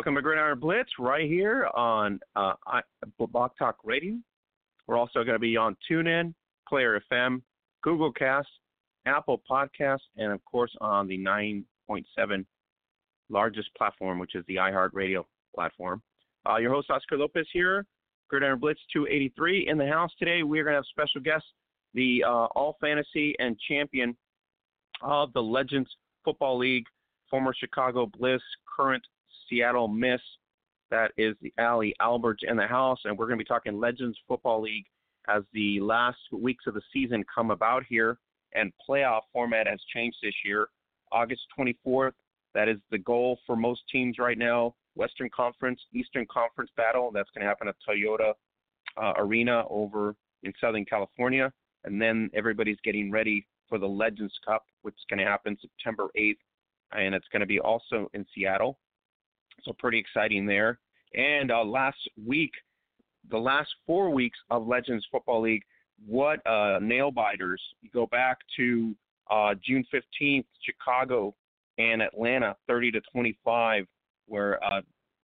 Welcome 0.00 0.14
to 0.14 0.22
Gridiron 0.22 0.58
Blitz 0.58 0.88
right 0.98 1.28
here 1.28 1.68
on 1.74 2.20
uh, 2.34 2.54
Blog 3.18 3.50
Talk 3.58 3.76
Radio. 3.84 4.14
We're 4.86 4.96
also 4.96 5.24
going 5.24 5.34
to 5.34 5.38
be 5.38 5.58
on 5.58 5.76
TuneIn, 5.90 6.32
Player 6.66 7.02
FM, 7.12 7.42
Google 7.82 8.10
Cast, 8.10 8.48
Apple 9.04 9.42
Podcasts, 9.48 10.08
and 10.16 10.32
of 10.32 10.42
course 10.46 10.74
on 10.80 11.06
the 11.06 11.18
9.7 11.18 12.46
largest 13.28 13.68
platform, 13.76 14.18
which 14.18 14.34
is 14.34 14.42
the 14.48 14.56
iHeartRadio 14.56 15.22
platform. 15.54 16.00
Uh, 16.48 16.56
your 16.56 16.72
host 16.72 16.88
Oscar 16.88 17.18
Lopez 17.18 17.46
here, 17.52 17.84
Gridiron 18.30 18.58
Blitz 18.58 18.80
283 18.94 19.68
in 19.68 19.76
the 19.76 19.86
house 19.86 20.12
today. 20.18 20.42
We're 20.42 20.64
going 20.64 20.72
to 20.72 20.78
have 20.78 20.86
special 20.86 21.20
guests, 21.20 21.48
the 21.92 22.24
uh, 22.26 22.46
All 22.56 22.78
Fantasy 22.80 23.34
and 23.38 23.54
champion 23.68 24.16
of 25.02 25.30
the 25.34 25.42
Legends 25.42 25.90
Football 26.24 26.56
League, 26.56 26.86
former 27.30 27.52
Chicago 27.54 28.06
Bliss, 28.06 28.40
current 28.74 29.04
Seattle 29.50 29.88
Mist. 29.88 30.22
That 30.90 31.12
is 31.18 31.36
the 31.42 31.52
Ali 31.58 31.94
Alberts 32.00 32.42
in 32.46 32.56
the 32.56 32.66
house, 32.66 32.98
and 33.04 33.16
we're 33.16 33.26
going 33.26 33.38
to 33.38 33.44
be 33.44 33.48
talking 33.48 33.78
Legends 33.78 34.18
Football 34.26 34.62
League 34.62 34.86
as 35.28 35.42
the 35.52 35.78
last 35.80 36.18
weeks 36.32 36.64
of 36.66 36.74
the 36.74 36.82
season 36.92 37.24
come 37.32 37.50
about 37.50 37.84
here, 37.88 38.18
and 38.54 38.72
playoff 38.88 39.20
format 39.32 39.68
has 39.68 39.80
changed 39.94 40.16
this 40.22 40.34
year. 40.44 40.68
August 41.12 41.42
24th, 41.58 42.12
that 42.54 42.68
is 42.68 42.78
the 42.90 42.98
goal 42.98 43.38
for 43.46 43.56
most 43.56 43.82
teams 43.92 44.18
right 44.18 44.38
now. 44.38 44.74
Western 44.96 45.30
Conference, 45.34 45.80
Eastern 45.92 46.26
Conference 46.26 46.70
battle. 46.76 47.10
That's 47.12 47.30
going 47.34 47.42
to 47.42 47.48
happen 47.48 47.68
at 47.68 47.76
Toyota 47.88 48.32
uh, 49.00 49.12
Arena 49.16 49.64
over 49.70 50.14
in 50.42 50.52
Southern 50.60 50.84
California, 50.84 51.52
and 51.84 52.00
then 52.00 52.30
everybody's 52.34 52.78
getting 52.82 53.10
ready 53.10 53.46
for 53.68 53.78
the 53.78 53.86
Legends 53.86 54.34
Cup, 54.44 54.64
which 54.82 54.94
is 54.94 55.04
going 55.08 55.24
to 55.24 55.30
happen 55.30 55.56
September 55.60 56.08
8th, 56.18 56.34
and 56.92 57.14
it's 57.14 57.28
going 57.32 57.40
to 57.40 57.46
be 57.46 57.60
also 57.60 58.10
in 58.14 58.26
Seattle. 58.34 58.78
So 59.64 59.72
pretty 59.78 59.98
exciting 59.98 60.46
there. 60.46 60.78
And 61.14 61.50
uh, 61.50 61.64
last 61.64 61.98
week, 62.24 62.52
the 63.30 63.38
last 63.38 63.68
four 63.86 64.10
weeks 64.10 64.38
of 64.50 64.66
Legends 64.66 65.06
Football 65.10 65.42
League, 65.42 65.62
what 66.06 66.44
uh, 66.46 66.78
nail 66.80 67.10
biters! 67.10 67.60
You 67.82 67.90
go 67.92 68.06
back 68.06 68.38
to 68.56 68.94
uh, 69.30 69.54
June 69.64 69.84
15th, 69.92 70.46
Chicago 70.64 71.34
and 71.78 72.02
Atlanta, 72.02 72.56
30 72.66 72.92
to 72.92 73.00
25, 73.12 73.86
where 74.26 74.62
uh, 74.64 74.80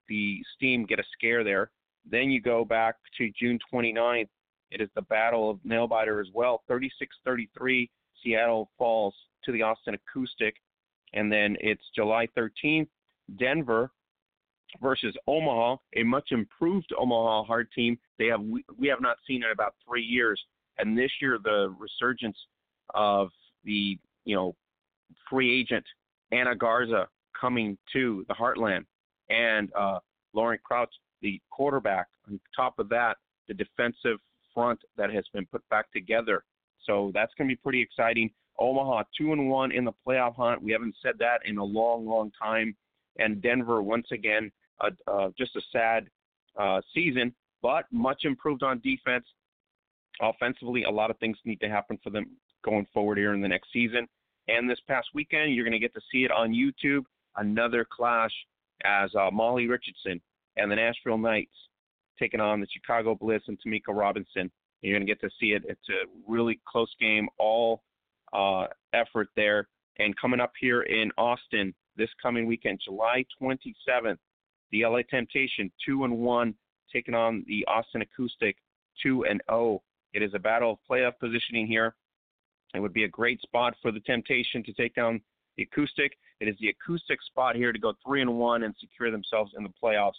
the 0.09 0.43
Steam 0.55 0.85
get 0.85 0.99
a 0.99 1.05
scare 1.13 1.45
there. 1.45 1.71
Then 2.09 2.31
you 2.31 2.41
go 2.41 2.65
back 2.65 2.97
to 3.19 3.31
June 3.39 3.59
29th. 3.73 4.29
It 4.71 4.81
is 4.81 4.89
the 4.95 5.03
Battle 5.03 5.51
of 5.51 5.59
Nailbiter 5.67 6.21
as 6.21 6.29
well. 6.33 6.63
36-33, 6.71 7.89
Seattle 8.23 8.71
falls 8.79 9.15
to 9.45 9.53
the 9.53 9.63
Austin 9.63 9.95
Acoustic. 9.95 10.57
And 11.15 11.31
then 11.31 11.57
it's 11.61 11.83
July 11.95 12.29
13th, 12.37 12.89
Denver 13.39 13.91
versus 14.81 15.15
Omaha, 15.27 15.77
a 15.97 16.03
much 16.03 16.29
improved 16.31 16.93
Omaha 16.99 17.45
Heart 17.45 17.69
team. 17.75 17.99
They 18.19 18.27
have 18.27 18.41
we, 18.41 18.65
we 18.79 18.89
have 18.89 19.01
not 19.01 19.17
seen 19.27 19.43
in 19.43 19.51
about 19.51 19.75
three 19.87 20.03
years, 20.03 20.41
and 20.79 20.97
this 20.97 21.11
year 21.21 21.39
the 21.43 21.75
resurgence 21.79 22.37
of 22.95 23.31
the 23.65 23.99
you 24.25 24.37
know 24.37 24.55
free 25.29 25.61
agent 25.61 25.85
Anna 26.33 26.55
Garza 26.55 27.09
coming 27.39 27.77
to 27.93 28.25
the 28.29 28.35
Heartland, 28.35 28.85
and 29.31 29.71
uh, 29.75 29.99
Lauren 30.33 30.59
Crouch, 30.65 30.93
the 31.23 31.41
quarterback. 31.51 32.07
On 32.29 32.41
top 32.55 32.79
of 32.79 32.89
that, 32.89 33.17
the 33.49 33.55
defensive 33.55 34.19
front 34.55 34.81
that 34.97 35.13
has 35.13 35.25
been 35.33 35.47
put 35.47 35.67
back 35.69 35.91
together. 35.93 36.45
So 36.85 37.11
that's 37.15 37.33
going 37.37 37.49
to 37.49 37.55
be 37.55 37.61
pretty 37.61 37.81
exciting. 37.81 38.31
Omaha 38.59 39.05
two 39.17 39.33
and 39.33 39.49
one 39.49 39.71
in 39.71 39.85
the 39.85 39.93
playoff 40.07 40.37
hunt. 40.37 40.63
We 40.63 40.73
haven't 40.73 40.95
said 41.03 41.15
that 41.19 41.41
in 41.45 41.59
a 41.59 41.65
long, 41.65 42.07
long 42.07 42.33
time. 42.41 42.75
And 43.19 43.43
Denver 43.43 43.83
once 43.83 44.07
again 44.13 44.51
uh, 44.81 45.29
just 45.37 45.57
a 45.57 45.61
sad 45.73 46.09
uh, 46.59 46.81
season, 46.95 47.35
but 47.63 47.85
much 47.91 48.25
improved 48.25 48.63
on 48.63 48.81
defense. 48.81 49.25
Offensively, 50.21 50.85
a 50.85 50.91
lot 50.91 51.11
of 51.11 51.19
things 51.19 51.37
need 51.45 51.61
to 51.61 51.69
happen 51.69 51.99
for 52.03 52.11
them 52.11 52.27
going 52.65 52.87
forward 52.93 53.19
here 53.19 53.35
in 53.35 53.41
the 53.41 53.49
next 53.49 53.73
season. 53.73 54.09
And 54.49 54.69
this 54.69 54.79
past 54.89 55.09
weekend, 55.15 55.55
you're 55.55 55.65
going 55.65 55.73
to 55.73 55.79
get 55.79 55.95
to 55.95 56.01
see 56.13 56.25
it 56.25 56.31
on 56.31 56.53
YouTube. 56.53 57.05
Another 57.37 57.87
clash 57.91 58.33
as 58.85 59.11
uh, 59.15 59.31
Molly 59.31 59.67
Richardson 59.67 60.21
and 60.57 60.71
the 60.71 60.77
Nashville 60.77 61.19
Knights 61.19 61.55
taking 62.19 62.41
on 62.41 62.61
the 62.61 62.67
Chicago 62.73 63.15
Bliss 63.15 63.43
and 63.49 63.59
Tamika 63.61 63.95
Robinson. 63.95 64.51
You're 64.81 64.97
going 64.97 65.07
to 65.07 65.13
get 65.13 65.21
to 65.21 65.31
see 65.41 65.49
it. 65.49 65.65
It's 65.69 65.89
a 65.91 66.07
really 66.27 66.61
close 66.67 66.95
game, 67.01 67.29
all 67.39 67.83
uh, 68.33 68.67
effort 68.93 69.29
there. 69.37 69.69
And 69.99 70.15
coming 70.19 70.41
up 70.41 70.53
here 70.61 70.83
in 70.83 71.11
Austin 71.19 71.75
this 71.97 72.11
coming 72.23 72.47
weekend, 72.47 72.81
July 72.85 73.25
27th, 73.41 74.19
the 74.73 74.85
LA 74.85 75.01
Temptation, 75.09 75.71
two 75.85 76.05
and 76.05 76.19
one, 76.19 76.55
taking 76.93 77.15
on 77.15 77.45
the 77.47 77.65
Austin 77.67 78.03
Acoustic, 78.03 78.57
two 79.03 79.25
and 79.25 79.41
zero. 79.49 79.61
Oh. 79.61 79.83
It 80.13 80.23
is 80.23 80.33
a 80.35 80.39
battle 80.39 80.73
of 80.73 80.79
playoff 80.91 81.13
positioning 81.21 81.67
here. 81.67 81.95
It 82.75 82.81
would 82.81 82.95
be 82.95 83.05
a 83.05 83.09
great 83.09 83.41
spot 83.43 83.75
for 83.83 83.93
the 83.93 84.01
Temptation 84.01 84.63
to 84.65 84.73
take 84.73 84.95
down 84.95 85.21
the 85.57 85.65
Acoustic. 85.65 86.17
It 86.41 86.49
is 86.49 86.57
the 86.59 86.69
Acoustic 86.69 87.23
spot 87.23 87.55
here 87.55 87.71
to 87.71 87.79
go 87.79 87.93
three 88.05 88.23
and 88.23 88.39
one 88.39 88.63
and 88.63 88.75
secure 88.81 89.11
themselves 89.11 89.53
in 89.59 89.63
the 89.63 89.73
playoffs. 89.83 90.13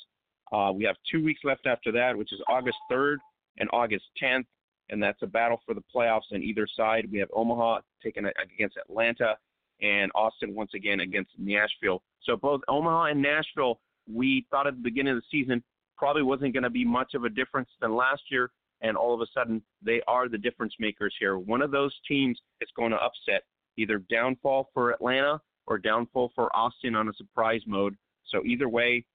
Uh, 0.52 0.72
we 0.72 0.84
have 0.84 0.96
two 1.12 1.24
weeks 1.24 1.42
left 1.44 1.66
after 1.66 1.92
that, 1.94 2.16
which 2.16 2.32
is 2.32 2.40
August 2.48 2.78
3rd 2.92 3.18
and 3.58 3.70
August 3.74 4.06
10th, 4.22 4.46
and 4.90 5.02
that's 5.02 5.22
a 5.24 5.28
battle 5.28 5.62
for 5.66 5.74
the 5.74 5.84
playoffs 5.94 6.32
on 6.32 6.44
either 6.44 6.68
side. 6.76 7.08
We 7.12 7.18
have 7.18 7.30
Omaha 7.34 7.80
taking 8.04 8.26
against 8.26 8.78
Atlanta, 8.78 9.36
and 9.82 10.12
Austin 10.16 10.56
once 10.56 10.72
again 10.74 11.02
against 11.02 11.32
Nashville. 11.38 12.02
So 12.24 12.36
both 12.36 12.62
Omaha 12.68 13.06
and 13.06 13.22
Nashville 13.22 13.80
we 14.12 14.46
thought 14.50 14.68
at 14.68 14.76
the 14.76 14.82
beginning 14.82 15.16
of 15.16 15.22
the 15.22 15.28
season 15.40 15.64
probably 15.98 16.24
wasn't 16.24 16.54
going 16.54 16.64
to 16.64 16.70
be 16.70 16.86
much 16.86 17.14
of 17.14 17.24
a 17.24 17.30
difference 17.30 17.70
than 17.82 17.96
last 17.96 18.22
year, 18.30 18.52
and 18.82 18.96
all 18.96 19.14
of 19.14 19.22
a 19.22 19.26
sudden 19.34 19.62
they 19.82 20.02
are 20.08 20.30
the 20.30 20.38
difference 20.38 20.74
makers 20.80 21.14
here. 21.20 21.38
One 21.38 21.62
of 21.62 21.72
those 21.72 21.94
teams 22.08 22.40
is 22.62 22.70
going 22.76 22.92
to 22.92 22.98
upset 22.98 23.44
either 23.78 24.00
downfall 24.10 24.70
for 24.74 24.92
Atlanta 24.92 25.42
or 25.66 25.78
downfall 25.78 26.32
for 26.36 26.56
Austin 26.56 26.96
on 26.96 27.10
a 27.10 27.14
surprise 27.14 27.62
mode. 27.68 27.96
So 28.28 28.44
either 28.46 28.70
way, 28.70 29.06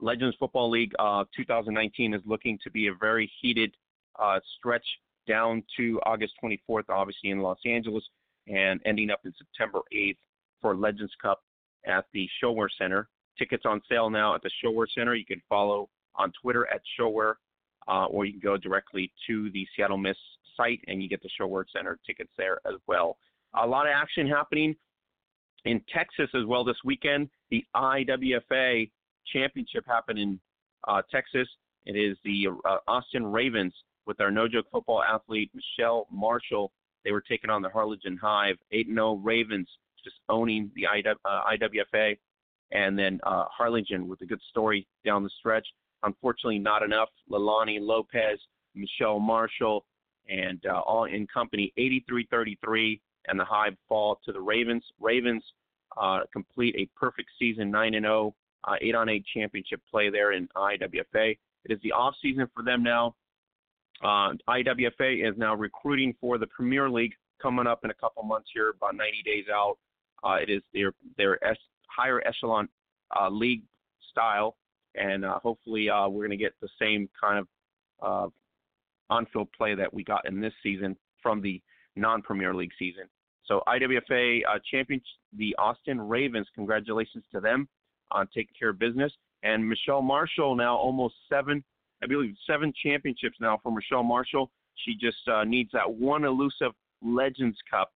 Legends 0.00 0.36
Football 0.38 0.70
League 0.70 0.92
uh, 0.98 1.24
2019 1.36 2.14
is 2.14 2.20
looking 2.24 2.58
to 2.64 2.70
be 2.70 2.88
a 2.88 2.94
very 2.94 3.30
heated 3.40 3.74
uh, 4.20 4.40
stretch 4.58 4.86
down 5.26 5.62
to 5.76 6.00
August 6.04 6.34
24th, 6.42 6.84
obviously 6.88 7.30
in 7.30 7.40
Los 7.40 7.58
Angeles, 7.64 8.04
and 8.46 8.80
ending 8.84 9.10
up 9.10 9.20
in 9.24 9.32
September 9.38 9.80
8th 9.94 10.16
for 10.60 10.76
Legends 10.76 11.12
Cup 11.20 11.42
at 11.86 12.04
the 12.12 12.28
ShoWare 12.42 12.68
Center. 12.78 13.08
Tickets 13.38 13.64
on 13.66 13.80
sale 13.88 14.10
now 14.10 14.34
at 14.34 14.42
the 14.42 14.50
ShoWare 14.62 14.86
Center. 14.94 15.14
You 15.14 15.26
can 15.26 15.42
follow 15.48 15.88
on 16.16 16.32
Twitter 16.40 16.66
at 16.72 16.80
ShoWare, 16.98 17.34
uh, 17.88 18.06
or 18.06 18.24
you 18.24 18.32
can 18.32 18.40
go 18.40 18.56
directly 18.56 19.12
to 19.26 19.50
the 19.50 19.66
Seattle 19.74 19.98
Mist 19.98 20.18
site 20.56 20.80
and 20.86 21.02
you 21.02 21.08
get 21.08 21.22
the 21.22 21.30
ShoWare 21.40 21.64
Center 21.74 21.98
tickets 22.06 22.30
there 22.36 22.58
as 22.66 22.74
well. 22.86 23.16
A 23.60 23.66
lot 23.66 23.86
of 23.86 23.92
action 23.94 24.28
happening 24.28 24.74
in 25.64 25.80
Texas 25.92 26.28
as 26.34 26.44
well 26.46 26.64
this 26.64 26.76
weekend. 26.84 27.28
The 27.50 27.64
IWFA 27.74 28.90
Championship 29.32 29.84
happened 29.86 30.18
in 30.18 30.40
uh, 30.86 31.02
Texas. 31.10 31.48
It 31.86 31.96
is 31.96 32.16
the 32.24 32.48
uh, 32.64 32.78
Austin 32.88 33.26
Ravens 33.26 33.74
with 34.06 34.20
our 34.20 34.30
no 34.30 34.48
joke 34.48 34.66
football 34.70 35.02
athlete 35.02 35.50
Michelle 35.54 36.06
Marshall. 36.10 36.72
They 37.04 37.12
were 37.12 37.22
taking 37.22 37.50
on 37.50 37.62
the 37.62 37.68
Harlingen 37.68 38.18
Hive. 38.20 38.56
8 38.72 38.86
0 38.88 39.14
Ravens 39.22 39.68
just 40.02 40.16
owning 40.28 40.70
the 40.74 40.84
IWFA 40.84 42.18
and 42.74 42.98
then 42.98 43.20
uh, 43.22 43.44
Harlingen 43.50 44.06
with 44.08 44.20
a 44.20 44.26
good 44.26 44.40
story 44.50 44.86
down 45.04 45.22
the 45.22 45.30
stretch. 45.38 45.66
unfortunately 46.02 46.58
not 46.58 46.82
enough. 46.82 47.08
Leilani 47.30 47.78
Lopez, 47.80 48.38
Michelle 48.74 49.18
Marshall, 49.18 49.86
and 50.28 50.60
uh, 50.66 50.80
all 50.80 51.04
in 51.04 51.26
company 51.32 51.72
83-33, 51.78 53.00
and 53.28 53.40
the 53.40 53.44
Hive 53.44 53.74
fall 53.88 54.20
to 54.26 54.32
the 54.32 54.40
Ravens. 54.40 54.84
Ravens 55.00 55.42
uh, 56.00 56.20
complete 56.32 56.74
a 56.76 56.86
perfect 56.98 57.30
season, 57.38 57.70
9 57.70 57.94
and 57.94 58.04
0, 58.04 58.34
uh, 58.64 58.74
8 58.80 58.94
on 58.94 59.08
8 59.08 59.24
championship 59.34 59.80
play 59.90 60.10
there 60.10 60.32
in 60.32 60.48
IWFA. 60.56 61.38
It 61.64 61.72
is 61.72 61.78
the 61.82 61.92
off 61.92 62.14
season 62.20 62.48
for 62.54 62.62
them 62.62 62.82
now. 62.82 63.14
Uh, 64.02 64.32
IWFA 64.48 65.26
is 65.26 65.38
now 65.38 65.54
recruiting 65.54 66.14
for 66.20 66.36
the 66.36 66.46
Premier 66.48 66.90
League 66.90 67.14
coming 67.40 67.66
up 67.66 67.80
in 67.84 67.90
a 67.90 67.94
couple 67.94 68.22
months 68.24 68.50
here, 68.52 68.70
about 68.70 68.94
90 68.96 69.22
days 69.24 69.44
out. 69.52 69.76
Uh, 70.22 70.34
it 70.42 70.50
is 70.50 70.62
their 70.72 70.92
their 71.16 71.42
es- 71.44 71.56
higher 71.94 72.22
echelon 72.26 72.68
uh, 73.18 73.28
league 73.28 73.62
style, 74.10 74.56
and 74.94 75.24
uh, 75.24 75.38
hopefully 75.40 75.90
uh, 75.90 76.08
we're 76.08 76.26
going 76.26 76.38
to 76.38 76.42
get 76.42 76.54
the 76.60 76.68
same 76.80 77.08
kind 77.20 77.38
of 77.38 77.48
uh, 78.02 79.14
on-field 79.14 79.48
play 79.56 79.74
that 79.74 79.92
we 79.92 80.04
got 80.04 80.26
in 80.26 80.40
this 80.40 80.52
season 80.62 80.96
from 81.22 81.40
the 81.40 81.60
non-Premier 81.96 82.54
League 82.54 82.72
season. 82.78 83.04
So 83.44 83.62
IWFA 83.68 84.40
uh, 84.48 84.58
champions 84.70 85.02
the 85.36 85.54
Austin 85.58 86.00
Ravens. 86.00 86.46
Congratulations 86.54 87.24
to 87.32 87.40
them 87.40 87.68
on 88.10 88.26
taking 88.28 88.54
care 88.58 88.70
of 88.70 88.78
business. 88.78 89.12
And 89.42 89.68
Michelle 89.68 90.00
Marshall 90.00 90.54
now 90.54 90.76
almost 90.76 91.14
seven, 91.28 91.62
I 92.02 92.06
believe 92.06 92.34
seven 92.46 92.72
championships 92.82 93.36
now 93.40 93.60
for 93.62 93.70
Michelle 93.70 94.02
Marshall. 94.02 94.50
She 94.84 94.94
just 94.94 95.28
uh, 95.28 95.44
needs 95.44 95.70
that 95.72 95.90
one 95.90 96.24
elusive 96.24 96.72
Legends 97.02 97.58
Cup, 97.70 97.92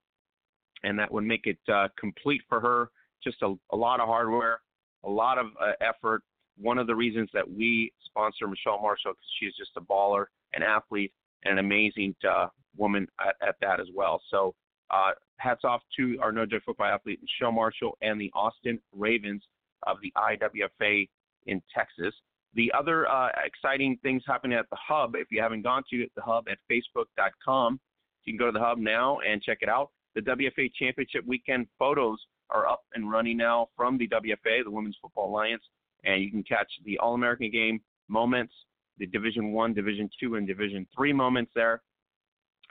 and 0.83 0.97
that 0.99 1.11
would 1.11 1.23
make 1.23 1.47
it 1.47 1.57
complete 1.99 2.41
for 2.47 2.59
her. 2.59 2.89
Just 3.23 3.41
a, 3.41 3.53
a 3.71 3.75
lot 3.75 3.99
of 3.99 4.07
hardware, 4.07 4.61
a 5.03 5.09
lot 5.09 5.37
of 5.37 5.47
uh, 5.61 5.73
effort. 5.81 6.23
One 6.57 6.77
of 6.77 6.87
the 6.87 6.95
reasons 6.95 7.29
that 7.33 7.49
we 7.49 7.91
sponsor 8.05 8.47
Michelle 8.47 8.81
Marshall 8.81 9.11
because 9.11 9.25
she's 9.39 9.55
just 9.55 9.71
a 9.77 9.81
baller, 9.81 10.25
an 10.53 10.63
athlete, 10.63 11.13
and 11.43 11.57
an 11.57 11.65
amazing 11.65 12.15
uh, 12.29 12.47
woman 12.77 13.07
at, 13.19 13.35
at 13.47 13.55
that 13.61 13.79
as 13.79 13.87
well. 13.93 14.21
So 14.29 14.55
uh, 14.91 15.11
hats 15.37 15.61
off 15.63 15.81
to 15.97 16.17
our 16.21 16.31
No 16.31 16.45
Joke 16.45 16.63
football 16.65 16.87
athlete 16.87 17.19
Michelle 17.21 17.51
Marshall 17.51 17.97
and 18.01 18.19
the 18.19 18.31
Austin 18.33 18.79
Ravens 18.93 19.43
of 19.87 19.97
the 20.01 20.11
IWFA 20.17 21.07
in 21.47 21.61
Texas. 21.73 22.13
The 22.55 22.71
other 22.77 23.07
uh, 23.07 23.29
exciting 23.45 23.97
things 24.01 24.23
happening 24.27 24.57
at 24.57 24.69
the 24.69 24.77
Hub, 24.77 25.15
if 25.15 25.27
you 25.31 25.41
haven't 25.41 25.61
gone 25.61 25.83
to 25.91 26.07
the 26.15 26.21
Hub 26.21 26.45
at 26.49 26.57
Facebook.com, 26.69 27.79
you 28.25 28.33
can 28.33 28.37
go 28.37 28.47
to 28.47 28.51
the 28.51 28.63
Hub 28.63 28.77
now 28.77 29.19
and 29.19 29.41
check 29.41 29.59
it 29.61 29.69
out. 29.69 29.91
The 30.15 30.21
WFA 30.21 30.71
Championship 30.73 31.25
Weekend 31.27 31.67
photos 31.77 32.17
are 32.51 32.67
up 32.67 32.83
and 32.93 33.09
running 33.11 33.37
now 33.37 33.69
from 33.75 33.97
the 33.97 34.07
WFA, 34.07 34.63
the 34.63 34.71
Women's 34.71 34.97
Football 35.01 35.29
Alliance, 35.29 35.63
and 36.03 36.23
you 36.23 36.31
can 36.31 36.43
catch 36.43 36.71
the 36.85 36.97
All 36.99 37.13
American 37.13 37.51
Game 37.51 37.81
moments, 38.07 38.53
the 38.97 39.05
Division 39.05 39.51
One, 39.51 39.73
Division 39.73 40.09
Two, 40.19 40.35
and 40.35 40.47
Division 40.47 40.87
Three 40.95 41.13
moments 41.13 41.51
there 41.55 41.81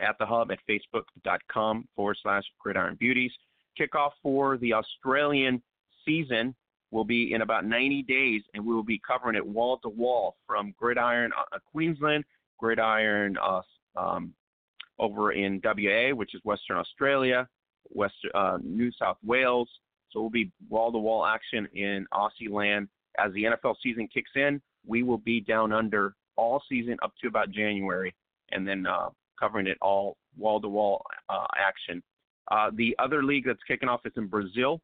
at 0.00 0.16
the 0.19 0.26
hub 0.26 0.50
at 0.52 0.58
facebook.com 0.69 1.88
forward 1.96 2.16
slash 2.22 2.44
gridiron 2.58 2.96
beauties. 3.00 3.32
Kickoff 3.78 4.10
for 4.22 4.56
the 4.58 4.72
Australian 4.72 5.62
season 6.04 6.54
will 6.90 7.04
be 7.04 7.34
in 7.34 7.42
about 7.42 7.66
90 7.66 8.02
days, 8.02 8.42
and 8.54 8.64
we 8.64 8.75
will 8.75 8.82
be 8.82 9.00
covering 9.06 9.36
it 9.36 9.46
wall 9.46 9.78
to 9.78 9.88
wall 9.88 10.36
from 10.46 10.75
Gridiron 10.78 11.30
uh, 11.38 11.58
Queensland, 11.70 12.25
Gridiron 12.58 13.36
uh, 13.42 13.60
um, 13.96 14.32
over 14.98 15.32
in 15.32 15.60
WA, 15.62 16.14
which 16.14 16.34
is 16.34 16.40
Western 16.44 16.76
Australia, 16.76 17.46
West 17.93 18.14
uh, 18.35 18.58
New 18.62 18.90
South 18.93 19.19
Wales. 19.25 19.69
So 20.11 20.20
we'll 20.20 20.31
be 20.31 20.50
wall 20.69 20.90
to 20.93 20.99
wall 20.99 21.25
action 21.26 21.69
in 21.75 22.06
Aussie 22.12 22.50
land 22.50 22.88
as 23.19 23.32
the 23.32 23.44
NFL 23.44 23.75
season 23.82 24.08
kicks 24.12 24.31
in. 24.37 24.61
We 24.87 25.02
will 25.02 25.19
be 25.19 25.40
down 25.40 25.73
under 25.73 26.14
all 26.37 26.62
season 26.69 26.96
up 27.02 27.12
to 27.20 27.29
about 27.29 27.50
January, 27.50 28.14
and 28.52 28.67
then 28.67 28.87
uh, 28.87 29.11
covering 29.38 29.67
it 29.67 29.76
all 29.82 30.17
wall 30.37 30.61
to 30.61 30.69
wall 30.69 31.05
action. 31.58 32.02
Uh, 32.50 32.70
the 32.75 32.96
other 32.99 33.23
league 33.23 33.44
that's 33.46 33.62
kicking 33.67 33.88
off 33.88 34.00
is 34.06 34.12
in 34.17 34.26
Brazil, 34.26 34.81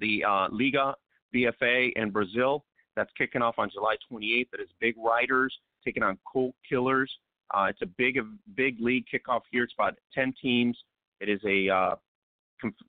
the 0.00 0.24
uh, 0.24 0.48
Liga 0.50 0.94
BFA 1.34 1.92
in 1.96 2.10
Brazil. 2.10 2.64
That's 2.96 3.10
kicking 3.18 3.42
off 3.42 3.56
on 3.58 3.70
July 3.70 3.96
28th. 4.10 4.50
That 4.52 4.60
is 4.60 4.68
Big 4.80 4.94
Riders 4.96 5.54
taking 5.84 6.02
on 6.02 6.18
Colt 6.30 6.54
Killers. 6.66 7.10
Uh, 7.52 7.66
it's 7.68 7.82
a 7.82 7.86
big, 7.98 8.18
big 8.54 8.80
league 8.80 9.04
kickoff 9.12 9.42
here. 9.50 9.64
It's 9.64 9.74
about 9.78 9.94
10 10.14 10.34
teams. 10.40 10.78
It 11.20 11.28
is 11.28 11.40
a 11.46 11.68
uh, 11.68 11.94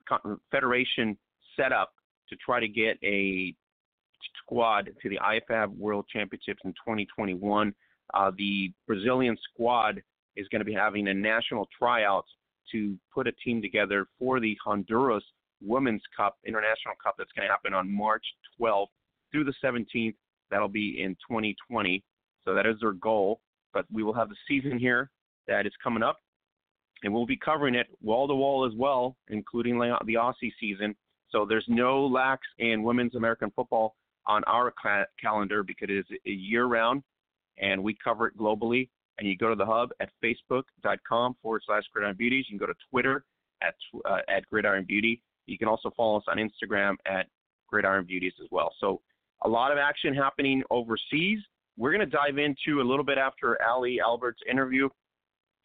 confederation 0.07 1.17
set 1.55 1.71
up 1.71 1.93
to 2.29 2.35
try 2.37 2.59
to 2.59 2.67
get 2.67 2.97
a 3.03 3.53
squad 4.41 4.89
to 5.01 5.09
the 5.09 5.19
IFAB 5.19 5.77
World 5.77 6.05
Championships 6.11 6.61
in 6.63 6.71
2021. 6.71 7.73
Uh, 8.13 8.31
the 8.37 8.71
Brazilian 8.87 9.37
squad 9.53 10.01
is 10.35 10.47
going 10.49 10.59
to 10.59 10.65
be 10.65 10.73
having 10.73 11.07
a 11.07 11.13
national 11.13 11.67
tryout 11.77 12.25
to 12.71 12.97
put 13.13 13.27
a 13.27 13.31
team 13.43 13.61
together 13.61 14.07
for 14.19 14.39
the 14.39 14.57
Honduras 14.63 15.23
Women's 15.61 16.01
Cup, 16.15 16.37
International 16.45 16.95
Cup, 17.01 17.15
that's 17.17 17.31
going 17.35 17.47
to 17.47 17.51
happen 17.51 17.73
on 17.73 17.89
March 17.89 18.23
12th 18.59 18.87
through 19.31 19.45
the 19.45 19.53
17th. 19.63 20.15
That'll 20.51 20.67
be 20.67 21.01
in 21.01 21.11
2020. 21.27 22.03
So 22.43 22.53
that 22.53 22.65
is 22.65 22.75
their 22.81 22.93
goal. 22.93 23.39
But 23.73 23.85
we 23.91 24.03
will 24.03 24.13
have 24.13 24.29
the 24.29 24.35
season 24.47 24.79
here 24.79 25.09
that 25.47 25.65
is 25.65 25.73
coming 25.83 26.03
up, 26.03 26.17
and 27.05 27.13
we'll 27.13 27.25
be 27.25 27.37
covering 27.37 27.75
it 27.75 27.87
wall 28.01 28.27
to 28.27 28.35
wall 28.35 28.65
as 28.65 28.73
well, 28.75 29.15
including 29.29 29.79
the 29.79 30.15
Aussie 30.15 30.51
season. 30.59 30.95
So 31.29 31.45
there's 31.47 31.65
no 31.67 32.05
lax 32.05 32.41
in 32.59 32.83
women's 32.83 33.15
American 33.15 33.51
football 33.55 33.95
on 34.25 34.43
our 34.45 34.73
ca- 34.81 35.05
calendar 35.21 35.63
because 35.63 35.89
it 35.89 35.93
is 36.01 36.19
year 36.25 36.65
round, 36.65 37.03
and 37.59 37.81
we 37.81 37.95
cover 38.03 38.27
it 38.27 38.37
globally 38.37 38.89
and 39.17 39.27
you 39.27 39.37
go 39.37 39.49
to 39.49 39.55
the 39.55 39.65
hub 39.65 39.89
at 40.01 40.09
facebook.com 40.23 41.35
forward 41.41 41.61
slash 41.65 41.83
gridiron 41.93 42.15
beauties. 42.17 42.45
You 42.49 42.57
can 42.57 42.65
go 42.67 42.71
to 42.71 42.77
Twitter 42.89 43.23
at, 43.61 43.75
uh, 44.03 44.17
at 44.27 44.45
gridiron 44.49 44.83
beauty. 44.85 45.21
You 45.45 45.57
can 45.57 45.67
also 45.67 45.91
follow 45.95 46.17
us 46.17 46.23
on 46.27 46.37
Instagram 46.37 46.95
at 47.05 47.27
gridiron 47.67 48.05
beauties 48.05 48.33
as 48.41 48.47
well. 48.51 48.73
So 48.79 49.01
a 49.43 49.49
lot 49.49 49.71
of 49.71 49.77
action 49.77 50.13
happening 50.13 50.63
overseas. 50.69 51.39
We're 51.77 51.91
going 51.91 52.07
to 52.09 52.17
dive 52.17 52.37
into 52.37 52.81
a 52.81 52.85
little 52.85 53.05
bit 53.05 53.17
after 53.17 53.57
Ali 53.61 53.99
Albert's 54.01 54.41
interview. 54.49 54.89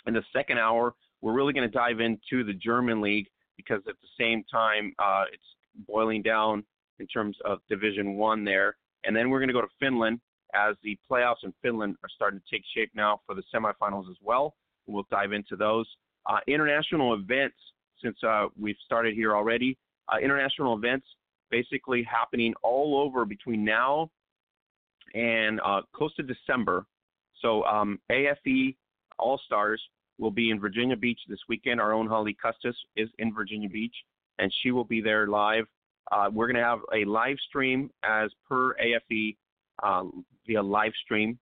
In 0.07 0.15
the 0.15 0.23
second 0.33 0.59
hour, 0.59 0.95
we're 1.23 1.33
really 1.33 1.53
going 1.53 1.69
to 1.69 1.73
dive 1.73 2.01
into 2.01 2.45
the 2.45 2.55
German 2.55 3.01
league 3.01 3.27
because 3.57 3.83
at 3.89 3.95
the 4.01 4.09
same 4.19 4.45
time, 4.51 4.95
uh, 4.99 5.25
it's 5.33 5.43
boiling 5.87 6.23
down 6.23 6.65
in 6.99 7.07
terms 7.07 7.37
of 7.45 7.59
Division 7.69 8.15
One 8.17 8.45
there. 8.45 8.77
And 9.05 9.15
then 9.15 9.31
we're 9.31 9.39
going 9.39 9.49
to 9.49 9.55
go 9.55 9.61
to 9.61 9.69
Finland 9.79 10.21
as 10.55 10.77
the 10.83 10.99
playoffs 11.11 11.45
in 11.45 11.53
Finland 11.63 11.97
are 12.03 12.09
starting 12.15 12.41
to 12.41 12.57
take 12.57 12.65
shape 12.75 12.91
now 12.95 13.21
for 13.27 13.35
the 13.35 13.43
semifinals 13.55 14.11
as 14.11 14.17
well. 14.23 14.55
We'll 14.87 15.07
dive 15.11 15.33
into 15.33 15.57
those. 15.57 15.87
Uh, 16.27 16.39
international 16.47 17.15
events, 17.15 17.57
since 18.03 18.17
uh, 18.27 18.47
we've 18.59 18.77
started 18.85 19.15
here 19.15 19.35
already, 19.37 19.79
uh, 20.13 20.19
international 20.19 20.77
events 20.77 21.07
basically 21.51 22.03
happening 22.03 22.55
all 22.63 23.01
over 23.01 23.25
between 23.25 23.65
now 23.65 24.11
and 25.15 25.61
uh, 25.65 25.81
close 25.95 26.15
to 26.17 26.23
December. 26.23 26.85
So 27.41 27.65
um, 27.65 27.99
AFE 28.11 28.77
All 29.19 29.41
Stars 29.47 29.83
will 30.21 30.31
be 30.31 30.51
in 30.51 30.61
Virginia 30.61 30.97
Beach 30.97 31.21
this 31.29 31.41
weekend. 31.49 31.81
Our 31.81 31.93
own 31.93 32.07
Holly 32.07 32.37
Custis 32.41 32.77
is 32.95 33.09
in 33.19 33.35
Virginia 33.35 33.69
Beach, 33.69 33.95
and 34.39 34.53
she 34.63 34.71
will 34.71 34.85
be 34.85 35.01
there 35.01 35.27
live. 35.27 35.65
Uh, 36.13 36.29
we're 36.33 36.47
going 36.47 36.57
to 36.57 36.63
have 36.63 36.81
a 36.95 37.05
live 37.05 37.37
stream 37.49 37.91
as 38.05 38.31
per 38.49 38.75
AFE 38.75 39.37
uh, 39.83 40.05
via 40.47 40.63
live 40.63 40.93
stream. 41.03 41.39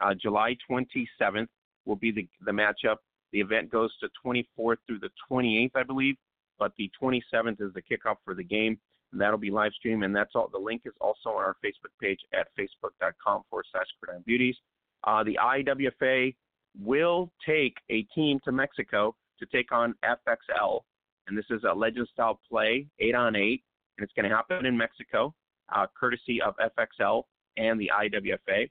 Uh, 0.00 0.14
July 0.14 0.56
27th 0.70 1.48
will 1.84 1.96
be 1.96 2.10
the, 2.10 2.26
the 2.44 2.52
matchup. 2.52 2.96
The 3.32 3.40
event 3.40 3.70
goes 3.70 3.90
to 3.98 4.08
24th 4.24 4.76
through 4.86 5.00
the 5.00 5.10
28th, 5.30 5.70
I 5.74 5.82
believe, 5.82 6.16
but 6.58 6.72
the 6.76 6.90
27th 7.00 7.60
is 7.60 7.72
the 7.74 7.82
kickoff 7.82 8.16
for 8.24 8.34
the 8.34 8.44
game. 8.44 8.78
And 9.12 9.20
that'll 9.20 9.38
be 9.38 9.50
live 9.50 9.72
stream, 9.72 10.04
and 10.04 10.16
that's 10.16 10.30
all. 10.34 10.48
The 10.50 10.58
link 10.58 10.82
is 10.86 10.94
also 11.00 11.30
on 11.30 11.44
our 11.44 11.56
Facebook 11.62 11.92
page 12.00 12.20
at 12.32 12.48
facebook.com 12.58 13.42
forward 13.50 13.66
slash 13.70 13.86
Beauties. 14.24 14.56
Uh, 15.04 15.22
the 15.22 15.38
IWFA 15.42 16.34
will 16.80 17.30
take 17.46 17.76
a 17.90 18.02
team 18.14 18.40
to 18.44 18.52
Mexico 18.52 19.14
to 19.38 19.46
take 19.46 19.72
on 19.72 19.94
FXL, 20.04 20.80
and 21.26 21.36
this 21.36 21.44
is 21.50 21.62
a 21.68 21.74
legend 21.74 22.08
style 22.12 22.40
play, 22.48 22.86
eight 23.00 23.14
on 23.14 23.36
eight, 23.36 23.62
and 23.98 24.04
it's 24.04 24.12
going 24.14 24.28
to 24.28 24.34
happen 24.34 24.66
in 24.66 24.76
Mexico, 24.76 25.34
uh, 25.74 25.86
courtesy 25.98 26.40
of 26.40 26.54
FXL 26.56 27.24
and 27.56 27.80
the 27.80 27.90
IWFA. 27.94 28.70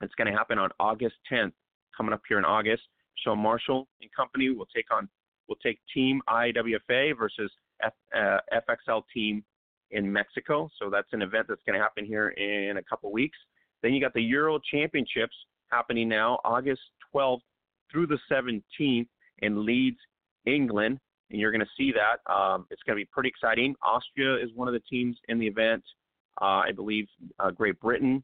It's 0.00 0.14
going 0.14 0.30
to 0.30 0.36
happen 0.36 0.58
on 0.58 0.70
August 0.78 1.16
10th, 1.30 1.52
coming 1.96 2.12
up 2.12 2.22
here 2.28 2.38
in 2.38 2.44
August. 2.44 2.82
Sean 3.24 3.38
Marshall 3.38 3.88
and 4.00 4.10
company 4.14 4.50
will 4.50 4.68
take 4.74 4.86
on 4.92 5.08
will 5.48 5.56
take 5.56 5.78
Team 5.92 6.20
IWFA 6.28 7.16
versus 7.16 7.50
F, 7.82 7.92
uh, 8.14 8.38
FXL 8.52 9.02
team 9.12 9.42
in 9.90 10.12
Mexico. 10.12 10.68
So 10.78 10.90
that's 10.90 11.08
an 11.12 11.22
event 11.22 11.46
that's 11.48 11.62
going 11.66 11.78
to 11.78 11.82
happen 11.82 12.04
here 12.04 12.28
in 12.28 12.76
a 12.76 12.82
couple 12.82 13.10
weeks. 13.10 13.38
Then 13.82 13.94
you 13.94 14.00
got 14.00 14.12
the 14.12 14.22
Euro 14.22 14.58
Championships 14.70 15.34
happening 15.70 16.08
now, 16.08 16.38
August 16.44 16.82
12th 17.14 17.40
through 17.90 18.06
the 18.06 18.18
17th 18.30 19.08
in 19.38 19.64
Leeds, 19.64 19.98
England, 20.46 20.98
and 21.30 21.40
you're 21.40 21.52
going 21.52 21.60
to 21.60 21.66
see 21.76 21.92
that. 21.92 22.32
Um, 22.32 22.66
it's 22.70 22.82
going 22.82 22.96
to 22.96 23.00
be 23.00 23.08
pretty 23.12 23.28
exciting. 23.28 23.74
Austria 23.82 24.36
is 24.36 24.50
one 24.54 24.68
of 24.68 24.74
the 24.74 24.80
teams 24.80 25.16
in 25.28 25.38
the 25.38 25.46
event 25.46 25.82
uh, 26.40 26.62
I 26.66 26.72
believe 26.74 27.06
uh, 27.38 27.50
Great 27.50 27.80
Britain 27.80 28.22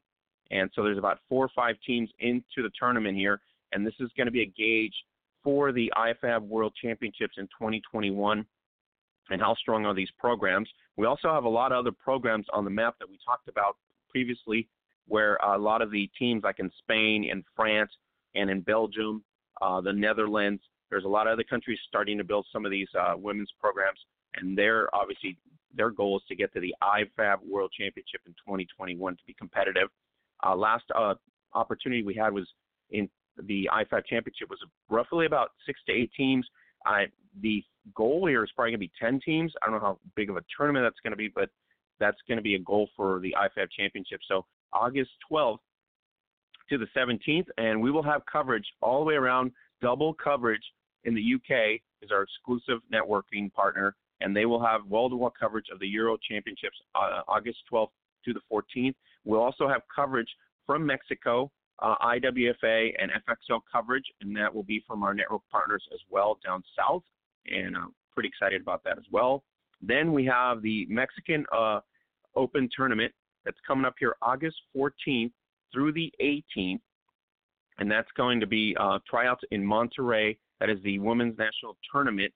And 0.51 0.71
so 0.75 0.83
there's 0.83 0.99
about 0.99 1.19
four 1.29 1.45
or 1.45 1.51
five 1.55 1.77
teams 1.87 2.11
into 2.21 2.63
the 2.63 2.71
tournament 2.79 3.17
here, 3.17 3.41
and 3.73 3.87
this 3.87 3.95
is 4.01 4.11
going 4.17 4.27
to 4.27 4.33
be 4.33 4.43
a 4.43 4.47
gauge 4.47 4.95
for 5.43 5.73
the 5.73 5.93
IFAB 5.97 6.43
World 6.43 6.73
Championships 6.81 7.35
in 7.39 7.45
2021 7.47 8.47
and 9.31 9.41
how 9.41 9.55
strong 9.55 9.85
are 9.87 9.95
these 9.95 10.11
programs. 10.19 10.69
We 10.97 11.07
also 11.07 11.33
have 11.33 11.45
a 11.45 11.49
lot 11.49 11.73
of 11.73 11.79
other 11.79 11.93
programs 11.93 12.47
on 12.53 12.65
the 12.65 12.71
map 12.71 12.97
that 13.01 13.09
we 13.09 13.19
talked 13.25 13.49
about 13.49 13.77
previously, 14.09 14.69
where 15.09 15.37
a 15.37 15.59
lot 15.59 15.83
of 15.83 15.91
the 15.91 16.09
teams, 16.19 16.43
like 16.45 16.61
in 16.61 16.71
Spain 16.79 17.29
and 17.31 17.43
France 17.57 17.91
and 18.35 18.51
in 18.51 18.61
Belgium, 18.61 19.25
uh, 19.63 19.81
the 19.81 19.93
Netherlands, 19.93 20.63
there's 20.91 21.05
a 21.05 21.09
lot 21.09 21.27
of 21.27 21.33
other 21.33 21.45
countries 21.45 21.79
starting 21.89 22.19
to 22.19 22.25
build 22.25 22.47
some 22.53 22.65
of 22.65 22.71
these 22.71 22.89
uh, 22.99 23.15
women's 23.17 23.53
programs, 23.61 23.99
and 24.37 24.57
they're 24.57 24.95
obviously 24.95 25.39
their 25.77 25.91
goal 25.91 26.19
is 26.19 26.23
to 26.29 26.37
get 26.37 26.53
to 26.53 26.61
the 26.61 26.75
IFAB 26.83 27.39
World 27.49 27.73
Championship 27.77 28.21
in 28.27 28.33
2021 28.33 29.15
to 29.17 29.23
be 29.27 29.35
competitive. 29.35 29.89
Uh, 30.45 30.55
last 30.55 30.85
uh, 30.95 31.15
opportunity 31.55 32.03
we 32.03 32.15
had 32.15 32.33
was 32.33 32.49
in 32.91 33.09
the 33.43 33.69
IFAB 33.73 34.07
Championship 34.07 34.49
was 34.49 34.61
roughly 34.89 35.27
about 35.27 35.51
six 35.67 35.81
to 35.87 35.93
eight 35.93 36.11
teams. 36.17 36.47
I, 36.87 37.07
the 37.41 37.65
goal 37.95 38.27
here 38.27 38.45
is 38.45 38.51
probably 38.55 38.73
going 38.73 38.81
to 38.81 38.87
be 38.87 38.93
10 39.01 39.21
teams. 39.25 39.53
I 39.63 39.67
don't 39.67 39.81
know 39.81 39.87
how 39.87 39.99
big 40.15 40.31
of 40.31 40.37
a 40.37 40.45
tournament 40.57 40.85
that's 40.85 41.01
going 41.03 41.13
to 41.13 41.17
be, 41.17 41.29
but 41.29 41.49
that's 41.99 42.19
going 42.29 42.37
to 42.37 42.43
be 42.43 42.55
a 42.55 42.61
goal 42.61 42.89
for 42.97 43.21
the 43.21 43.35
IFAB 43.37 43.69
Championship. 43.77 44.21
So 44.29 44.45
August 44.73 45.11
12th 45.31 45.59
to 46.71 46.79
the 46.79 46.87
17th, 46.97 47.47
and 47.59 47.81
we 47.81 47.91
will 47.91 48.03
have 48.03 48.23
coverage 48.31 48.67
all 48.81 49.01
the 49.01 49.05
way 49.05 49.15
around, 49.15 49.53
double 49.83 50.15
coverage 50.15 50.63
in 51.05 51.15
the 51.15 51.35
UK 51.35 51.81
is 52.03 52.11
our 52.11 52.23
exclusive 52.23 52.81
networking 52.93 53.53
partner, 53.53 53.95
and 54.21 54.35
they 54.35 54.47
will 54.47 54.65
have 54.65 54.87
wall-to-wall 54.87 55.33
coverage 55.39 55.67
of 55.73 55.79
the 55.81 55.87
Euro 55.89 56.17
Championships 56.29 56.77
uh, 56.95 57.21
August 57.29 57.59
12th 57.73 57.89
to 58.25 58.33
the 58.33 58.41
14th. 58.51 58.95
We'll 59.25 59.43
also 59.43 59.69
have 59.69 59.83
coverage 59.95 60.29
from 60.67 60.87
Mexico, 60.87 61.51
uh, 61.81 61.97
IWFA 62.03 62.93
and 62.99 63.11
FXL 63.29 63.61
coverage, 63.71 64.05
and 64.21 64.35
that 64.37 64.55
will 64.55 64.63
be 64.63 64.83
from 64.87 65.03
our 65.03 65.13
network 65.13 65.43
partners 65.51 65.85
as 65.93 66.01
well 66.11 66.39
down 66.45 66.63
south, 66.77 67.03
and 67.47 67.77
I'm 67.77 67.95
pretty 68.15 68.29
excited 68.29 68.63
about 68.63 68.85
that 68.85 68.97
as 68.97 69.05
well. 69.11 69.43
Then 69.83 70.13
we 70.13 70.25
have 70.27 70.63
the 70.63 70.87
Mexican 70.89 71.45
uh, 71.55 71.81
Open 72.37 72.69
Tournament 72.75 73.13
that's 73.45 73.59
coming 73.67 73.85
up 73.85 73.95
here 73.99 74.17
August 74.23 74.57
14th 74.75 75.33
through 75.75 75.93
the 75.93 76.11
18th, 76.23 76.81
and 77.79 77.91
that's 77.91 78.11
going 78.17 78.41
to 78.41 78.47
be 78.47 78.75
uh, 78.81 78.99
tryouts 79.09 79.43
in 79.51 79.63
Monterrey. 79.63 80.39
That 80.61 80.71
is 80.71 80.79
the 80.85 80.99
Women's 81.01 81.37
National 81.37 81.77
Tournament 81.93 82.33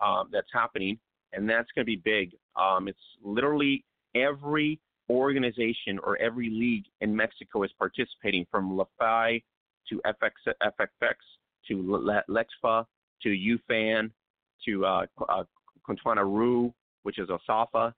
uh, 0.00 0.24
that's 0.30 0.48
happening, 0.52 0.98
and 1.32 1.48
that's 1.48 1.68
going 1.74 1.84
to 1.84 1.90
be 1.90 1.96
big. 1.96 2.32
Um, 2.54 2.86
it's 2.86 2.98
literally 3.24 3.84
every 4.14 4.78
organization 5.10 5.98
or 6.04 6.16
every 6.18 6.50
league 6.50 6.84
in 7.00 7.16
Mexico 7.16 7.62
is 7.64 7.70
participating, 7.78 8.46
from 8.50 8.76
LaFi 8.76 9.42
to 9.88 10.00
FX, 10.06 10.30
FXX 10.62 11.14
to 11.68 12.22
Lexfa 12.28 12.84
to 13.22 13.28
UFAN 13.28 14.10
to 14.66 14.86
uh, 14.86 15.06
uh, 15.28 15.44
Roo, 16.24 16.72
which 17.02 17.18
is 17.18 17.28
OSAFA. 17.28 17.92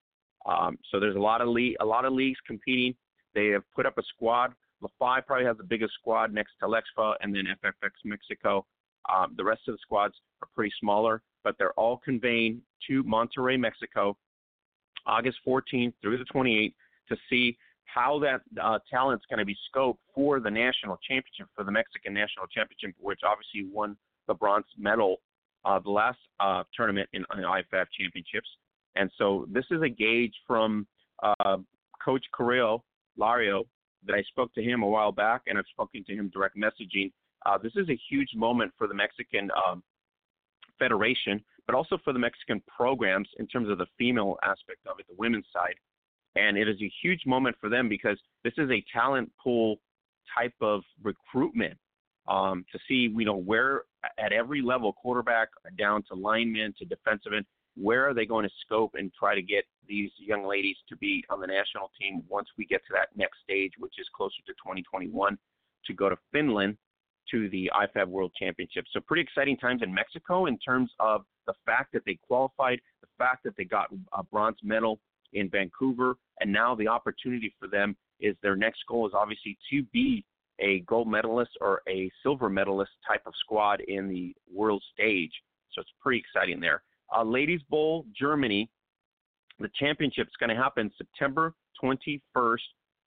Um, 0.47 0.79
so 0.91 1.01
there's 1.01 1.17
a 1.17 1.21
lot 1.21 1.41
of 1.41 1.49
le- 1.49 1.75
a 1.81 1.85
lot 1.85 2.05
of 2.05 2.13
leagues 2.13 2.39
competing. 2.47 2.95
They 3.35 3.49
have 3.49 3.63
put 3.75 3.87
up 3.87 3.99
a 3.99 4.03
squad. 4.03 4.53
LaFi 4.85 5.23
probably 5.27 5.47
has 5.47 5.57
the 5.57 5.65
biggest 5.65 5.95
squad 5.95 6.33
next 6.33 6.53
to 6.61 6.67
Lexfa 6.67 7.15
and 7.21 7.35
then 7.35 7.45
FFX 7.65 7.91
Mexico. 8.05 8.65
Um, 9.13 9.35
the 9.37 9.45
rest 9.45 9.63
of 9.69 9.75
the 9.75 9.79
squads 9.83 10.15
are 10.43 10.49
pretty 10.55 10.73
smaller, 10.81 11.23
but 11.43 11.57
they're 11.59 11.73
all 11.73 12.01
conveying 12.05 12.63
to 12.89 13.03
Monterrey, 13.05 13.59
Mexico, 13.59 14.17
August 15.07 15.39
14th 15.47 15.93
through 16.01 16.19
the 16.19 16.25
28th 16.35 16.75
to 17.09 17.17
see 17.29 17.57
how 17.85 18.19
that 18.19 18.41
uh, 18.63 18.79
talent's 18.91 19.25
going 19.29 19.39
to 19.39 19.45
be 19.45 19.57
scoped 19.75 19.99
for 20.15 20.41
the 20.41 20.51
national 20.51 20.99
championship, 21.09 21.47
for 21.55 21.65
the 21.65 21.71
Mexican 21.71 22.15
national 22.15 22.47
championship, 22.47 22.95
which 22.99 23.21
obviously 23.25 23.71
won 23.73 23.97
the 24.27 24.35
bronze 24.35 24.65
medal 24.79 25.19
uh, 25.65 25.79
the 25.79 25.91
last 25.91 26.19
uh, 26.41 26.63
tournament 26.77 27.09
in, 27.13 27.25
in 27.37 27.45
IFAB 27.45 27.87
championships. 27.99 28.49
And 28.97 29.11
so 29.17 29.47
this 29.51 29.65
is 29.71 29.83
a 29.83 29.89
gauge 29.89 30.35
from 30.47 30.87
uh, 31.23 31.59
Coach 32.05 32.25
Carrillo 32.35 32.85
Lario 33.19 33.65
that 34.07 34.15
I 34.15 34.23
spoke 34.23 34.53
to 34.55 34.63
him 34.63 34.83
a 34.83 34.87
while 34.87 35.13
back, 35.13 35.43
and 35.47 35.59
I've 35.59 35.65
spoken 35.71 36.05
to 36.05 36.15
him 36.15 36.31
direct 36.33 36.57
messaging. 36.57 37.13
Uh, 37.47 37.59
this 37.59 37.73
is 37.77 37.89
a 37.89 37.99
huge 38.11 38.31
moment 38.35 38.73
for 38.79 38.87
the 38.87 38.95
Mexican 38.95 39.51
um, 39.67 39.83
Federation, 40.79 41.43
but 41.67 41.75
also 41.75 41.99
for 42.05 42.13
the 42.13 42.19
Mexican 42.19 42.63
programs 42.77 43.29
in 43.39 43.47
terms 43.47 43.69
of 43.69 43.79
the 43.79 43.87
female 43.99 44.37
aspect 44.43 44.87
of 44.87 44.99
it, 44.99 45.07
the 45.09 45.15
women's 45.17 45.47
side. 45.53 45.75
And 46.37 46.57
it 46.57 46.69
is 46.69 46.77
a 46.83 46.91
huge 47.03 47.23
moment 47.27 47.57
for 47.61 47.69
them 47.69 47.89
because 47.89 48.19
this 48.43 48.55
is 48.59 48.71
a 48.71 48.85
talent 48.93 49.31
pool 49.43 49.77
type 50.37 50.55
of 50.61 50.83
recruitment 51.03 51.79
um, 52.27 52.65
to 52.73 52.79
see, 52.89 53.13
you 53.15 53.25
know, 53.25 53.37
where 53.37 53.83
at 54.19 54.33
every 54.33 54.63
level, 54.63 54.93
quarterback 54.93 55.49
down 55.79 56.03
to 56.09 56.15
lineman 56.15 56.75
to 56.79 56.85
defensive 56.85 57.33
end, 57.37 57.47
where 57.77 58.09
are 58.09 58.15
they 58.15 58.27
going 58.27 58.45
to 58.45 58.55
scope 58.65 58.93
and 58.95 59.13
try 59.13 59.35
to 59.35 59.43
get 59.43 59.65
these 59.87 60.11
young 60.19 60.47
ladies 60.47 60.77
to 60.89 60.97
be 60.97 61.25
on 61.31 61.41
the 61.41 61.47
national 61.47 61.91
team 62.01 62.23
once 62.29 62.49
we 62.57 62.65
get 62.65 62.81
to 62.87 62.93
that 62.93 63.09
next 63.17 63.39
stage, 63.43 63.73
which 63.79 63.95
is 63.99 64.07
closer 64.15 64.41
to 64.47 64.53
2021, 64.53 65.37
to 65.87 65.93
go 65.93 66.09
to 66.09 66.17
Finland 66.33 66.77
to 67.31 67.49
the 67.51 67.71
IFAB 67.75 68.07
World 68.09 68.33
Championship. 68.39 68.85
So 68.93 69.01
pretty 69.01 69.23
exciting 69.23 69.57
times 69.57 69.83
in 69.83 69.93
Mexico 69.93 70.47
in 70.47 70.59
terms 70.59 70.91
of 71.01 71.25
the 71.47 71.55
fact 71.67 71.93
that 71.93 72.03
they 72.07 72.19
qualified, 72.27 72.81
the 73.01 73.09
fact 73.19 73.45
that 73.45 73.57
they 73.57 73.65
got 73.65 73.89
a 74.13 74.23
bronze 74.23 74.59
medal 74.63 75.01
in 75.33 75.49
Vancouver, 75.49 76.17
and 76.41 76.53
now 76.53 76.75
the 76.75 76.89
opportunity 76.89 77.55
for 77.59 77.67
them 77.67 77.97
is 78.21 78.37
their 78.43 78.57
next 78.57 78.81
goal 78.89 79.07
is 79.07 79.13
obviously 79.15 79.59
to 79.71 79.83
be 79.93 80.25
a 80.61 80.81
gold 80.81 81.09
medalist 81.09 81.51
or 81.61 81.83
a 81.89 82.11
silver 82.23 82.49
medalist 82.49 82.93
type 83.07 83.23
of 83.27 83.33
squad 83.41 83.81
in 83.89 84.09
the 84.09 84.35
world 84.53 84.83
stage. 84.93 85.33
So 85.73 85.81
it's 85.81 85.91
pretty 86.01 86.21
exciting 86.21 86.61
there. 86.61 86.83
Uh, 87.15 87.23
Ladies 87.23 87.61
Bowl 87.69 88.07
Germany, 88.19 88.71
the 89.59 89.71
championship 89.79 90.27
is 90.27 90.33
going 90.39 90.55
to 90.55 90.61
happen 90.61 90.91
September 90.97 91.55
21st, 91.83 92.59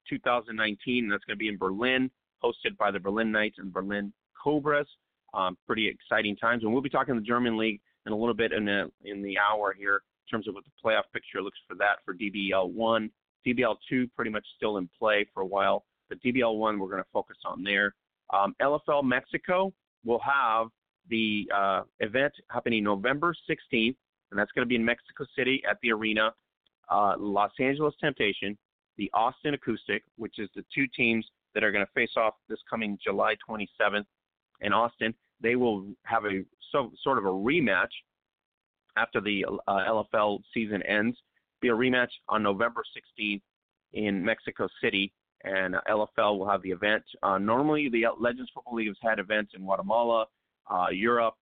2019, 0.09 1.03
and 1.03 1.11
that's 1.11 1.23
going 1.25 1.35
to 1.35 1.39
be 1.39 1.47
in 1.47 1.57
Berlin, 1.57 2.09
hosted 2.43 2.77
by 2.77 2.91
the 2.91 2.99
Berlin 2.99 3.31
Knights 3.31 3.57
and 3.59 3.71
Berlin 3.71 4.13
Cobras. 4.41 4.87
Um, 5.33 5.57
pretty 5.67 5.87
exciting 5.87 6.37
times, 6.37 6.63
and 6.63 6.71
we'll 6.71 6.81
be 6.81 6.89
talking 6.89 7.15
the 7.15 7.21
German 7.21 7.57
league 7.57 7.81
in 8.05 8.13
a 8.13 8.15
little 8.15 8.33
bit 8.33 8.53
in 8.53 8.65
the 8.65 8.89
in 9.03 9.21
the 9.21 9.37
hour 9.37 9.75
here 9.77 9.95
in 9.95 10.31
terms 10.31 10.47
of 10.47 10.55
what 10.55 10.63
the 10.63 10.71
playoff 10.83 11.03
picture 11.13 11.41
looks 11.41 11.59
for 11.67 11.75
that 11.75 11.97
for 12.05 12.13
DBL 12.15 12.71
one. 12.71 13.11
DBL 13.45 13.75
two 13.89 14.07
pretty 14.15 14.31
much 14.31 14.45
still 14.55 14.77
in 14.77 14.89
play 14.97 15.27
for 15.33 15.41
a 15.41 15.45
while, 15.45 15.85
but 16.07 16.17
DBL 16.23 16.57
one 16.57 16.79
we're 16.79 16.89
going 16.89 17.03
to 17.03 17.09
focus 17.11 17.37
on 17.45 17.61
there. 17.61 17.93
Um, 18.33 18.55
LFL 18.61 19.03
Mexico 19.03 19.73
will 20.05 20.19
have 20.19 20.67
the 21.09 21.49
uh, 21.55 21.81
event 21.99 22.33
happening 22.49 22.83
November 22.83 23.33
16th, 23.49 23.95
and 24.31 24.39
that's 24.39 24.51
going 24.51 24.65
to 24.65 24.69
be 24.69 24.75
in 24.75 24.83
Mexico 24.83 25.25
City 25.37 25.61
at 25.69 25.77
the 25.81 25.91
arena. 25.91 26.33
Uh, 26.89 27.15
Los 27.17 27.51
Angeles 27.59 27.93
Temptation, 27.99 28.57
the 28.97 29.09
Austin 29.13 29.53
Acoustic, 29.53 30.03
which 30.17 30.39
is 30.39 30.49
the 30.55 30.63
two 30.73 30.85
teams 30.95 31.25
that 31.53 31.63
are 31.63 31.71
going 31.71 31.85
to 31.85 31.91
face 31.93 32.11
off 32.17 32.33
this 32.49 32.59
coming 32.69 32.97
July 33.03 33.35
27th 33.47 34.05
in 34.61 34.73
Austin. 34.73 35.13
They 35.41 35.55
will 35.55 35.87
have 36.03 36.25
a 36.25 36.43
so, 36.71 36.91
sort 37.03 37.17
of 37.17 37.25
a 37.25 37.29
rematch 37.29 37.91
after 38.97 39.21
the 39.21 39.45
uh, 39.67 40.03
LFL 40.13 40.39
season 40.53 40.81
ends. 40.83 41.17
Be 41.61 41.69
a 41.69 41.73
rematch 41.73 42.09
on 42.29 42.43
November 42.43 42.83
16th 43.19 43.41
in 43.93 44.23
Mexico 44.23 44.67
City, 44.81 45.13
and 45.43 45.75
uh, 45.75 45.81
LFL 45.89 46.37
will 46.37 46.49
have 46.49 46.61
the 46.61 46.71
event. 46.71 47.03
Uh, 47.23 47.37
normally, 47.37 47.89
the 47.89 48.05
Legends 48.19 48.51
Football 48.53 48.75
League 48.75 48.87
has 48.87 48.97
had 49.01 49.19
events 49.19 49.53
in 49.55 49.63
Guatemala, 49.63 50.25
uh, 50.69 50.87
Europe. 50.91 51.35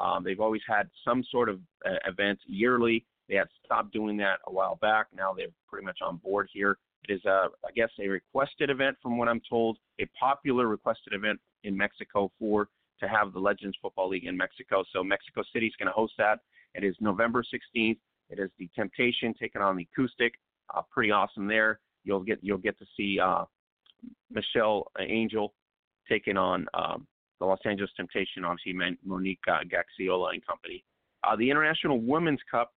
Um, 0.00 0.24
they've 0.24 0.40
always 0.40 0.62
had 0.66 0.88
some 1.04 1.24
sort 1.30 1.48
of 1.48 1.60
uh, 1.86 1.94
event 2.06 2.38
yearly. 2.46 3.04
They 3.28 3.36
had 3.36 3.48
stopped 3.64 3.92
doing 3.92 4.16
that 4.18 4.40
a 4.46 4.52
while 4.52 4.76
back. 4.76 5.06
Now 5.14 5.32
they're 5.32 5.46
pretty 5.68 5.86
much 5.86 5.98
on 6.02 6.16
board 6.16 6.48
here. 6.52 6.78
It 7.08 7.14
is, 7.14 7.24
a, 7.26 7.48
I 7.64 7.70
guess, 7.74 7.90
a 8.00 8.08
requested 8.08 8.70
event, 8.70 8.96
from 9.02 9.18
what 9.18 9.28
I'm 9.28 9.40
told, 9.48 9.78
a 10.00 10.06
popular 10.18 10.66
requested 10.68 11.12
event 11.12 11.38
in 11.62 11.76
Mexico 11.76 12.30
for 12.38 12.68
to 13.00 13.08
have 13.08 13.32
the 13.32 13.38
Legends 13.38 13.76
Football 13.82 14.08
League 14.08 14.24
in 14.24 14.36
Mexico. 14.36 14.84
So 14.92 15.04
Mexico 15.04 15.42
City 15.52 15.66
is 15.66 15.74
going 15.78 15.88
to 15.88 15.92
host 15.92 16.14
that. 16.18 16.40
It 16.74 16.84
is 16.84 16.94
November 17.00 17.42
16th. 17.42 17.98
It 18.30 18.38
is 18.38 18.50
the 18.58 18.68
Temptation 18.74 19.34
taking 19.38 19.62
on 19.62 19.76
the 19.76 19.86
Acoustic. 19.92 20.34
Uh, 20.74 20.82
pretty 20.90 21.10
awesome 21.10 21.46
there. 21.46 21.80
You'll 22.04 22.22
get 22.22 22.38
you'll 22.42 22.58
get 22.58 22.78
to 22.78 22.86
see 22.96 23.18
uh, 23.20 23.44
Michelle 24.30 24.90
Angel 24.98 25.52
taking 26.08 26.36
on 26.36 26.66
um, 26.74 27.06
the 27.44 27.48
Los 27.48 27.60
Angeles 27.64 27.90
Temptation. 27.96 28.44
Obviously, 28.44 28.74
Monique 29.04 29.38
uh, 29.48 29.60
Gaxiola 29.64 30.32
and 30.32 30.46
company. 30.46 30.84
Uh, 31.22 31.36
the 31.36 31.50
International 31.50 32.00
Women's 32.00 32.40
Cup 32.50 32.72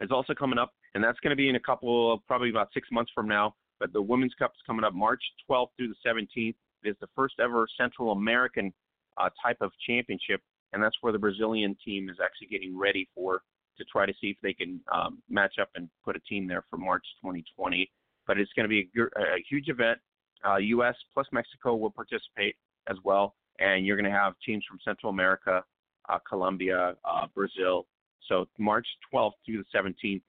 is 0.00 0.10
also 0.10 0.34
coming 0.34 0.58
up, 0.58 0.72
and 0.94 1.02
that's 1.02 1.18
going 1.20 1.30
to 1.30 1.36
be 1.36 1.48
in 1.48 1.56
a 1.56 1.60
couple, 1.60 2.22
probably 2.26 2.50
about 2.50 2.68
six 2.72 2.88
months 2.92 3.10
from 3.14 3.26
now. 3.26 3.54
But 3.80 3.92
the 3.92 4.02
Women's 4.02 4.34
Cup 4.34 4.52
is 4.52 4.62
coming 4.66 4.84
up 4.84 4.94
March 4.94 5.22
12th 5.50 5.68
through 5.76 5.88
the 5.88 6.08
17th. 6.08 6.54
It 6.84 6.88
is 6.88 6.96
the 7.00 7.08
first 7.14 7.34
ever 7.40 7.66
Central 7.78 8.12
American 8.12 8.72
uh, 9.16 9.30
type 9.42 9.58
of 9.60 9.72
championship 9.86 10.40
and 10.72 10.82
that's 10.82 10.96
where 11.00 11.12
the 11.12 11.18
Brazilian 11.18 11.76
team 11.84 12.08
is 12.08 12.16
actually 12.22 12.48
getting 12.48 12.78
ready 12.78 13.08
for 13.14 13.42
to 13.78 13.84
try 13.84 14.06
to 14.06 14.12
see 14.20 14.28
if 14.28 14.36
they 14.42 14.52
can 14.52 14.80
um, 14.92 15.22
match 15.28 15.54
up 15.60 15.68
and 15.74 15.88
put 16.04 16.16
a 16.16 16.20
team 16.20 16.46
there 16.46 16.64
for 16.68 16.76
March 16.76 17.04
2020. 17.22 17.90
But 18.26 18.38
it's 18.38 18.52
going 18.54 18.64
to 18.64 18.68
be 18.68 18.88
a, 18.98 19.02
a 19.20 19.44
huge 19.48 19.68
event. 19.68 19.98
Uh, 20.46 20.56
U.S. 20.56 20.94
plus 21.14 21.26
Mexico 21.32 21.76
will 21.76 21.90
participate 21.90 22.56
as 22.88 22.96
well, 23.04 23.34
and 23.58 23.86
you're 23.86 23.96
going 23.96 24.10
to 24.10 24.16
have 24.16 24.34
teams 24.44 24.64
from 24.68 24.78
Central 24.84 25.10
America, 25.10 25.62
uh, 26.08 26.18
Colombia, 26.28 26.94
uh, 27.04 27.26
Brazil. 27.34 27.86
So 28.28 28.46
March 28.58 28.86
12th 29.12 29.32
through 29.44 29.62
the 29.62 29.78
17th 29.78 30.22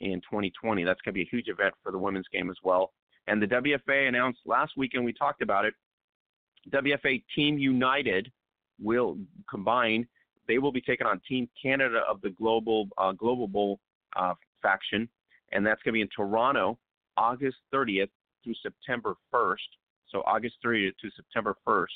in 0.00 0.20
2020. 0.20 0.84
That's 0.84 1.00
going 1.02 1.12
to 1.12 1.18
be 1.18 1.22
a 1.22 1.28
huge 1.30 1.48
event 1.48 1.74
for 1.82 1.92
the 1.92 1.98
women's 1.98 2.28
game 2.32 2.50
as 2.50 2.56
well. 2.62 2.92
And 3.26 3.42
the 3.42 3.46
WFA 3.46 4.08
announced 4.08 4.40
last 4.46 4.72
weekend, 4.76 5.04
we 5.04 5.12
talked 5.12 5.42
about 5.42 5.64
it. 5.64 5.74
WFA 6.70 7.22
Team 7.34 7.58
United 7.58 8.30
will 8.82 9.18
combine. 9.48 10.06
They 10.48 10.58
will 10.58 10.72
be 10.72 10.80
taking 10.80 11.06
on 11.06 11.20
Team 11.28 11.48
Canada 11.60 12.02
of 12.08 12.20
the 12.22 12.30
Global 12.30 12.88
uh, 12.98 13.12
Global 13.12 13.46
Bowl 13.46 13.78
uh, 14.16 14.34
faction, 14.62 15.08
and 15.52 15.64
that's 15.64 15.82
going 15.82 15.92
to 15.92 15.98
be 15.98 16.00
in 16.02 16.08
Toronto, 16.14 16.78
August 17.16 17.58
30th 17.72 18.08
through 18.42 18.54
September 18.62 19.14
1st. 19.32 19.56
So 20.10 20.22
August 20.26 20.56
30th 20.64 20.96
to 21.02 21.10
September 21.14 21.54
1st, 21.66 21.86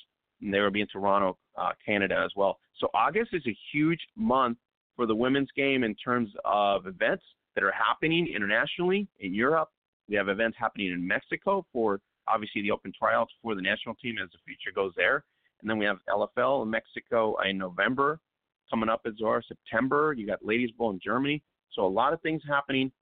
and 0.44 0.54
they 0.54 0.60
will 0.60 0.70
be 0.70 0.82
in 0.82 0.86
Toronto, 0.86 1.36
uh, 1.56 1.72
Canada 1.84 2.22
as 2.24 2.30
well. 2.36 2.58
So 2.78 2.88
August 2.94 3.30
is 3.32 3.42
a 3.46 3.56
huge 3.72 4.00
month 4.16 4.58
for 4.94 5.06
the 5.06 5.14
women's 5.14 5.48
game 5.56 5.82
in 5.82 5.94
terms 5.96 6.30
of 6.44 6.86
events 6.86 7.24
that 7.54 7.64
are 7.64 7.72
happening 7.72 8.28
internationally 8.32 9.08
in 9.20 9.34
Europe. 9.34 9.70
We 10.08 10.16
have 10.16 10.28
events 10.28 10.56
happening 10.60 10.92
in 10.92 11.06
Mexico 11.06 11.66
for 11.72 12.00
obviously 12.28 12.62
the 12.62 12.70
open 12.70 12.92
tryouts 12.96 13.32
for 13.42 13.54
the 13.54 13.62
national 13.62 13.94
team 13.96 14.16
as 14.22 14.30
the 14.30 14.38
future 14.46 14.72
goes 14.74 14.92
there. 14.96 15.24
And 15.60 15.70
then 15.70 15.78
we 15.78 15.86
have 15.86 15.98
LFL 16.08 16.62
in 16.62 16.70
Mexico 16.70 17.36
in 17.48 17.58
November 17.58 18.20
coming 18.70 18.88
up 18.88 19.02
as 19.06 19.14
well. 19.20 19.40
September, 19.46 20.14
you 20.16 20.26
got 20.26 20.44
Ladies 20.44 20.70
Bowl 20.72 20.90
in 20.90 21.00
Germany. 21.02 21.42
So 21.72 21.86
a 21.86 21.88
lot 21.88 22.12
of 22.12 22.20
things 22.20 22.42
happening. 22.46 22.92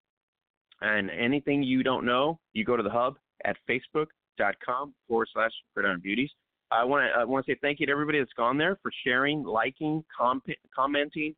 And 0.80 1.10
anything 1.10 1.62
you 1.62 1.82
don't 1.82 2.04
know, 2.04 2.38
you 2.52 2.64
go 2.64 2.76
to 2.76 2.82
the 2.82 2.90
hub 2.90 3.16
at 3.44 3.56
facebook.com 3.68 4.94
forward 5.08 5.28
slash 5.32 5.52
Gridiron 5.74 6.00
Beauties. 6.00 6.30
I 6.72 6.84
want 6.84 7.04
to 7.04 7.20
I 7.20 7.24
want 7.24 7.44
to 7.46 7.52
say 7.52 7.58
thank 7.60 7.80
you 7.80 7.86
to 7.86 7.92
everybody 7.92 8.18
that's 8.18 8.32
gone 8.32 8.56
there 8.56 8.78
for 8.82 8.90
sharing, 9.04 9.44
liking, 9.44 10.04
com- 10.16 10.42
commenting, 10.74 11.34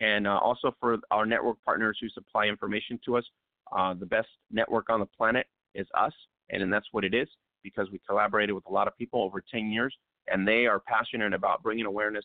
and 0.00 0.26
uh, 0.26 0.38
also 0.38 0.74
for 0.80 0.98
our 1.10 1.26
network 1.26 1.58
partners 1.64 1.98
who 2.00 2.08
supply 2.08 2.46
information 2.46 2.98
to 3.04 3.16
us. 3.16 3.24
Uh, 3.76 3.92
the 3.94 4.06
best 4.06 4.28
network 4.50 4.88
on 4.88 4.98
the 4.98 5.06
planet 5.06 5.46
is 5.74 5.86
us, 5.94 6.12
and 6.50 6.62
and 6.62 6.72
that's 6.72 6.86
what 6.92 7.04
it 7.04 7.14
is 7.14 7.28
because 7.62 7.90
we 7.90 8.00
collaborated 8.08 8.54
with 8.54 8.64
a 8.66 8.72
lot 8.72 8.88
of 8.88 8.96
people 8.96 9.22
over 9.22 9.42
10 9.50 9.70
years, 9.70 9.94
and 10.28 10.46
they 10.46 10.66
are 10.66 10.80
passionate 10.80 11.34
about 11.34 11.62
bringing 11.62 11.84
awareness 11.84 12.24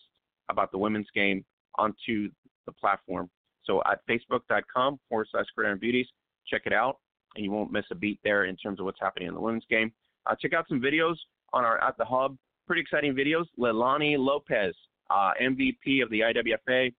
about 0.50 0.72
the 0.72 0.78
women's 0.78 1.08
game 1.14 1.44
onto 1.76 2.30
the 2.66 2.72
platform. 2.72 3.30
So 3.66 3.82
at 3.90 4.00
facebook.com 4.08 5.00
forward 5.10 5.28
slash 5.32 5.46
Gridiron 5.56 5.80
Beauties, 5.80 6.08
check 6.48 6.64
it 6.66 6.74
out, 6.74 6.98
and 7.36 7.44
you 7.44 7.52
won't 7.52 7.72
miss 7.72 7.86
a 7.92 7.96
beat 7.96 8.20
there 8.24 8.46
in 8.46 8.56
terms 8.56 8.80
of 8.80 8.86
what's 8.86 9.00
happening 9.02 9.28
in 9.28 9.34
the 9.34 9.42
women's 9.42 9.66
game. 9.70 9.92
Uh, 10.26 10.36
check 10.40 10.54
out 10.54 10.66
some 10.70 10.82
videos 10.82 11.16
on 11.52 11.66
our 11.66 11.82
at 11.84 11.98
the 11.98 12.06
hub. 12.06 12.38
Pretty 12.66 12.82
exciting 12.82 13.14
videos. 13.14 13.46
Leilani 13.60 14.18
Lopez, 14.18 14.74
uh, 15.10 15.32
MVP 15.42 16.02
of 16.02 16.10
the 16.10 16.22
IWFA. 16.22 16.94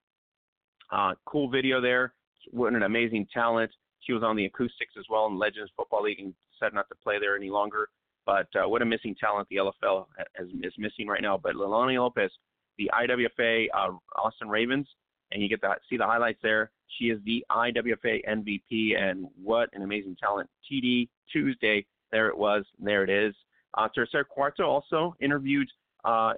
Uh, 0.92 1.14
cool 1.24 1.48
video 1.48 1.80
there. 1.80 2.12
What 2.50 2.74
an 2.74 2.82
amazing 2.82 3.26
talent. 3.32 3.70
She 4.00 4.12
was 4.12 4.22
on 4.22 4.36
the 4.36 4.44
acoustics 4.44 4.92
as 4.98 5.04
well 5.08 5.26
in 5.26 5.38
Legends 5.38 5.70
Football 5.76 6.02
League 6.02 6.20
and 6.20 6.34
said 6.60 6.74
not 6.74 6.88
to 6.90 6.94
play 7.02 7.18
there 7.18 7.34
any 7.34 7.48
longer. 7.48 7.88
But 8.26 8.48
uh, 8.54 8.68
what 8.68 8.82
a 8.82 8.84
missing 8.84 9.14
talent 9.18 9.48
the 9.48 9.56
LFL 9.56 10.06
has, 10.36 10.48
is 10.62 10.72
missing 10.76 11.06
right 11.06 11.22
now. 11.22 11.38
But 11.42 11.54
Leilani 11.54 11.98
Lopez, 11.98 12.30
the 12.76 12.90
IWFA 12.94 13.66
uh, 13.74 13.92
Austin 14.22 14.48
Ravens, 14.48 14.86
and 15.32 15.42
you 15.42 15.48
get 15.48 15.62
to 15.62 15.74
see 15.88 15.96
the 15.96 16.04
highlights 16.04 16.40
there. 16.42 16.70
She 16.98 17.06
is 17.06 17.18
the 17.24 17.44
IWFA 17.50 18.20
MVP, 18.28 19.00
and 19.00 19.26
what 19.42 19.70
an 19.72 19.82
amazing 19.82 20.16
talent. 20.20 20.48
TD 20.70 21.08
Tuesday, 21.32 21.86
there 22.12 22.28
it 22.28 22.36
was, 22.36 22.64
there 22.78 23.02
it 23.02 23.10
is. 23.10 23.34
Uh, 23.76 23.88
Tercer 23.96 24.24
Cuarto 24.24 24.66
also 24.66 25.14
interviewed 25.20 25.68
uh, 26.04 26.32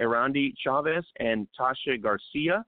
Chavez 0.62 1.05
and 1.21 1.47
Tasha 1.59 2.00
Garcia, 2.00 2.64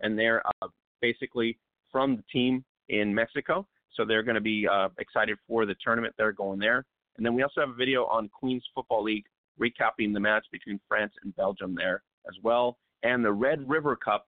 and 0.00 0.18
they're 0.18 0.42
uh, 0.46 0.68
basically 1.00 1.58
from 1.90 2.16
the 2.16 2.22
team 2.32 2.64
in 2.88 3.14
Mexico. 3.14 3.66
So 3.94 4.04
they're 4.04 4.22
going 4.22 4.36
to 4.36 4.40
be 4.40 4.66
uh, 4.66 4.88
excited 4.98 5.38
for 5.46 5.66
the 5.66 5.74
tournament. 5.84 6.14
They're 6.16 6.32
going 6.32 6.58
there. 6.58 6.84
And 7.16 7.26
then 7.26 7.34
we 7.34 7.42
also 7.42 7.60
have 7.60 7.70
a 7.70 7.74
video 7.74 8.06
on 8.06 8.28
Queens 8.28 8.64
Football 8.74 9.04
League 9.04 9.24
recapping 9.60 10.14
the 10.14 10.20
match 10.20 10.46
between 10.50 10.80
France 10.88 11.12
and 11.22 11.34
Belgium 11.36 11.74
there 11.74 12.02
as 12.26 12.34
well. 12.42 12.78
And 13.02 13.24
the 13.24 13.32
Red 13.32 13.68
River 13.68 13.96
Cup 13.96 14.26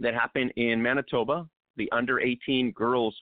that 0.00 0.14
happened 0.14 0.52
in 0.56 0.82
Manitoba, 0.82 1.48
the 1.76 1.90
under 1.92 2.18
18 2.18 2.72
girls' 2.72 3.16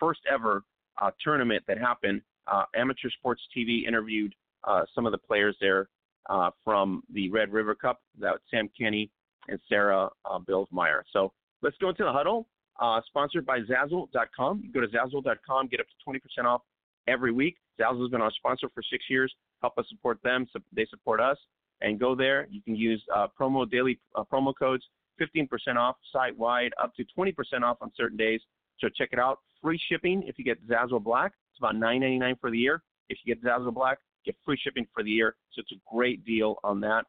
first 0.00 0.20
ever 0.30 0.64
uh, 1.00 1.10
tournament 1.22 1.62
that 1.68 1.78
happened. 1.78 2.22
Uh, 2.50 2.64
Amateur 2.74 3.10
Sports 3.10 3.42
TV 3.56 3.86
interviewed 3.86 4.34
uh, 4.66 4.82
some 4.94 5.06
of 5.06 5.12
the 5.12 5.18
players 5.18 5.56
there 5.60 5.88
uh, 6.28 6.50
from 6.64 7.02
the 7.12 7.30
Red 7.30 7.52
River 7.52 7.74
Cup. 7.74 8.00
That 8.18 8.36
Sam 8.50 8.68
Kenny 8.78 9.10
and 9.48 9.58
Sarah 9.68 10.08
uh, 10.24 10.38
Billsmeyer. 10.38 11.02
So 11.12 11.32
let's 11.62 11.76
go 11.78 11.90
into 11.90 12.04
the 12.04 12.12
huddle. 12.12 12.46
Uh, 12.80 13.00
sponsored 13.06 13.46
by 13.46 13.60
Zazzle.com. 13.60 14.60
You 14.62 14.72
go 14.72 14.80
to 14.80 14.88
Zazzle.com, 14.88 15.68
get 15.68 15.80
up 15.80 15.86
to 15.86 16.10
20% 16.10 16.44
off 16.44 16.62
every 17.08 17.32
week. 17.32 17.56
Zazzle 17.80 18.02
has 18.02 18.10
been 18.10 18.20
our 18.20 18.32
sponsor 18.32 18.68
for 18.74 18.82
six 18.82 19.04
years. 19.08 19.34
Help 19.62 19.78
us 19.78 19.86
support 19.88 20.18
them. 20.22 20.46
So 20.52 20.60
they 20.72 20.86
support 20.90 21.20
us. 21.20 21.38
And 21.82 22.00
go 22.00 22.14
there. 22.14 22.46
You 22.50 22.62
can 22.62 22.74
use 22.74 23.02
uh, 23.14 23.26
promo 23.38 23.70
daily 23.70 23.98
uh, 24.14 24.24
promo 24.32 24.54
codes, 24.58 24.82
15% 25.20 25.48
off 25.76 25.96
site 26.10 26.36
wide, 26.36 26.72
up 26.82 26.94
to 26.94 27.04
20% 27.16 27.34
off 27.62 27.76
on 27.82 27.92
certain 27.94 28.16
days. 28.16 28.40
So 28.78 28.88
check 28.88 29.10
it 29.12 29.18
out. 29.18 29.40
Free 29.62 29.78
shipping 29.90 30.22
if 30.26 30.38
you 30.38 30.44
get 30.44 30.66
Zazzle 30.66 31.02
Black. 31.02 31.32
It's 31.52 31.58
about 31.58 31.74
$9.99 31.74 32.40
for 32.40 32.50
the 32.50 32.58
year. 32.58 32.82
If 33.10 33.18
you 33.24 33.34
get 33.34 33.44
Zazzle 33.44 33.74
Black, 33.74 33.98
get 34.26 34.36
free 34.44 34.58
shipping 34.62 34.86
for 34.92 35.02
the 35.02 35.10
year. 35.10 35.36
So 35.52 35.60
it's 35.60 35.72
a 35.72 35.94
great 35.94 36.24
deal 36.24 36.56
on 36.64 36.80
that. 36.80 37.04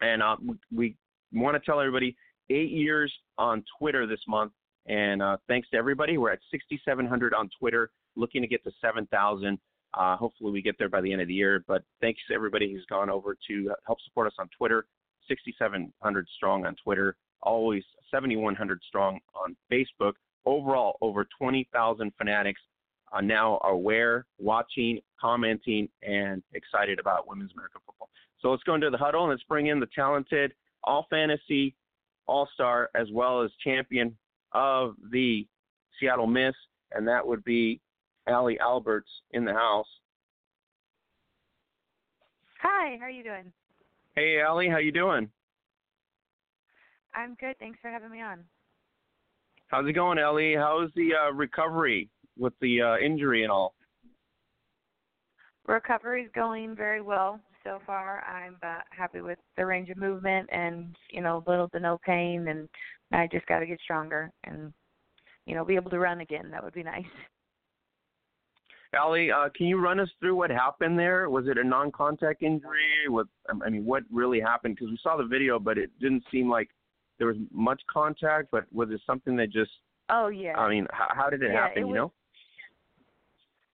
And 0.00 0.22
uh, 0.22 0.36
we, 0.70 0.96
we 1.32 1.40
want 1.40 1.54
to 1.54 1.64
tell 1.64 1.80
everybody 1.80 2.16
eight 2.50 2.70
years 2.70 3.12
on 3.38 3.64
Twitter 3.78 4.06
this 4.06 4.20
month. 4.28 4.52
And 4.86 5.22
uh, 5.22 5.38
thanks 5.48 5.68
to 5.70 5.78
everybody. 5.78 6.18
We're 6.18 6.32
at 6.32 6.40
6,700 6.50 7.32
on 7.32 7.48
Twitter, 7.58 7.90
looking 8.16 8.42
to 8.42 8.48
get 8.48 8.62
to 8.64 8.70
7,000. 8.82 9.58
Uh, 9.96 10.16
hopefully, 10.16 10.50
we 10.50 10.60
get 10.60 10.74
there 10.78 10.88
by 10.88 11.00
the 11.00 11.12
end 11.12 11.22
of 11.22 11.28
the 11.28 11.34
year. 11.34 11.64
But 11.66 11.82
thanks 12.00 12.20
to 12.28 12.34
everybody 12.34 12.70
who's 12.70 12.84
gone 12.86 13.08
over 13.08 13.36
to 13.48 13.72
help 13.86 13.98
support 14.04 14.26
us 14.26 14.34
on 14.38 14.48
Twitter. 14.58 14.86
6,700 15.28 16.28
strong 16.36 16.66
on 16.66 16.76
Twitter, 16.82 17.16
always 17.42 17.82
7,100 18.10 18.80
strong 18.86 19.20
on 19.34 19.56
Facebook. 19.72 20.12
Overall, 20.44 20.98
over 21.00 21.26
20,000 21.38 22.12
fanatics 22.18 22.60
uh, 23.14 23.20
now 23.20 23.60
aware, 23.64 24.26
watching, 24.38 25.00
commenting, 25.20 25.88
and 26.02 26.42
excited 26.52 26.98
about 26.98 27.28
women's 27.28 27.52
American 27.52 27.80
football. 27.86 28.10
So 28.40 28.50
let's 28.50 28.62
go 28.64 28.74
into 28.74 28.90
the 28.90 28.98
huddle 28.98 29.22
and 29.22 29.30
let's 29.30 29.42
bring 29.44 29.68
in 29.68 29.80
the 29.80 29.88
talented 29.94 30.52
all 30.82 31.06
fantasy 31.08 31.74
all 32.26 32.48
star 32.54 32.90
as 32.94 33.08
well 33.12 33.42
as 33.42 33.50
champion 33.62 34.16
of 34.52 34.94
the 35.10 35.46
Seattle 35.98 36.26
Mist, 36.26 36.56
and 36.92 37.06
that 37.06 37.26
would 37.26 37.44
be 37.44 37.80
Allie 38.26 38.58
Alberts 38.60 39.10
in 39.32 39.44
the 39.44 39.52
house. 39.52 39.86
Hi, 42.62 42.96
how 42.98 43.06
are 43.06 43.10
you 43.10 43.22
doing? 43.22 43.52
Hey, 44.16 44.40
Allie, 44.40 44.68
how 44.68 44.78
you 44.78 44.92
doing? 44.92 45.28
I'm 47.14 47.36
good. 47.38 47.56
Thanks 47.58 47.78
for 47.82 47.90
having 47.90 48.10
me 48.10 48.22
on. 48.22 48.40
How's 49.68 49.88
it 49.88 49.92
going, 49.92 50.18
Ellie? 50.18 50.54
How's 50.54 50.90
the 50.94 51.10
uh, 51.14 51.32
recovery 51.32 52.08
with 52.38 52.52
the 52.60 52.82
uh, 52.82 52.96
injury 52.98 53.42
and 53.42 53.52
all? 53.52 53.74
Recovery 55.66 56.22
is 56.22 56.30
going 56.34 56.76
very 56.76 57.00
well 57.00 57.40
so 57.64 57.80
far. 57.86 58.22
I'm 58.24 58.56
uh, 58.62 58.80
happy 58.90 59.22
with 59.22 59.38
the 59.56 59.64
range 59.64 59.88
of 59.88 59.96
movement 59.96 60.48
and 60.52 60.94
you 61.10 61.22
know 61.22 61.42
little 61.46 61.68
to 61.70 61.80
no 61.80 61.98
pain, 62.04 62.48
and 62.48 62.68
I 63.12 63.28
just 63.32 63.46
got 63.46 63.60
to 63.60 63.66
get 63.66 63.80
stronger 63.80 64.30
and 64.44 64.72
you 65.46 65.54
know 65.54 65.64
be 65.64 65.76
able 65.76 65.90
to 65.90 65.98
run 65.98 66.20
again. 66.20 66.50
That 66.50 66.62
would 66.62 66.74
be 66.74 66.82
nice. 66.82 67.04
Allie, 68.94 69.30
uh, 69.32 69.48
can 69.56 69.66
you 69.66 69.80
run 69.80 69.98
us 69.98 70.08
through 70.20 70.36
what 70.36 70.50
happened 70.50 70.98
there? 70.98 71.28
Was 71.28 71.46
it 71.48 71.58
a 71.58 71.64
non-contact 71.64 72.42
injury? 72.42 73.08
With 73.08 73.26
I 73.48 73.68
mean, 73.70 73.84
what 73.84 74.04
really 74.12 74.40
happened? 74.40 74.76
Because 74.76 74.90
we 74.90 74.98
saw 75.02 75.16
the 75.16 75.24
video, 75.24 75.58
but 75.58 75.78
it 75.78 75.90
didn't 76.00 76.24
seem 76.30 76.48
like 76.48 76.68
there 77.18 77.26
was 77.26 77.36
much 77.50 77.80
contact. 77.90 78.48
But 78.52 78.64
was 78.72 78.90
it 78.90 79.00
something 79.06 79.36
that 79.36 79.50
just? 79.50 79.70
Oh 80.10 80.28
yeah. 80.28 80.56
I 80.58 80.68
mean, 80.68 80.86
how, 80.92 81.08
how 81.14 81.30
did 81.30 81.42
it 81.42 81.50
yeah, 81.52 81.62
happen? 81.62 81.78
It 81.78 81.80
you 81.80 81.86
was, 81.88 81.96
know. 81.96 82.12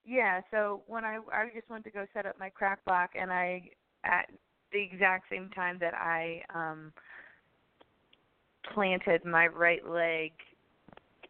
Yeah. 0.05 0.41
So 0.51 0.81
when 0.87 1.05
I 1.05 1.19
I 1.31 1.49
just 1.53 1.69
went 1.69 1.83
to 1.85 1.91
go 1.91 2.05
set 2.13 2.25
up 2.25 2.39
my 2.39 2.49
crack 2.49 2.83
block, 2.85 3.11
and 3.19 3.31
I 3.31 3.69
at 4.03 4.29
the 4.71 4.81
exact 4.81 5.29
same 5.29 5.49
time 5.49 5.77
that 5.79 5.93
I 5.93 6.43
um 6.53 6.91
planted 8.73 9.25
my 9.25 9.47
right 9.47 9.87
leg 9.87 10.31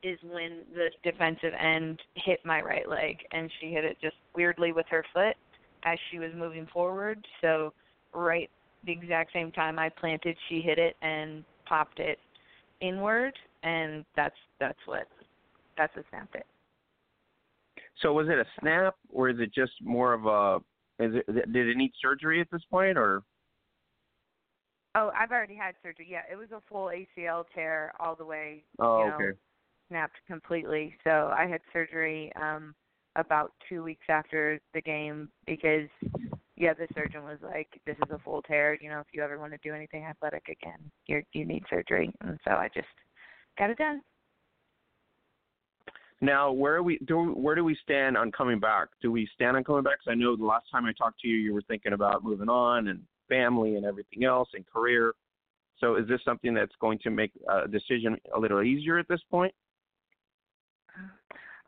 is 0.03 0.17
when 0.23 0.61
the 0.73 0.89
defensive 1.03 1.53
end 1.59 1.99
hit 2.15 2.39
my 2.43 2.61
right 2.61 2.89
leg 2.89 3.17
and 3.31 3.51
she 3.59 3.71
hit 3.71 3.85
it 3.85 3.97
just 4.01 4.15
weirdly 4.35 4.71
with 4.71 4.85
her 4.89 5.05
foot 5.13 5.35
as 5.83 5.97
she 6.09 6.19
was 6.19 6.31
moving 6.35 6.67
forward. 6.73 7.25
So 7.41 7.73
right 8.13 8.49
the 8.85 8.91
exact 8.91 9.31
same 9.31 9.51
time 9.51 9.77
I 9.77 9.89
planted, 9.89 10.35
she 10.49 10.61
hit 10.61 10.79
it 10.79 10.95
and 11.01 11.43
popped 11.65 11.99
it 11.99 12.17
inward 12.81 13.33
and 13.63 14.03
that's 14.15 14.35
that's 14.59 14.79
what 14.85 15.07
that's 15.77 15.95
what 15.95 16.05
snapped 16.09 16.35
it. 16.35 16.45
So 18.01 18.13
was 18.13 18.27
it 18.29 18.39
a 18.39 18.45
snap 18.59 18.95
or 19.09 19.29
is 19.29 19.37
it 19.39 19.53
just 19.53 19.73
more 19.81 20.13
of 20.13 20.25
a 20.25 20.57
Is 21.03 21.15
it, 21.15 21.51
did 21.51 21.67
it 21.67 21.77
need 21.77 21.91
surgery 22.01 22.41
at 22.41 22.47
this 22.51 22.63
point, 22.69 22.97
or? 22.97 23.23
Oh, 24.95 25.11
I've 25.17 25.31
already 25.31 25.55
had 25.55 25.75
surgery. 25.81 26.07
Yeah, 26.09 26.23
it 26.31 26.35
was 26.35 26.51
a 26.51 26.61
full 26.69 26.87
ACL 26.91 27.45
tear 27.55 27.93
all 27.99 28.15
the 28.15 28.25
way. 28.25 28.63
Oh, 28.79 28.99
you 28.99 29.05
know, 29.05 29.15
okay. 29.15 29.37
Snapped 29.89 30.17
completely. 30.27 30.95
So 31.03 31.33
I 31.35 31.45
had 31.47 31.61
surgery 31.73 32.31
um 32.35 32.75
about 33.17 33.51
two 33.67 33.83
weeks 33.83 34.05
after 34.09 34.59
the 34.73 34.81
game 34.81 35.29
because 35.45 35.89
yeah, 36.55 36.73
the 36.73 36.87
surgeon 36.93 37.23
was 37.23 37.39
like, 37.41 37.67
"This 37.85 37.97
is 37.97 38.11
a 38.11 38.19
full 38.19 38.41
tear. 38.41 38.77
You 38.79 38.89
know, 38.89 38.99
if 38.99 39.07
you 39.13 39.23
ever 39.23 39.39
want 39.39 39.51
to 39.53 39.59
do 39.63 39.73
anything 39.73 40.03
athletic 40.05 40.47
again, 40.47 40.91
you 41.07 41.23
you 41.33 41.45
need 41.45 41.63
surgery." 41.69 42.13
And 42.21 42.39
so 42.43 42.51
I 42.51 42.69
just 42.73 42.87
got 43.57 43.69
it 43.69 43.77
done. 43.77 44.01
Now, 46.21 46.51
where 46.51 46.75
are 46.75 46.83
we? 46.83 46.99
Do 47.05 47.31
where 47.31 47.55
do 47.55 47.63
we 47.63 47.75
stand 47.83 48.15
on 48.15 48.31
coming 48.31 48.59
back? 48.59 48.89
Do 49.01 49.11
we 49.11 49.27
stand 49.33 49.57
on 49.57 49.63
coming 49.63 49.81
back? 49.81 49.99
Because 49.99 50.11
I 50.11 50.15
know 50.15 50.35
the 50.35 50.45
last 50.45 50.65
time 50.71 50.85
I 50.85 50.93
talked 50.93 51.19
to 51.21 51.27
you, 51.27 51.37
you 51.37 51.53
were 51.53 51.63
thinking 51.63 51.93
about 51.93 52.23
moving 52.23 52.49
on 52.49 52.89
and 52.89 53.01
family 53.27 53.75
and 53.75 53.85
everything 53.85 54.23
else 54.23 54.49
and 54.53 54.63
career. 54.67 55.13
So, 55.79 55.95
is 55.95 56.07
this 56.07 56.19
something 56.23 56.53
that's 56.53 56.75
going 56.79 56.99
to 56.99 57.09
make 57.09 57.31
a 57.49 57.67
decision 57.67 58.17
a 58.35 58.39
little 58.39 58.61
easier 58.61 58.99
at 58.99 59.07
this 59.07 59.21
point? 59.31 59.53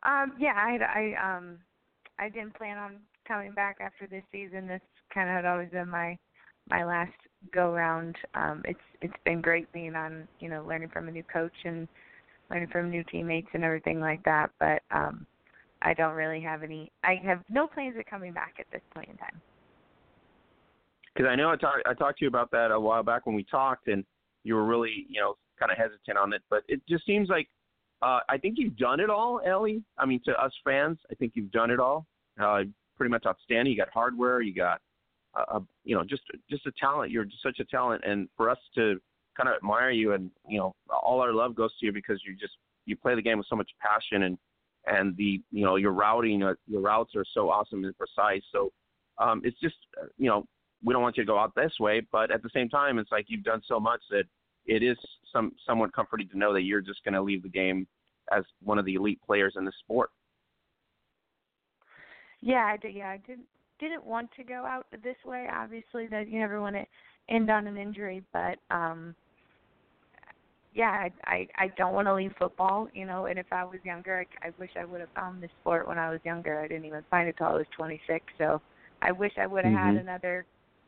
Um, 0.04 0.34
yeah, 0.38 0.52
I, 0.54 1.14
I 1.16 1.36
um, 1.36 1.58
I 2.20 2.28
didn't 2.28 2.54
plan 2.54 2.78
on 2.78 2.98
coming 3.26 3.52
back 3.52 3.78
after 3.80 4.06
this 4.06 4.22
season. 4.30 4.68
This 4.68 4.82
kind 5.12 5.28
of 5.28 5.34
had 5.34 5.46
always 5.46 5.70
been 5.70 5.88
my 5.88 6.16
my 6.70 6.84
last 6.84 7.12
go 7.52 7.72
round. 7.72 8.14
Um, 8.34 8.62
it's 8.64 8.78
it's 9.00 9.14
been 9.24 9.40
great 9.40 9.70
being 9.72 9.96
on, 9.96 10.28
you 10.38 10.48
know, 10.48 10.64
learning 10.64 10.90
from 10.90 11.08
a 11.08 11.10
new 11.10 11.24
coach 11.24 11.52
and 11.64 11.88
learning 12.54 12.68
from 12.70 12.90
new 12.90 13.04
teammates 13.04 13.48
and 13.52 13.64
everything 13.64 14.00
like 14.00 14.22
that. 14.24 14.50
But 14.60 14.82
um, 14.90 15.26
I 15.82 15.92
don't 15.92 16.14
really 16.14 16.40
have 16.40 16.62
any. 16.62 16.90
I 17.02 17.20
have 17.24 17.40
no 17.50 17.66
plans 17.66 17.96
of 17.98 18.06
coming 18.06 18.32
back 18.32 18.54
at 18.58 18.66
this 18.72 18.80
point 18.94 19.08
in 19.10 19.16
time. 19.16 19.40
Because 21.14 21.28
I 21.30 21.36
know 21.36 21.50
I 21.50 21.56
talked 21.56 21.86
I 21.86 21.94
talked 21.94 22.18
to 22.20 22.24
you 22.24 22.28
about 22.28 22.50
that 22.52 22.70
a 22.70 22.78
while 22.80 23.02
back 23.02 23.26
when 23.26 23.34
we 23.34 23.44
talked, 23.44 23.88
and 23.88 24.04
you 24.44 24.54
were 24.54 24.64
really 24.64 25.06
you 25.08 25.20
know 25.20 25.34
kind 25.58 25.70
of 25.70 25.78
hesitant 25.78 26.16
on 26.16 26.32
it. 26.32 26.42
But 26.48 26.62
it 26.68 26.80
just 26.88 27.04
seems 27.06 27.28
like 27.28 27.48
uh, 28.02 28.20
I 28.28 28.38
think 28.38 28.54
you've 28.58 28.76
done 28.76 29.00
it 29.00 29.10
all, 29.10 29.40
Ellie. 29.44 29.82
I 29.98 30.06
mean, 30.06 30.20
to 30.24 30.32
us 30.32 30.52
fans, 30.64 30.98
I 31.10 31.14
think 31.14 31.32
you've 31.34 31.52
done 31.52 31.70
it 31.70 31.80
all. 31.80 32.06
Uh, 32.40 32.62
pretty 32.96 33.10
much 33.10 33.24
outstanding. 33.26 33.72
You 33.72 33.78
got 33.78 33.90
hardware. 33.92 34.40
You 34.40 34.54
got 34.54 34.80
uh, 35.34 35.60
you 35.84 35.96
know 35.96 36.04
just 36.04 36.22
just 36.48 36.66
a 36.66 36.72
talent. 36.80 37.10
You're 37.10 37.24
just 37.24 37.42
such 37.42 37.58
a 37.60 37.64
talent, 37.64 38.02
and 38.06 38.28
for 38.36 38.48
us 38.48 38.58
to 38.76 39.00
kind 39.36 39.48
of 39.48 39.56
admire 39.56 39.90
you 39.90 40.12
and 40.12 40.30
you 40.48 40.58
know 40.58 40.74
all 40.90 41.20
our 41.20 41.32
love 41.32 41.54
goes 41.54 41.70
to 41.78 41.86
you 41.86 41.92
because 41.92 42.20
you 42.26 42.34
just 42.34 42.54
you 42.86 42.96
play 42.96 43.14
the 43.14 43.22
game 43.22 43.38
with 43.38 43.46
so 43.48 43.56
much 43.56 43.70
passion 43.80 44.24
and 44.24 44.38
and 44.86 45.16
the 45.16 45.40
you 45.50 45.64
know 45.64 45.76
your 45.76 45.92
routing 45.92 46.42
uh, 46.42 46.54
your 46.66 46.80
routes 46.80 47.14
are 47.16 47.24
so 47.32 47.50
awesome 47.50 47.84
and 47.84 47.96
precise. 47.96 48.42
So 48.52 48.70
um 49.18 49.40
it's 49.44 49.58
just 49.60 49.76
uh, 50.00 50.06
you 50.18 50.28
know 50.28 50.44
we 50.82 50.92
don't 50.92 51.02
want 51.02 51.16
you 51.16 51.22
to 51.22 51.26
go 51.26 51.38
out 51.38 51.54
this 51.54 51.72
way 51.80 52.02
but 52.12 52.30
at 52.30 52.42
the 52.42 52.50
same 52.52 52.68
time 52.68 52.98
it's 52.98 53.12
like 53.12 53.26
you've 53.28 53.44
done 53.44 53.62
so 53.66 53.80
much 53.80 54.00
that 54.10 54.24
it 54.66 54.82
is 54.82 54.96
some 55.32 55.52
somewhat 55.66 55.92
comforting 55.92 56.28
to 56.28 56.38
know 56.38 56.52
that 56.52 56.62
you're 56.62 56.80
just 56.80 57.02
going 57.04 57.14
to 57.14 57.22
leave 57.22 57.42
the 57.42 57.48
game 57.48 57.86
as 58.32 58.44
one 58.62 58.78
of 58.78 58.84
the 58.84 58.94
elite 58.94 59.20
players 59.24 59.54
in 59.56 59.64
the 59.64 59.72
sport. 59.80 60.10
Yeah 62.40 62.64
I 62.64 62.76
did, 62.76 62.94
yeah 62.94 63.08
I 63.08 63.18
didn't 63.26 63.46
didn't 63.80 64.04
want 64.04 64.30
to 64.36 64.44
go 64.44 64.64
out 64.64 64.86
this 65.02 65.16
way. 65.24 65.48
Obviously 65.52 66.06
that 66.08 66.28
you 66.28 66.38
never 66.38 66.60
want 66.60 66.76
to 66.76 66.84
end 67.28 67.50
on 67.50 67.66
an 67.66 67.76
injury 67.76 68.22
but 68.32 68.58
um 68.70 69.14
yeah, 70.74 70.90
I 70.90 71.10
I, 71.24 71.48
I 71.56 71.68
don't 71.76 71.94
want 71.94 72.08
to 72.08 72.14
leave 72.14 72.32
football, 72.38 72.88
you 72.92 73.06
know. 73.06 73.26
And 73.26 73.38
if 73.38 73.46
I 73.52 73.64
was 73.64 73.78
younger, 73.84 74.24
I, 74.42 74.48
I 74.48 74.50
wish 74.58 74.70
I 74.78 74.84
would 74.84 75.00
have 75.00 75.10
found 75.14 75.42
this 75.42 75.50
sport 75.60 75.86
when 75.86 75.98
I 75.98 76.10
was 76.10 76.20
younger. 76.24 76.60
I 76.60 76.66
didn't 76.66 76.84
even 76.84 77.04
find 77.10 77.28
it 77.28 77.36
till 77.38 77.46
I 77.46 77.54
was 77.54 77.66
26. 77.76 78.24
So 78.38 78.60
I 79.00 79.12
wish 79.12 79.32
I 79.38 79.46
would 79.46 79.64
have 79.64 79.72
mm-hmm. 79.72 79.96
had 79.96 79.96
another, 79.96 80.44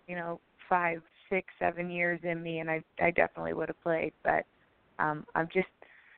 you 0.08 0.16
know, 0.16 0.40
five, 0.68 1.00
six, 1.30 1.46
seven 1.58 1.88
years 1.90 2.20
in 2.24 2.42
me, 2.42 2.58
and 2.58 2.70
I 2.70 2.82
I 3.00 3.12
definitely 3.12 3.54
would 3.54 3.68
have 3.68 3.82
played. 3.82 4.12
But 4.24 4.44
um 4.98 5.24
I'm 5.36 5.48
just 5.52 5.68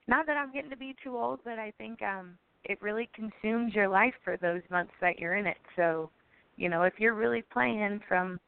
not 0.07 0.27
that 0.27 0.37
I'm 0.37 0.53
getting 0.53 0.71
to 0.71 0.77
be 0.77 0.97
too 1.05 1.17
old, 1.17 1.41
but 1.45 1.59
I 1.59 1.73
think 1.77 2.01
um 2.03 2.39
it 2.65 2.81
really 2.81 3.09
consumes 3.15 3.75
your 3.75 3.89
life 3.89 4.15
for 4.25 4.37
those 4.39 4.63
months 4.71 4.93
that 5.01 5.19
you're 5.19 5.37
in 5.37 5.47
it. 5.47 5.57
So, 5.77 6.11
you 6.57 6.69
know, 6.69 6.83
if 6.83 6.95
you're 6.99 7.15
really 7.15 7.43
playing 7.53 8.01
from 8.09 8.41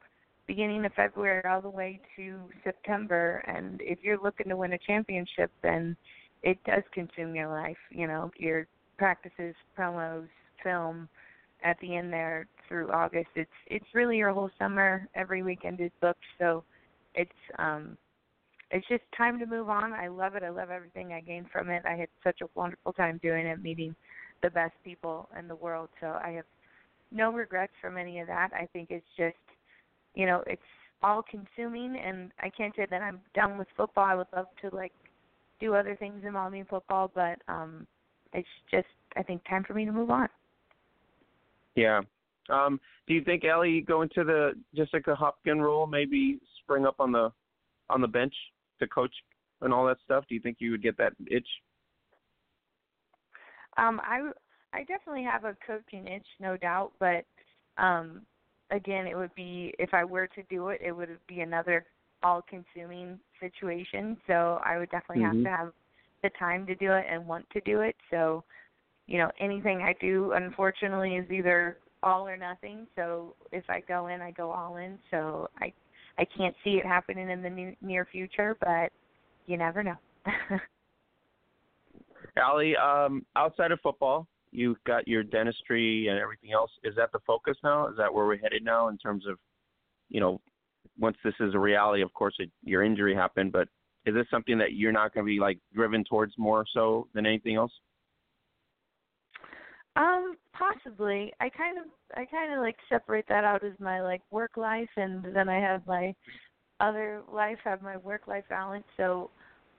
beginning 0.47 0.85
of 0.85 0.93
February 0.93 1.43
all 1.45 1.61
the 1.61 1.69
way 1.69 1.99
to 2.15 2.39
September. 2.63 3.43
And 3.47 3.81
if 3.81 3.99
you're 4.01 4.21
looking 4.21 4.49
to 4.49 4.57
win 4.57 4.73
a 4.73 4.77
championship, 4.77 5.51
then 5.61 5.95
it 6.43 6.57
does 6.65 6.83
consume 6.93 7.35
your 7.35 7.49
life. 7.49 7.77
You 7.89 8.07
know, 8.07 8.31
your 8.37 8.67
practices, 8.97 9.55
promos, 9.77 10.27
film, 10.63 11.07
at 11.63 11.79
the 11.79 11.95
end 11.95 12.11
there 12.11 12.47
through 12.67 12.91
August. 12.91 13.29
It's 13.35 13.49
it's 13.67 13.85
really 13.93 14.17
your 14.17 14.31
whole 14.31 14.49
summer. 14.57 15.07
Every 15.15 15.43
weekend 15.43 15.79
is 15.79 15.91
booked, 16.01 16.23
so 16.39 16.63
it's 17.15 17.31
um 17.59 17.97
it's 18.71 18.87
just 18.87 19.03
time 19.15 19.37
to 19.39 19.45
move 19.45 19.69
on. 19.69 19.93
I 19.93 20.07
love 20.07 20.35
it. 20.35 20.43
I 20.43 20.49
love 20.49 20.69
everything 20.69 21.13
I 21.13 21.21
gained 21.21 21.47
from 21.51 21.69
it. 21.69 21.83
I 21.85 21.95
had 21.95 22.07
such 22.23 22.41
a 22.41 22.47
wonderful 22.55 22.93
time 22.93 23.19
doing 23.21 23.45
it, 23.45 23.61
meeting 23.61 23.95
the 24.41 24.49
best 24.49 24.73
people 24.83 25.29
in 25.37 25.47
the 25.47 25.55
world. 25.55 25.89
So 25.99 26.19
I 26.23 26.31
have 26.31 26.45
no 27.11 27.31
regrets 27.31 27.73
from 27.81 27.97
any 27.97 28.19
of 28.19 28.27
that. 28.27 28.51
I 28.53 28.67
think 28.71 28.89
it's 28.89 29.05
just 29.17 29.35
you 30.15 30.25
know, 30.25 30.43
it's 30.47 30.61
all 31.03 31.23
consuming 31.23 31.97
and 31.97 32.31
I 32.39 32.49
can't 32.49 32.75
say 32.75 32.85
that 32.89 33.01
I'm 33.01 33.21
done 33.33 33.57
with 33.57 33.67
football. 33.75 34.05
I 34.05 34.15
would 34.15 34.27
love 34.35 34.47
to 34.61 34.75
like 34.75 34.93
do 35.59 35.73
other 35.75 35.95
things 35.95 36.23
involving 36.25 36.65
football, 36.65 37.11
but 37.13 37.39
um 37.47 37.87
it's 38.33 38.47
just 38.69 38.87
I 39.15 39.23
think 39.23 39.41
time 39.47 39.63
for 39.63 39.73
me 39.73 39.85
to 39.85 39.91
move 39.91 40.09
on. 40.09 40.27
Yeah. 41.75 42.01
Um, 42.49 42.79
do 43.07 43.13
you 43.13 43.23
think 43.23 43.45
Ellie 43.45 43.81
going 43.81 44.09
to 44.15 44.23
the 44.23 44.51
Jessica 44.75 45.15
Hopkins 45.15 45.61
role, 45.61 45.87
maybe 45.87 46.39
spring 46.61 46.85
up 46.85 46.95
on 46.99 47.11
the 47.11 47.31
on 47.89 48.01
the 48.01 48.07
bench 48.07 48.33
to 48.79 48.87
coach 48.87 49.13
and 49.61 49.73
all 49.73 49.85
that 49.85 49.97
stuff? 50.03 50.25
Do 50.27 50.35
you 50.35 50.41
think 50.41 50.57
you 50.59 50.71
would 50.71 50.83
get 50.83 50.97
that 50.97 51.13
itch? 51.29 51.47
Um, 53.77 54.01
I 54.03 54.31
I 54.73 54.79
definitely 54.83 55.23
have 55.23 55.45
a 55.45 55.55
coaching 55.65 56.07
itch, 56.07 56.25
no 56.39 56.57
doubt, 56.57 56.91
but 56.99 57.25
um 57.77 58.21
again, 58.71 59.07
it 59.07 59.15
would 59.15 59.33
be 59.35 59.73
if 59.79 59.93
I 59.93 60.03
were 60.03 60.27
to 60.27 60.43
do 60.49 60.69
it, 60.69 60.81
it 60.83 60.91
would 60.91 61.17
be 61.27 61.41
another 61.41 61.85
all-consuming 62.23 63.19
situation. 63.39 64.17
So 64.27 64.59
I 64.63 64.77
would 64.77 64.89
definitely 64.89 65.23
mm-hmm. 65.23 65.45
have 65.45 65.57
to 65.57 65.57
have 65.57 65.73
the 66.23 66.29
time 66.37 66.65
to 66.67 66.75
do 66.75 66.91
it 66.93 67.05
and 67.09 67.27
want 67.27 67.49
to 67.51 67.61
do 67.61 67.81
it. 67.81 67.95
So, 68.09 68.43
you 69.07 69.17
know, 69.17 69.31
anything 69.39 69.81
I 69.81 69.95
do, 69.99 70.33
unfortunately, 70.33 71.15
is 71.15 71.29
either 71.31 71.77
all 72.03 72.27
or 72.27 72.37
nothing. 72.37 72.87
So 72.95 73.35
if 73.51 73.63
I 73.69 73.81
go 73.87 74.07
in, 74.07 74.21
I 74.21 74.31
go 74.31 74.51
all 74.51 74.77
in. 74.77 74.97
So 75.09 75.49
I 75.59 75.73
I 76.17 76.25
can't 76.37 76.55
see 76.63 76.71
it 76.71 76.85
happening 76.85 77.29
in 77.29 77.41
the 77.41 77.49
new, 77.49 77.75
near 77.81 78.05
future, 78.11 78.57
but 78.59 78.91
you 79.47 79.57
never 79.57 79.81
know. 79.81 79.95
Allie, 82.37 82.75
um, 82.75 83.25
outside 83.35 83.71
of 83.71 83.79
football, 83.81 84.27
you've 84.51 84.83
got 84.85 85.07
your 85.07 85.23
dentistry 85.23 86.07
and 86.07 86.19
everything 86.19 86.51
else. 86.51 86.71
Is 86.83 86.95
that 86.95 87.11
the 87.11 87.19
focus 87.25 87.57
now? 87.63 87.87
Is 87.87 87.97
that 87.97 88.13
where 88.13 88.25
we're 88.25 88.37
headed 88.37 88.63
now 88.63 88.89
in 88.89 88.97
terms 88.97 89.25
of, 89.27 89.37
you 90.09 90.19
know, 90.19 90.41
once 90.99 91.17
this 91.23 91.33
is 91.39 91.53
a 91.55 91.59
reality? 91.59 92.01
Of 92.01 92.13
course, 92.13 92.35
it, 92.39 92.49
your 92.63 92.83
injury 92.83 93.15
happened, 93.15 93.51
but 93.51 93.67
is 94.05 94.13
this 94.13 94.25
something 94.31 94.57
that 94.57 94.73
you're 94.73 94.91
not 94.91 95.13
going 95.13 95.25
to 95.25 95.29
be 95.29 95.39
like 95.39 95.59
driven 95.73 96.03
towards 96.03 96.33
more 96.37 96.65
so 96.73 97.07
than 97.13 97.25
anything 97.25 97.55
else? 97.55 97.71
Um, 99.95 100.35
possibly. 100.53 101.33
I 101.39 101.49
kind 101.49 101.77
of 101.77 101.85
I 102.15 102.25
kind 102.25 102.53
of 102.53 102.59
like 102.59 102.77
separate 102.89 103.25
that 103.29 103.43
out 103.43 103.63
as 103.63 103.73
my 103.79 104.01
like 104.01 104.21
work 104.31 104.55
life 104.55 104.89
and 104.95 105.23
then 105.35 105.49
I 105.49 105.59
have 105.59 105.85
my 105.85 106.15
other 106.79 107.21
life, 107.31 107.57
have 107.63 107.81
my 107.81 107.97
work 107.97 108.27
life 108.27 108.45
balance. 108.49 108.85
So 108.97 109.29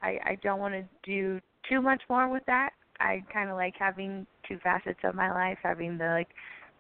I 0.02 0.18
I 0.24 0.38
don't 0.42 0.60
want 0.60 0.74
to 0.74 0.84
do 1.02 1.40
too 1.68 1.80
much 1.80 2.02
more 2.08 2.28
with 2.28 2.42
that. 2.46 2.70
I 3.02 3.24
kind 3.32 3.50
of 3.50 3.56
like 3.56 3.74
having 3.78 4.26
two 4.48 4.58
facets 4.62 5.00
of 5.04 5.14
my 5.14 5.32
life, 5.32 5.58
having 5.62 5.98
the 5.98 6.06
like 6.06 6.28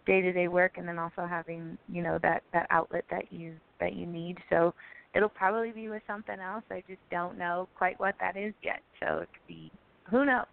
day-to-day 0.06 0.48
work 0.48 0.72
and 0.76 0.86
then 0.86 0.98
also 0.98 1.26
having, 1.28 1.76
you 1.88 2.02
know, 2.02 2.18
that 2.22 2.42
that 2.52 2.66
outlet 2.70 3.04
that 3.10 3.32
you 3.32 3.54
that 3.80 3.94
you 3.94 4.06
need. 4.06 4.38
So 4.48 4.72
it'll 5.14 5.28
probably 5.28 5.72
be 5.72 5.88
with 5.88 6.02
something 6.06 6.38
else. 6.38 6.64
I 6.70 6.82
just 6.88 7.00
don't 7.10 7.36
know 7.36 7.68
quite 7.76 7.98
what 8.00 8.14
that 8.20 8.36
is 8.36 8.54
yet. 8.62 8.80
So 9.00 9.18
it 9.18 9.28
could 9.32 9.48
be 9.48 9.70
who 10.10 10.24
knows. 10.24 10.46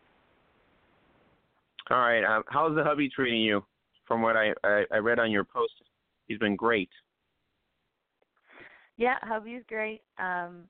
All 1.91 1.99
right. 1.99 2.23
Um, 2.23 2.43
how's 2.47 2.75
the 2.75 2.83
hubby 2.83 3.09
treating 3.09 3.41
you? 3.41 3.63
From 4.07 4.23
what 4.23 4.35
I, 4.35 4.53
I 4.63 4.85
I 4.91 4.97
read 4.97 5.19
on 5.19 5.31
your 5.31 5.43
post, 5.43 5.73
he's 6.27 6.39
been 6.39 6.55
great. 6.55 6.89
Yeah, 8.97 9.15
hubby's 9.21 9.63
great. 9.67 10.01
Um, 10.17 10.63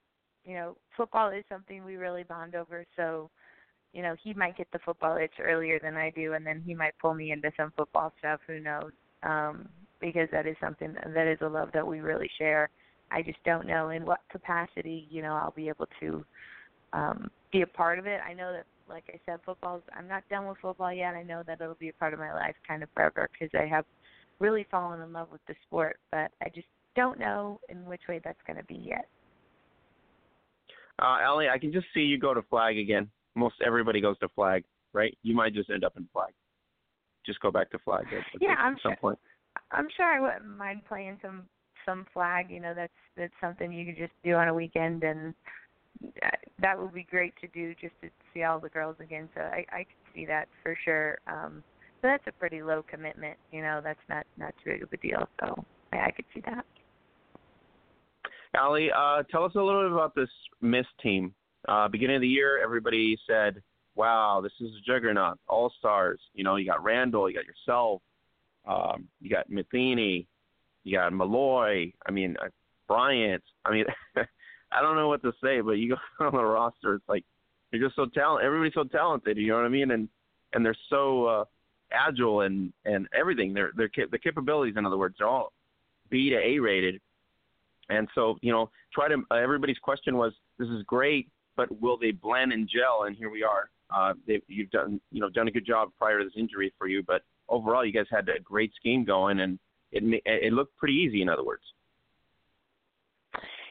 you 0.45 0.53
know, 0.55 0.77
football 0.95 1.29
is 1.29 1.43
something 1.49 1.83
we 1.83 1.95
really 1.95 2.23
bond 2.23 2.55
over. 2.55 2.85
So 2.95 3.29
you 3.93 4.01
know, 4.01 4.15
he 4.23 4.33
might 4.33 4.57
get 4.57 4.67
the 4.71 4.79
football 4.79 5.17
itch 5.17 5.33
earlier 5.41 5.79
than 5.81 5.95
I 5.95 6.11
do, 6.11 6.33
and 6.33 6.45
then 6.45 6.61
he 6.65 6.75
might 6.75 6.93
pull 7.01 7.13
me 7.13 7.31
into 7.31 7.51
some 7.57 7.73
football 7.75 8.13
stuff. 8.19 8.39
Who 8.47 8.59
knows? 8.59 8.91
Um, 9.23 9.67
because 9.99 10.29
that 10.31 10.47
is 10.47 10.55
something 10.61 10.93
that 10.93 11.27
is 11.27 11.39
a 11.41 11.47
love 11.47 11.69
that 11.73 11.85
we 11.85 11.99
really 11.99 12.29
share. 12.37 12.69
I 13.11 13.21
just 13.21 13.43
don't 13.43 13.67
know 13.67 13.89
in 13.89 14.05
what 14.05 14.19
capacity, 14.31 15.07
you 15.09 15.21
know, 15.21 15.33
I'll 15.33 15.53
be 15.55 15.67
able 15.67 15.87
to 15.99 16.23
um, 16.93 17.31
be 17.51 17.63
a 17.63 17.67
part 17.67 17.99
of 17.99 18.05
it. 18.05 18.19
I 18.27 18.33
know 18.33 18.53
that, 18.53 18.65
like 18.87 19.03
I 19.09 19.19
said, 19.25 19.39
football's. 19.45 19.81
I'm 19.97 20.07
not 20.07 20.23
done 20.29 20.47
with 20.47 20.57
football 20.61 20.93
yet. 20.93 21.15
I 21.15 21.23
know 21.23 21.43
that 21.45 21.59
it'll 21.59 21.75
be 21.75 21.89
a 21.89 21.93
part 21.93 22.13
of 22.13 22.19
my 22.19 22.33
life 22.33 22.55
kind 22.67 22.83
of 22.83 22.89
forever 22.93 23.29
because 23.31 23.53
I 23.59 23.67
have 23.67 23.85
really 24.39 24.65
fallen 24.71 25.01
in 25.01 25.11
love 25.11 25.27
with 25.31 25.41
the 25.47 25.55
sport, 25.67 25.99
but 26.11 26.31
I 26.41 26.49
just 26.53 26.67
don't 26.95 27.19
know 27.19 27.59
in 27.69 27.85
which 27.85 28.01
way 28.07 28.21
that's 28.23 28.39
going 28.47 28.57
to 28.57 28.63
be 28.63 28.75
yet. 28.75 29.07
Uh, 31.01 31.17
Ellie, 31.25 31.49
I 31.49 31.57
can 31.57 31.71
just 31.71 31.87
see 31.93 32.01
you 32.01 32.19
go 32.19 32.33
to 32.33 32.41
flag 32.43 32.77
again. 32.77 33.09
Most 33.39 33.55
everybody 33.65 34.01
goes 34.01 34.17
to 34.19 34.29
flag, 34.29 34.63
right? 34.93 35.17
You 35.23 35.35
might 35.35 35.53
just 35.53 35.69
end 35.69 35.83
up 35.83 35.93
in 35.97 36.07
flag. 36.11 36.33
Just 37.25 37.39
go 37.39 37.51
back 37.51 37.71
to 37.71 37.79
flag 37.79 38.05
at, 38.07 38.41
yeah, 38.41 38.51
at 38.51 38.57
I'm 38.59 38.77
some 38.83 38.91
sure. 38.91 38.97
point. 38.97 39.19
I'm 39.71 39.87
sure 39.95 40.05
I 40.05 40.19
wouldn't 40.19 40.57
mind 40.57 40.81
playing 40.87 41.17
some 41.21 41.43
some 41.85 42.05
flag. 42.13 42.47
You 42.49 42.59
know, 42.59 42.73
that's 42.75 42.93
that's 43.15 43.33
something 43.41 43.71
you 43.71 43.85
could 43.85 43.97
just 43.97 44.13
do 44.23 44.33
on 44.33 44.47
a 44.47 44.53
weekend, 44.53 45.03
and 45.03 45.33
that, 46.21 46.39
that 46.61 46.79
would 46.79 46.93
be 46.93 47.03
great 47.03 47.33
to 47.41 47.47
do 47.47 47.73
just 47.75 47.93
to 48.01 48.09
see 48.33 48.43
all 48.43 48.59
the 48.59 48.69
girls 48.69 48.97
again. 48.99 49.29
So 49.35 49.41
I 49.41 49.65
I 49.71 49.77
could 49.79 50.13
see 50.13 50.25
that 50.25 50.47
for 50.63 50.77
sure. 50.83 51.19
Um, 51.27 51.63
but 52.01 52.09
that's 52.09 52.27
a 52.27 52.31
pretty 52.31 52.61
low 52.61 52.83
commitment. 52.89 53.37
You 53.51 53.61
know, 53.61 53.81
that's 53.83 53.99
not 54.09 54.25
not 54.37 54.53
too 54.63 54.71
big 54.71 54.83
of 54.83 54.89
a 54.91 54.97
deal. 54.97 55.27
So 55.39 55.63
I, 55.93 55.97
I 55.97 56.11
could 56.11 56.25
see 56.33 56.41
that. 56.45 56.65
Allie, 58.55 58.89
uh, 58.95 59.23
tell 59.29 59.43
us 59.43 59.51
a 59.55 59.61
little 59.61 59.83
bit 59.83 59.91
about 59.91 60.15
this 60.15 60.29
Mist 60.61 60.87
team. 61.03 61.33
Uh, 61.67 61.87
beginning 61.87 62.15
of 62.15 62.21
the 62.21 62.27
year, 62.27 62.61
everybody 62.63 63.17
said, 63.27 63.61
"Wow, 63.95 64.41
this 64.41 64.53
is 64.59 64.71
a 64.75 64.81
juggernaut, 64.85 65.39
all 65.47 65.71
stars." 65.79 66.19
You 66.33 66.43
know, 66.43 66.55
you 66.55 66.65
got 66.65 66.83
Randall, 66.83 67.29
you 67.29 67.35
got 67.35 67.45
yourself, 67.45 68.01
um, 68.67 69.07
you 69.21 69.29
got 69.29 69.49
Matheny, 69.49 70.27
you 70.83 70.97
got 70.97 71.13
Malloy. 71.13 71.91
I 72.07 72.11
mean, 72.11 72.37
uh, 72.41 72.49
Bryant. 72.87 73.43
I 73.65 73.71
mean, 73.71 73.85
I 74.71 74.81
don't 74.81 74.95
know 74.95 75.07
what 75.07 75.21
to 75.23 75.33
say, 75.43 75.61
but 75.61 75.73
you 75.73 75.95
go 76.19 76.25
on 76.25 76.33
the 76.33 76.43
roster, 76.43 76.95
it's 76.95 77.09
like 77.09 77.25
you're 77.71 77.85
just 77.85 77.95
so 77.95 78.05
talented. 78.05 78.45
Everybody's 78.45 78.73
so 78.73 78.83
talented. 78.85 79.37
You 79.37 79.49
know 79.49 79.55
what 79.55 79.65
I 79.65 79.69
mean? 79.69 79.91
And 79.91 80.07
and 80.53 80.65
they're 80.65 80.77
so 80.89 81.25
uh, 81.25 81.45
agile 81.91 82.41
and 82.41 82.71
and 82.85 83.07
everything. 83.13 83.53
They're 83.53 83.71
they're 83.75 83.91
the 84.09 84.17
capabilities, 84.17 84.75
in 84.77 84.85
other 84.85 84.97
words, 84.97 85.15
they're 85.19 85.27
all 85.27 85.51
B 86.09 86.29
to 86.29 86.37
A 86.37 86.59
rated 86.59 87.01
and 87.89 88.07
so, 88.15 88.37
you 88.41 88.51
know, 88.51 88.69
try 88.93 89.07
to. 89.07 89.15
Uh, 89.31 89.35
everybody's 89.35 89.77
question 89.79 90.17
was, 90.17 90.33
"This 90.57 90.69
is 90.69 90.83
great, 90.83 91.27
but 91.67 91.81
will 91.81 91.97
they 91.97 92.11
blend 92.11 92.53
and 92.53 92.67
gel?" 92.67 93.03
And 93.03 93.15
here 93.15 93.29
we 93.29 93.43
are. 93.43 93.69
Uh, 93.95 94.13
you've 94.47 94.69
done, 94.69 95.01
you 95.11 95.19
know, 95.19 95.29
done 95.29 95.47
a 95.47 95.51
good 95.51 95.65
job 95.65 95.91
prior 95.97 96.19
to 96.19 96.25
this 96.25 96.33
injury 96.37 96.71
for 96.77 96.87
you, 96.87 97.03
but 97.03 97.23
overall, 97.47 97.83
you 97.85 97.91
guys 97.91 98.05
had 98.09 98.29
a 98.29 98.39
great 98.39 98.71
scheme 98.75 99.03
going, 99.03 99.39
and 99.41 99.59
it 99.91 100.21
it 100.25 100.53
looked 100.53 100.77
pretty 100.77 100.95
easy. 100.95 101.21
In 101.21 101.29
other 101.29 101.43
words. 101.43 101.63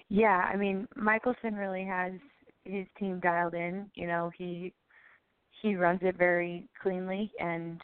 Yeah, 0.08 0.48
I 0.52 0.56
mean, 0.56 0.88
Michelson 0.96 1.54
really 1.54 1.84
has 1.84 2.12
his 2.64 2.86
team 2.98 3.20
dialed 3.20 3.54
in. 3.54 3.90
You 3.94 4.06
know, 4.06 4.30
he 4.36 4.72
he 5.62 5.74
runs 5.74 6.00
it 6.02 6.16
very 6.16 6.68
cleanly, 6.82 7.30
and 7.38 7.80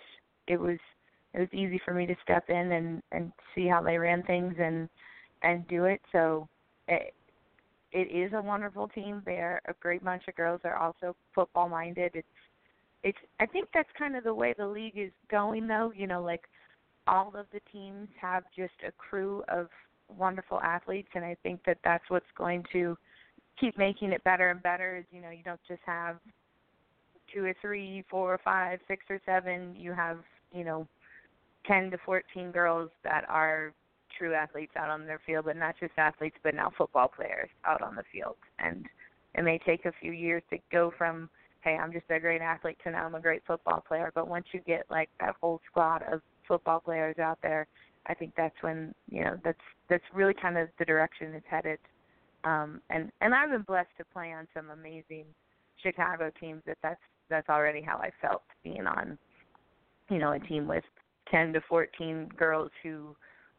it 0.46 0.58
was 0.58 0.78
it 1.34 1.40
was 1.40 1.48
easy 1.52 1.80
for 1.84 1.94
me 1.94 2.06
to 2.06 2.16
step 2.22 2.48
in 2.48 2.72
and 2.72 3.02
and 3.12 3.32
see 3.54 3.66
how 3.66 3.82
they 3.82 3.98
ran 3.98 4.22
things 4.22 4.54
and 4.58 4.88
and 5.42 5.66
do 5.68 5.84
it. 5.84 6.00
So 6.12 6.48
it, 6.88 7.14
it 7.94 8.10
is 8.10 8.32
a 8.34 8.42
wonderful 8.42 8.88
team. 8.88 9.22
They're 9.24 9.62
a 9.66 9.72
great 9.80 10.04
bunch 10.04 10.24
of 10.28 10.34
girls. 10.34 10.60
They're 10.62 10.76
also 10.76 11.14
football 11.34 11.68
minded. 11.68 12.10
It's 12.14 12.26
it's 13.04 13.18
I 13.38 13.46
think 13.46 13.68
that's 13.72 13.88
kind 13.96 14.16
of 14.16 14.24
the 14.24 14.34
way 14.34 14.54
the 14.58 14.66
league 14.66 14.98
is 14.98 15.12
going 15.30 15.68
though. 15.68 15.92
You 15.94 16.08
know, 16.08 16.20
like 16.20 16.42
all 17.06 17.28
of 17.36 17.46
the 17.52 17.60
teams 17.72 18.08
have 18.20 18.42
just 18.56 18.74
a 18.86 18.90
crew 18.92 19.44
of 19.48 19.68
wonderful 20.18 20.60
athletes 20.60 21.08
and 21.14 21.24
I 21.24 21.36
think 21.42 21.60
that 21.64 21.78
that's 21.84 22.04
what's 22.08 22.26
going 22.36 22.64
to 22.72 22.96
keep 23.58 23.78
making 23.78 24.12
it 24.12 24.22
better 24.24 24.50
and 24.50 24.62
better 24.62 24.96
is 24.98 25.04
you 25.10 25.22
know 25.22 25.30
you 25.30 25.42
don't 25.44 25.60
just 25.66 25.80
have 25.86 26.16
two 27.32 27.44
or 27.44 27.54
three, 27.62 28.04
four 28.10 28.34
or 28.34 28.40
five, 28.44 28.80
six 28.88 29.04
or 29.08 29.20
seven. 29.24 29.74
You 29.76 29.92
have 29.92 30.18
you 30.52 30.64
know 30.64 30.86
ten 31.64 31.92
to 31.92 31.98
fourteen 32.04 32.50
girls 32.50 32.90
that 33.04 33.24
are 33.28 33.72
true 34.18 34.34
athletes 34.34 34.72
out 34.76 34.90
on 34.90 35.06
their 35.06 35.20
field, 35.26 35.46
but 35.46 35.56
not 35.56 35.74
just 35.78 35.92
athletes, 35.96 36.36
but 36.42 36.54
now 36.54 36.70
football 36.76 37.08
players 37.08 37.48
out 37.64 37.82
on 37.82 37.94
the 37.94 38.04
field. 38.12 38.36
And 38.58 38.86
it 39.34 39.42
may 39.42 39.58
take 39.58 39.84
a 39.84 39.92
few 40.00 40.12
years 40.12 40.42
to 40.50 40.58
go 40.70 40.92
from, 40.96 41.28
hey, 41.62 41.76
I'm 41.76 41.92
just 41.92 42.04
a 42.10 42.20
great 42.20 42.40
athlete 42.40 42.78
to 42.84 42.90
now 42.90 43.06
I'm 43.06 43.14
a 43.14 43.20
great 43.20 43.42
football 43.46 43.84
player. 43.86 44.12
But 44.14 44.28
once 44.28 44.46
you 44.52 44.60
get 44.66 44.84
like 44.90 45.10
that 45.20 45.36
whole 45.40 45.60
squad 45.70 46.02
of 46.10 46.20
football 46.46 46.80
players 46.80 47.18
out 47.18 47.38
there, 47.42 47.66
I 48.06 48.14
think 48.14 48.34
that's 48.36 48.54
when 48.60 48.94
you 49.10 49.24
know 49.24 49.38
that's 49.42 49.58
that's 49.88 50.04
really 50.12 50.34
kind 50.34 50.58
of 50.58 50.68
the 50.78 50.84
direction 50.84 51.32
it's 51.34 51.46
headed. 51.48 51.78
Um, 52.44 52.80
and 52.90 53.10
and 53.20 53.34
I've 53.34 53.50
been 53.50 53.62
blessed 53.62 53.96
to 53.98 54.04
play 54.04 54.32
on 54.32 54.46
some 54.54 54.70
amazing 54.70 55.24
Chicago 55.82 56.30
teams. 56.38 56.62
That 56.66 56.78
that's 56.82 57.00
that's 57.30 57.48
already 57.48 57.80
how 57.80 57.96
I 57.96 58.10
felt 58.20 58.42
being 58.62 58.86
on, 58.86 59.18
you 60.10 60.18
know, 60.18 60.32
a 60.32 60.38
team 60.38 60.68
with 60.68 60.84
10 61.30 61.54
to 61.54 61.60
14 61.68 62.28
girls 62.36 62.70
who 62.82 63.16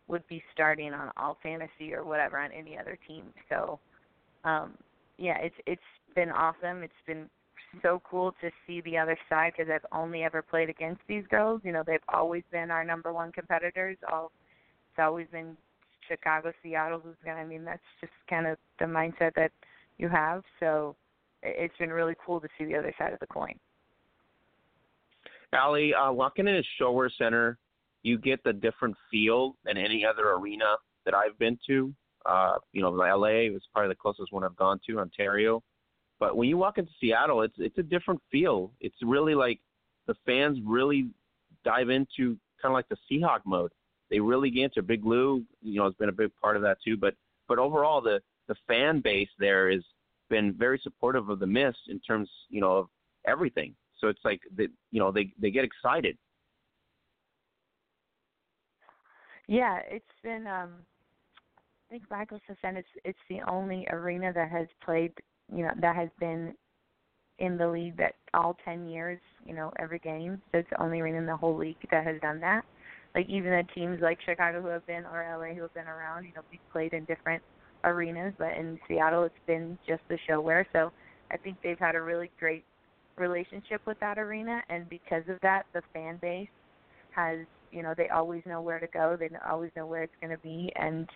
would 0.07 0.27
be 0.27 0.43
starting 0.53 0.93
on 0.93 1.11
all 1.17 1.37
fantasy 1.41 1.93
or 1.93 2.03
whatever 2.03 2.37
on 2.37 2.51
any 2.51 2.77
other 2.77 2.97
team. 3.07 3.25
So 3.49 3.79
um 4.43 4.73
yeah, 5.17 5.37
it's 5.39 5.55
it's 5.65 5.81
been 6.15 6.29
awesome. 6.29 6.83
It's 6.83 6.93
been 7.07 7.29
so 7.81 8.01
cool 8.09 8.33
to 8.41 8.49
see 8.65 8.81
the 8.81 8.97
other 8.97 9.17
side 9.29 9.53
because 9.57 9.71
I've 9.73 9.85
only 9.91 10.23
ever 10.23 10.41
played 10.41 10.69
against 10.69 11.01
these 11.07 11.23
girls. 11.29 11.61
You 11.63 11.71
know, 11.71 11.83
they've 11.85 11.99
always 12.09 12.43
been 12.51 12.71
our 12.71 12.83
number 12.83 13.11
one 13.11 13.31
competitors. 13.31 13.97
All 14.11 14.31
it's 14.91 14.99
always 14.99 15.27
been 15.31 15.57
Chicago, 16.07 16.53
Seattle. 16.63 17.01
Who's 17.03 17.15
gonna? 17.23 17.41
I 17.41 17.45
mean, 17.45 17.65
that's 17.65 17.81
just 17.99 18.13
kind 18.29 18.47
of 18.47 18.57
the 18.79 18.85
mindset 18.85 19.33
that 19.35 19.51
you 19.97 20.09
have. 20.09 20.43
So 20.59 20.95
it's 21.43 21.77
been 21.77 21.91
really 21.91 22.15
cool 22.25 22.39
to 22.39 22.47
see 22.57 22.65
the 22.65 22.75
other 22.75 22.93
side 22.97 23.13
of 23.13 23.19
the 23.19 23.27
coin. 23.27 23.55
Allie, 25.53 25.93
uh, 25.93 26.11
walking 26.11 26.47
in 26.47 26.55
a 26.55 26.63
ShoWare 26.81 27.09
Center 27.17 27.57
you 28.05 28.19
get 28.19 28.43
the 28.43 28.53
different 28.53 28.95
feel 29.09 29.55
than 29.65 29.77
any 29.77 30.05
other 30.05 30.33
arena 30.33 30.75
that 31.05 31.15
I've 31.15 31.37
been 31.39 31.57
to. 31.65 31.91
Uh, 32.23 32.57
you 32.71 32.83
know, 32.83 32.91
LA 32.91 33.51
was 33.51 33.63
probably 33.73 33.89
the 33.89 33.95
closest 33.95 34.31
one 34.31 34.43
I've 34.43 34.55
gone 34.55 34.79
to, 34.87 34.99
Ontario. 34.99 35.63
But 36.19 36.37
when 36.37 36.47
you 36.47 36.55
walk 36.55 36.77
into 36.77 36.91
Seattle, 37.01 37.41
it's 37.41 37.55
it's 37.57 37.79
a 37.79 37.83
different 37.83 38.21
feel. 38.31 38.71
It's 38.79 38.95
really 39.01 39.33
like 39.33 39.59
the 40.05 40.13
fans 40.23 40.59
really 40.63 41.09
dive 41.63 41.89
into 41.89 42.37
kind 42.61 42.71
of 42.71 42.73
like 42.73 42.87
the 42.89 42.97
Seahawk 43.11 43.39
mode. 43.43 43.71
They 44.11 44.19
really 44.19 44.51
get 44.51 44.65
into 44.65 44.83
Big 44.83 45.03
Lou. 45.03 45.43
You 45.63 45.79
know, 45.79 45.85
has 45.85 45.95
been 45.95 46.09
a 46.09 46.13
big 46.13 46.31
part 46.39 46.55
of 46.55 46.61
that 46.61 46.77
too. 46.85 46.97
But 46.97 47.15
but 47.47 47.57
overall, 47.57 48.01
the 48.01 48.21
the 48.47 48.55
fan 48.67 49.01
base 49.01 49.29
there 49.39 49.71
has 49.71 49.83
been 50.29 50.53
very 50.53 50.79
supportive 50.83 51.29
of 51.29 51.39
the 51.39 51.47
Mist 51.47 51.79
in 51.89 51.99
terms, 51.99 52.29
you 52.49 52.61
know, 52.61 52.77
of 52.77 52.87
everything. 53.27 53.75
So 53.99 54.09
it's 54.09 54.23
like 54.23 54.41
that, 54.57 54.67
you 54.91 54.99
know, 54.99 55.11
they 55.11 55.33
they 55.39 55.49
get 55.49 55.65
excited 55.65 56.17
Yeah, 59.47 59.79
it's 59.89 60.05
been. 60.23 60.47
um 60.47 60.71
I 61.89 61.93
think 61.93 62.03
Michael 62.09 62.39
said 62.61 62.75
it's 62.77 62.87
it's 63.03 63.19
the 63.29 63.41
only 63.49 63.87
arena 63.91 64.33
that 64.33 64.49
has 64.51 64.67
played, 64.83 65.13
you 65.53 65.63
know, 65.63 65.71
that 65.81 65.95
has 65.95 66.09
been 66.19 66.53
in 67.39 67.57
the 67.57 67.67
league 67.67 67.97
that 67.97 68.15
all 68.33 68.57
ten 68.65 68.87
years, 68.87 69.19
you 69.45 69.53
know, 69.53 69.71
every 69.79 69.99
game. 69.99 70.41
So 70.51 70.59
it's 70.59 70.69
the 70.71 70.81
only 70.81 71.01
arena 71.01 71.17
in 71.19 71.25
the 71.25 71.37
whole 71.37 71.57
league 71.57 71.77
that 71.91 72.05
has 72.05 72.19
done 72.21 72.39
that. 72.41 72.63
Like 73.15 73.27
even 73.29 73.51
the 73.51 73.63
teams 73.73 74.01
like 74.01 74.19
Chicago 74.25 74.61
who 74.61 74.67
have 74.69 74.85
been 74.87 75.05
or 75.05 75.23
LA 75.37 75.53
who 75.55 75.61
have 75.63 75.73
been 75.73 75.87
around, 75.87 76.25
you 76.25 76.33
know, 76.35 76.41
we've 76.51 76.59
played 76.71 76.93
in 76.93 77.05
different 77.05 77.43
arenas, 77.83 78.33
but 78.37 78.53
in 78.57 78.79
Seattle 78.87 79.23
it's 79.23 79.35
been 79.47 79.77
just 79.87 80.01
the 80.09 80.17
ShoWare. 80.29 80.65
So 80.73 80.91
I 81.31 81.37
think 81.37 81.57
they've 81.63 81.79
had 81.79 81.95
a 81.95 82.01
really 82.01 82.31
great 82.39 82.65
relationship 83.17 83.81
with 83.87 83.99
that 84.01 84.17
arena, 84.17 84.61
and 84.69 84.89
because 84.89 85.23
of 85.29 85.39
that, 85.41 85.63
the 85.73 85.81
fan 85.93 86.17
base 86.21 86.49
has 87.11 87.39
you 87.75 87.83
know 87.83 87.93
they 87.95 88.09
always 88.09 88.41
know 88.45 88.61
where 88.61 88.79
to 88.79 88.87
go 88.87 89.17
they 89.19 89.29
always 89.47 89.71
know 89.75 89.85
where 89.85 90.03
it's 90.03 90.15
going 90.21 90.31
to 90.31 90.41
be 90.41 90.71
and 90.75 91.09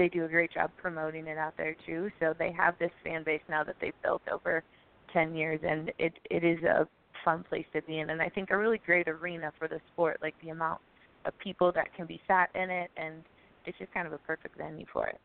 they 0.00 0.08
do 0.08 0.24
a 0.24 0.28
great 0.28 0.52
job 0.52 0.70
promoting 0.78 1.26
it 1.26 1.36
out 1.36 1.54
there 1.58 1.76
too. 1.86 2.10
So 2.20 2.34
they 2.38 2.52
have 2.52 2.74
this 2.78 2.90
fan 3.04 3.22
base 3.22 3.42
now 3.50 3.62
that 3.64 3.76
they've 3.80 3.92
built 4.02 4.22
over 4.32 4.64
10 5.12 5.34
years 5.34 5.60
and 5.62 5.92
it 5.98 6.14
it 6.30 6.44
is 6.44 6.62
a 6.62 6.88
fun 7.24 7.44
place 7.48 7.66
to 7.72 7.82
be 7.82 7.98
in 7.98 8.10
and 8.10 8.22
i 8.22 8.28
think 8.28 8.50
a 8.50 8.56
really 8.56 8.80
great 8.86 9.08
arena 9.08 9.52
for 9.58 9.66
the 9.66 9.80
sport 9.92 10.16
like 10.22 10.34
the 10.42 10.50
amount 10.50 10.80
of 11.26 11.36
people 11.40 11.72
that 11.72 11.92
can 11.96 12.06
be 12.06 12.20
sat 12.28 12.48
in 12.54 12.70
it 12.70 12.90
and 12.96 13.24
it's 13.66 13.76
just 13.76 13.92
kind 13.92 14.06
of 14.06 14.12
a 14.12 14.18
perfect 14.18 14.56
venue 14.56 14.86
for 14.92 15.08
it. 15.08 15.20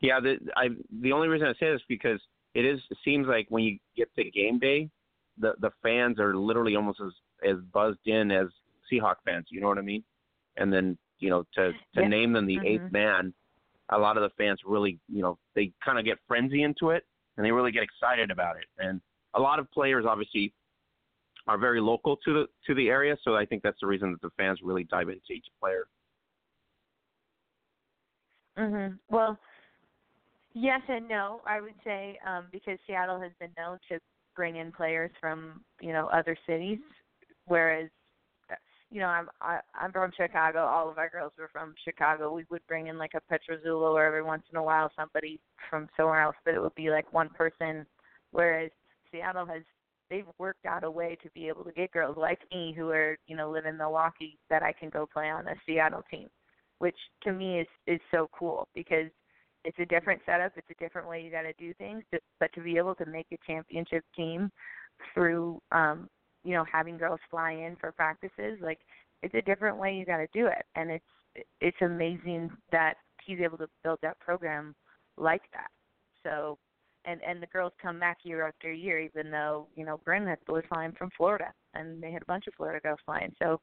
Yeah 0.00 0.18
the 0.18 0.34
i 0.56 0.66
the 1.00 1.12
only 1.12 1.28
reason 1.28 1.46
i 1.46 1.52
say 1.52 1.72
this 1.72 1.80
because 1.88 2.20
it 2.54 2.64
is 2.64 2.80
it 2.90 2.98
seems 3.04 3.28
like 3.28 3.46
when 3.48 3.62
you 3.62 3.78
get 3.96 4.12
to 4.16 4.24
game 4.30 4.58
day 4.58 4.90
the 5.38 5.52
the 5.60 5.70
fans 5.80 6.18
are 6.18 6.36
literally 6.36 6.74
almost 6.74 7.00
as 7.00 7.12
as 7.48 7.56
buzzed 7.72 8.06
in 8.06 8.32
as 8.32 8.48
Seahawk 8.92 9.16
fans. 9.24 9.46
You 9.50 9.60
know 9.60 9.68
what 9.68 9.78
I 9.78 9.82
mean? 9.82 10.04
And 10.56 10.72
then 10.72 10.98
you 11.18 11.30
know 11.30 11.44
to 11.54 11.72
to 11.94 12.02
yeah. 12.02 12.08
name 12.08 12.32
them 12.32 12.46
the 12.46 12.56
mm-hmm. 12.56 12.66
eighth 12.66 12.92
man, 12.92 13.32
a 13.90 13.98
lot 13.98 14.16
of 14.16 14.22
the 14.22 14.30
fans 14.36 14.60
really 14.66 14.98
you 15.08 15.22
know 15.22 15.38
they 15.54 15.72
kind 15.84 15.98
of 15.98 16.04
get 16.04 16.18
frenzy 16.28 16.62
into 16.62 16.90
it 16.90 17.04
and 17.36 17.46
they 17.46 17.50
really 17.50 17.72
get 17.72 17.82
excited 17.82 18.30
about 18.30 18.56
it. 18.56 18.66
And 18.78 19.00
a 19.34 19.40
lot 19.40 19.58
of 19.58 19.70
players 19.70 20.04
obviously 20.06 20.52
are 21.46 21.58
very 21.58 21.80
local 21.80 22.16
to 22.18 22.32
the 22.32 22.46
to 22.66 22.74
the 22.74 22.88
area, 22.88 23.16
so 23.22 23.36
I 23.36 23.44
think 23.46 23.62
that's 23.62 23.80
the 23.80 23.86
reason 23.86 24.12
that 24.12 24.20
the 24.20 24.30
fans 24.36 24.60
really 24.62 24.84
dive 24.84 25.08
into 25.08 25.32
each 25.32 25.46
player. 25.60 25.86
Mhm. 28.56 28.98
Well, 29.08 29.38
yes 30.52 30.82
and 30.88 31.08
no. 31.08 31.40
I 31.46 31.60
would 31.60 31.74
say 31.84 32.18
um, 32.26 32.46
because 32.52 32.78
Seattle 32.86 33.20
has 33.20 33.32
been 33.40 33.50
known 33.56 33.78
to 33.88 33.98
bring 34.36 34.56
in 34.56 34.72
players 34.72 35.10
from 35.20 35.64
you 35.80 35.92
know 35.92 36.06
other 36.08 36.36
cities, 36.46 36.78
whereas 37.46 37.88
you 38.92 39.00
know, 39.00 39.06
I'm 39.06 39.28
I, 39.40 39.60
I'm 39.74 39.90
from 39.90 40.12
Chicago. 40.14 40.64
All 40.66 40.90
of 40.90 40.98
our 40.98 41.08
girls 41.08 41.32
were 41.38 41.48
from 41.50 41.74
Chicago. 41.82 42.32
We 42.32 42.44
would 42.50 42.66
bring 42.68 42.88
in 42.88 42.98
like 42.98 43.12
a 43.14 43.32
Petrozzolo 43.32 43.92
or 43.92 44.04
every 44.04 44.22
once 44.22 44.42
in 44.50 44.58
a 44.58 44.62
while 44.62 44.90
somebody 44.96 45.40
from 45.70 45.88
somewhere 45.96 46.20
else, 46.20 46.36
but 46.44 46.54
it 46.54 46.62
would 46.62 46.74
be 46.74 46.90
like 46.90 47.10
one 47.12 47.30
person. 47.30 47.86
Whereas 48.32 48.70
Seattle 49.10 49.46
has 49.46 49.62
they've 50.10 50.26
worked 50.38 50.66
out 50.66 50.84
a 50.84 50.90
way 50.90 51.16
to 51.22 51.30
be 51.30 51.48
able 51.48 51.64
to 51.64 51.72
get 51.72 51.90
girls 51.92 52.18
like 52.18 52.40
me 52.52 52.74
who 52.76 52.90
are 52.90 53.16
you 53.26 53.34
know 53.34 53.50
live 53.50 53.64
in 53.64 53.78
Milwaukee 53.78 54.38
that 54.50 54.62
I 54.62 54.72
can 54.72 54.90
go 54.90 55.08
play 55.10 55.30
on 55.30 55.48
a 55.48 55.54
Seattle 55.66 56.02
team, 56.10 56.28
which 56.78 56.96
to 57.22 57.32
me 57.32 57.60
is 57.60 57.68
is 57.86 58.00
so 58.10 58.28
cool 58.38 58.68
because 58.74 59.10
it's 59.64 59.78
a 59.78 59.86
different 59.86 60.20
setup. 60.26 60.52
It's 60.56 60.68
a 60.70 60.82
different 60.82 61.08
way 61.08 61.22
you 61.22 61.30
got 61.30 61.42
to 61.42 61.52
do 61.54 61.72
things. 61.74 62.02
But 62.40 62.52
to 62.54 62.60
be 62.60 62.76
able 62.76 62.94
to 62.96 63.06
make 63.06 63.26
a 63.32 63.38
championship 63.46 64.04
team 64.14 64.50
through, 65.14 65.60
um, 65.70 66.08
you 66.44 66.54
know, 66.54 66.64
having 66.70 66.98
girls 66.98 67.20
fly 67.30 67.52
in 67.52 67.76
for 67.76 67.92
practices, 67.92 68.58
like 68.60 68.80
it's 69.22 69.34
a 69.34 69.42
different 69.42 69.76
way 69.76 69.94
you 69.94 70.04
got 70.04 70.18
to 70.18 70.26
do 70.32 70.46
it. 70.46 70.64
And 70.74 70.90
it's 70.90 71.04
it's 71.60 71.76
amazing 71.80 72.50
that 72.72 72.94
he's 73.24 73.40
able 73.40 73.58
to 73.58 73.68
build 73.82 73.98
that 74.02 74.18
program 74.20 74.74
like 75.16 75.42
that. 75.52 75.70
So, 76.22 76.58
and 77.04 77.20
and 77.26 77.42
the 77.42 77.46
girls 77.46 77.72
come 77.80 77.98
back 77.98 78.18
year 78.22 78.46
after 78.46 78.72
year, 78.72 79.00
even 79.00 79.30
though 79.30 79.68
you 79.74 79.84
know 79.84 80.00
Bryn 80.04 80.24
was 80.48 80.64
flying 80.68 80.92
from 80.92 81.10
Florida, 81.16 81.52
and 81.74 82.02
they 82.02 82.12
had 82.12 82.22
a 82.22 82.26
bunch 82.26 82.46
of 82.46 82.54
Florida 82.54 82.80
girls 82.80 83.00
flying. 83.04 83.32
So, 83.40 83.60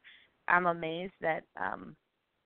I'm 0.48 0.66
amazed 0.66 1.14
that 1.20 1.44
um 1.60 1.96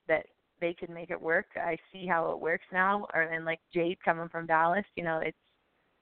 that 0.08 0.26
they 0.60 0.74
can 0.74 0.92
make 0.94 1.10
it 1.10 1.20
work. 1.20 1.46
I 1.56 1.76
see 1.92 2.06
how 2.06 2.30
it 2.32 2.40
works 2.40 2.66
now. 2.72 3.06
Or 3.14 3.22
and 3.22 3.44
like 3.44 3.60
Jade 3.72 3.98
coming 4.04 4.28
from 4.28 4.46
Dallas, 4.46 4.84
you 4.96 5.04
know, 5.04 5.20
it's 5.24 5.38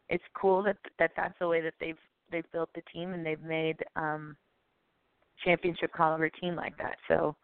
it's 0.08 0.24
cool 0.34 0.62
that 0.64 0.76
that 0.98 1.12
that's 1.16 1.38
the 1.38 1.48
way 1.48 1.60
that 1.60 1.74
they've 1.80 1.96
they've 2.32 2.50
built 2.52 2.70
the 2.74 2.82
team 2.92 3.12
and 3.12 3.24
they've 3.24 3.42
made 3.42 3.76
um 3.96 4.36
championship 5.44 5.90
caliber 5.96 6.30
team 6.30 6.54
like 6.56 6.76
that. 6.78 6.96
So 7.08 7.36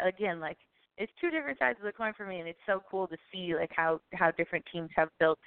again, 0.00 0.40
like 0.40 0.58
it's 0.96 1.12
two 1.20 1.30
different 1.30 1.58
sides 1.58 1.78
of 1.78 1.84
the 1.84 1.92
coin 1.92 2.12
for 2.16 2.26
me, 2.26 2.40
and 2.40 2.48
it's 2.48 2.58
so 2.66 2.82
cool 2.90 3.06
to 3.06 3.16
see 3.32 3.54
like 3.54 3.70
how 3.74 4.00
how 4.14 4.30
different 4.32 4.64
teams 4.72 4.90
have 4.96 5.08
built 5.18 5.38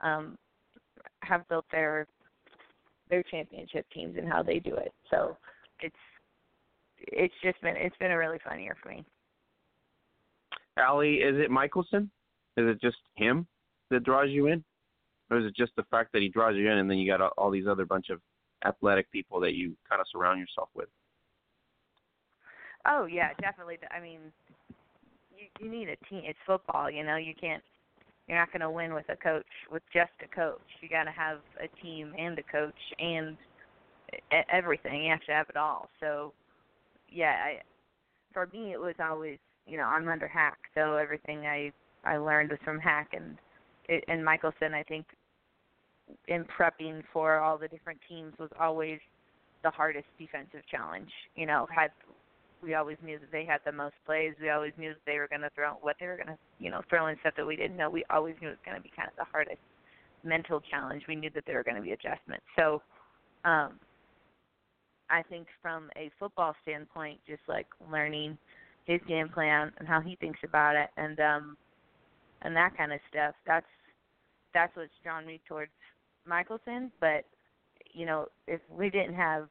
um 0.00 0.36
have 1.22 1.48
built 1.48 1.64
their 1.72 2.06
their 3.08 3.22
championship 3.24 3.86
teams 3.92 4.16
and 4.16 4.28
how 4.28 4.42
they 4.42 4.58
do 4.58 4.74
it. 4.76 4.92
So 5.10 5.36
it's 5.80 5.96
it's 6.98 7.34
just 7.42 7.60
been 7.62 7.76
it's 7.76 7.96
been 7.96 8.10
a 8.10 8.18
really 8.18 8.38
fun 8.44 8.60
year 8.60 8.76
for 8.82 8.90
me. 8.90 9.04
Allie, 10.76 11.16
is 11.16 11.36
it 11.38 11.50
Michelson? 11.50 12.10
Is 12.56 12.66
it 12.66 12.80
just 12.80 12.96
him 13.14 13.46
that 13.90 14.04
draws 14.04 14.30
you 14.30 14.46
in, 14.46 14.62
or 15.30 15.38
is 15.38 15.46
it 15.46 15.56
just 15.56 15.74
the 15.76 15.84
fact 15.84 16.12
that 16.12 16.22
he 16.22 16.28
draws 16.28 16.56
you 16.56 16.70
in, 16.70 16.78
and 16.78 16.90
then 16.90 16.98
you 16.98 17.10
got 17.10 17.20
all, 17.20 17.50
these 17.50 17.66
other 17.68 17.86
bunch 17.86 18.10
of 18.10 18.20
athletic 18.64 19.10
people 19.12 19.40
that 19.40 19.54
you 19.54 19.76
kind 19.88 20.00
of 20.00 20.06
surround 20.10 20.40
yourself 20.40 20.68
with? 20.74 20.88
Oh 22.86 23.06
yeah, 23.06 23.30
definitely. 23.40 23.78
I 23.90 24.00
mean, 24.00 24.20
you 25.36 25.46
you 25.60 25.70
need 25.70 25.88
a 25.88 25.96
team. 26.08 26.22
It's 26.24 26.38
football, 26.46 26.90
you 26.90 27.04
know. 27.04 27.16
You 27.16 27.34
can't. 27.38 27.62
You're 28.26 28.38
not 28.38 28.52
going 28.52 28.60
to 28.60 28.70
win 28.70 28.94
with 28.94 29.08
a 29.08 29.16
coach 29.16 29.46
with 29.70 29.82
just 29.92 30.12
a 30.24 30.34
coach. 30.34 30.60
You 30.80 30.88
got 30.88 31.04
to 31.04 31.10
have 31.10 31.38
a 31.62 31.68
team 31.82 32.12
and 32.18 32.38
a 32.38 32.42
coach 32.42 32.74
and 32.98 33.36
everything. 34.52 35.04
You 35.04 35.10
have 35.10 35.24
to 35.26 35.32
have 35.32 35.48
it 35.48 35.56
all. 35.56 35.88
So, 35.98 36.32
yeah, 37.10 37.34
I, 37.44 37.60
for 38.32 38.48
me, 38.52 38.72
it 38.72 38.80
was 38.80 38.94
always 39.00 39.38
you 39.66 39.76
know 39.76 39.84
I'm 39.84 40.08
under 40.08 40.28
Hack, 40.28 40.58
so 40.74 40.96
everything 40.96 41.46
I 41.46 41.72
I 42.04 42.16
learned 42.16 42.50
was 42.50 42.60
from 42.64 42.78
Hack 42.78 43.10
and 43.12 43.36
it, 43.88 44.04
and 44.08 44.24
Michelson. 44.24 44.74
I 44.74 44.82
think 44.84 45.06
in 46.28 46.44
prepping 46.44 47.02
for 47.12 47.38
all 47.38 47.58
the 47.58 47.68
different 47.68 47.98
teams 48.08 48.32
was 48.38 48.50
always 48.58 48.98
the 49.62 49.70
hardest 49.70 50.06
defensive 50.18 50.62
challenge. 50.70 51.10
You 51.36 51.46
know, 51.46 51.66
had 51.74 51.90
we 52.62 52.74
always 52.74 52.98
knew 53.02 53.18
that 53.18 53.32
they 53.32 53.44
had 53.44 53.60
the 53.64 53.72
most 53.72 53.94
plays. 54.04 54.34
We 54.40 54.50
always 54.50 54.72
knew 54.76 54.90
that 54.90 55.00
they 55.06 55.18
were 55.18 55.28
going 55.28 55.40
to 55.40 55.50
throw 55.54 55.72
what 55.80 55.96
they 55.98 56.06
were 56.06 56.16
going 56.16 56.28
to, 56.28 56.38
you 56.58 56.70
know, 56.70 56.82
throw 56.90 57.06
in 57.06 57.16
stuff 57.20 57.34
that 57.36 57.46
we 57.46 57.56
didn't 57.56 57.76
know. 57.76 57.88
We 57.88 58.04
always 58.10 58.34
knew 58.40 58.48
it 58.48 58.50
was 58.50 58.64
going 58.64 58.76
to 58.76 58.82
be 58.82 58.92
kind 58.94 59.08
of 59.08 59.16
the 59.16 59.24
hardest 59.30 59.60
mental 60.24 60.60
challenge. 60.70 61.04
We 61.08 61.16
knew 61.16 61.30
that 61.34 61.44
there 61.46 61.56
were 61.56 61.64
going 61.64 61.76
to 61.76 61.82
be 61.82 61.92
adjustments. 61.92 62.44
So, 62.58 62.82
um, 63.44 63.80
I 65.08 65.22
think 65.22 65.48
from 65.62 65.90
a 65.96 66.10
football 66.18 66.54
standpoint, 66.62 67.18
just 67.26 67.40
like 67.48 67.66
learning 67.90 68.36
his 68.84 69.00
game 69.06 69.28
plan 69.28 69.72
and 69.78 69.88
how 69.88 70.00
he 70.00 70.16
thinks 70.16 70.40
about 70.44 70.76
it 70.76 70.88
and 70.96 71.18
um 71.20 71.56
and 72.42 72.56
that 72.56 72.76
kind 72.76 72.92
of 72.92 73.00
stuff. 73.10 73.34
That's 73.46 73.66
that's 74.54 74.74
what's 74.76 74.90
drawn 75.02 75.26
me 75.26 75.40
towards 75.46 75.70
Michelson. 76.30 76.90
But 77.00 77.26
you 77.92 78.06
know, 78.06 78.28
if 78.46 78.60
we 78.74 78.88
didn't 78.88 79.14
have 79.14 79.48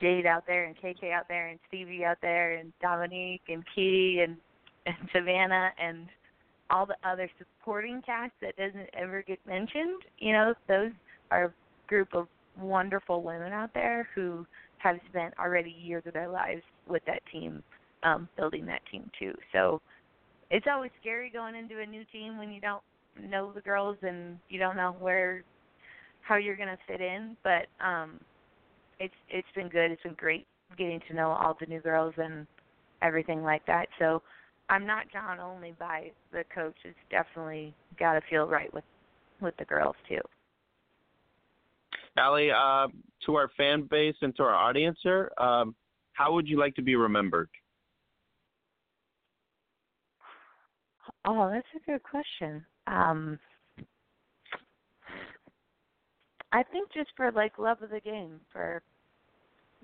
Jade 0.00 0.26
out 0.26 0.44
there 0.46 0.64
and 0.64 0.76
KK 0.76 1.12
out 1.12 1.28
there 1.28 1.48
and 1.48 1.60
Stevie 1.68 2.04
out 2.04 2.18
there 2.20 2.54
and 2.56 2.72
Dominique 2.82 3.42
and 3.48 3.62
Key 3.74 4.22
and 4.24 4.36
and 4.86 4.96
Savannah 5.14 5.70
and 5.78 6.08
all 6.70 6.84
the 6.84 6.96
other 7.08 7.30
supporting 7.38 8.02
cast 8.04 8.32
that 8.42 8.56
doesn't 8.56 8.88
ever 8.98 9.22
get 9.22 9.38
mentioned, 9.46 10.02
you 10.18 10.32
know, 10.32 10.52
those 10.68 10.90
are 11.30 11.44
a 11.44 11.54
group 11.86 12.08
of 12.14 12.26
wonderful 12.60 13.22
women 13.22 13.52
out 13.52 13.72
there 13.72 14.08
who 14.14 14.46
have 14.78 14.96
spent 15.08 15.32
already 15.38 15.74
years 15.82 16.02
of 16.06 16.12
their 16.12 16.28
lives 16.28 16.62
with 16.86 17.02
that 17.06 17.22
team 17.32 17.62
um, 18.02 18.28
building 18.36 18.66
that 18.66 18.82
team 18.90 19.10
too. 19.18 19.32
So 19.52 19.80
it's 20.50 20.66
always 20.70 20.90
scary 21.00 21.30
going 21.30 21.54
into 21.54 21.80
a 21.80 21.86
new 21.86 22.04
team 22.12 22.38
when 22.38 22.50
you 22.52 22.60
don't 22.60 22.82
know 23.18 23.52
the 23.54 23.60
girls 23.60 23.96
and 24.02 24.38
you 24.48 24.58
don't 24.58 24.76
know 24.76 24.96
where 24.98 25.42
how 26.26 26.36
you're 26.36 26.56
going 26.56 26.68
to 26.68 26.78
fit 26.86 27.00
in. 27.00 27.36
But 27.42 27.66
um, 27.84 28.20
it's 28.98 29.14
it's 29.28 29.48
been 29.54 29.68
good. 29.68 29.90
It's 29.90 30.02
been 30.02 30.14
great 30.14 30.46
getting 30.76 31.00
to 31.08 31.14
know 31.14 31.30
all 31.30 31.56
the 31.58 31.66
new 31.66 31.80
girls 31.80 32.14
and 32.16 32.46
everything 33.02 33.42
like 33.42 33.64
that. 33.66 33.86
So 33.98 34.22
I'm 34.68 34.86
not 34.86 35.10
drawn 35.10 35.40
only 35.40 35.74
by 35.78 36.10
the 36.32 36.44
coach. 36.54 36.74
It's 36.84 36.96
definitely 37.10 37.74
got 37.98 38.14
to 38.14 38.20
feel 38.30 38.46
right 38.46 38.72
with 38.72 38.84
with 39.40 39.56
the 39.58 39.64
girls 39.64 39.96
too. 40.08 40.20
Allie, 42.16 42.50
uh, 42.50 42.86
to 43.26 43.34
our 43.34 43.50
fan 43.56 43.88
base 43.90 44.14
and 44.22 44.34
to 44.36 44.44
our 44.44 44.54
audience 44.54 44.98
here, 45.02 45.32
um, 45.38 45.74
how 46.12 46.32
would 46.32 46.46
you 46.46 46.58
like 46.58 46.74
to 46.76 46.82
be 46.82 46.94
remembered? 46.94 47.48
Oh, 51.24 51.50
that's 51.50 51.66
a 51.74 51.90
good 51.90 52.02
question. 52.02 52.64
Um, 52.86 53.38
I 56.54 56.62
think 56.62 56.92
just 56.92 57.10
for 57.16 57.32
like 57.32 57.58
love 57.58 57.82
of 57.82 57.90
the 57.90 58.00
game, 58.00 58.40
for 58.52 58.80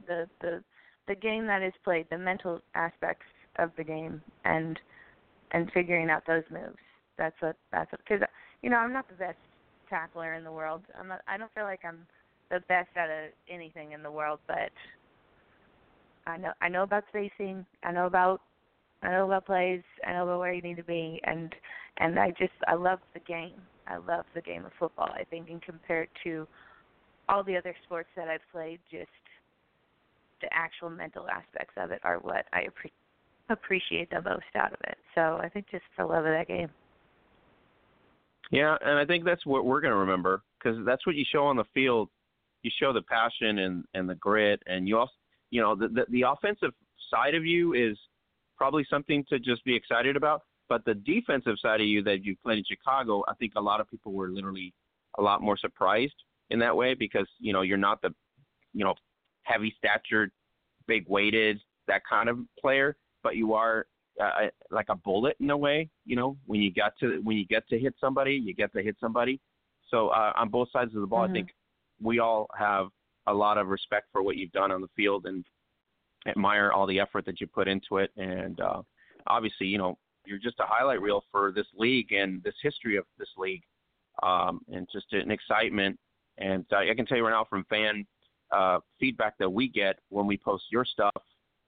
the 0.06 0.26
the 0.40 0.62
the 1.08 1.16
game 1.16 1.44
that 1.46 1.62
is 1.62 1.72
played, 1.82 2.06
the 2.10 2.16
mental 2.16 2.60
aspects 2.76 3.26
of 3.58 3.72
the 3.76 3.82
game, 3.82 4.22
and 4.44 4.78
and 5.50 5.70
figuring 5.74 6.10
out 6.10 6.22
those 6.28 6.44
moves. 6.48 6.78
That's 7.18 7.34
what 7.40 7.56
that's 7.72 7.90
because 7.90 8.26
you 8.62 8.70
know 8.70 8.76
I'm 8.76 8.92
not 8.92 9.08
the 9.08 9.16
best 9.16 9.38
tackler 9.88 10.34
in 10.34 10.44
the 10.44 10.52
world. 10.52 10.82
I'm 10.98 11.08
not. 11.08 11.22
I 11.26 11.36
don't 11.36 11.52
feel 11.54 11.64
like 11.64 11.80
I'm 11.84 12.06
the 12.50 12.60
best 12.68 12.90
at 12.94 13.08
a, 13.08 13.30
anything 13.52 13.90
in 13.90 14.04
the 14.04 14.10
world, 14.10 14.38
but 14.46 14.70
I 16.28 16.36
know 16.36 16.52
I 16.62 16.68
know 16.68 16.84
about 16.84 17.02
spacing. 17.08 17.66
I 17.82 17.90
know 17.90 18.06
about 18.06 18.42
I 19.02 19.10
know 19.10 19.26
about 19.26 19.46
plays. 19.46 19.82
I 20.06 20.12
know 20.12 20.22
about 20.22 20.38
where 20.38 20.52
you 20.52 20.62
need 20.62 20.76
to 20.76 20.84
be, 20.84 21.20
and 21.24 21.52
and 21.98 22.16
I 22.16 22.30
just 22.30 22.52
I 22.68 22.74
love 22.74 23.00
the 23.12 23.20
game. 23.20 23.60
I 23.90 23.96
love 23.96 24.24
the 24.34 24.40
game 24.40 24.64
of 24.64 24.72
football. 24.78 25.10
I 25.12 25.24
think, 25.24 25.50
and 25.50 25.60
compared 25.60 26.08
to 26.24 26.46
all 27.28 27.42
the 27.42 27.56
other 27.56 27.74
sports 27.84 28.08
that 28.16 28.28
I've 28.28 28.40
played, 28.52 28.80
just 28.90 29.08
the 30.40 30.48
actual 30.52 30.90
mental 30.90 31.26
aspects 31.28 31.74
of 31.76 31.90
it 31.90 32.00
are 32.02 32.18
what 32.18 32.46
I 32.52 32.60
appre- 32.60 32.92
appreciate 33.50 34.10
the 34.10 34.22
most 34.22 34.44
out 34.54 34.72
of 34.72 34.78
it. 34.84 34.96
So 35.14 35.38
I 35.42 35.48
think 35.48 35.66
just 35.70 35.84
for 35.96 36.04
love 36.04 36.24
of 36.24 36.32
that 36.32 36.48
game. 36.48 36.70
Yeah, 38.50 38.76
and 38.84 38.98
I 38.98 39.04
think 39.04 39.24
that's 39.24 39.46
what 39.46 39.64
we're 39.64 39.80
going 39.80 39.92
to 39.92 39.98
remember 39.98 40.42
because 40.58 40.78
that's 40.84 41.06
what 41.06 41.14
you 41.14 41.24
show 41.30 41.44
on 41.44 41.56
the 41.56 41.64
field. 41.72 42.08
You 42.62 42.70
show 42.80 42.92
the 42.92 43.02
passion 43.02 43.58
and 43.60 43.84
and 43.94 44.08
the 44.08 44.16
grit, 44.16 44.62
and 44.66 44.88
you 44.88 44.98
also, 44.98 45.12
you 45.50 45.60
know, 45.60 45.74
the 45.74 45.88
the, 45.88 46.04
the 46.10 46.24
offensive 46.28 46.72
side 47.10 47.34
of 47.34 47.44
you 47.44 47.74
is 47.74 47.96
probably 48.56 48.84
something 48.90 49.24
to 49.28 49.38
just 49.38 49.64
be 49.64 49.74
excited 49.74 50.16
about. 50.16 50.42
But 50.70 50.84
the 50.84 50.94
defensive 50.94 51.56
side 51.60 51.80
of 51.80 51.86
you 51.88 52.00
that 52.04 52.24
you 52.24 52.36
played 52.42 52.58
in 52.58 52.64
Chicago, 52.64 53.24
I 53.28 53.34
think 53.34 53.54
a 53.56 53.60
lot 53.60 53.80
of 53.80 53.90
people 53.90 54.12
were 54.12 54.28
literally 54.28 54.72
a 55.18 55.22
lot 55.22 55.42
more 55.42 55.58
surprised 55.58 56.14
in 56.48 56.60
that 56.60 56.74
way 56.74 56.94
because 56.94 57.26
you 57.40 57.52
know 57.52 57.62
you're 57.62 57.76
not 57.76 58.00
the 58.00 58.14
you 58.72 58.84
know 58.84 58.94
heavy 59.42 59.74
statured, 59.76 60.30
big 60.86 61.04
weighted 61.08 61.60
that 61.88 62.02
kind 62.08 62.28
of 62.28 62.38
player, 62.58 62.96
but 63.24 63.34
you 63.34 63.52
are 63.52 63.86
uh, 64.22 64.46
like 64.70 64.86
a 64.90 64.94
bullet 64.94 65.36
in 65.40 65.50
a 65.50 65.56
way. 65.56 65.90
You 66.06 66.14
know 66.14 66.36
when 66.46 66.60
you 66.62 66.72
got 66.72 66.92
to 67.00 67.20
when 67.24 67.36
you 67.36 67.46
get 67.46 67.68
to 67.70 67.78
hit 67.78 67.94
somebody, 68.00 68.34
you 68.34 68.54
get 68.54 68.72
to 68.74 68.82
hit 68.82 68.96
somebody. 69.00 69.40
So 69.88 70.08
uh, 70.10 70.32
on 70.36 70.50
both 70.50 70.68
sides 70.72 70.94
of 70.94 71.00
the 71.00 71.06
ball, 71.08 71.24
mm-hmm. 71.24 71.32
I 71.32 71.34
think 71.34 71.48
we 72.00 72.20
all 72.20 72.46
have 72.56 72.86
a 73.26 73.34
lot 73.34 73.58
of 73.58 73.66
respect 73.66 74.06
for 74.12 74.22
what 74.22 74.36
you've 74.36 74.52
done 74.52 74.70
on 74.70 74.82
the 74.82 74.88
field 74.94 75.26
and 75.26 75.44
admire 76.28 76.70
all 76.70 76.86
the 76.86 77.00
effort 77.00 77.26
that 77.26 77.40
you 77.40 77.48
put 77.48 77.66
into 77.66 77.96
it. 77.96 78.12
And 78.16 78.60
uh, 78.60 78.82
obviously, 79.26 79.66
you 79.66 79.78
know, 79.78 79.98
you're 80.24 80.38
just 80.38 80.60
a 80.60 80.66
highlight 80.66 81.00
reel 81.00 81.24
for 81.30 81.52
this 81.52 81.66
league 81.76 82.12
and 82.12 82.42
this 82.42 82.54
history 82.62 82.96
of 82.96 83.04
this 83.18 83.28
league, 83.36 83.62
um, 84.22 84.60
and 84.72 84.86
just 84.92 85.12
an 85.12 85.30
excitement. 85.30 85.98
And 86.38 86.64
uh, 86.72 86.78
I 86.90 86.94
can 86.94 87.06
tell 87.06 87.16
you 87.16 87.24
right 87.24 87.32
now 87.32 87.46
from 87.48 87.64
fan 87.68 88.06
uh, 88.50 88.78
feedback 88.98 89.38
that 89.38 89.50
we 89.50 89.68
get 89.68 89.98
when 90.08 90.26
we 90.26 90.36
post 90.36 90.64
your 90.70 90.84
stuff 90.84 91.12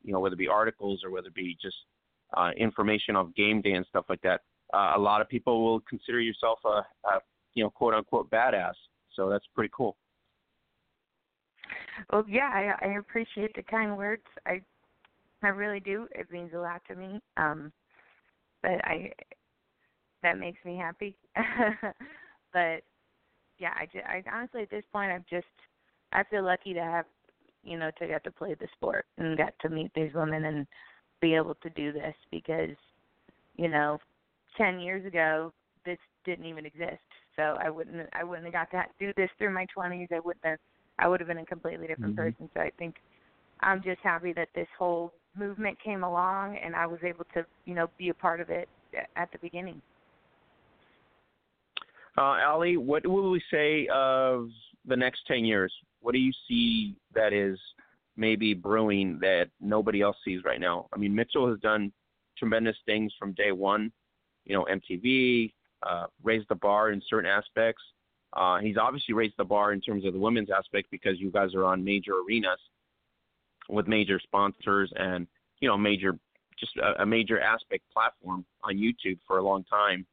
you 0.03 0.13
know, 0.13 0.21
whether 0.21 0.35
it 0.35 0.39
be 0.39 0.49
articles 0.49 1.03
or 1.05 1.11
whether 1.11 1.29
it 1.29 1.35
be 1.35 1.57
just 1.61 1.77
uh, 2.37 2.51
information 2.57 3.17
of 3.17 3.35
game 3.35 3.61
day 3.61 3.73
and 3.73 3.87
stuff 3.87 4.05
like 4.09 4.21
that, 4.23 4.41
uh, 4.75 4.93
a 4.97 4.99
lot 4.99 5.21
of 5.21 5.29
people 5.29 5.65
will 5.65 5.81
consider 5.81 6.21
yourself 6.21 6.59
a, 6.65 6.83
a 7.09 7.21
you 7.55 7.63
know 7.63 7.71
quote 7.71 7.95
unquote 7.95 8.31
badass. 8.31 8.75
So 9.15 9.29
that's 9.29 9.45
pretty 9.55 9.71
cool. 9.75 9.97
Well, 12.11 12.25
yeah, 12.29 12.51
I, 12.53 12.87
I 12.87 12.99
appreciate 12.99 13.55
the 13.55 13.63
kind 13.63 13.97
words. 13.97 14.23
I 14.47 14.61
I 15.43 15.49
really 15.49 15.81
do. 15.81 16.07
It 16.13 16.31
means 16.31 16.53
a 16.55 16.59
lot 16.59 16.83
to 16.89 16.95
me. 16.95 17.21
Um, 17.37 17.73
but 18.63 18.85
I 18.85 19.13
that 20.23 20.39
makes 20.39 20.65
me 20.65 20.77
happy. 20.77 21.17
but 22.53 22.83
yeah, 23.59 23.73
I, 23.75 23.87
just, 23.93 24.05
I 24.07 24.23
honestly 24.33 24.63
at 24.63 24.71
this 24.71 24.85
point 24.93 25.13
I'm 25.13 25.25
just 25.29 25.47
I 26.13 26.23
feel 26.25 26.45
lucky 26.45 26.75
to 26.75 26.83
have 26.83 27.07
you 27.63 27.79
know 27.79 27.91
to 27.99 28.07
get 28.07 28.25
to 28.25 28.31
play 28.31 28.55
the 28.55 28.69
sport 28.77 29.07
and 29.19 29.37
get 29.37 29.55
to 29.61 29.69
meet 29.69 29.91
these 29.95 30.13
women 30.15 30.45
and 30.45 30.67
be 31.21 31.35
able 31.35 31.55
to 31.57 31.71
do 31.71 31.93
this 31.93 32.15
because 32.31 32.77
you 33.57 33.69
know 33.69 33.99
10 34.59 34.81
years 34.81 35.07
ago 35.07 35.53
this 35.85 35.99
didn't 36.25 36.47
even 36.47 36.67
exist 36.67 36.99
so 37.37 37.57
i 37.61 37.71
wouldn't 37.71 38.09
i 38.13 38.25
wouldn't 38.25 38.53
have 38.53 38.71
got 38.71 38.71
to 38.73 39.07
do 39.07 39.13
this 39.17 39.31
through 39.39 39.55
my 39.55 39.67
20s 39.77 40.11
i 40.13 40.19
wouldn't 40.19 40.45
have 40.45 40.59
i 40.99 41.07
would 41.07 41.21
have 41.21 41.29
been 41.29 41.39
a 41.39 41.47
completely 41.47 41.87
different 41.87 42.17
mm-hmm. 42.17 42.25
person 42.25 42.51
so 42.55 42.61
i 42.61 42.71
think 42.79 42.97
i'm 43.61 43.83
just 43.83 44.01
happy 44.03 44.33
that 44.33 44.49
this 44.55 44.69
whole 44.79 45.13
movement 45.37 45.79
came 45.83 46.05
along 46.05 46.57
and 46.63 46.75
i 46.75 46.87
was 46.87 46.99
able 47.05 47.25
to 47.35 47.45
you 47.65 47.75
know 47.75 47.89
be 47.99 48.09
a 48.11 48.15
part 48.15 48.41
of 48.41 48.51
it 48.51 48.69
at 49.17 49.31
the 49.33 49.39
beginning 49.39 49.81
uh 52.19 52.37
allie 52.37 52.77
what 52.77 53.07
will 53.07 53.31
we 53.31 53.43
say 53.51 53.89
of 53.93 54.49
the 54.87 54.97
next 54.97 55.21
10 55.27 55.45
years 55.45 55.73
what 56.01 56.13
do 56.13 56.19
you 56.19 56.33
see 56.49 56.97
that 57.15 57.33
is 57.33 57.59
maybe 58.17 58.55
brewing 58.55 59.19
that 59.21 59.49
nobody 59.61 60.03
else 60.03 60.17
sees 60.25 60.45
right 60.45 60.61
now? 60.61 60.89
I 60.93 60.99
mean, 60.99 61.15
Mitchell 61.15 61.49
has 61.49 61.59
done 61.61 61.93
tremendous 62.37 62.77
things 62.85 63.13
from 63.19 63.33
day 63.33 63.53
one. 63.53 63.93
You 64.45 64.55
know, 64.55 64.67
MTV 64.71 65.53
uh, 65.83 66.07
raised 66.23 66.49
the 66.49 66.57
bar 66.57 66.91
in 66.91 67.01
certain 67.09 67.31
aspects. 67.31 67.83
Uh, 68.35 68.59
he's 68.59 68.77
obviously 68.77 69.15
raised 69.15 69.35
the 69.39 69.45
bar 69.45 69.73
in 69.73 69.81
terms 69.81 70.05
of 70.05 70.13
the 70.13 70.19
women's 70.19 70.51
aspect 70.51 70.89
because 70.91 71.21
you 71.21 71.31
guys 71.31 71.55
are 71.55 71.65
on 71.65 71.85
major 71.85 72.13
arenas 72.27 72.59
with 73.69 73.87
major 73.89 74.21
sponsors 74.21 74.93
and 74.97 75.27
you 75.61 75.69
know 75.69 75.77
major 75.77 76.19
just 76.59 76.77
a, 76.77 77.03
a 77.03 77.07
major 77.07 77.41
aspect 77.41 77.85
platform 77.93 78.45
on 78.63 78.77
YouTube 78.77 79.19
for 79.27 79.39
a 79.39 79.43
long 79.43 79.65
time. 79.65 80.07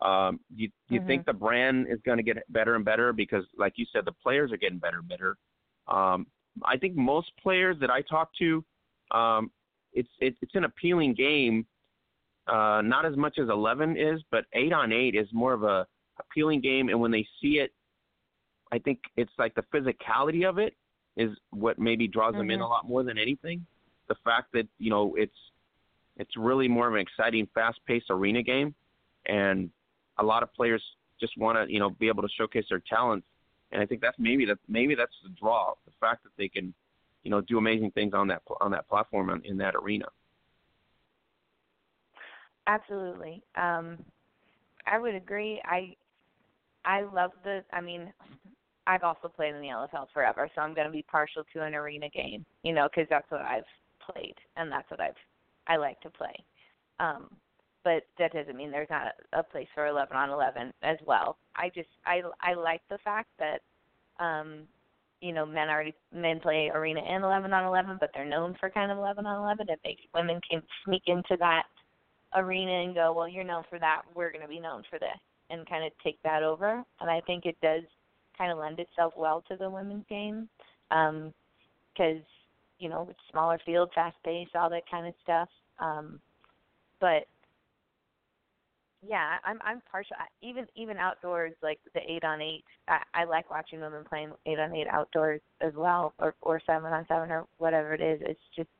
Um, 0.00 0.38
you, 0.54 0.68
you 0.88 1.00
mm-hmm. 1.00 1.08
think 1.08 1.26
the 1.26 1.32
brand 1.32 1.88
is 1.90 1.98
going 2.04 2.18
to 2.18 2.22
get 2.22 2.36
better 2.52 2.76
and 2.76 2.84
better 2.84 3.12
because, 3.12 3.44
like 3.58 3.72
you 3.76 3.86
said, 3.92 4.04
the 4.04 4.12
players 4.12 4.52
are 4.52 4.56
getting 4.56 4.78
better 4.78 4.98
and 4.98 5.08
better? 5.08 5.36
Um, 5.88 6.26
I 6.64 6.76
think 6.76 6.94
most 6.94 7.32
players 7.42 7.76
that 7.80 7.90
I 7.90 8.02
talk 8.02 8.30
to, 8.38 8.64
um, 9.10 9.50
it's 9.92 10.08
it, 10.20 10.36
it's 10.40 10.54
an 10.54 10.64
appealing 10.64 11.14
game. 11.14 11.66
Uh, 12.46 12.80
not 12.82 13.04
as 13.04 13.16
much 13.16 13.38
as 13.38 13.48
11 13.50 13.98
is, 13.98 14.22
but 14.30 14.44
eight 14.54 14.72
on 14.72 14.92
eight 14.92 15.14
is 15.14 15.26
more 15.32 15.52
of 15.52 15.64
a 15.64 15.86
appealing 16.18 16.60
game. 16.60 16.88
And 16.88 16.98
when 16.98 17.10
they 17.10 17.26
see 17.42 17.58
it, 17.58 17.72
I 18.72 18.78
think 18.78 19.00
it's 19.16 19.32
like 19.38 19.54
the 19.54 19.64
physicality 19.74 20.48
of 20.48 20.58
it 20.58 20.74
is 21.18 21.36
what 21.50 21.78
maybe 21.78 22.06
draws 22.06 22.30
mm-hmm. 22.30 22.38
them 22.38 22.50
in 22.52 22.60
a 22.60 22.66
lot 22.66 22.88
more 22.88 23.02
than 23.02 23.18
anything. 23.18 23.66
The 24.08 24.14
fact 24.24 24.52
that 24.54 24.66
you 24.78 24.88
know 24.88 25.14
it's 25.16 25.36
it's 26.16 26.36
really 26.36 26.68
more 26.68 26.88
of 26.88 26.94
an 26.94 27.00
exciting, 27.00 27.46
fast-paced 27.54 28.06
arena 28.10 28.42
game, 28.42 28.74
and 29.26 29.70
a 30.18 30.24
lot 30.24 30.42
of 30.42 30.52
players 30.54 30.82
just 31.20 31.36
want 31.36 31.58
to 31.58 31.72
you 31.72 31.80
know 31.80 31.90
be 31.90 32.08
able 32.08 32.22
to 32.22 32.28
showcase 32.38 32.64
their 32.70 32.82
talents, 32.88 33.26
and 33.72 33.82
I 33.82 33.86
think 33.86 34.00
that's 34.00 34.18
maybe 34.18 34.46
that 34.46 34.58
maybe 34.68 34.94
that's 34.94 35.12
the 35.22 35.30
draw, 35.30 35.74
the 35.84 35.92
fact 36.00 36.22
that 36.22 36.30
they 36.38 36.48
can 36.48 36.72
you 37.24 37.30
know 37.30 37.40
do 37.42 37.58
amazing 37.58 37.90
things 37.90 38.14
on 38.14 38.28
that 38.28 38.42
on 38.60 38.70
that 38.70 38.88
platform 38.88 39.28
in, 39.30 39.44
in 39.44 39.58
that 39.58 39.74
arena. 39.74 40.06
Absolutely, 42.66 43.42
um, 43.56 43.98
I 44.86 44.98
would 44.98 45.14
agree. 45.14 45.60
I 45.64 45.96
I 46.84 47.02
love 47.02 47.32
the. 47.44 47.64
I 47.72 47.80
mean, 47.80 48.12
I've 48.88 49.04
also 49.04 49.28
played 49.28 49.54
in 49.54 49.60
the 49.60 49.68
LFL 49.68 50.06
forever, 50.14 50.50
so 50.54 50.62
I'm 50.62 50.74
going 50.74 50.86
to 50.86 50.92
be 50.92 51.02
partial 51.02 51.44
to 51.52 51.62
an 51.62 51.74
arena 51.74 52.08
game, 52.08 52.44
you 52.62 52.72
know, 52.72 52.88
because 52.88 53.06
that's 53.10 53.30
what 53.30 53.42
I've 53.42 53.68
played 54.00 54.34
and 54.56 54.72
that's 54.72 54.90
what 54.90 55.00
I've 55.00 55.14
I 55.66 55.76
like 55.76 56.00
to 56.00 56.10
play. 56.10 56.34
Um, 56.98 57.28
but 57.84 58.04
that 58.18 58.32
doesn't 58.32 58.56
mean 58.56 58.70
there's 58.70 58.88
not 58.88 59.08
a, 59.34 59.40
a 59.40 59.42
place 59.42 59.68
for 59.74 59.86
11 59.86 60.16
on 60.16 60.30
11 60.30 60.72
as 60.82 60.96
well. 61.06 61.36
I 61.54 61.70
just 61.74 61.90
I 62.06 62.22
I 62.40 62.54
like 62.54 62.80
the 62.88 62.98
fact 63.04 63.28
that 63.38 63.60
um 64.24 64.62
you 65.20 65.32
know 65.32 65.44
men 65.44 65.68
already 65.68 65.94
men 66.12 66.40
play 66.40 66.70
arena 66.74 67.00
and 67.00 67.22
11 67.22 67.52
on 67.52 67.64
11, 67.64 67.98
but 68.00 68.10
they're 68.14 68.24
known 68.24 68.56
for 68.58 68.70
kind 68.70 68.90
of 68.90 68.96
11 68.96 69.26
on 69.26 69.42
11. 69.42 69.66
If 69.68 69.80
they 69.84 69.98
women 70.14 70.40
can 70.50 70.62
sneak 70.86 71.02
into 71.08 71.36
that 71.38 71.64
arena 72.34 72.72
and 72.72 72.94
go, 72.94 73.12
well, 73.12 73.28
you're 73.28 73.44
known 73.44 73.64
for 73.68 73.78
that, 73.78 74.02
we're 74.14 74.32
going 74.32 74.42
to 74.42 74.48
be 74.48 74.60
known 74.60 74.82
for 74.88 74.98
this, 74.98 75.18
and 75.50 75.68
kind 75.68 75.84
of 75.84 75.92
take 76.02 76.18
that 76.22 76.42
over. 76.42 76.82
And 77.00 77.10
I 77.10 77.20
think 77.26 77.44
it 77.44 77.56
does 77.62 77.82
kind 78.38 78.52
of 78.52 78.58
lend 78.58 78.78
itself 78.78 79.12
well 79.16 79.42
to 79.48 79.56
the 79.56 79.68
women's 79.68 80.06
game 80.08 80.48
because 80.88 81.32
um, 81.98 82.24
you 82.78 82.88
know 82.88 83.06
it's 83.10 83.18
smaller 83.30 83.58
field, 83.66 83.90
fast 83.94 84.16
pace, 84.24 84.48
all 84.54 84.70
that 84.70 84.88
kind 84.90 85.06
of 85.06 85.14
stuff. 85.22 85.48
Um, 85.80 86.20
but 87.00 87.26
yeah, 89.06 89.36
I'm 89.44 89.58
I'm 89.64 89.82
partial. 89.90 90.16
Even 90.42 90.66
even 90.74 90.96
outdoors, 90.96 91.52
like 91.62 91.78
the 91.94 92.00
eight 92.00 92.24
on 92.24 92.40
eight, 92.40 92.64
I, 92.88 92.98
I 93.14 93.24
like 93.24 93.50
watching 93.50 93.80
women 93.80 94.04
playing 94.08 94.32
eight 94.46 94.58
on 94.58 94.74
eight 94.74 94.88
outdoors 94.90 95.40
as 95.60 95.72
well, 95.76 96.14
or 96.18 96.34
or 96.42 96.60
seven 96.66 96.92
on 96.92 97.06
seven 97.06 97.30
or 97.30 97.46
whatever 97.58 97.94
it 97.94 98.00
is. 98.00 98.20
It's 98.22 98.40
just, 98.56 98.70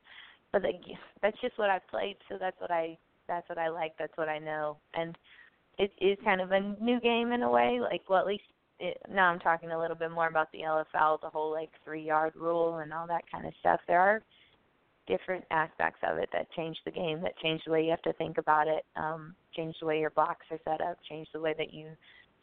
but 0.51 0.63
like, 0.63 0.81
that's 1.21 1.39
just 1.41 1.57
what 1.57 1.69
I've 1.69 1.87
played, 1.87 2.17
so 2.27 2.37
that's 2.39 2.59
what 2.59 2.71
I 2.71 2.97
that's 3.27 3.47
what 3.47 3.57
I 3.57 3.69
like. 3.69 3.93
That's 3.97 4.15
what 4.17 4.27
I 4.27 4.39
know, 4.39 4.77
and 4.93 5.17
it 5.77 5.91
is 6.01 6.17
kind 6.25 6.41
of 6.41 6.51
a 6.51 6.59
new 6.81 6.99
game 6.99 7.31
in 7.31 7.41
a 7.41 7.49
way. 7.49 7.79
Like, 7.79 8.01
well, 8.09 8.19
at 8.19 8.27
least 8.27 8.43
it, 8.79 8.97
now 9.11 9.29
I'm 9.29 9.39
talking 9.39 9.71
a 9.71 9.79
little 9.79 9.95
bit 9.95 10.11
more 10.11 10.27
about 10.27 10.51
the 10.51 10.59
LFL, 10.59 11.21
the 11.21 11.29
whole 11.29 11.51
like 11.51 11.69
three 11.83 12.03
yard 12.03 12.33
rule 12.35 12.77
and 12.77 12.93
all 12.93 13.07
that 13.07 13.23
kind 13.31 13.45
of 13.45 13.53
stuff. 13.59 13.79
There 13.87 13.99
are 13.99 14.21
different 15.07 15.43
aspects 15.51 15.99
of 16.03 16.17
it 16.17 16.29
that 16.31 16.51
change 16.51 16.77
the 16.85 16.91
game, 16.91 17.21
that 17.21 17.37
change 17.39 17.61
the 17.65 17.71
way 17.71 17.83
you 17.83 17.89
have 17.89 18.01
to 18.03 18.13
think 18.13 18.37
about 18.37 18.67
it, 18.67 18.85
um, 18.95 19.35
change 19.55 19.75
the 19.79 19.85
way 19.85 19.99
your 19.99 20.11
blocks 20.11 20.45
are 20.51 20.59
set 20.63 20.81
up, 20.81 20.97
change 21.09 21.27
the 21.33 21.39
way 21.39 21.53
that 21.57 21.73
you 21.73 21.87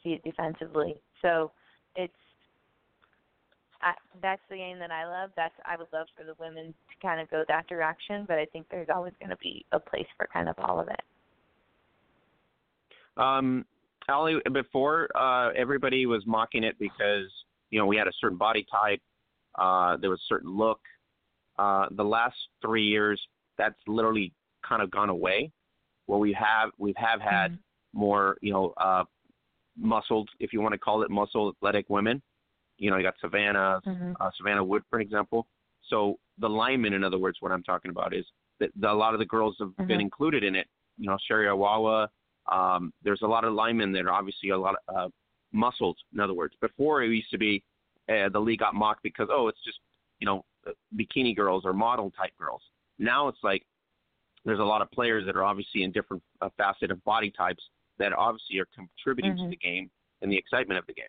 see 0.03 0.11
it 0.11 0.25
defensively. 0.25 0.97
So 1.23 1.53
it's 1.95 2.13
I, 3.83 3.93
that's 4.21 4.43
the 4.51 4.57
game 4.57 4.79
that 4.79 4.91
I 4.91 5.07
love. 5.07 5.31
That's 5.37 5.55
I 5.65 5.77
would 5.77 5.89
love 5.93 6.07
for 6.17 6.25
the 6.25 6.35
women 6.41 6.67
to 6.67 7.07
kind 7.07 7.21
of 7.21 7.31
go 7.31 7.45
that 7.49 7.67
direction, 7.69 8.25
but 8.27 8.39
I 8.39 8.47
think 8.47 8.67
there's 8.71 8.89
always 8.93 9.13
going 9.21 9.31
to 9.31 9.37
be 9.37 9.65
a 9.73 9.79
place 9.79 10.07
for 10.17 10.29
kind 10.33 10.49
of 10.49 10.57
all 10.59 10.81
of 10.81 10.89
it. 10.89 11.01
Um, 13.17 13.65
Allie, 14.09 14.41
before 14.53 15.09
uh, 15.17 15.51
everybody 15.57 16.07
was 16.07 16.23
mocking 16.27 16.65
it 16.65 16.79
because 16.79 17.31
you 17.71 17.79
know 17.79 17.87
we 17.87 17.97
had 17.97 18.07
a 18.07 18.13
certain 18.21 18.39
body 18.39 18.67
type, 18.71 19.01
uh, 19.57 19.97
there 19.97 20.11
was 20.11 20.21
a 20.21 20.29
certain 20.29 20.57
look, 20.57 20.81
uh, 21.59 21.87
the 21.93 22.05
last 22.05 22.37
three 22.63 22.85
years, 22.85 23.21
that's 23.59 23.77
literally 23.87 24.33
kind 24.67 24.83
of 24.83 24.91
gone 24.91 25.09
away. 25.09 25.51
Where 26.07 26.19
we 26.19 26.33
have 26.35 26.71
we 26.79 26.95
have 26.97 27.21
had 27.21 27.53
mm-hmm. 27.53 27.99
more, 27.99 28.37
you 28.43 28.53
know, 28.53 28.75
uh, 28.77 29.05
muscled, 29.77 30.29
if 30.39 30.53
you 30.53 30.61
want 30.61 30.73
to 30.73 30.79
call 30.79 31.03
it 31.03 31.11
muscle 31.11 31.49
athletic 31.49 31.89
women. 31.89 32.23
You 32.79 32.91
know, 32.91 32.99
you 32.99 33.03
got 33.03 33.15
Savannah, 33.21 33.81
mm-hmm. 33.87 34.13
uh, 34.21 34.31
Savannah 34.37 34.63
Wood, 34.63 34.83
for 34.91 35.01
example. 35.01 35.47
So 35.89 36.19
the 36.39 36.49
linemen, 36.49 36.93
in 36.93 37.03
other 37.03 37.19
words, 37.19 37.39
what 37.41 37.51
I'm 37.51 37.63
talking 37.63 37.91
about 37.91 38.15
is 38.15 38.27
that 38.61 38.71
the, 38.79 38.91
a 38.91 38.93
lot 38.93 39.15
of 39.15 39.19
the 39.19 39.25
girls 39.25 39.57
have 39.61 39.69
mm-hmm. 39.69 39.87
been 39.87 40.01
included 40.01 40.45
in 40.45 40.55
it. 40.55 40.67
You 40.99 41.09
know, 41.09 41.17
Sherry 41.27 41.47
Awawa. 41.47 42.09
Um, 42.51 42.93
there's 43.03 43.23
a 43.23 43.27
lot 43.27 43.45
of 43.45 43.55
linemen 43.55 43.93
that 43.93 44.07
are 44.07 44.13
obviously 44.13 44.51
a 44.51 44.59
lot 44.59 44.77
of 44.89 44.97
uh, 44.97 45.09
muscled. 45.53 45.97
In 46.13 46.21
other 46.21 46.35
words, 46.35 46.55
before 46.61 47.03
it 47.03 47.11
used 47.11 47.31
to 47.31 47.39
be 47.39 47.63
uh, 48.09 48.29
the 48.29 48.39
league 48.39 48.61
got 48.61 48.75
mocked 48.75 49.03
because 49.03 49.29
oh, 49.31 49.49
it's 49.49 49.63
just 49.65 49.79
you 50.21 50.27
know 50.27 50.45
bikini 50.97 51.35
girls 51.35 51.65
or 51.65 51.73
model 51.73 52.11
type 52.11 52.33
girls. 52.39 52.63
Now 52.99 53.29
it's 53.29 53.39
like 53.43 53.63
there's 54.45 54.61
a 54.61 54.65
lot 54.65 54.81
of 54.81 54.91
players 54.91 55.27
that 55.27 55.37
are 55.37 55.45
obviously 55.45 55.83
in 55.83 55.93
different 55.93 56.23
uh, 56.41 56.49
facet 56.57 56.91
of 56.91 57.03
body 57.05 57.33
types 57.37 57.63
that 57.99 58.13
obviously 58.13 58.59
are 58.59 58.69
contributing 58.75 59.33
mm-hmm. 59.33 59.45
to 59.45 59.51
the 59.51 59.57
game 59.57 59.91
and 60.23 60.31
the 60.31 60.37
excitement 60.37 60.79
of 60.79 60.87
the 60.87 60.95
game. 60.95 61.07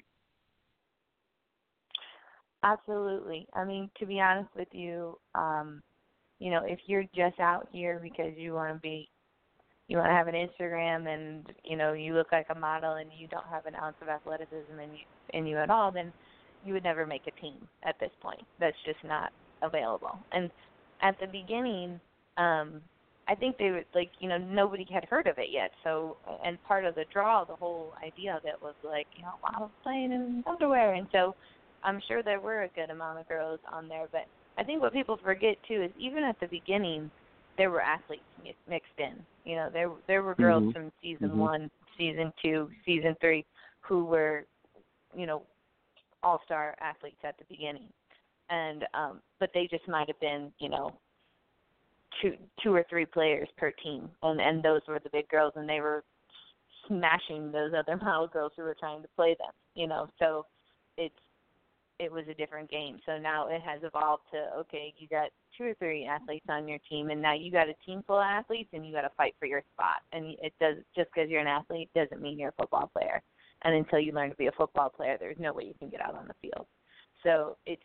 Absolutely. 2.63 3.47
I 3.53 3.63
mean, 3.63 3.89
to 3.99 4.05
be 4.05 4.19
honest 4.19 4.49
with 4.55 4.67
you, 4.71 5.17
um, 5.35 5.81
you 6.39 6.51
know, 6.51 6.63
if 6.65 6.79
you're 6.88 7.05
just 7.15 7.39
out 7.39 7.67
here 7.71 7.99
because 8.01 8.33
you 8.35 8.53
want 8.53 8.73
to 8.73 8.79
be, 8.79 9.09
you 9.88 9.97
want 9.97 10.09
to 10.09 10.13
have 10.13 10.27
an 10.27 10.35
Instagram 10.35 11.07
and 11.07 11.45
you 11.63 11.77
know 11.77 11.93
you 11.93 12.13
look 12.13 12.31
like 12.31 12.47
a 12.49 12.59
model 12.59 12.93
and 12.95 13.09
you 13.17 13.27
don't 13.27 13.45
have 13.49 13.65
an 13.65 13.75
ounce 13.75 13.95
of 14.01 14.09
athleticism 14.09 14.79
in 14.81 14.91
you 14.91 15.05
in 15.33 15.45
you 15.45 15.57
at 15.57 15.69
all, 15.69 15.91
then 15.91 16.11
you 16.65 16.73
would 16.73 16.83
never 16.83 17.05
make 17.05 17.21
a 17.27 17.41
team 17.41 17.55
at 17.83 17.99
this 17.99 18.11
point. 18.21 18.41
That's 18.59 18.75
just 18.85 18.99
not 19.05 19.31
available. 19.61 20.17
And 20.31 20.51
at 21.01 21.19
the 21.19 21.27
beginning, 21.27 21.99
um, 22.38 22.81
I 23.27 23.35
think 23.35 23.57
they 23.57 23.69
were 23.71 23.83
like, 23.93 24.09
you 24.19 24.29
know, 24.29 24.38
nobody 24.38 24.85
had 24.91 25.05
heard 25.05 25.27
of 25.27 25.38
it 25.38 25.49
yet. 25.51 25.71
So, 25.83 26.17
and 26.45 26.61
part 26.63 26.85
of 26.85 26.95
the 26.95 27.05
draw, 27.11 27.43
the 27.43 27.55
whole 27.55 27.93
idea 28.05 28.35
of 28.35 28.45
it 28.45 28.55
was 28.61 28.75
like, 28.83 29.07
you 29.15 29.23
know, 29.23 29.33
wow, 29.43 29.69
playing 29.83 30.11
in 30.11 30.43
underwear. 30.47 30.93
And 30.93 31.07
so, 31.11 31.35
I'm 31.83 32.01
sure 32.07 32.23
there 32.23 32.39
were 32.39 32.63
a 32.63 32.69
good 32.69 32.89
amount 32.89 33.19
of 33.19 33.27
girls 33.27 33.59
on 33.71 33.88
there, 33.88 34.07
but 34.11 34.25
I 34.57 34.63
think 34.63 34.81
what 34.81 34.93
people 34.93 35.19
forget 35.23 35.57
too 35.67 35.83
is 35.83 35.91
even 35.99 36.23
at 36.23 36.39
the 36.39 36.47
beginning, 36.47 37.11
there 37.58 37.72
were 37.72 37.82
athletes 37.82 38.24
mixed 38.70 38.97
in. 38.97 39.26
You 39.45 39.55
know, 39.55 39.70
there 39.72 39.91
there 40.08 40.24
were 40.24 40.36
girls 40.36 40.64
Mhm. 40.64 40.74
from 40.74 40.91
season 41.01 41.32
Mhm. 41.32 41.38
one, 41.38 41.72
season 41.97 42.34
two, 42.41 42.72
season 42.86 43.16
three, 43.16 43.45
who 43.82 44.05
were, 44.05 44.45
you 45.14 45.26
know, 45.26 45.45
all 46.24 46.39
star 46.45 46.76
athletes 46.80 47.24
at 47.24 47.38
the 47.38 47.45
beginning, 47.45 47.91
and 48.49 48.88
um, 48.93 49.22
but 49.39 49.51
they 49.53 49.68
just 49.68 49.88
might 49.88 50.08
have 50.08 50.20
been, 50.20 50.53
you 50.60 50.70
know, 50.70 50.97
two 52.22 52.38
two 52.62 52.74
or 52.74 52.84
three 52.84 53.05
players 53.05 53.49
per 53.58 53.72
team, 53.72 54.10
and 54.24 54.39
and 54.41 54.64
those 54.64 54.82
were 54.88 54.99
the 54.99 55.10
big 55.10 55.28
girls, 55.30 55.53
and 55.55 55.68
they 55.68 55.82
were 55.82 56.03
smashing 56.88 57.51
those 57.51 57.74
other 57.74 57.97
model 58.03 58.28
girls 58.28 58.51
who 58.55 58.64
were 58.64 58.76
trying 58.76 59.01
to 59.01 59.08
play 59.10 59.36
them. 59.36 59.53
You 59.76 59.88
know, 59.88 60.10
so 60.20 60.45
it's 60.97 61.16
it 61.99 62.11
was 62.11 62.25
a 62.29 62.33
different 62.33 62.69
game. 62.69 62.99
So 63.05 63.17
now 63.17 63.47
it 63.47 63.61
has 63.61 63.81
evolved 63.83 64.23
to 64.31 64.59
okay, 64.59 64.93
you 64.97 65.07
got 65.07 65.29
two 65.57 65.65
or 65.65 65.73
three 65.75 66.05
athletes 66.05 66.45
on 66.49 66.67
your 66.67 66.79
team, 66.89 67.09
and 67.09 67.21
now 67.21 67.33
you 67.33 67.51
got 67.51 67.69
a 67.69 67.73
team 67.85 68.03
full 68.05 68.19
of 68.19 68.25
athletes, 68.25 68.69
and 68.73 68.85
you 68.85 68.93
got 68.93 69.01
to 69.01 69.11
fight 69.17 69.35
for 69.39 69.45
your 69.45 69.63
spot. 69.73 70.01
And 70.11 70.35
it 70.41 70.53
does 70.59 70.75
just 70.95 71.09
because 71.13 71.29
you're 71.29 71.41
an 71.41 71.47
athlete 71.47 71.89
doesn't 71.95 72.21
mean 72.21 72.39
you're 72.39 72.49
a 72.49 72.59
football 72.61 72.89
player. 72.93 73.21
And 73.63 73.75
until 73.75 73.99
you 73.99 74.11
learn 74.11 74.29
to 74.29 74.35
be 74.35 74.47
a 74.47 74.51
football 74.51 74.89
player, 74.89 75.17
there's 75.19 75.39
no 75.39 75.53
way 75.53 75.63
you 75.63 75.73
can 75.79 75.89
get 75.89 76.01
out 76.01 76.15
on 76.15 76.27
the 76.27 76.35
field. 76.41 76.67
So 77.23 77.57
it's 77.65 77.81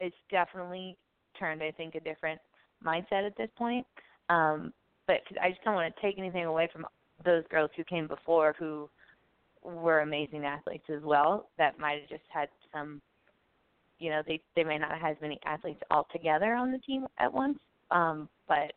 it's 0.00 0.16
definitely 0.30 0.96
turned, 1.38 1.62
I 1.62 1.70
think, 1.70 1.94
a 1.94 2.00
different 2.00 2.40
mindset 2.84 3.26
at 3.26 3.36
this 3.36 3.50
point. 3.56 3.86
Um, 4.28 4.72
but 5.06 5.20
I 5.40 5.50
just 5.50 5.62
don't 5.64 5.74
want 5.74 5.94
to 5.94 6.02
take 6.02 6.18
anything 6.18 6.44
away 6.44 6.68
from 6.72 6.86
those 7.24 7.44
girls 7.50 7.70
who 7.76 7.84
came 7.84 8.08
before 8.08 8.54
who 8.58 8.88
were 9.62 10.00
amazing 10.00 10.44
athletes 10.44 10.84
as 10.94 11.02
well. 11.02 11.48
That 11.58 11.78
might 11.78 12.00
have 12.00 12.08
just 12.08 12.28
had 12.28 12.48
some 12.72 13.00
you 14.04 14.10
know 14.10 14.22
they 14.26 14.38
they 14.54 14.62
may 14.62 14.76
not 14.76 14.90
have 14.98 15.12
as 15.12 15.22
many 15.22 15.40
athletes 15.46 15.80
altogether 15.90 16.54
on 16.54 16.70
the 16.70 16.78
team 16.78 17.06
at 17.18 17.32
once 17.32 17.58
um 17.90 18.28
but 18.46 18.74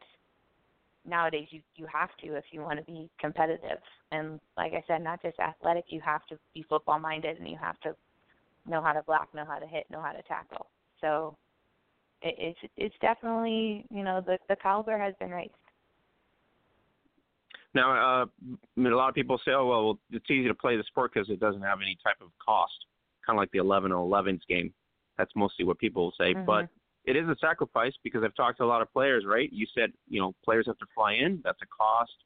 nowadays 1.05 1.47
you 1.51 1.59
you 1.75 1.85
have 1.91 2.09
to 2.23 2.35
if 2.35 2.45
you 2.51 2.61
want 2.61 2.79
to 2.79 2.85
be 2.85 3.09
competitive. 3.19 3.79
And 4.13 4.39
like 4.55 4.71
i 4.71 4.81
said 4.87 5.03
not 5.03 5.21
just 5.21 5.37
athletic 5.39 5.85
you 5.89 5.99
have 5.99 6.25
to 6.27 6.39
be 6.53 6.63
football 6.69 6.97
minded 6.97 7.37
and 7.39 7.49
you 7.49 7.57
have 7.57 7.77
to 7.81 7.93
know 8.65 8.81
how 8.81 8.93
to 8.93 9.03
block 9.03 9.27
know 9.35 9.43
how 9.45 9.59
to 9.59 9.67
hit 9.67 9.85
know 9.91 10.01
how 10.01 10.13
to 10.13 10.21
tackle. 10.23 10.67
So 11.01 11.35
it, 12.21 12.35
it's 12.37 12.73
it's 12.77 12.95
definitely 13.01 13.85
you 13.91 14.03
know 14.03 14.21
the 14.25 14.37
the 14.47 14.55
caliber 14.55 14.97
has 14.97 15.13
been 15.19 15.31
raised. 15.31 15.51
Now, 17.73 18.21
uh, 18.21 18.25
a 18.77 18.95
lot 18.95 19.09
of 19.09 19.13
people 19.13 19.39
say, 19.43 19.51
"Oh, 19.51 19.67
well, 19.67 19.99
it's 20.09 20.25
easy 20.31 20.47
to 20.47 20.55
play 20.55 20.77
the 20.77 20.83
sport 20.83 21.11
because 21.13 21.29
it 21.29 21.39
doesn't 21.39 21.61
have 21.61 21.79
any 21.81 21.97
type 22.01 22.15
of 22.21 22.29
cost," 22.43 22.73
kind 23.25 23.37
of 23.37 23.41
like 23.41 23.51
the 23.51 23.59
11 23.59 23.91
and 23.91 23.99
11s 23.99 24.41
game. 24.47 24.73
That's 25.17 25.31
mostly 25.35 25.65
what 25.65 25.77
people 25.79 26.03
will 26.03 26.13
say, 26.17 26.33
Mhm. 26.33 26.45
but 26.45 26.69
it 27.05 27.15
is 27.15 27.27
a 27.27 27.35
sacrifice 27.37 27.93
because 28.03 28.23
I've 28.23 28.35
talked 28.35 28.57
to 28.57 28.63
a 28.63 28.65
lot 28.65 28.81
of 28.81 28.91
players. 28.91 29.25
Right? 29.25 29.51
You 29.51 29.65
said, 29.73 29.93
you 30.07 30.19
know, 30.19 30.33
players 30.43 30.67
have 30.67 30.77
to 30.77 30.85
fly 30.93 31.13
in. 31.13 31.41
That's 31.43 31.61
a 31.61 31.67
cost. 31.67 32.23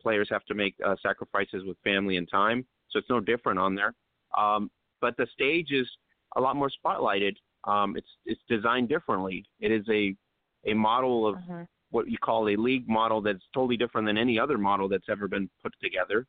Players 0.00 0.28
have 0.30 0.44
to 0.46 0.54
make 0.54 0.74
uh, 0.84 0.96
sacrifices 1.02 1.64
with 1.64 1.78
family 1.84 2.16
and 2.16 2.28
time, 2.28 2.66
so 2.88 2.98
it's 2.98 3.10
no 3.10 3.20
different 3.20 3.58
on 3.58 3.74
there. 3.74 3.94
Um, 4.36 4.70
but 5.00 5.16
the 5.16 5.26
stage 5.26 5.72
is 5.72 5.90
a 6.36 6.40
lot 6.40 6.56
more 6.56 6.70
spotlighted. 6.70 7.36
Um, 7.64 7.96
it's 7.96 8.08
it's 8.24 8.42
designed 8.48 8.88
differently. 8.88 9.44
It 9.58 9.70
is 9.70 9.86
a 9.90 10.16
a 10.64 10.74
model 10.74 11.26
of 11.26 11.36
Mhm. 11.36 11.66
what 11.90 12.08
you 12.08 12.18
call 12.18 12.48
a 12.48 12.56
league 12.56 12.88
model 12.88 13.20
that's 13.20 13.46
totally 13.52 13.76
different 13.76 14.06
than 14.06 14.16
any 14.16 14.38
other 14.38 14.56
model 14.56 14.88
that's 14.88 15.08
ever 15.08 15.28
been 15.28 15.50
put 15.62 15.74
together. 15.80 16.26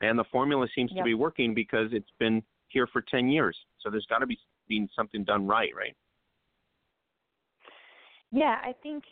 And 0.00 0.18
the 0.18 0.24
formula 0.24 0.66
seems 0.74 0.90
to 0.92 1.02
be 1.04 1.14
working 1.14 1.54
because 1.54 1.92
it's 1.92 2.10
been 2.18 2.42
here 2.68 2.86
for 2.86 3.02
10 3.02 3.28
years. 3.28 3.56
So 3.78 3.90
there's 3.90 4.06
got 4.06 4.18
to 4.18 4.26
be 4.26 4.38
something 4.94 5.24
done 5.24 5.46
right, 5.46 5.70
right? 5.76 5.96
Yeah, 8.30 8.56
I 8.62 8.74
think 8.82 9.04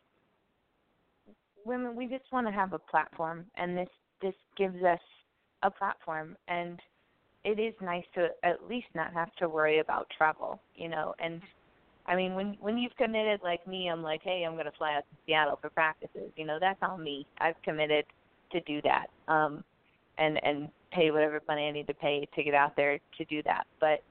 women 1.65 1.95
we 1.95 2.07
just 2.07 2.25
want 2.33 2.47
to 2.47 2.53
have 2.53 2.73
a 2.73 2.79
platform 2.79 3.45
and 3.57 3.77
this 3.77 3.89
this 4.23 4.35
gives 4.57 4.83
us 4.83 5.01
a 5.63 5.71
platform 5.71 6.37
and 6.49 6.81
it 7.45 7.59
is 7.59 7.75
nice 7.81 8.05
to 8.15 8.29
at 8.43 8.69
least 8.69 8.87
not 8.95 9.13
have 9.13 9.35
to 9.37 9.49
worry 9.49 9.79
about 9.79 10.07
travel, 10.17 10.61
you 10.75 10.89
know, 10.89 11.15
and 11.19 11.41
I 12.07 12.17
mean 12.17 12.35
when 12.35 12.57
when 12.61 12.79
you've 12.79 12.97
committed 12.97 13.41
like 13.43 13.67
me, 13.67 13.89
I'm 13.89 14.03
like, 14.03 14.23
Hey, 14.23 14.45
I'm 14.47 14.57
gonna 14.57 14.73
fly 14.77 14.95
out 14.97 15.05
to 15.11 15.17
Seattle 15.27 15.59
for 15.61 15.71
practices, 15.71 16.33
you 16.37 16.47
know, 16.47 16.59
that's 16.61 16.83
on 16.83 17.03
me. 17.03 17.27
I've 17.41 17.61
committed 17.63 18.05
to 18.53 18.61
do 18.63 18.81
that. 18.83 19.07
Um 19.29 19.65
and 20.19 20.43
and 20.45 20.69
pay 20.93 21.11
whatever 21.11 21.41
money 21.47 21.69
I 21.69 21.73
need 21.73 21.87
to 21.87 21.95
pay 21.95 22.27
to 22.35 22.43
get 22.43 22.55
out 22.55 22.75
there 22.77 22.99
to 23.19 23.25
do 23.27 23.43
that. 23.45 23.67
But 23.81 24.03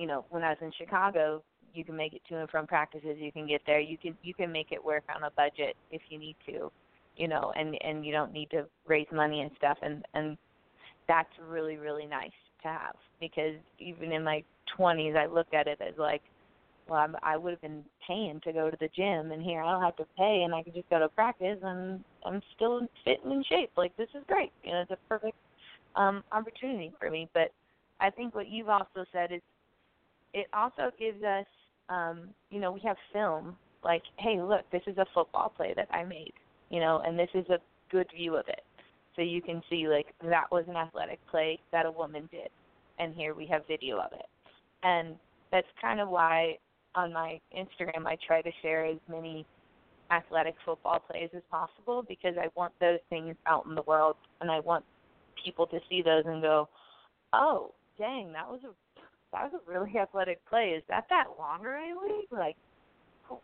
you 0.00 0.06
know, 0.06 0.24
when 0.30 0.42
I 0.42 0.48
was 0.48 0.58
in 0.62 0.72
Chicago, 0.78 1.42
you 1.74 1.84
can 1.84 1.94
make 1.94 2.14
it 2.14 2.22
to 2.30 2.38
and 2.40 2.48
from 2.48 2.66
practices. 2.66 3.16
You 3.18 3.30
can 3.30 3.46
get 3.46 3.60
there. 3.66 3.80
You 3.80 3.98
can 3.98 4.16
you 4.22 4.32
can 4.32 4.50
make 4.50 4.72
it 4.72 4.82
work 4.82 5.04
on 5.14 5.24
a 5.24 5.30
budget 5.32 5.76
if 5.90 6.00
you 6.08 6.18
need 6.18 6.36
to, 6.46 6.72
you 7.16 7.28
know, 7.28 7.52
and 7.54 7.76
and 7.82 8.04
you 8.04 8.10
don't 8.10 8.32
need 8.32 8.50
to 8.50 8.64
raise 8.86 9.06
money 9.12 9.42
and 9.42 9.50
stuff. 9.58 9.76
And 9.82 10.02
and 10.14 10.38
that's 11.06 11.28
really 11.46 11.76
really 11.76 12.06
nice 12.06 12.30
to 12.62 12.68
have 12.68 12.96
because 13.20 13.56
even 13.78 14.10
in 14.10 14.24
my 14.24 14.42
20s, 14.78 15.16
I 15.16 15.26
looked 15.26 15.52
at 15.52 15.66
it 15.66 15.78
as 15.86 15.92
like, 15.98 16.22
well, 16.88 17.00
I'm, 17.00 17.14
I 17.22 17.36
would 17.36 17.50
have 17.50 17.60
been 17.60 17.84
paying 18.06 18.40
to 18.44 18.52
go 18.54 18.70
to 18.70 18.76
the 18.80 18.88
gym, 18.96 19.32
and 19.32 19.42
here 19.42 19.62
I 19.62 19.70
don't 19.70 19.82
have 19.82 19.96
to 19.96 20.06
pay, 20.16 20.42
and 20.44 20.54
I 20.54 20.62
can 20.62 20.72
just 20.72 20.88
go 20.88 20.98
to 20.98 21.08
practice, 21.10 21.58
and 21.62 22.02
I'm 22.24 22.40
still 22.56 22.80
fit 23.04 23.18
and 23.22 23.34
in 23.34 23.44
shape. 23.44 23.70
Like 23.76 23.94
this 23.98 24.08
is 24.14 24.24
great. 24.26 24.50
You 24.64 24.72
know, 24.72 24.80
it's 24.80 24.90
a 24.92 25.08
perfect 25.10 25.36
um 25.94 26.24
opportunity 26.32 26.90
for 26.98 27.10
me. 27.10 27.28
But 27.34 27.52
I 28.00 28.08
think 28.08 28.34
what 28.34 28.48
you've 28.48 28.70
also 28.70 29.04
said 29.12 29.30
is 29.30 29.42
it 30.34 30.46
also 30.52 30.90
gives 30.98 31.22
us 31.22 31.46
um 31.88 32.28
you 32.50 32.60
know 32.60 32.72
we 32.72 32.80
have 32.80 32.96
film. 33.12 33.56
Like 33.82 34.02
hey 34.18 34.40
look 34.40 34.62
this 34.70 34.82
is 34.86 34.98
a 34.98 35.06
football 35.14 35.52
play 35.56 35.72
that 35.74 35.88
i 35.90 36.04
made 36.04 36.34
you 36.68 36.80
know 36.80 37.00
and 37.06 37.18
this 37.18 37.30
is 37.32 37.48
a 37.48 37.58
good 37.90 38.06
view 38.14 38.36
of 38.36 38.46
it. 38.48 38.62
So 39.16 39.22
you 39.22 39.40
can 39.42 39.62
see 39.70 39.88
like 39.88 40.14
that 40.22 40.50
was 40.52 40.64
an 40.68 40.76
athletic 40.76 41.18
play 41.30 41.58
that 41.72 41.86
a 41.86 41.90
woman 41.90 42.28
did 42.30 42.50
and 42.98 43.14
here 43.14 43.34
we 43.34 43.46
have 43.46 43.66
video 43.66 43.98
of 43.98 44.12
it. 44.12 44.26
And 44.82 45.16
that's 45.50 45.66
kind 45.80 46.00
of 46.00 46.08
why 46.08 46.58
on 46.94 47.12
my 47.12 47.40
instagram 47.56 48.06
i 48.06 48.16
try 48.26 48.42
to 48.42 48.50
share 48.62 48.84
as 48.84 48.96
many 49.08 49.46
athletic 50.10 50.54
football 50.64 50.98
plays 50.98 51.30
as 51.36 51.42
possible 51.50 52.04
because 52.08 52.34
i 52.38 52.48
want 52.56 52.72
those 52.80 52.98
things 53.08 53.36
out 53.46 53.64
in 53.66 53.74
the 53.74 53.82
world 53.82 54.16
and 54.40 54.50
i 54.50 54.58
want 54.60 54.84
people 55.44 55.66
to 55.66 55.78
see 55.88 56.02
those 56.02 56.24
and 56.26 56.42
go 56.42 56.68
oh 57.32 57.72
dang 57.98 58.32
that 58.32 58.48
was 58.48 58.60
a 58.64 58.89
that 59.32 59.52
was 59.52 59.60
a 59.66 59.70
really 59.70 59.96
athletic 59.98 60.44
play. 60.48 60.70
Is 60.76 60.82
that 60.88 61.06
that 61.10 61.26
lingerie 61.38 61.94
league? 61.94 62.32
Like, 62.32 62.56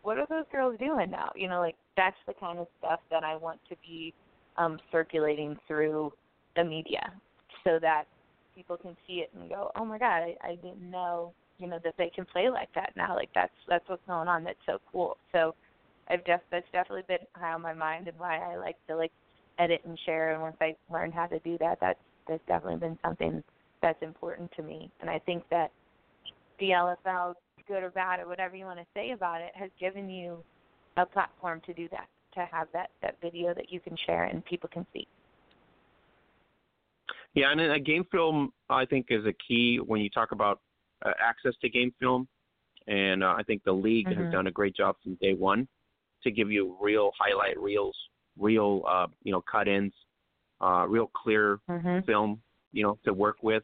what 0.01 0.17
are 0.17 0.27
those 0.29 0.45
girls 0.51 0.77
doing 0.79 1.11
now? 1.11 1.31
You 1.35 1.47
know, 1.47 1.59
like 1.59 1.75
that's 1.95 2.17
the 2.27 2.33
kind 2.33 2.59
of 2.59 2.67
stuff 2.79 2.99
that 3.09 3.23
I 3.23 3.35
want 3.35 3.59
to 3.69 3.75
be 3.85 4.13
um 4.57 4.79
circulating 4.91 5.57
through 5.67 6.11
the 6.55 6.63
media, 6.63 7.13
so 7.63 7.79
that 7.81 8.05
people 8.55 8.77
can 8.77 8.97
see 9.05 9.19
it 9.19 9.29
and 9.39 9.49
go, 9.49 9.71
oh 9.75 9.85
my 9.85 9.97
god, 9.97 10.23
I, 10.23 10.35
I 10.43 10.55
didn't 10.55 10.89
know, 10.89 11.31
you 11.59 11.67
know, 11.67 11.79
that 11.83 11.93
they 11.97 12.09
can 12.09 12.25
play 12.25 12.49
like 12.49 12.69
that 12.75 12.93
now. 12.97 13.15
Like 13.15 13.29
that's 13.33 13.53
that's 13.69 13.87
what's 13.87 14.05
going 14.07 14.27
on. 14.27 14.43
That's 14.43 14.59
so 14.65 14.79
cool. 14.91 15.17
So, 15.31 15.55
I've 16.09 16.25
def 16.25 16.41
that's 16.51 16.65
definitely 16.71 17.03
been 17.07 17.25
high 17.33 17.53
on 17.53 17.61
my 17.61 17.73
mind 17.73 18.07
and 18.07 18.17
why 18.19 18.39
I 18.39 18.57
like 18.57 18.75
to 18.87 18.95
like 18.95 19.11
edit 19.59 19.81
and 19.85 19.97
share. 20.05 20.33
And 20.33 20.41
once 20.41 20.57
I 20.59 20.75
learned 20.91 21.13
how 21.13 21.27
to 21.27 21.39
do 21.39 21.57
that, 21.59 21.77
that's 21.79 21.99
that's 22.27 22.43
definitely 22.47 22.79
been 22.79 22.97
something 23.03 23.43
that's 23.81 24.01
important 24.01 24.51
to 24.57 24.63
me. 24.63 24.89
And 25.01 25.09
I 25.09 25.19
think 25.19 25.43
that 25.51 25.71
the 26.59 26.71
LFL, 26.71 27.35
good 27.67 27.83
or 27.83 27.89
bad 27.89 28.19
or 28.19 28.27
whatever 28.27 28.55
you 28.55 28.65
want 28.65 28.79
to 28.79 28.85
say 28.93 29.11
about 29.11 29.41
it, 29.41 29.51
has 29.55 29.69
given 29.79 30.09
you 30.09 30.43
a 30.97 31.05
platform 31.05 31.61
to 31.65 31.73
do 31.73 31.87
that, 31.89 32.07
to 32.33 32.45
have 32.51 32.67
that 32.73 32.89
that 33.01 33.15
video 33.21 33.53
that 33.53 33.71
you 33.71 33.79
can 33.79 33.95
share 34.05 34.25
and 34.25 34.43
people 34.45 34.69
can 34.71 34.85
see. 34.93 35.07
Yeah, 37.33 37.51
and 37.51 37.61
a 37.61 37.79
game 37.79 38.05
film, 38.11 38.51
I 38.69 38.85
think, 38.85 39.07
is 39.09 39.25
a 39.25 39.33
key 39.47 39.77
when 39.77 40.01
you 40.01 40.09
talk 40.09 40.31
about 40.31 40.61
uh, 41.05 41.11
access 41.21 41.53
to 41.61 41.69
game 41.69 41.93
film. 41.99 42.27
And 42.87 43.23
uh, 43.23 43.35
I 43.37 43.43
think 43.43 43.63
the 43.63 43.71
league 43.71 44.07
Mhm. 44.07 44.17
has 44.17 44.31
done 44.31 44.47
a 44.47 44.51
great 44.51 44.75
job 44.75 44.95
from 45.03 45.15
day 45.15 45.33
one 45.33 45.67
to 46.23 46.31
give 46.31 46.51
you 46.51 46.77
real 46.81 47.11
highlight 47.19 47.59
reels, 47.59 47.95
real, 48.37 48.83
uh, 48.87 49.07
you 49.23 49.31
know, 49.31 49.41
cut-ins, 49.41 49.93
uh, 50.61 50.85
real 50.87 51.07
clear 51.07 51.59
Mhm. 51.69 52.05
film, 52.05 52.41
you 52.71 52.83
know, 52.83 52.97
to 53.03 53.13
work 53.13 53.43
with. 53.43 53.63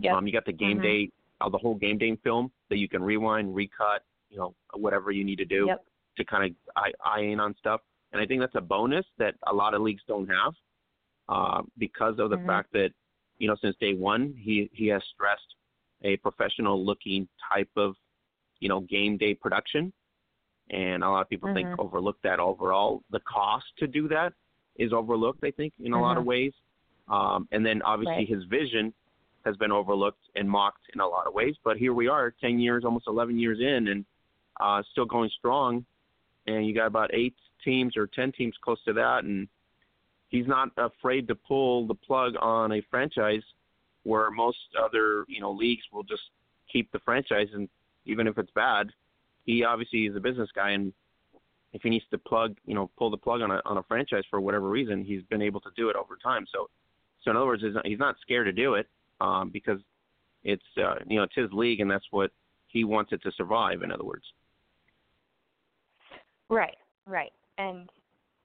Yep. 0.00 0.12
Um, 0.14 0.26
you 0.26 0.32
got 0.32 0.44
the 0.44 0.52
game 0.52 0.78
Mhm. 0.78 0.82
day, 0.82 1.10
uh, 1.40 1.48
the 1.48 1.58
whole 1.58 1.74
game 1.74 1.98
day 1.98 2.16
film 2.22 2.50
that 2.70 2.78
you 2.78 2.88
can 2.88 3.02
rewind, 3.02 3.54
recut, 3.54 4.02
you 4.30 4.36
know, 4.36 4.54
whatever 4.74 5.10
you 5.10 5.24
need 5.24 5.38
to 5.38 5.44
do 5.44 5.66
Yep. 5.66 5.84
to 6.16 6.24
kind 6.24 6.44
of 6.44 6.56
eye, 6.76 6.92
eye 7.04 7.20
in 7.20 7.40
on 7.40 7.54
stuff. 7.58 7.80
And 8.12 8.20
I 8.22 8.26
think 8.26 8.40
that's 8.40 8.54
a 8.54 8.60
bonus 8.60 9.04
that 9.18 9.34
a 9.48 9.52
lot 9.54 9.74
of 9.74 9.82
leagues 9.82 10.02
don't 10.06 10.28
have 10.28 10.54
uh, 11.28 11.62
because 11.78 12.18
of 12.18 12.30
the 12.30 12.38
Mhm. 12.38 12.46
fact 12.46 12.72
that, 12.72 12.92
you 13.38 13.48
know, 13.48 13.56
since 13.56 13.76
day 13.76 13.94
one, 13.94 14.34
he, 14.38 14.70
he 14.72 14.86
has 14.88 15.02
stressed 15.14 15.56
a 16.02 16.16
professional 16.18 16.84
looking 16.84 17.28
type 17.52 17.70
of, 17.76 17.96
you 18.60 18.68
know, 18.68 18.80
game 18.80 19.16
day 19.16 19.34
production. 19.34 19.92
And 20.70 21.02
a 21.02 21.10
lot 21.10 21.22
of 21.22 21.28
people 21.28 21.52
think 21.52 21.68
Mhm. 21.68 21.78
overlook 21.78 22.20
that 22.22 22.38
overall. 22.40 23.02
The 23.10 23.20
cost 23.20 23.66
to 23.78 23.86
do 23.86 24.06
that 24.08 24.32
is 24.76 24.92
overlooked, 24.92 25.42
I 25.44 25.50
think, 25.50 25.74
in 25.80 25.92
a 25.92 26.00
lot 26.00 26.16
of 26.16 26.24
Mhm. 26.24 26.26
ways. 26.28 26.54
Um, 27.08 27.48
and 27.52 27.66
then 27.66 27.82
obviously 27.82 28.24
Right. 28.24 28.28
his 28.28 28.44
vision 28.44 28.94
has 29.44 29.56
been 29.56 29.72
overlooked 29.72 30.22
and 30.36 30.48
mocked 30.48 30.82
in 30.94 31.00
a 31.00 31.06
lot 31.06 31.26
of 31.26 31.34
ways. 31.34 31.54
But 31.64 31.76
here 31.76 31.92
we 31.92 32.08
are, 32.08 32.34
10 32.40 32.58
years, 32.58 32.84
almost 32.84 33.06
11 33.06 33.38
years 33.38 33.58
in, 33.60 33.88
and 33.88 34.04
uh, 34.60 34.82
still 34.92 35.04
going 35.04 35.30
strong, 35.38 35.84
and 36.46 36.66
you 36.66 36.74
got 36.74 36.86
about 36.86 37.10
eight 37.12 37.34
teams 37.64 37.96
or 37.96 38.06
ten 38.06 38.32
teams 38.32 38.54
close 38.62 38.82
to 38.84 38.92
that, 38.92 39.24
and 39.24 39.48
he's 40.28 40.46
not 40.46 40.68
afraid 40.76 41.26
to 41.28 41.34
pull 41.34 41.86
the 41.86 41.94
plug 41.94 42.34
on 42.40 42.72
a 42.72 42.82
franchise 42.90 43.42
where 44.02 44.30
most 44.30 44.58
other 44.82 45.24
you 45.28 45.40
know 45.40 45.50
leagues 45.50 45.82
will 45.92 46.02
just 46.02 46.22
keep 46.70 46.90
the 46.92 46.98
franchise 47.00 47.48
and 47.54 47.68
even 48.06 48.26
if 48.26 48.36
it's 48.36 48.50
bad, 48.54 48.90
he 49.46 49.64
obviously 49.64 50.06
is 50.06 50.14
a 50.14 50.20
business 50.20 50.50
guy 50.54 50.70
and 50.70 50.92
if 51.72 51.82
he 51.82 51.90
needs 51.90 52.04
to 52.10 52.18
plug 52.18 52.56
you 52.66 52.74
know 52.74 52.90
pull 52.98 53.10
the 53.10 53.16
plug 53.16 53.40
on 53.40 53.50
a 53.50 53.60
on 53.64 53.78
a 53.78 53.82
franchise 53.84 54.24
for 54.30 54.40
whatever 54.40 54.68
reason, 54.68 55.04
he's 55.04 55.22
been 55.30 55.42
able 55.42 55.60
to 55.60 55.70
do 55.76 55.88
it 55.88 55.96
over 55.96 56.16
time. 56.22 56.46
So 56.52 56.68
so 57.22 57.30
in 57.30 57.36
other 57.38 57.46
words, 57.46 57.62
he's 57.62 57.74
not, 57.74 57.86
he's 57.86 57.98
not 57.98 58.16
scared 58.20 58.46
to 58.46 58.52
do 58.52 58.74
it 58.74 58.86
um, 59.20 59.50
because 59.52 59.78
it's 60.42 60.62
uh, 60.78 60.96
you 61.06 61.16
know 61.16 61.24
it's 61.24 61.34
his 61.34 61.52
league 61.52 61.80
and 61.80 61.90
that's 61.90 62.06
what 62.10 62.30
he 62.68 62.84
wants 62.84 63.12
it 63.12 63.22
to 63.22 63.32
survive. 63.36 63.82
In 63.82 63.92
other 63.92 64.04
words. 64.04 64.24
Right, 66.50 66.76
right, 67.06 67.32
and 67.58 67.88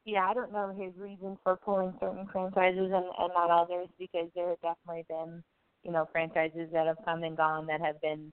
yeah, 0.05 0.27
I 0.27 0.33
don't 0.33 0.51
know 0.51 0.69
his 0.69 0.93
reason 0.97 1.37
for 1.43 1.55
pulling 1.57 1.93
certain 1.99 2.27
franchises 2.31 2.91
and, 2.93 3.05
and 3.05 3.33
not 3.35 3.51
others 3.51 3.87
because 3.99 4.27
there 4.33 4.49
have 4.49 4.61
definitely 4.61 5.05
been, 5.07 5.43
you 5.83 5.91
know, 5.91 6.07
franchises 6.11 6.69
that 6.73 6.87
have 6.87 6.97
come 7.05 7.23
and 7.23 7.37
gone 7.37 7.67
that 7.67 7.81
have 7.81 8.01
been, 8.01 8.31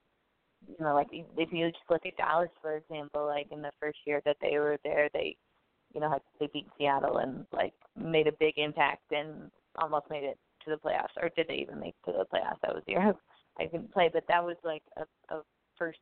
you 0.66 0.76
know, 0.80 0.94
like 0.94 1.08
if 1.12 1.52
you 1.52 1.68
just 1.68 1.82
look 1.90 2.06
at 2.06 2.16
Dallas 2.16 2.48
for 2.62 2.76
example, 2.76 3.26
like 3.26 3.48
in 3.50 3.62
the 3.62 3.72
first 3.80 3.98
year 4.06 4.22
that 4.24 4.36
they 4.40 4.58
were 4.58 4.78
there, 4.84 5.10
they, 5.12 5.36
you 5.94 6.00
know, 6.00 6.18
they 6.40 6.48
beat 6.52 6.66
Seattle 6.78 7.18
and 7.18 7.46
like 7.52 7.74
made 7.96 8.26
a 8.26 8.32
big 8.32 8.54
impact 8.56 9.02
and 9.10 9.50
almost 9.76 10.06
made 10.08 10.24
it 10.24 10.38
to 10.66 10.70
the 10.72 10.88
playoffs, 10.88 11.16
or 11.20 11.30
did 11.36 11.48
they 11.48 11.54
even 11.54 11.80
make 11.80 11.94
it 12.06 12.12
to 12.12 12.18
the 12.18 12.24
playoffs? 12.24 12.60
That 12.62 12.74
was 12.74 12.82
the 12.86 12.92
year 12.92 13.14
I 13.58 13.64
didn't 13.64 13.92
play, 13.92 14.10
but 14.12 14.24
that 14.28 14.44
was 14.44 14.56
like 14.64 14.82
a, 14.96 15.34
a 15.34 15.42
first. 15.78 15.98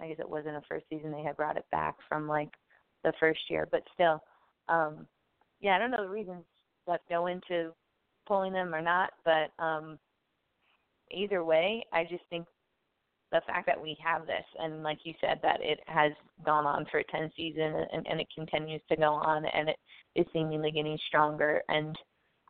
I 0.00 0.08
guess 0.08 0.18
it 0.18 0.28
wasn't 0.28 0.56
a 0.56 0.62
first 0.68 0.86
season. 0.88 1.12
They 1.12 1.22
had 1.22 1.36
brought 1.36 1.56
it 1.56 1.66
back 1.70 1.96
from 2.08 2.26
like 2.26 2.50
the 3.04 3.12
first 3.20 3.40
year, 3.48 3.68
but 3.70 3.82
still 3.94 4.22
um, 4.68 5.06
yeah, 5.60 5.76
I 5.76 5.78
don't 5.78 5.90
know 5.90 6.02
the 6.02 6.08
reasons 6.08 6.44
that 6.86 7.00
go 7.08 7.26
into 7.26 7.72
pulling 8.26 8.52
them 8.52 8.74
or 8.74 8.82
not, 8.82 9.10
but 9.24 9.52
um, 9.62 9.98
either 11.10 11.44
way, 11.44 11.84
I 11.92 12.04
just 12.04 12.24
think 12.30 12.46
the 13.30 13.40
fact 13.46 13.66
that 13.66 13.80
we 13.80 13.96
have 14.04 14.26
this 14.26 14.44
and 14.58 14.82
like 14.82 14.98
you 15.04 15.14
said 15.20 15.40
that 15.42 15.58
it 15.62 15.80
has 15.86 16.12
gone 16.44 16.66
on 16.66 16.84
for 16.90 17.02
10 17.10 17.30
seasons 17.34 17.86
and, 17.90 18.06
and 18.06 18.20
it 18.20 18.26
continues 18.34 18.82
to 18.90 18.96
go 18.96 19.14
on 19.14 19.44
and 19.46 19.70
it 19.70 19.76
is 20.14 20.26
seemingly 20.34 20.70
getting 20.70 20.98
stronger 21.08 21.62
and 21.68 21.96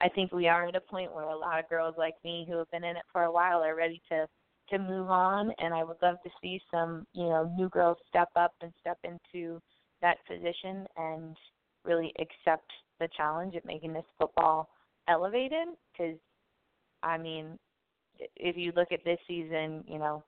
I 0.02 0.08
think 0.08 0.32
we 0.32 0.48
are 0.48 0.66
at 0.66 0.74
a 0.74 0.80
point 0.80 1.14
where 1.14 1.24
a 1.24 1.36
lot 1.36 1.60
of 1.60 1.68
girls 1.68 1.94
like 1.96 2.16
me 2.24 2.44
who 2.48 2.58
have 2.58 2.70
been 2.72 2.82
in 2.82 2.96
it 2.96 3.04
for 3.12 3.22
a 3.22 3.32
while 3.32 3.62
are 3.62 3.76
ready 3.76 4.02
to 4.10 4.26
to 4.70 4.78
move 4.78 5.10
on 5.10 5.52
and 5.58 5.74
I 5.74 5.84
would 5.84 5.96
love 6.02 6.16
to 6.24 6.30
see 6.40 6.60
some, 6.70 7.06
you 7.12 7.24
know, 7.24 7.52
new 7.58 7.68
girls 7.68 7.98
step 8.08 8.28
up 8.36 8.54
and 8.62 8.72
step 8.80 8.98
into 9.04 9.60
that 10.00 10.16
position 10.26 10.86
and 10.96 11.36
really 11.84 12.12
accept 12.18 12.70
the 12.98 13.08
challenge 13.16 13.54
of 13.54 13.64
making 13.64 13.92
this 13.92 14.04
football 14.18 14.68
elevated 15.08 15.68
because 15.92 16.16
I 17.02 17.18
mean 17.18 17.58
if 18.36 18.56
you 18.56 18.72
look 18.74 18.92
at 18.92 19.04
this 19.04 19.18
season, 19.28 19.84
you 19.86 19.98
know, 19.98 20.24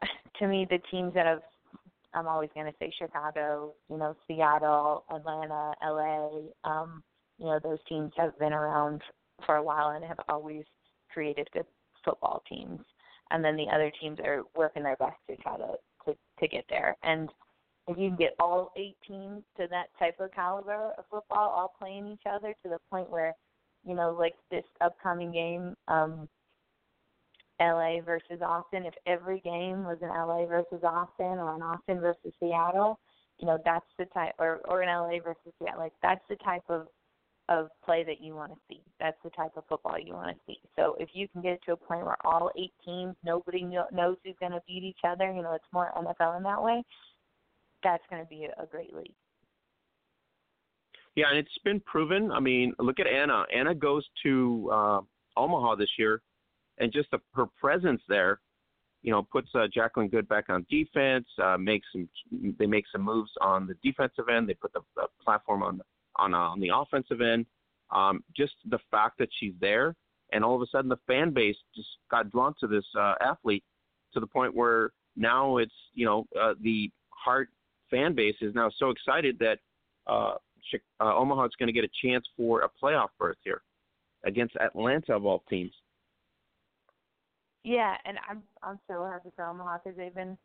to 0.38 0.48
me 0.48 0.66
the 0.68 0.78
teams 0.90 1.14
that 1.14 1.26
have 1.26 1.42
I'm 2.14 2.28
always 2.28 2.50
going 2.54 2.66
to 2.66 2.78
say 2.78 2.92
Chicago, 2.98 3.72
you 3.88 3.96
know, 3.96 4.14
Seattle, 4.26 5.04
Atlanta, 5.10 5.72
LA, 5.82 6.40
um, 6.64 7.02
you 7.38 7.46
know, 7.46 7.58
those 7.62 7.78
teams 7.88 8.12
have 8.16 8.38
been 8.38 8.52
around 8.52 9.02
for 9.46 9.56
a 9.56 9.62
while 9.62 9.90
and 9.90 10.04
have 10.04 10.20
always 10.28 10.64
created 11.12 11.48
good 11.52 11.66
football 12.04 12.42
teams. 12.48 12.80
And 13.30 13.44
then 13.44 13.56
the 13.56 13.68
other 13.72 13.90
teams 14.00 14.18
are 14.24 14.42
working 14.54 14.82
their 14.82 14.96
best 14.96 15.16
to 15.28 15.36
try 15.36 15.56
to 15.56 15.74
to, 16.04 16.16
to 16.40 16.48
get 16.48 16.64
there. 16.68 16.96
And 17.02 17.28
if 17.88 17.98
you 17.98 18.08
can 18.08 18.16
get 18.16 18.34
all 18.38 18.72
eight 18.76 18.96
teams 19.06 19.42
to 19.56 19.66
that 19.70 19.86
type 19.98 20.18
of 20.20 20.32
caliber 20.32 20.92
of 20.98 21.04
football, 21.10 21.48
all 21.48 21.74
playing 21.78 22.06
each 22.06 22.26
other 22.30 22.54
to 22.62 22.68
the 22.68 22.78
point 22.90 23.10
where, 23.10 23.34
you 23.84 23.94
know, 23.94 24.16
like 24.18 24.34
this 24.50 24.64
upcoming 24.80 25.32
game, 25.32 25.76
um, 25.88 26.28
LA 27.60 28.00
versus 28.04 28.40
Austin, 28.44 28.86
if 28.86 28.94
every 29.06 29.40
game 29.40 29.84
was 29.84 29.98
an 30.02 30.08
LA 30.08 30.46
versus 30.46 30.82
Austin 30.82 31.38
or 31.38 31.54
an 31.54 31.62
Austin 31.62 32.00
versus 32.00 32.32
Seattle, 32.40 32.98
you 33.38 33.46
know, 33.46 33.58
that's 33.64 33.86
the 33.98 34.04
type 34.06 34.34
or 34.38 34.60
or 34.68 34.82
an 34.82 34.88
LA 34.88 35.22
versus 35.22 35.52
Seattle, 35.58 35.80
like 35.80 35.92
that's 36.02 36.24
the 36.28 36.36
type 36.36 36.64
of 36.68 36.88
of 37.52 37.68
play 37.84 38.04
that 38.04 38.20
you 38.20 38.34
want 38.34 38.52
to 38.52 38.58
see. 38.68 38.80
That's 38.98 39.16
the 39.22 39.30
type 39.30 39.52
of 39.56 39.64
football 39.68 39.98
you 39.98 40.14
want 40.14 40.36
to 40.36 40.42
see. 40.46 40.58
So 40.76 40.96
if 40.98 41.10
you 41.12 41.28
can 41.28 41.42
get 41.42 41.62
to 41.64 41.72
a 41.72 41.76
point 41.76 42.04
where 42.04 42.16
all 42.24 42.50
eight 42.58 42.72
teams, 42.84 43.14
nobody 43.24 43.62
knows 43.62 44.16
who's 44.24 44.36
going 44.40 44.52
to 44.52 44.62
beat 44.66 44.84
each 44.84 45.00
other, 45.06 45.32
you 45.32 45.42
know, 45.42 45.54
it's 45.54 45.64
more 45.72 45.92
NFL 45.96 46.36
in 46.36 46.42
that 46.44 46.62
way 46.62 46.82
that's 47.82 48.02
going 48.10 48.22
to 48.22 48.28
be 48.28 48.44
a 48.44 48.66
great 48.66 48.94
league. 48.94 49.14
Yeah, 51.14 51.26
and 51.28 51.38
it's 51.38 51.58
been 51.64 51.80
proven. 51.80 52.32
I 52.32 52.40
mean, 52.40 52.72
look 52.78 52.98
at 52.98 53.06
Anna. 53.06 53.44
Anna 53.54 53.74
goes 53.74 54.06
to 54.22 54.70
uh, 54.72 55.00
Omaha 55.36 55.76
this 55.76 55.90
year, 55.98 56.22
and 56.78 56.92
just 56.92 57.10
the, 57.10 57.18
her 57.34 57.46
presence 57.60 58.00
there, 58.08 58.40
you 59.02 59.10
know, 59.10 59.26
puts 59.30 59.48
uh, 59.54 59.66
Jacqueline 59.72 60.08
Good 60.08 60.26
back 60.28 60.48
on 60.48 60.64
defense. 60.70 61.26
Uh, 61.42 61.58
makes 61.58 61.86
some, 61.92 62.08
they 62.58 62.66
make 62.66 62.84
some 62.90 63.02
moves 63.02 63.30
on 63.42 63.66
the 63.66 63.74
defensive 63.82 64.28
end. 64.34 64.48
They 64.48 64.54
put 64.54 64.72
the, 64.72 64.80
the 64.96 65.06
platform 65.22 65.62
on 65.62 65.82
on 66.16 66.34
uh, 66.34 66.38
on 66.38 66.60
the 66.60 66.70
offensive 66.74 67.20
end. 67.20 67.46
Um, 67.90 68.24
just 68.34 68.54
the 68.68 68.78
fact 68.90 69.18
that 69.18 69.28
she's 69.38 69.54
there, 69.60 69.94
and 70.32 70.44
all 70.44 70.54
of 70.54 70.62
a 70.62 70.66
sudden 70.66 70.88
the 70.88 70.98
fan 71.06 71.32
base 71.32 71.56
just 71.74 71.88
got 72.10 72.30
drawn 72.30 72.54
to 72.60 72.66
this 72.66 72.84
uh, 72.98 73.14
athlete 73.20 73.64
to 74.14 74.20
the 74.20 74.26
point 74.26 74.54
where 74.54 74.90
now 75.16 75.58
it's 75.58 75.74
you 75.94 76.06
know 76.06 76.26
uh, 76.40 76.54
the 76.62 76.90
heart 77.10 77.48
fan 77.90 78.14
base 78.14 78.36
is 78.40 78.54
now 78.54 78.70
so 78.78 78.90
excited 78.90 79.38
that 79.38 79.58
uh, 80.06 80.34
uh, 81.00 81.16
Omaha 81.16 81.44
is 81.44 81.52
going 81.58 81.66
to 81.66 81.72
get 81.72 81.84
a 81.84 82.06
chance 82.06 82.24
for 82.36 82.62
a 82.62 82.68
playoff 82.82 83.08
berth 83.18 83.36
here 83.44 83.62
against 84.24 84.56
Atlanta 84.56 85.14
of 85.14 85.26
all 85.26 85.42
teams. 85.48 85.72
Yeah, 87.64 87.94
and 88.04 88.18
I'm 88.28 88.42
I'm 88.62 88.78
so 88.88 89.04
happy 89.04 89.30
for 89.36 89.44
Omaha 89.44 89.78
because 89.84 89.96
they've 89.96 90.14
been 90.14 90.36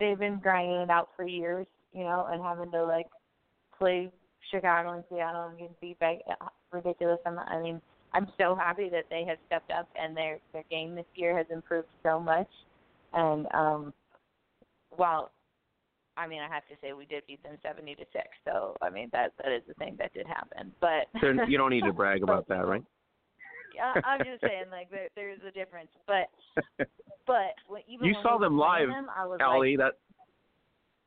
they've 0.00 0.18
been 0.18 0.38
grinding 0.38 0.80
it 0.80 0.90
out 0.90 1.10
for 1.16 1.26
years, 1.26 1.66
you 1.92 2.04
know, 2.04 2.26
and 2.30 2.42
having 2.42 2.70
to 2.70 2.84
like 2.84 3.06
play 3.78 4.10
Chicago 4.50 4.92
and 4.92 5.04
Seattle 5.10 5.48
and 5.48 5.58
getting 5.58 5.96
by 6.00 6.18
uh, 6.30 6.48
ridiculous. 6.72 7.18
I'm, 7.26 7.38
I 7.38 7.60
mean, 7.60 7.80
I'm 8.12 8.28
so 8.38 8.54
happy 8.54 8.88
that 8.90 9.04
they 9.10 9.24
have 9.26 9.38
stepped 9.46 9.72
up 9.72 9.88
and 10.00 10.16
their 10.16 10.38
their 10.52 10.64
game 10.70 10.94
this 10.94 11.06
year 11.14 11.36
has 11.36 11.46
improved 11.50 11.88
so 12.02 12.20
much. 12.20 12.48
And 13.12 13.46
um, 13.52 13.92
while 14.90 15.30
I 16.16 16.26
mean, 16.28 16.40
I 16.40 16.52
have 16.52 16.66
to 16.68 16.74
say 16.80 16.92
we 16.92 17.06
did 17.06 17.24
beat 17.26 17.42
them 17.42 17.58
seventy 17.62 17.94
to 17.96 18.04
six. 18.12 18.28
So 18.44 18.76
I 18.80 18.90
mean 18.90 19.08
that 19.12 19.32
that 19.42 19.52
is 19.52 19.62
the 19.66 19.74
thing 19.74 19.96
that 19.98 20.14
did 20.14 20.26
happen. 20.26 20.72
But 20.80 21.08
you 21.48 21.58
don't 21.58 21.70
need 21.70 21.84
to 21.84 21.92
brag 21.96 22.22
about 22.22 22.48
that, 22.48 22.66
right? 22.66 22.84
Yeah, 23.74 24.00
I'm 24.04 24.20
just 24.20 24.40
saying 24.40 24.66
like 24.70 24.90
there, 24.90 25.08
there's 25.16 25.40
a 25.46 25.50
difference. 25.50 25.90
But 26.06 26.30
but 27.26 27.54
when, 27.66 27.82
even 27.88 28.06
you 28.06 28.14
saw 28.22 28.38
them 28.38 28.56
live, 28.56 28.88
them, 28.88 29.08
I 29.14 29.26
was 29.26 29.38
Allie. 29.42 29.76
like, 29.76 29.92
that 29.92 29.98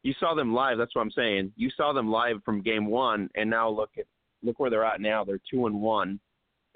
you 0.07 0.13
saw 0.21 0.33
them 0.33 0.53
live. 0.53 0.77
That's 0.77 0.95
what 0.95 1.01
I'm 1.01 1.11
saying. 1.11 1.51
You 1.57 1.69
saw 1.75 1.91
them 1.91 2.09
live 2.09 2.37
from 2.45 2.61
game 2.61 2.85
one, 2.85 3.29
and 3.35 3.49
now 3.49 3.69
look 3.69 3.89
at 3.97 4.05
look 4.41 4.57
where 4.57 4.69
they're 4.69 4.85
at 4.85 5.01
now. 5.01 5.25
They're 5.25 5.41
two 5.51 5.65
and 5.65 5.81
one, 5.81 6.17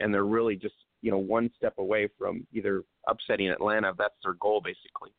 and 0.01 0.13
they're 0.13 0.25
really 0.25 0.57
just 0.57 0.75
you 1.01 1.11
know 1.11 1.17
one 1.17 1.49
step 1.55 1.75
away 1.77 2.09
from 2.19 2.45
either 2.51 2.83
upsetting 3.07 3.47
Atlanta. 3.47 3.93
That's 3.97 4.15
their 4.21 4.33
goal, 4.33 4.59
basically. 4.59 5.11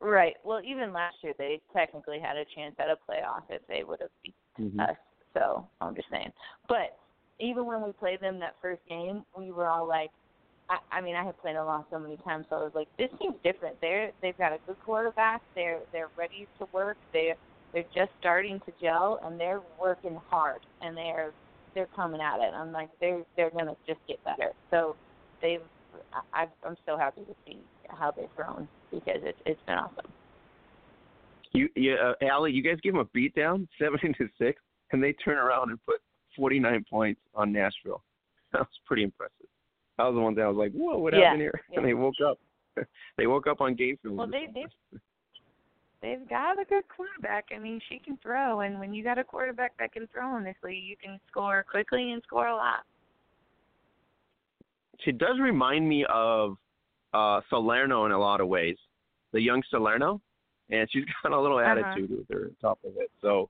Right. 0.00 0.34
Well, 0.44 0.60
even 0.66 0.92
last 0.92 1.18
year 1.22 1.34
they 1.38 1.60
technically 1.72 2.18
had 2.18 2.36
a 2.36 2.44
chance 2.56 2.74
at 2.80 2.88
a 2.88 2.96
playoff 3.08 3.42
if 3.48 3.62
they 3.68 3.84
would 3.84 4.00
have 4.00 4.10
beat 4.24 4.34
mm-hmm. 4.58 4.80
us. 4.80 4.96
So 5.34 5.68
I'm 5.80 5.94
just 5.94 6.08
saying. 6.10 6.32
But 6.68 6.98
even 7.38 7.64
when 7.64 7.80
we 7.80 7.92
played 7.92 8.20
them 8.20 8.40
that 8.40 8.56
first 8.60 8.82
game, 8.88 9.22
we 9.38 9.52
were 9.52 9.68
all 9.68 9.86
like, 9.86 10.10
I, 10.68 10.98
I 10.98 11.00
mean, 11.00 11.14
I 11.14 11.24
have 11.24 11.40
played 11.40 11.56
along 11.56 11.84
so 11.90 11.98
many 11.98 12.16
times, 12.18 12.46
so 12.50 12.56
I 12.56 12.62
was 12.64 12.72
like, 12.74 12.88
this 12.98 13.10
seems 13.20 13.34
different. 13.44 13.80
They're 13.80 14.10
they've 14.22 14.36
got 14.36 14.52
a 14.52 14.58
good 14.66 14.76
quarterback. 14.84 15.42
They're 15.54 15.80
they're 15.92 16.10
ready 16.16 16.48
to 16.58 16.66
work. 16.72 16.96
They 17.12 17.34
they're 17.72 17.84
just 17.94 18.10
starting 18.18 18.60
to 18.66 18.72
gel, 18.80 19.20
and 19.24 19.38
they're 19.38 19.60
working 19.80 20.18
hard, 20.28 20.60
and 20.82 20.96
they're 20.96 21.32
they're 21.74 21.88
coming 21.94 22.20
at 22.20 22.40
it. 22.40 22.52
I'm 22.54 22.72
like, 22.72 22.90
they're 23.00 23.22
they're 23.36 23.50
gonna 23.50 23.76
just 23.86 24.00
get 24.08 24.22
better. 24.24 24.52
So 24.70 24.96
they've 25.40 25.60
I, 26.32 26.46
I'm 26.64 26.76
so 26.86 26.96
happy 26.96 27.22
to 27.22 27.34
see 27.46 27.58
how 27.88 28.10
they've 28.10 28.34
grown 28.36 28.68
because 28.90 29.20
it's 29.22 29.38
it's 29.46 29.60
been 29.66 29.76
awesome. 29.76 30.10
You, 31.52 31.68
yeah, 31.76 31.94
uh, 31.94 32.24
Allie, 32.26 32.52
you 32.52 32.62
guys 32.62 32.78
give 32.82 32.92
them 32.92 33.00
a 33.00 33.08
beat 33.14 33.34
down, 33.34 33.68
seventeen 33.78 34.14
to 34.14 34.28
six, 34.38 34.60
and 34.92 35.02
they 35.02 35.12
turn 35.12 35.38
around 35.38 35.70
and 35.70 35.78
put 35.86 36.00
forty 36.36 36.58
nine 36.58 36.84
points 36.88 37.20
on 37.34 37.52
Nashville. 37.52 38.02
That 38.52 38.60
was 38.60 38.68
pretty 38.86 39.04
impressive. 39.04 39.46
That 39.98 40.04
was 40.04 40.14
the 40.14 40.20
one 40.20 40.34
thing 40.34 40.44
I 40.44 40.48
was 40.48 40.56
like, 40.56 40.72
"Whoa, 40.72 40.98
what 40.98 41.14
yeah, 41.14 41.24
happened 41.24 41.40
here?" 41.42 41.60
Yeah. 41.70 41.78
And 41.78 41.88
they 41.88 41.94
woke 41.94 42.14
up. 42.26 42.38
they 43.16 43.26
woke 43.26 43.46
up 43.46 43.60
on 43.60 43.74
game 43.74 43.98
film. 44.02 44.16
Well, 44.16 44.26
they 44.26 44.48
they've 44.54 45.00
they've 46.02 46.28
got 46.28 46.60
a 46.60 46.64
good 46.64 46.84
quarterback. 46.94 47.46
I 47.54 47.58
mean, 47.58 47.80
she 47.88 47.98
can 47.98 48.18
throw, 48.22 48.60
and 48.60 48.78
when 48.78 48.92
you 48.92 49.02
got 49.02 49.18
a 49.18 49.24
quarterback 49.24 49.72
that 49.78 49.92
can 49.92 50.06
throw 50.08 50.36
in 50.36 50.44
this 50.44 50.56
league, 50.62 50.84
you 50.84 50.96
can 51.02 51.18
score 51.30 51.64
quickly 51.70 52.12
and 52.12 52.22
score 52.26 52.48
a 52.48 52.54
lot. 52.54 52.80
She 55.00 55.12
does 55.12 55.38
remind 55.40 55.88
me 55.88 56.04
of 56.12 56.56
uh 57.12 57.40
Salerno 57.50 58.06
in 58.06 58.12
a 58.12 58.18
lot 58.18 58.40
of 58.40 58.48
ways. 58.48 58.76
The 59.32 59.40
young 59.40 59.62
Salerno. 59.70 60.20
and 60.70 60.88
she's 60.90 61.04
got 61.22 61.32
a 61.32 61.40
little 61.40 61.58
Uh-huh. 61.58 61.70
attitude 61.80 62.10
with 62.10 62.28
her 62.30 62.46
on 62.46 62.56
top 62.60 62.78
of 62.84 62.92
it. 62.96 63.10
So 63.20 63.48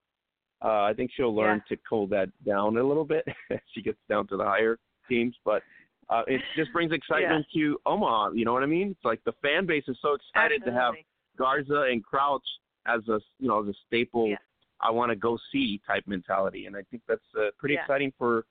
uh, 0.64 0.82
I 0.82 0.92
think 0.94 1.10
she'll 1.16 1.34
learn 1.34 1.62
to 1.68 1.76
cool 1.88 2.06
that 2.08 2.28
down 2.44 2.76
a 2.76 2.82
little 2.82 3.04
bit 3.04 3.24
as 3.50 3.58
she 3.72 3.82
gets 3.82 3.98
down 4.08 4.26
to 4.28 4.36
the 4.36 4.44
higher 4.44 4.78
teams. 5.08 5.34
But 5.44 5.62
uh, 6.08 6.22
it 6.26 6.40
just 6.56 6.72
brings 6.72 6.92
excitement 7.00 7.46
to 7.54 7.78
Omaha. 7.86 8.30
You 8.32 8.44
know 8.44 8.52
what 8.52 8.62
I 8.62 8.66
mean? 8.66 8.90
It's 8.90 9.04
like 9.04 9.22
the 9.24 9.32
fan 9.42 9.66
base 9.66 9.84
is 9.88 9.96
so 10.00 10.14
excited 10.14 10.64
to 10.64 10.72
have 10.72 10.94
Garza 11.38 11.86
and 11.90 12.04
Crouch 12.04 12.46
as 12.86 13.00
a 13.08 13.20
you 13.38 13.48
know 13.48 13.62
as 13.62 13.68
a 13.68 13.74
staple. 13.86 14.28
Yeah. 14.28 14.36
I 14.80 14.90
want 14.90 15.10
to 15.10 15.16
go 15.16 15.38
see 15.52 15.80
type 15.86 16.04
mentality, 16.06 16.66
and 16.66 16.76
I 16.76 16.82
think 16.90 17.02
that's 17.08 17.20
uh, 17.38 17.46
pretty 17.58 17.76
Yeah. 17.76 17.82
exciting 17.82 18.12
for 18.18 18.44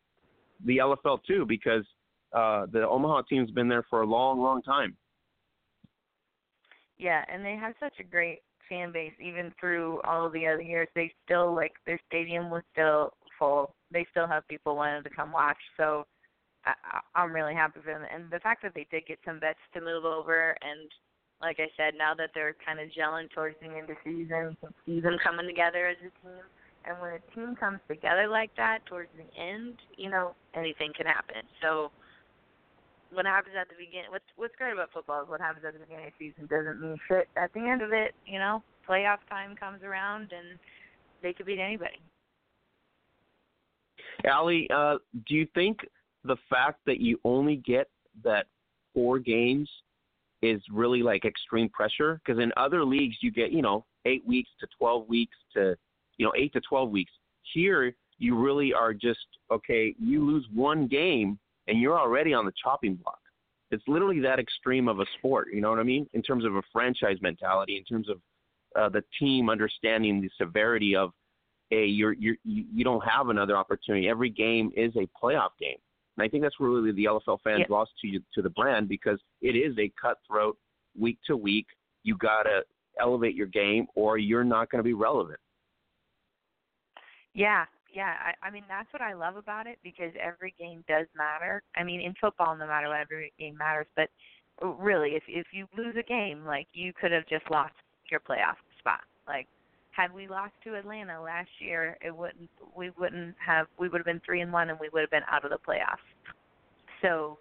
the 0.65 0.77
LFL 0.77 1.23
too 1.23 1.45
because 1.45 1.85
uh, 2.33 2.65
the 2.71 2.87
Omaha 2.87 3.21
team's 3.29 3.51
been 3.51 3.67
there 3.67 3.83
for 3.89 4.01
a 4.01 4.05
long, 4.05 4.39
long 4.39 4.61
time. 4.61 4.97
Yeah, 6.97 7.23
and 7.31 7.43
they 7.43 7.55
have 7.55 7.73
such 7.79 7.93
a 7.99 8.03
great 8.03 8.39
fan 8.69 8.91
base 8.91 9.13
even 9.19 9.53
through 9.59 10.01
all 10.03 10.29
the 10.29 10.47
other 10.47 10.61
years. 10.61 10.87
They 10.95 11.11
still 11.23 11.53
like 11.53 11.73
their 11.85 11.99
stadium 12.07 12.49
was 12.49 12.63
still 12.71 13.13
full. 13.37 13.75
They 13.91 14.05
still 14.11 14.27
have 14.27 14.47
people 14.47 14.75
wanting 14.75 15.03
to 15.03 15.09
come 15.09 15.31
watch. 15.31 15.57
So 15.77 16.05
I, 16.65 16.73
I'm 17.15 17.33
really 17.33 17.53
happy 17.53 17.79
for 17.83 17.93
them. 17.93 18.03
And 18.13 18.29
the 18.31 18.39
fact 18.39 18.63
that 18.63 18.73
they 18.73 18.87
did 18.91 19.05
get 19.07 19.19
some 19.25 19.39
vets 19.39 19.59
to 19.73 19.81
move 19.81 20.05
over, 20.05 20.55
and 20.61 20.89
like 21.41 21.59
I 21.59 21.69
said, 21.77 21.93
now 21.97 22.13
that 22.15 22.31
they're 22.33 22.55
kind 22.65 22.79
of 22.79 22.89
gelling 22.89 23.29
towards 23.31 23.55
the 23.61 23.67
end 23.67 23.89
of 23.89 23.95
the 23.95 23.95
season, 24.03 24.57
you 24.85 24.95
see 24.95 25.01
them 25.01 25.17
coming 25.23 25.47
together 25.47 25.87
as 25.87 25.97
a 25.99 26.11
team. 26.25 26.43
And 26.87 27.01
when 27.01 27.13
a 27.13 27.21
team 27.33 27.55
comes 27.55 27.79
together 27.87 28.27
like 28.27 28.51
that 28.57 28.85
towards 28.85 29.09
the 29.17 29.25
end, 29.41 29.75
you 29.97 30.09
know 30.09 30.35
anything 30.53 30.91
can 30.95 31.07
happen. 31.07 31.41
So 31.61 31.91
what 33.11 33.25
happens 33.25 33.55
at 33.59 33.69
the 33.69 33.75
beginning 33.77 34.11
what's 34.11 34.25
what's 34.35 34.55
great 34.55 34.73
about 34.73 34.91
football 34.93 35.23
is 35.23 35.29
what 35.29 35.41
happens 35.41 35.65
at 35.65 35.73
the 35.73 35.79
beginning 35.79 36.07
of 36.07 36.13
the 36.19 36.29
season 36.29 36.47
doesn't 36.47 36.81
mean 36.81 36.97
shit 37.07 37.27
at 37.37 37.53
the 37.53 37.59
end 37.59 37.81
of 37.81 37.91
it, 37.91 38.13
you 38.25 38.39
know. 38.39 38.61
Playoff 38.87 39.17
time 39.29 39.55
comes 39.55 39.81
around 39.81 40.29
and 40.31 40.59
they 41.23 41.33
could 41.33 41.47
beat 41.47 41.59
anybody. 41.59 41.97
Allie, 44.25 44.69
uh, 44.73 44.97
do 45.27 45.33
you 45.33 45.47
think 45.55 45.79
the 46.25 46.37
fact 46.49 46.79
that 46.85 46.99
you 46.99 47.19
only 47.23 47.57
get 47.57 47.87
that 48.23 48.47
four 48.93 49.19
games 49.19 49.69
is 50.41 50.61
really 50.71 51.01
like 51.01 51.25
extreme 51.25 51.69
pressure? 51.69 52.21
Because 52.25 52.41
in 52.41 52.51
other 52.57 52.83
leagues, 52.83 53.17
you 53.21 53.31
get 53.31 53.51
you 53.51 53.61
know 53.61 53.85
eight 54.05 54.25
weeks 54.25 54.49
to 54.59 54.67
twelve 54.77 55.07
weeks 55.07 55.35
to 55.53 55.75
you 56.17 56.25
know 56.25 56.33
eight 56.37 56.53
to 56.53 56.61
twelve 56.61 56.89
weeks. 56.89 57.11
Here, 57.53 57.95
you 58.17 58.37
really 58.37 58.73
are 58.73 58.93
just 58.93 59.25
okay. 59.51 59.95
You 59.99 60.25
lose 60.25 60.45
one 60.53 60.87
game 60.87 61.39
and 61.67 61.79
you're 61.79 61.99
already 61.99 62.33
on 62.33 62.45
the 62.45 62.53
chopping 62.61 62.95
block. 62.95 63.19
It's 63.71 63.83
literally 63.87 64.19
that 64.21 64.39
extreme 64.39 64.87
of 64.87 64.99
a 64.99 65.05
sport. 65.17 65.47
You 65.51 65.61
know 65.61 65.69
what 65.69 65.79
I 65.79 65.83
mean? 65.83 66.07
In 66.13 66.21
terms 66.21 66.45
of 66.45 66.55
a 66.55 66.61
franchise 66.71 67.17
mentality, 67.21 67.77
in 67.77 67.83
terms 67.83 68.09
of 68.09 68.17
uh, 68.75 68.89
the 68.89 69.03
team 69.19 69.49
understanding 69.49 70.21
the 70.21 70.29
severity 70.37 70.95
of 70.95 71.11
a 71.71 71.85
you're 71.85 72.13
you're 72.13 72.35
you 72.43 72.65
you 72.73 72.83
don't 72.83 73.03
have 73.03 73.29
another 73.29 73.57
opportunity. 73.57 74.07
Every 74.07 74.29
game 74.29 74.71
is 74.75 74.95
a 74.95 75.07
playoff 75.21 75.49
game, 75.59 75.77
and 76.17 76.25
I 76.25 76.29
think 76.29 76.43
that's 76.43 76.59
where 76.59 76.69
really 76.69 76.91
the 76.91 77.05
LFL 77.05 77.39
fans 77.43 77.61
Yeah. 77.61 77.65
lost 77.69 77.91
to 78.01 78.07
you, 78.07 78.21
to 78.33 78.41
the 78.41 78.49
brand 78.49 78.87
because 78.87 79.19
it 79.41 79.55
is 79.55 79.77
a 79.77 79.89
cutthroat 80.01 80.57
week 80.97 81.19
to 81.27 81.35
week. 81.35 81.67
You 82.03 82.15
gotta 82.17 82.65
elevate 82.99 83.35
your 83.35 83.47
game, 83.47 83.87
or 83.95 84.17
you're 84.17 84.43
not 84.43 84.69
going 84.69 84.79
to 84.79 84.83
be 84.83 84.93
relevant. 84.93 85.39
Yeah, 87.33 87.65
yeah. 87.93 88.15
I, 88.41 88.47
I 88.47 88.49
mean 88.49 88.63
that's 88.69 88.91
what 88.93 89.01
I 89.01 89.13
love 89.13 89.35
about 89.35 89.67
it 89.67 89.77
because 89.83 90.13
every 90.19 90.53
game 90.57 90.83
does 90.87 91.07
matter. 91.15 91.63
I 91.75 91.83
mean 91.83 92.01
in 92.01 92.13
football, 92.19 92.55
no 92.55 92.67
matter 92.67 92.87
what, 92.87 92.99
every 92.99 93.33
game 93.37 93.57
matters. 93.57 93.87
But 93.95 94.09
uh, 94.63 94.67
really, 94.67 95.11
if 95.11 95.23
if 95.27 95.47
you 95.51 95.67
lose 95.77 95.95
a 95.99 96.03
game, 96.03 96.45
like 96.45 96.67
you 96.73 96.93
could 96.93 97.11
have 97.11 97.27
just 97.27 97.49
lost 97.51 97.73
your 98.09 98.21
playoff 98.21 98.55
spot. 98.79 99.01
Like 99.27 99.47
had 99.95 100.13
we 100.13 100.27
lost 100.27 100.53
to 100.63 100.75
Atlanta 100.75 101.21
last 101.21 101.49
year, 101.59 101.97
it 102.01 102.15
wouldn't 102.15 102.49
we 102.75 102.91
wouldn't 102.97 103.35
have 103.43 103.67
we 103.79 103.87
would 103.87 103.99
have 103.99 104.05
been 104.05 104.21
three 104.25 104.41
and 104.41 104.51
one 104.51 104.69
and 104.69 104.79
we 104.79 104.89
would 104.91 105.01
have 105.01 105.11
been 105.11 105.27
out 105.31 105.45
of 105.45 105.51
the 105.51 105.57
playoffs. 105.57 106.03
So 107.01 107.37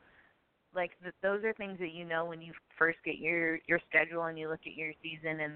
like 0.74 0.92
th- 1.02 1.14
those 1.22 1.42
are 1.44 1.52
things 1.54 1.78
that 1.80 1.92
you 1.92 2.04
know 2.04 2.24
when 2.24 2.40
you 2.40 2.52
first 2.78 2.98
get 3.04 3.18
your 3.18 3.58
your 3.66 3.80
schedule 3.88 4.24
and 4.24 4.38
you 4.38 4.48
look 4.48 4.60
at 4.66 4.76
your 4.76 4.92
season 5.02 5.40
and 5.40 5.54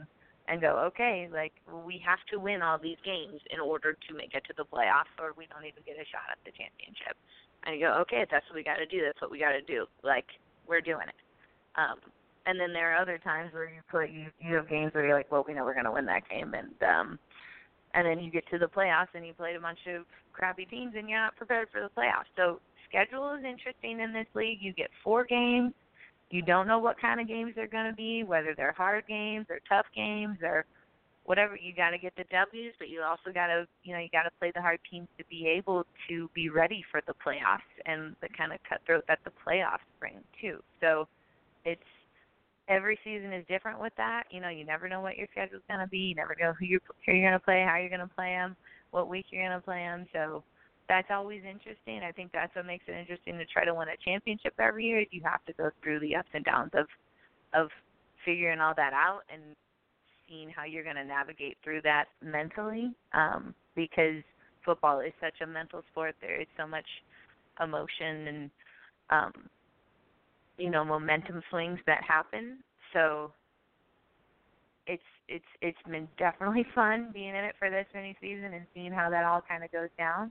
and 0.49 0.61
go, 0.61 0.81
okay, 0.89 1.29
like 1.31 1.53
we 1.87 2.03
have 2.05 2.19
to 2.33 2.41
win 2.41 2.63
all 2.63 2.79
these 2.79 2.97
games 3.05 3.41
in 3.53 3.61
order 3.61 3.93
to 3.93 4.15
make 4.17 4.33
it 4.35 4.43
to 4.49 4.55
the 4.57 4.65
playoffs, 4.65 5.13
or 5.21 5.37
we 5.37 5.47
don't 5.47 5.69
even 5.69 5.85
get 5.85 6.01
a 6.01 6.09
shot 6.09 6.25
at 6.33 6.41
the 6.45 6.51
championship. 6.57 7.15
And 7.65 7.77
you 7.77 7.85
go, 7.85 7.93
okay, 8.03 8.25
that's 8.31 8.47
what 8.49 8.57
we 8.57 8.65
got 8.65 8.81
to 8.81 8.87
do. 8.87 9.05
That's 9.05 9.21
what 9.21 9.31
we 9.31 9.39
got 9.39 9.53
to 9.53 9.63
do. 9.63 9.85
Like 10.03 10.27
we're 10.67 10.81
doing 10.81 11.07
it. 11.07 11.21
Um, 11.77 12.01
and 12.49 12.59
then 12.59 12.73
there 12.73 12.93
are 12.95 13.01
other 13.01 13.19
times 13.19 13.53
where 13.53 13.67
you 13.67 13.81
put 13.91 14.09
you 14.11 14.27
you 14.41 14.55
have 14.55 14.69
games 14.69 14.95
where 14.95 15.07
you're 15.07 15.17
like, 15.17 15.31
well, 15.31 15.45
we 15.47 15.53
know 15.55 15.65
we're 15.65 15.75
going 15.75 15.85
to 15.85 15.93
win 15.93 16.07
that 16.07 16.29
game, 16.29 16.55
and 16.55 16.73
um, 16.83 17.19
and 17.95 18.07
then 18.07 18.19
you 18.19 18.31
get 18.31 18.49
to 18.51 18.59
the 18.59 18.67
playoffs 18.67 19.09
and 19.15 19.27
you 19.27 19.35
played 19.35 19.57
a 19.57 19.61
bunch 19.61 19.79
of 19.87 20.05
crappy 20.33 20.65
teams 20.65 20.95
and 20.97 21.09
you're 21.09 21.21
not 21.21 21.37
prepared 21.37 21.69
for 21.71 21.81
the 21.81 21.91
playoffs. 22.01 22.31
So 22.37 22.61
schedule 22.89 23.35
is 23.35 23.45
interesting 23.45 24.01
in 24.01 24.13
this 24.13 24.27
league. 24.35 24.59
You 24.61 24.73
get 24.73 24.91
four 25.05 25.25
games. 25.25 25.73
You 26.31 26.43
don't 26.43 26.67
know 26.67 26.79
what 26.79 27.01
kind 27.01 27.21
of 27.21 27.29
games 27.29 27.53
they're 27.55 27.67
going 27.67 27.91
to 27.91 27.97
be, 27.97 28.25
whether 28.25 28.55
they're 28.55 28.73
hard 28.73 29.07
games 29.07 29.47
or 29.49 29.61
tough 29.69 29.87
games 29.95 30.39
or 30.43 30.67
whatever. 31.25 31.57
You 31.57 31.75
got 31.75 31.91
to 31.91 31.99
get 31.99 32.15
the 32.17 32.25
W's, 32.31 32.75
but 32.79 32.89
you 32.89 33.03
also 33.03 33.33
got 33.33 33.47
to, 33.47 33.67
you 33.83 33.95
know, 33.95 34.01
you 34.01 34.09
got 34.13 34.25
to 34.25 34.31
play 34.39 34.53
the 34.55 34.61
hard 34.61 34.81
teams 34.91 35.09
to 35.17 35.25
be 35.31 35.47
able 35.49 35.85
to 36.09 36.31
be 36.35 36.51
ready 36.51 36.85
for 36.91 37.01
the 37.07 37.15
playoffs 37.15 37.69
and 37.87 38.15
the 38.21 38.29
kind 38.37 38.53
of 38.53 38.59
cutthroat 38.69 39.05
that 39.09 39.21
the 39.25 39.31
playoffs 39.31 39.89
bring 39.99 40.21
too. 40.41 40.63
So 40.83 41.09
it's 41.65 41.81
every 42.69 42.99
season 43.03 43.33
is 43.33 43.45
different 43.49 43.81
with 43.81 43.93
that. 43.97 44.25
You 44.31 44.41
know, 44.41 44.49
you 44.49 44.65
never 44.65 44.89
know 44.89 45.01
what 45.01 45.17
your 45.17 45.27
schedule's 45.33 45.63
going 45.69 45.81
to 45.81 45.89
be. 45.89 45.99
You 45.99 46.15
never 46.15 46.37
know 46.41 46.53
who 46.59 46.67
you're 46.67 46.81
who 47.07 47.13
you're 47.13 47.29
going 47.29 47.39
to 47.39 47.45
play, 47.45 47.65
how 47.67 47.77
you're 47.79 47.89
going 47.89 48.07
to 48.07 48.15
play 48.15 48.31
them, 48.31 48.57
what 48.91 49.09
week 49.09 49.27
you're 49.31 49.47
going 49.47 49.59
to 49.59 49.65
play 49.65 49.81
them. 49.81 50.07
So 50.13 50.45
that's 50.89 51.09
always 51.11 51.43
interesting. 51.49 52.01
I 52.03 52.13
think 52.13 52.31
that's 52.33 52.55
what 52.55 52.67
makes 52.67 52.85
it 52.89 52.99
interesting 52.99 53.39
to 53.39 53.45
try 53.47 53.65
to 53.65 53.75
win 53.75 53.89
a 53.89 53.97
championship 54.05 54.55
every 54.59 54.85
year. 54.87 55.05
You 55.11 55.23
have 55.25 55.45
to 55.47 55.53
go 55.55 55.71
through 55.83 56.01
the 56.01 56.17
ups 56.17 56.29
and 56.35 56.45
downs 56.45 56.71
of 56.75 56.87
of 57.55 57.69
figuring 58.25 58.61
all 58.61 58.75
that 58.77 58.93
out 58.93 59.23
and 59.33 59.43
seeing 60.29 60.51
how 60.51 60.65
you're 60.65 60.85
going 60.85 60.97
to 60.97 61.05
navigate 61.05 61.57
through 61.65 61.81
that 61.83 62.07
mentally 62.23 62.93
um 63.15 63.55
because 63.75 64.23
football 64.65 65.01
is 65.01 65.13
such 65.21 65.41
a 65.43 65.47
mental 65.47 65.83
sport 65.91 66.15
there 66.21 66.41
is 66.41 66.47
so 66.59 66.67
much 66.67 66.85
emotion 67.63 68.27
and 68.29 68.51
um 69.11 69.33
you 70.59 70.71
know 70.71 70.85
momentum 70.85 71.43
swings 71.51 71.79
that 71.87 72.03
happen 72.03 72.59
so 72.93 73.33
it's 74.87 75.03
it's 75.29 75.45
it's 75.63 75.79
been 75.89 76.09
definitely 76.19 76.67
fun 76.75 77.11
being 77.13 77.31
in 77.31 77.45
it 77.45 77.55
for 77.59 77.71
this 77.71 77.87
many 77.95 78.17
season 78.21 78.53
and 78.55 78.67
seeing 78.75 78.93
how 78.93 79.09
that 79.09 79.25
all 79.25 79.41
kind 79.41 79.65
of 79.65 79.73
goes 79.73 79.91
down 79.97 80.31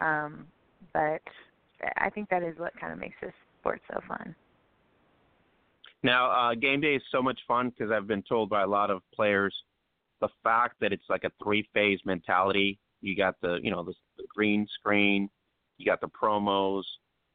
um, 0.00 0.46
but 0.92 1.22
I 1.96 2.10
think 2.10 2.28
that 2.30 2.42
is 2.42 2.58
what 2.58 2.78
kind 2.78 2.92
of 2.92 2.98
makes 2.98 3.16
this 3.20 3.32
sport 3.60 3.80
so 3.92 4.00
fun. 4.06 4.34
Now, 6.02 6.30
uh, 6.30 6.54
game 6.54 6.80
day 6.80 6.94
is 6.94 7.02
so 7.10 7.22
much 7.22 7.38
fun 7.46 7.70
because 7.70 7.90
I've 7.90 8.06
been 8.06 8.22
told 8.22 8.48
by 8.50 8.62
a 8.62 8.66
lot 8.66 8.90
of 8.90 9.02
players 9.14 9.54
the 10.20 10.28
fact 10.42 10.76
that 10.80 10.92
it's 10.92 11.08
like 11.08 11.24
a 11.24 11.30
three-phase 11.42 12.00
mentality. 12.04 12.78
You 13.00 13.16
got 13.16 13.34
the, 13.40 13.58
you 13.62 13.70
know, 13.70 13.82
the, 13.82 13.94
the 14.16 14.24
green 14.34 14.66
screen, 14.78 15.28
you 15.76 15.86
got 15.86 16.00
the 16.00 16.08
promos, 16.08 16.84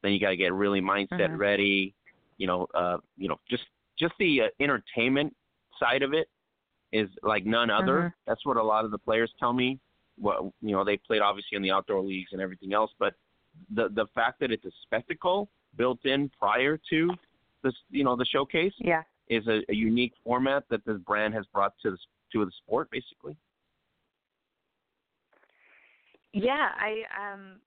then 0.02 0.14
you 0.14 0.20
got 0.20 0.30
to 0.30 0.38
get 0.38 0.54
really 0.54 0.82
mindset 0.82 1.10
Mhm. 1.30 1.38
ready. 1.38 1.96
You 2.44 2.48
know, 2.48 2.68
uh, 2.76 2.98
you 3.16 3.30
know, 3.30 3.40
just 3.50 3.64
just 3.98 4.14
the 4.20 4.42
uh, 4.42 4.48
entertainment 4.60 5.34
side 5.80 6.04
of 6.04 6.14
it 6.14 6.28
is 6.92 7.10
like 7.24 7.46
none 7.46 7.70
other. 7.70 7.98
Mhm. 8.02 8.14
That's 8.28 8.46
what 8.46 8.58
a 8.58 8.64
lot 8.74 8.84
of 8.84 8.92
the 8.92 8.98
players 8.98 9.32
tell 9.40 9.54
me. 9.54 9.80
What 10.18 10.44
you 10.62 10.74
know, 10.74 10.84
they 10.84 10.98
played 10.98 11.22
obviously 11.22 11.56
in 11.56 11.62
the 11.62 11.72
outdoor 11.72 12.02
leagues 12.02 12.34
and 12.34 12.42
everything 12.42 12.74
else, 12.74 12.92
but 13.00 13.14
the 13.74 13.88
the 14.00 14.08
fact 14.14 14.42
that 14.42 14.52
it's 14.52 14.66
a 14.66 14.72
spectacle 14.82 15.48
built 15.78 16.04
in 16.04 16.30
prior 16.38 16.78
to 16.90 17.12
this, 17.64 17.74
you 17.90 18.04
know, 18.04 18.18
the 18.18 18.26
showcase 18.26 18.74
Yeah. 18.78 19.04
is 19.30 19.48
a, 19.48 19.62
a 19.70 19.74
unique 19.74 20.14
format 20.22 20.66
that 20.70 20.84
this 20.84 20.98
brand 21.08 21.34
has 21.34 21.46
brought 21.54 21.74
to 21.84 21.92
the 21.92 21.98
to 22.34 22.44
the 22.44 22.52
sport, 22.52 22.92
basically. 22.92 23.38
Yeah, 26.34 26.72
I 26.78 26.92
um 27.22 27.62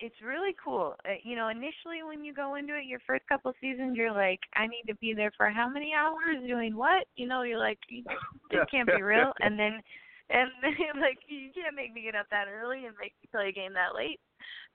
it's 0.00 0.14
really 0.24 0.54
cool. 0.62 0.94
Uh, 1.04 1.14
you 1.22 1.36
know, 1.36 1.48
initially 1.48 2.02
when 2.06 2.24
you 2.24 2.32
go 2.32 2.54
into 2.54 2.76
it 2.76 2.84
your 2.84 3.00
first 3.06 3.26
couple 3.28 3.52
seasons 3.60 3.96
you're 3.96 4.12
like 4.12 4.40
I 4.54 4.66
need 4.66 4.84
to 4.88 4.94
be 4.96 5.14
there 5.14 5.32
for 5.36 5.50
how 5.50 5.68
many 5.68 5.92
hours 5.94 6.36
doing 6.46 6.76
what? 6.76 7.06
You 7.16 7.26
know, 7.26 7.42
you're 7.42 7.58
like 7.58 7.78
this 8.50 8.60
can't 8.70 8.86
be 8.86 9.02
real 9.02 9.32
and 9.40 9.58
then 9.58 9.80
and 10.30 10.50
then 10.62 11.00
like 11.00 11.18
you 11.28 11.50
can't 11.54 11.76
make 11.76 11.92
me 11.92 12.02
get 12.02 12.14
up 12.14 12.26
that 12.30 12.46
early 12.48 12.86
and 12.86 12.94
make 13.00 13.14
me 13.22 13.28
play 13.30 13.48
a 13.48 13.52
game 13.52 13.72
that 13.74 13.94
late. 13.96 14.20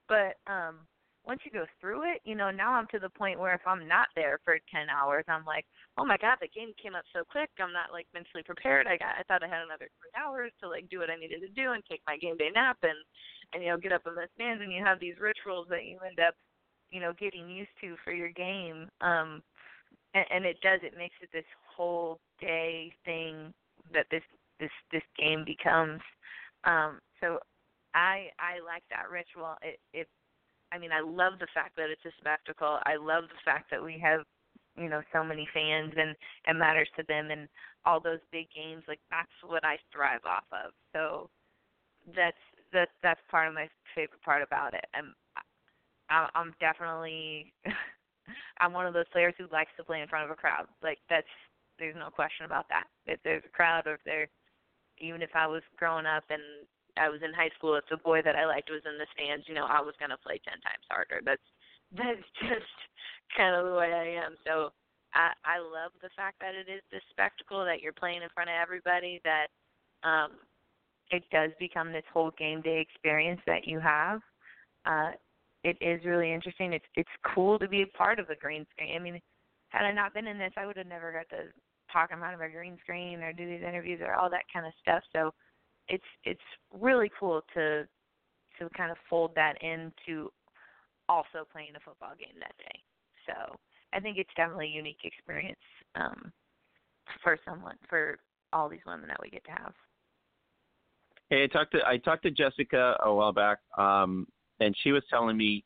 But 0.08 0.36
um 0.50 0.80
once 1.26 1.40
you 1.44 1.50
go 1.50 1.64
through 1.80 2.02
it, 2.04 2.20
you 2.24 2.34
know, 2.34 2.50
now 2.50 2.74
I'm 2.74 2.86
to 2.92 2.98
the 2.98 3.08
point 3.08 3.40
where 3.40 3.54
if 3.54 3.64
I'm 3.66 3.88
not 3.88 4.08
there 4.14 4.40
for 4.44 4.58
10 4.70 4.88
hours, 4.92 5.24
I'm 5.26 5.44
like, 5.44 5.64
oh 5.96 6.04
my 6.04 6.18
god, 6.18 6.36
the 6.40 6.48
game 6.48 6.72
came 6.80 6.94
up 6.94 7.04
so 7.12 7.24
quick. 7.24 7.48
I'm 7.58 7.72
not 7.72 7.92
like 7.92 8.06
mentally 8.12 8.42
prepared. 8.44 8.86
I 8.86 8.96
got, 8.96 9.16
I 9.18 9.22
thought 9.24 9.42
I 9.42 9.48
had 9.48 9.64
another 9.64 9.88
three 9.96 10.12
hours 10.12 10.52
to 10.60 10.68
like 10.68 10.88
do 10.90 10.98
what 11.00 11.10
I 11.10 11.16
needed 11.16 11.40
to 11.40 11.48
do 11.48 11.72
and 11.72 11.82
take 11.88 12.02
my 12.06 12.18
game 12.18 12.36
day 12.36 12.50
nap 12.52 12.76
and, 12.82 13.00
and 13.52 13.62
you 13.62 13.70
know, 13.70 13.78
get 13.78 13.92
up 13.92 14.06
in 14.06 14.14
the 14.14 14.28
stands 14.34 14.62
and 14.62 14.72
you 14.72 14.84
have 14.84 15.00
these 15.00 15.16
rituals 15.20 15.66
that 15.70 15.88
you 15.88 15.98
end 16.04 16.20
up, 16.20 16.34
you 16.90 17.00
know, 17.00 17.12
getting 17.18 17.48
used 17.48 17.72
to 17.80 17.96
for 18.04 18.12
your 18.12 18.30
game. 18.30 18.88
Um, 19.00 19.42
and, 20.12 20.26
and 20.30 20.44
it 20.44 20.60
does. 20.60 20.80
It 20.82 20.96
makes 20.96 21.16
it 21.22 21.30
this 21.32 21.48
whole 21.64 22.20
day 22.40 22.92
thing 23.04 23.52
that 23.92 24.06
this 24.10 24.22
this 24.60 24.70
this 24.92 25.02
game 25.18 25.44
becomes. 25.44 26.00
Um, 26.64 27.00
so 27.20 27.38
I 27.94 28.28
I 28.38 28.60
like 28.64 28.84
that 28.90 29.10
ritual. 29.10 29.56
It 29.62 29.80
it 29.92 30.08
I 30.74 30.78
mean 30.78 30.90
I 30.92 31.00
love 31.00 31.34
the 31.38 31.46
fact 31.54 31.76
that 31.76 31.90
it's 31.90 32.04
a 32.04 32.12
spectacle. 32.20 32.78
I 32.84 32.96
love 32.96 33.24
the 33.28 33.42
fact 33.44 33.70
that 33.70 33.82
we 33.82 33.98
have 34.02 34.20
you 34.76 34.88
know 34.88 35.02
so 35.12 35.22
many 35.22 35.46
fans 35.54 35.92
and 35.96 36.16
it 36.46 36.56
matters 36.56 36.88
to 36.96 37.04
them 37.06 37.30
and 37.30 37.48
all 37.86 38.00
those 38.00 38.18
big 38.32 38.46
games 38.54 38.82
like 38.88 39.00
that's 39.10 39.30
what 39.46 39.64
I 39.64 39.78
thrive 39.92 40.24
off 40.26 40.44
of. 40.52 40.72
So 40.92 41.30
that's 42.14 42.42
that's 42.72 42.90
that's 43.02 43.20
part 43.30 43.48
of 43.48 43.54
my 43.54 43.68
favorite 43.94 44.22
part 44.22 44.42
about 44.42 44.74
it. 44.74 44.84
I'm 44.94 45.14
I'm 46.10 46.52
definitely 46.60 47.52
I'm 48.58 48.72
one 48.72 48.86
of 48.86 48.94
those 48.94 49.08
players 49.12 49.34
who 49.38 49.46
likes 49.52 49.70
to 49.76 49.84
play 49.84 50.00
in 50.00 50.08
front 50.08 50.24
of 50.24 50.30
a 50.30 50.34
crowd. 50.34 50.66
Like 50.82 50.98
that's 51.08 51.26
there's 51.78 51.96
no 51.96 52.10
question 52.10 52.46
about 52.46 52.66
that. 52.68 52.84
If 53.06 53.20
there's 53.24 53.42
a 53.46 53.56
crowd 53.56 53.86
or 53.86 53.94
if 53.94 54.04
there 54.04 54.28
even 54.98 55.22
if 55.22 55.30
I 55.34 55.46
was 55.46 55.62
growing 55.76 56.06
up 56.06 56.24
and 56.30 56.42
I 56.96 57.08
was 57.08 57.20
in 57.22 57.34
high 57.34 57.50
school, 57.58 57.74
if 57.76 57.84
the 57.90 57.96
boy 57.98 58.22
that 58.22 58.36
I 58.36 58.46
liked 58.46 58.70
was 58.70 58.82
in 58.86 58.98
the 58.98 59.06
stands, 59.14 59.46
you 59.48 59.54
know, 59.54 59.66
I 59.66 59.80
was 59.80 59.94
gonna 59.98 60.18
play 60.18 60.40
ten 60.44 60.60
times 60.60 60.84
harder. 60.90 61.20
That's 61.24 61.42
that's 61.96 62.28
just 62.40 62.74
kind 63.36 63.54
of 63.54 63.66
the 63.66 63.76
way 63.78 63.92
I 63.92 64.24
am. 64.24 64.36
So 64.46 64.70
I 65.14 65.32
I 65.44 65.58
love 65.58 65.92
the 66.02 66.10
fact 66.16 66.40
that 66.40 66.54
it 66.54 66.70
is 66.70 66.82
this 66.90 67.02
spectacle 67.10 67.64
that 67.64 67.80
you're 67.80 67.92
playing 67.92 68.22
in 68.22 68.28
front 68.34 68.50
of 68.50 68.56
everybody 68.60 69.20
that 69.24 69.48
um 70.02 70.32
it 71.10 71.22
does 71.30 71.50
become 71.60 71.92
this 71.92 72.06
whole 72.12 72.32
game 72.38 72.62
day 72.62 72.80
experience 72.80 73.40
that 73.46 73.66
you 73.66 73.80
have. 73.80 74.20
Uh 74.86 75.12
it 75.64 75.78
is 75.80 76.04
really 76.04 76.32
interesting. 76.32 76.72
It's 76.72 76.90
it's 76.94 77.16
cool 77.34 77.58
to 77.58 77.68
be 77.68 77.82
a 77.82 77.96
part 77.96 78.18
of 78.18 78.26
the 78.28 78.36
green 78.36 78.66
screen. 78.72 78.96
I 78.96 78.98
mean, 78.98 79.20
had 79.70 79.84
I 79.84 79.92
not 79.92 80.14
been 80.14 80.26
in 80.26 80.38
this, 80.38 80.52
I 80.56 80.66
would 80.66 80.76
have 80.76 80.86
never 80.86 81.10
got 81.10 81.28
to 81.36 81.44
talk 81.92 82.10
in 82.12 82.18
front 82.18 82.34
of 82.34 82.40
a 82.40 82.48
green 82.48 82.76
screen 82.82 83.22
or 83.22 83.32
do 83.32 83.46
these 83.46 83.62
interviews 83.66 84.00
or 84.02 84.14
all 84.14 84.30
that 84.30 84.44
kind 84.52 84.66
of 84.66 84.72
stuff. 84.80 85.02
So 85.12 85.32
it's 85.88 86.04
it's 86.24 86.40
really 86.72 87.10
cool 87.18 87.42
to 87.54 87.86
to 88.58 88.68
kind 88.76 88.90
of 88.90 88.96
fold 89.08 89.32
that 89.34 89.54
into 89.62 90.30
also 91.08 91.46
playing 91.52 91.70
a 91.76 91.80
football 91.80 92.12
game 92.18 92.38
that 92.38 92.56
day. 92.58 92.80
So 93.26 93.56
I 93.92 94.00
think 94.00 94.18
it's 94.18 94.30
definitely 94.36 94.66
a 94.66 94.76
unique 94.76 95.00
experience 95.04 95.58
um, 95.94 96.32
for 97.22 97.38
someone 97.44 97.76
for 97.88 98.18
all 98.52 98.68
these 98.68 98.80
women 98.86 99.08
that 99.08 99.18
we 99.22 99.30
get 99.30 99.44
to 99.44 99.50
have. 99.50 99.74
Hey, 101.30 101.44
I 101.44 101.46
talked 101.46 101.72
to 101.72 101.78
I 101.86 101.98
talked 101.98 102.22
to 102.24 102.30
Jessica 102.30 102.96
a 103.02 103.12
while 103.12 103.32
back, 103.32 103.58
um, 103.78 104.26
and 104.60 104.74
she 104.82 104.92
was 104.92 105.02
telling 105.10 105.36
me 105.36 105.64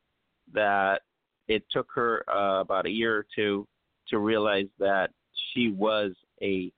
that 0.53 1.03
it 1.49 1.65
took 1.71 1.89
her 1.95 2.25
uh, 2.31 2.61
about 2.61 2.87
a 2.87 2.91
year 2.91 3.17
or 3.17 3.27
two 3.35 3.67
to 4.09 4.19
realize 4.19 4.69
that 4.79 5.11
she 5.53 5.71
was 5.71 6.13
a 6.43 6.73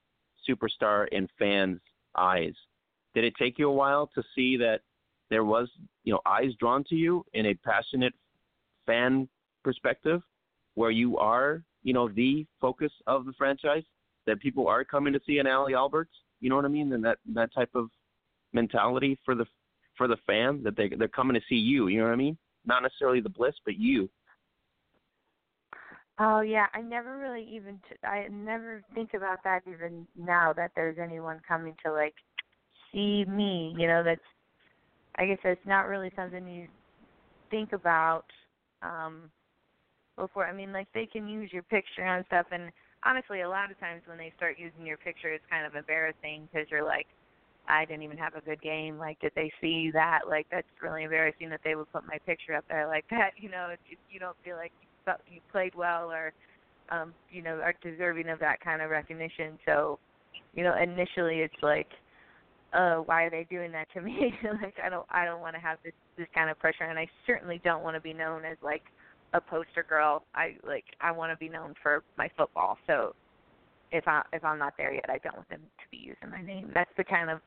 superstar 0.49 1.07
in 1.12 1.28
fans' 1.38 1.80
eyes. 2.16 2.55
Did 3.14 3.24
it 3.24 3.34
take 3.38 3.58
you 3.58 3.68
a 3.68 3.72
while 3.72 4.08
to 4.14 4.22
see 4.34 4.56
that 4.58 4.80
there 5.30 5.44
was, 5.44 5.68
you 6.04 6.12
know, 6.12 6.20
eyes 6.26 6.52
drawn 6.58 6.84
to 6.84 6.94
you 6.94 7.24
in 7.34 7.46
a 7.46 7.54
passionate 7.54 8.14
fan 8.86 9.28
perspective, 9.62 10.22
where 10.74 10.90
you 10.90 11.18
are, 11.18 11.62
you 11.82 11.92
know, 11.92 12.08
the 12.08 12.46
focus 12.61 12.92
of 13.06 13.26
the 13.26 13.32
franchise, 13.38 13.84
that 14.26 14.40
people 14.40 14.68
are 14.68 14.84
coming 14.84 15.12
to 15.12 15.20
see 15.26 15.38
an 15.38 15.46
Allie 15.46 15.74
Alberts, 15.74 16.12
you 16.40 16.48
know 16.48 16.56
what 16.56 16.64
I 16.64 16.68
mean, 16.68 16.92
and 16.92 17.04
that 17.04 17.18
that 17.34 17.52
type 17.54 17.70
of 17.74 17.90
mentality 18.52 19.18
for 19.24 19.34
the 19.34 19.46
for 19.96 20.08
the 20.08 20.16
fan 20.26 20.62
that 20.62 20.76
they 20.76 20.88
they're 20.88 21.08
coming 21.08 21.34
to 21.34 21.40
see 21.48 21.56
you. 21.56 21.88
You 21.88 21.98
know 21.98 22.04
what 22.04 22.12
I 22.12 22.16
mean? 22.16 22.38
Not 22.64 22.82
necessarily 22.82 23.20
the 23.20 23.28
bliss, 23.28 23.54
but 23.64 23.78
you. 23.78 24.08
Oh 26.18 26.40
yeah, 26.40 26.66
I 26.74 26.82
never 26.82 27.18
really 27.18 27.48
even 27.50 27.80
t- 27.88 28.06
I 28.06 28.26
never 28.28 28.82
think 28.94 29.14
about 29.14 29.42
that 29.44 29.62
even 29.66 30.06
now 30.16 30.52
that 30.52 30.72
there's 30.76 30.98
anyone 30.98 31.40
coming 31.46 31.74
to 31.84 31.92
like 31.92 32.14
see 32.93 33.24
me. 33.26 33.74
You 33.78 33.86
know, 33.86 34.03
that's 34.05 34.20
I 35.16 35.26
guess 35.26 35.38
that's 35.43 35.61
not 35.66 35.88
really 35.88 36.12
something 36.16 36.47
you 36.49 36.68
think 37.51 37.72
about 37.72 38.24
um 38.82 39.30
before. 40.16 40.47
I 40.47 40.53
mean, 40.53 40.72
like 40.72 40.88
they 40.95 41.07
can 41.07 41.28
use 41.28 41.53
your 41.53 41.62
picture 41.64 42.05
on 42.05 42.24
stuff, 42.26 42.47
and 42.53 42.70
honestly, 43.05 43.41
a 43.43 43.49
lot 43.49 43.70
of 43.70 43.78
times 43.80 44.03
when 44.07 44.18
they 44.18 44.32
start 44.36 44.57
using 44.59 44.86
your 44.86 44.99
picture, 44.99 45.32
it's 45.32 45.45
kind 45.51 45.66
of 45.66 45.74
embarrassing 45.74 46.49
because 46.51 46.68
you're 46.70 46.84
like, 46.84 47.07
I 47.68 47.84
didn't 47.84 48.03
even 48.03 48.18
have 48.18 48.34
a 48.34 48.41
good 48.41 48.61
game. 48.62 48.99
Like, 48.99 49.20
did 49.20 49.32
they 49.34 49.53
see 49.61 49.91
that? 49.93 50.20
Like, 50.28 50.47
that's 50.51 50.66
really 50.82 51.05
embarrassing 51.05 51.51
that 51.51 51.61
they 51.64 51.74
would 51.74 51.91
put 51.93 52.07
my 52.07 52.18
picture 52.26 52.55
up 52.55 52.64
there 52.68 52.86
like 52.86 53.05
that. 53.11 53.30
You 53.36 53.51
know, 53.51 53.68
if 53.72 53.99
you 54.11 54.20
don't 54.20 54.36
feel 54.45 54.57
like 54.57 54.72
you, 55.30 55.41
played 55.51 55.74
well 55.74 56.11
or, 56.11 56.32
um, 56.91 57.12
you 57.30 57.43
know, 57.43 57.61
are 57.61 57.74
deserving 57.82 58.28
of 58.28 58.38
that 58.41 58.61
kind 58.61 58.82
of 58.82 58.91
recognition. 58.91 59.59
So, 59.66 59.99
you 60.55 60.62
know, 60.62 60.74
initially 60.80 61.41
it's 61.41 61.62
like, 61.62 61.88
uh, 62.72 62.96
why 62.96 63.24
are 63.24 63.30
they 63.30 63.46
doing 63.50 63.72
that 63.72 63.88
to 63.94 64.00
me? 64.00 64.32
like, 64.62 64.74
I 64.84 64.88
don't, 64.88 65.06
I 65.10 65.24
don't 65.24 65.40
want 65.40 65.54
to 65.54 65.60
have 65.60 65.78
this 65.84 65.92
this 66.16 66.28
kind 66.34 66.50
of 66.50 66.58
pressure, 66.58 66.84
and 66.84 66.98
I 66.98 67.08
certainly 67.26 67.60
don't 67.64 67.82
want 67.82 67.96
to 67.96 68.00
be 68.00 68.12
known 68.12 68.44
as 68.44 68.56
like 68.62 68.82
a 69.32 69.40
poster 69.40 69.84
girl. 69.88 70.24
I 70.34 70.56
like, 70.66 70.84
I 71.00 71.10
want 71.10 71.32
to 71.32 71.36
be 71.36 71.48
known 71.48 71.74
for 71.82 72.02
my 72.16 72.30
football. 72.36 72.78
So, 72.86 73.14
if 73.92 74.06
I 74.06 74.22
if 74.32 74.44
I'm 74.44 74.58
not 74.58 74.74
there 74.76 74.92
yet, 74.92 75.06
I 75.08 75.18
don't 75.18 75.36
want 75.36 75.48
them 75.48 75.60
to 75.60 75.84
be 75.90 75.98
using 75.98 76.30
my 76.30 76.42
name. 76.42 76.70
That's 76.74 76.90
the 76.96 77.04
kind 77.04 77.30
of 77.30 77.40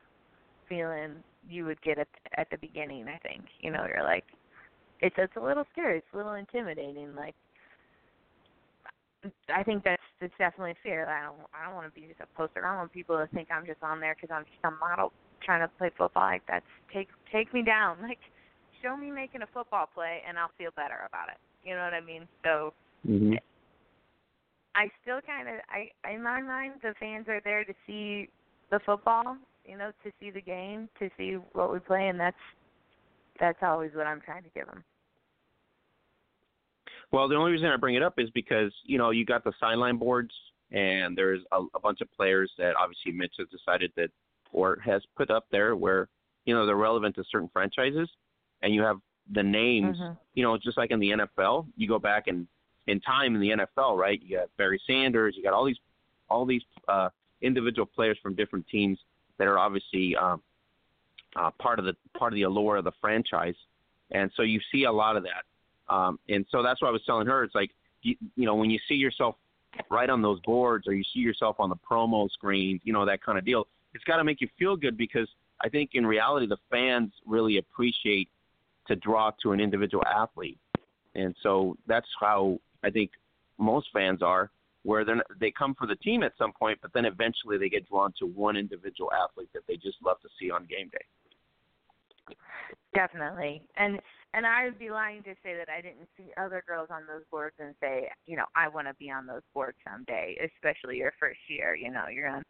feeling 0.68 1.12
you 1.48 1.64
would 1.64 1.80
get 1.82 1.98
at 1.98 2.08
at 2.36 2.50
the 2.50 2.58
beginning. 2.58 3.06
I 3.08 3.18
think 3.18 3.44
you 3.60 3.70
know 3.70 3.86
you're 3.88 4.04
like, 4.04 4.24
it's 5.00 5.16
it's 5.18 5.36
a 5.36 5.40
little 5.40 5.64
scary. 5.72 5.98
It's 5.98 6.06
a 6.12 6.16
little 6.16 6.34
intimidating. 6.34 7.14
Like, 7.14 7.34
I 9.54 9.62
think 9.62 9.84
that's 9.84 10.02
that's 10.20 10.32
definitely 10.38 10.74
fair. 10.82 11.08
I 11.08 11.24
don't 11.24 11.40
I 11.54 11.66
don't 11.66 11.74
want 11.74 11.92
to 11.92 12.00
be 12.00 12.06
just 12.06 12.20
a 12.20 12.26
poster. 12.36 12.64
I 12.64 12.70
don't 12.70 12.78
want 12.78 12.92
people 12.92 13.16
to 13.16 13.26
think 13.34 13.48
I'm 13.50 13.66
just 13.66 13.82
on 13.82 14.00
there 14.00 14.14
because 14.14 14.34
I'm 14.34 14.44
just 14.44 14.62
a 14.64 14.70
model 14.70 15.12
trying 15.42 15.60
to 15.60 15.68
play 15.78 15.90
football. 15.96 16.24
Like 16.24 16.42
that's 16.46 16.66
take 16.92 17.08
take 17.32 17.52
me 17.52 17.62
down. 17.62 17.98
Like, 18.02 18.18
show 18.82 18.96
me 18.96 19.10
making 19.10 19.40
a 19.40 19.46
football 19.46 19.88
play, 19.94 20.20
and 20.28 20.38
I'll 20.38 20.50
feel 20.58 20.70
better 20.76 21.08
about 21.08 21.28
it. 21.30 21.38
You 21.64 21.74
know 21.74 21.84
what 21.84 21.94
I 21.94 22.00
mean? 22.00 22.28
So. 22.44 22.74
Mm-hmm. 23.08 23.34
I 24.76 24.88
still 25.02 25.20
kind 25.24 25.48
of, 25.48 25.54
I 25.70 26.12
in 26.12 26.22
my 26.22 26.42
mind, 26.42 26.74
the 26.82 26.94
fans 26.98 27.28
are 27.28 27.40
there 27.44 27.64
to 27.64 27.72
see 27.86 28.28
the 28.72 28.80
football, 28.84 29.36
you 29.64 29.78
know, 29.78 29.92
to 30.02 30.10
see 30.18 30.30
the 30.30 30.40
game, 30.40 30.88
to 30.98 31.08
see 31.16 31.38
what 31.52 31.72
we 31.72 31.78
play, 31.78 32.08
and 32.08 32.18
that's 32.18 32.36
that's 33.38 33.58
always 33.62 33.92
what 33.94 34.06
I'm 34.06 34.20
trying 34.20 34.42
to 34.42 34.48
give 34.54 34.66
them. 34.66 34.82
Well, 37.14 37.28
the 37.28 37.36
only 37.36 37.52
reason 37.52 37.68
I 37.68 37.76
bring 37.76 37.94
it 37.94 38.02
up 38.02 38.14
is 38.18 38.28
because 38.30 38.72
you 38.82 38.98
know 38.98 39.10
you 39.10 39.24
got 39.24 39.44
the 39.44 39.52
sideline 39.60 39.98
boards, 39.98 40.32
and 40.72 41.16
there's 41.16 41.42
a, 41.52 41.62
a 41.76 41.78
bunch 41.78 42.00
of 42.00 42.10
players 42.10 42.50
that 42.58 42.74
obviously 42.76 43.12
Mitch 43.12 43.34
has 43.38 43.46
decided 43.50 43.92
that 43.96 44.10
or 44.52 44.80
has 44.84 45.00
put 45.16 45.30
up 45.30 45.46
there 45.52 45.76
where 45.76 46.08
you 46.44 46.52
know 46.52 46.66
they're 46.66 46.74
relevant 46.74 47.14
to 47.14 47.24
certain 47.30 47.48
franchises, 47.52 48.08
and 48.62 48.74
you 48.74 48.82
have 48.82 48.96
the 49.32 49.44
names, 49.44 49.96
mm-hmm. 49.96 50.14
you 50.34 50.42
know, 50.42 50.58
just 50.58 50.76
like 50.76 50.90
in 50.90 50.98
the 50.98 51.10
NFL, 51.10 51.66
you 51.76 51.86
go 51.86 52.00
back 52.00 52.26
and 52.26 52.48
in 52.88 53.00
time 53.00 53.36
in 53.36 53.40
the 53.40 53.50
NFL, 53.50 53.96
right? 53.96 54.20
You 54.20 54.38
got 54.38 54.48
Barry 54.58 54.80
Sanders, 54.84 55.34
you 55.36 55.44
got 55.44 55.52
all 55.52 55.64
these 55.64 55.78
all 56.28 56.44
these 56.44 56.62
uh, 56.88 57.10
individual 57.42 57.86
players 57.86 58.18
from 58.20 58.34
different 58.34 58.66
teams 58.66 58.98
that 59.38 59.46
are 59.46 59.60
obviously 59.60 60.16
um, 60.16 60.42
uh, 61.36 61.52
part 61.62 61.78
of 61.78 61.84
the 61.84 61.94
part 62.18 62.32
of 62.32 62.34
the 62.34 62.42
allure 62.42 62.78
of 62.78 62.84
the 62.84 62.92
franchise, 63.00 63.54
and 64.10 64.32
so 64.34 64.42
you 64.42 64.58
see 64.72 64.82
a 64.82 64.92
lot 64.92 65.16
of 65.16 65.22
that. 65.22 65.44
Um, 65.88 66.18
and 66.28 66.44
so 66.50 66.62
that's 66.62 66.80
what 66.80 66.88
I 66.88 66.90
was 66.90 67.02
telling 67.04 67.26
her. 67.26 67.44
It's 67.44 67.54
like 67.54 67.70
you, 68.02 68.16
you 68.36 68.46
know 68.46 68.54
when 68.54 68.70
you 68.70 68.78
see 68.88 68.94
yourself 68.94 69.36
right 69.90 70.08
on 70.08 70.22
those 70.22 70.40
boards, 70.40 70.86
or 70.86 70.94
you 70.94 71.04
see 71.12 71.20
yourself 71.20 71.56
on 71.58 71.68
the 71.68 71.76
promo 71.76 72.30
screens, 72.30 72.80
you 72.84 72.92
know 72.92 73.04
that 73.04 73.22
kind 73.22 73.38
of 73.38 73.44
deal. 73.44 73.66
It's 73.94 74.04
got 74.04 74.16
to 74.16 74.24
make 74.24 74.40
you 74.40 74.48
feel 74.58 74.76
good 74.76 74.96
because 74.96 75.28
I 75.62 75.68
think 75.68 75.90
in 75.94 76.06
reality 76.06 76.46
the 76.46 76.56
fans 76.70 77.12
really 77.26 77.58
appreciate 77.58 78.28
to 78.86 78.96
draw 78.96 79.30
to 79.42 79.52
an 79.52 79.60
individual 79.60 80.04
athlete, 80.06 80.58
and 81.14 81.34
so 81.42 81.76
that's 81.86 82.08
how 82.20 82.58
I 82.82 82.90
think 82.90 83.10
most 83.58 83.88
fans 83.92 84.22
are, 84.22 84.50
where 84.84 85.04
they 85.04 85.12
they 85.40 85.50
come 85.50 85.74
for 85.74 85.86
the 85.86 85.96
team 85.96 86.22
at 86.22 86.32
some 86.38 86.52
point, 86.52 86.78
but 86.80 86.92
then 86.92 87.04
eventually 87.04 87.58
they 87.58 87.68
get 87.68 87.88
drawn 87.88 88.12
to 88.18 88.26
one 88.26 88.56
individual 88.56 89.10
athlete 89.12 89.48
that 89.54 89.62
they 89.66 89.76
just 89.76 89.98
love 90.04 90.20
to 90.22 90.28
see 90.40 90.50
on 90.50 90.66
game 90.66 90.90
day. 90.90 92.36
Definitely, 92.94 93.62
and 93.76 94.00
and 94.34 94.46
I 94.46 94.64
would 94.64 94.78
be 94.78 94.90
lying 94.90 95.22
to 95.24 95.34
say 95.42 95.56
that 95.56 95.68
I 95.68 95.80
didn't 95.80 96.08
see 96.16 96.30
other 96.36 96.62
girls 96.66 96.88
on 96.90 97.02
those 97.06 97.22
boards 97.30 97.54
and 97.58 97.74
say, 97.80 98.08
you 98.26 98.36
know, 98.36 98.46
I 98.56 98.68
want 98.68 98.88
to 98.88 98.94
be 98.94 99.10
on 99.10 99.26
those 99.26 99.42
boards 99.52 99.76
someday, 99.88 100.36
especially 100.42 100.98
your 100.98 101.12
first 101.18 101.38
year. 101.48 101.74
You 101.74 101.90
know, 101.90 102.06
you're 102.08 102.28
on. 102.28 102.42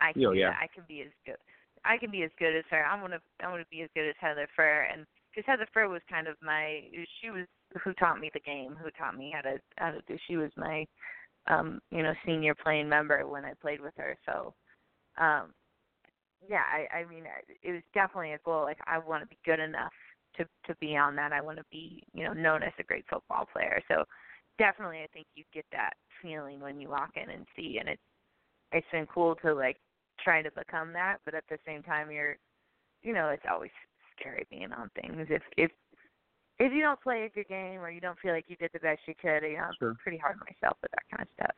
I 0.00 0.12
can, 0.12 0.24
oh, 0.26 0.32
yeah. 0.32 0.54
I 0.60 0.66
can 0.72 0.84
be 0.86 1.02
as 1.02 1.10
good. 1.26 1.36
I 1.84 1.96
can 1.96 2.10
be 2.10 2.22
as 2.22 2.30
good 2.38 2.56
as 2.56 2.64
her. 2.70 2.84
I 2.84 3.00
want 3.00 3.12
to. 3.12 3.20
I 3.44 3.48
want 3.48 3.60
to 3.60 3.70
be 3.70 3.82
as 3.82 3.90
good 3.94 4.08
as 4.08 4.14
Heather 4.20 4.48
Furr, 4.54 4.88
and 4.92 5.06
because 5.30 5.46
Heather 5.46 5.68
Furr 5.72 5.88
was 5.88 6.02
kind 6.10 6.26
of 6.26 6.36
my. 6.42 6.82
She 7.20 7.30
was 7.30 7.46
who 7.82 7.92
taught 7.94 8.20
me 8.20 8.30
the 8.32 8.40
game, 8.40 8.76
who 8.80 8.90
taught 8.90 9.16
me 9.16 9.32
how 9.34 9.42
to 9.42 9.58
how 9.76 9.90
to 9.90 10.00
do. 10.06 10.16
She 10.26 10.36
was 10.36 10.50
my, 10.56 10.86
um, 11.48 11.80
you 11.90 12.02
know, 12.02 12.14
senior 12.26 12.54
playing 12.54 12.88
member 12.88 13.26
when 13.26 13.44
I 13.44 13.52
played 13.60 13.80
with 13.80 13.94
her. 13.96 14.16
So, 14.26 14.54
um, 15.20 15.52
yeah, 16.46 16.62
I, 16.70 16.98
I 17.00 17.04
mean, 17.04 17.24
it 17.62 17.72
was 17.72 17.82
definitely 17.94 18.32
a 18.32 18.38
goal. 18.44 18.62
Like 18.62 18.78
I 18.86 18.98
want 18.98 19.22
to 19.22 19.28
be 19.28 19.38
good 19.44 19.60
enough 19.60 19.92
to 20.36 20.44
to 20.66 20.74
be 20.80 20.96
on 20.96 21.16
that. 21.16 21.32
I 21.32 21.40
want 21.40 21.58
to 21.58 21.64
be, 21.70 22.02
you 22.14 22.24
know, 22.24 22.32
known 22.32 22.62
as 22.62 22.72
a 22.78 22.84
great 22.84 23.04
football 23.10 23.46
player. 23.52 23.82
So, 23.88 24.04
definitely, 24.58 24.98
I 24.98 25.08
think 25.12 25.26
you 25.34 25.44
get 25.52 25.66
that 25.72 25.94
feeling 26.22 26.60
when 26.60 26.80
you 26.80 26.88
walk 26.88 27.10
in 27.16 27.30
and 27.30 27.46
see, 27.56 27.78
and 27.80 27.88
it's 27.88 28.02
it's 28.72 28.86
been 28.92 29.06
cool 29.06 29.34
to 29.36 29.54
like 29.54 29.76
trying 30.22 30.44
to 30.44 30.50
become 30.52 30.92
that, 30.92 31.18
but 31.24 31.34
at 31.34 31.44
the 31.48 31.58
same 31.66 31.82
time, 31.82 32.10
you're, 32.10 32.36
you 33.02 33.12
know, 33.12 33.28
it's 33.28 33.44
always 33.50 33.70
scary 34.18 34.46
being 34.50 34.72
on 34.72 34.90
things. 35.00 35.26
If 35.30 35.42
if 35.56 35.70
if 36.58 36.72
you 36.72 36.80
don't 36.80 37.00
play 37.00 37.24
a 37.24 37.28
good 37.28 37.48
game 37.48 37.80
or 37.80 37.90
you 37.90 38.00
don't 38.00 38.18
feel 38.18 38.32
like 38.32 38.46
you 38.48 38.56
did 38.56 38.70
the 38.72 38.80
best 38.80 39.00
you 39.06 39.14
could, 39.20 39.42
you 39.42 39.56
know, 39.56 39.70
Sure. 39.78 39.90
I'm 39.90 39.96
pretty 39.96 40.18
hard 40.18 40.34
on 40.34 40.46
myself 40.46 40.76
with 40.82 40.90
that 40.92 41.16
kind 41.16 41.22
of 41.22 41.28
stuff. 41.34 41.54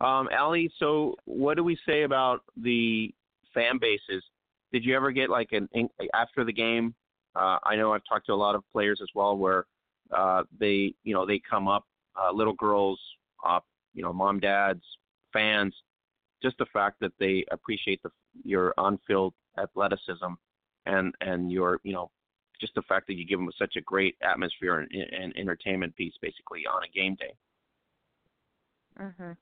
Um, 0.00 0.28
Allie, 0.30 0.70
so 0.78 1.14
what 1.24 1.56
do 1.56 1.64
we 1.64 1.78
say 1.86 2.02
about 2.02 2.42
the 2.56 3.14
fan 3.54 3.78
bases? 3.78 4.22
Did 4.72 4.84
you 4.84 4.94
ever 4.94 5.10
get 5.10 5.30
like 5.30 5.52
an 5.52 5.68
after 6.12 6.44
the 6.44 6.52
game? 6.52 6.94
Uh, 7.34 7.58
I 7.64 7.76
know 7.76 7.92
I've 7.92 8.04
talked 8.08 8.26
to 8.26 8.32
a 8.32 8.34
lot 8.34 8.54
of 8.54 8.62
players 8.72 9.00
as 9.02 9.08
well, 9.14 9.36
where 9.36 9.66
uh, 10.14 10.42
they, 10.58 10.94
you 11.04 11.14
know, 11.14 11.26
they 11.26 11.40
come 11.48 11.68
up, 11.68 11.84
uh, 12.20 12.30
little 12.32 12.54
girls, 12.54 13.00
uh, 13.46 13.60
you 13.94 14.02
know, 14.02 14.12
mom, 14.12 14.40
dads, 14.40 14.82
fans, 15.32 15.74
just 16.42 16.58
the 16.58 16.66
fact 16.72 16.96
that 17.00 17.12
they 17.18 17.44
appreciate 17.50 18.02
the 18.02 18.10
your 18.44 18.74
on-field 18.76 19.32
athleticism 19.58 20.34
and 20.84 21.14
and 21.22 21.50
your, 21.50 21.80
you 21.82 21.92
know, 21.92 22.10
just 22.60 22.74
the 22.74 22.82
fact 22.82 23.06
that 23.06 23.14
you 23.14 23.26
give 23.26 23.38
them 23.38 23.50
such 23.58 23.76
a 23.76 23.80
great 23.80 24.16
atmosphere 24.22 24.80
and, 24.80 24.90
and 24.92 25.36
entertainment 25.36 25.94
piece, 25.96 26.14
basically 26.20 26.66
on 26.66 26.82
a 26.84 26.88
game 26.88 27.14
day. 27.14 27.34
Mhm. 28.98 29.36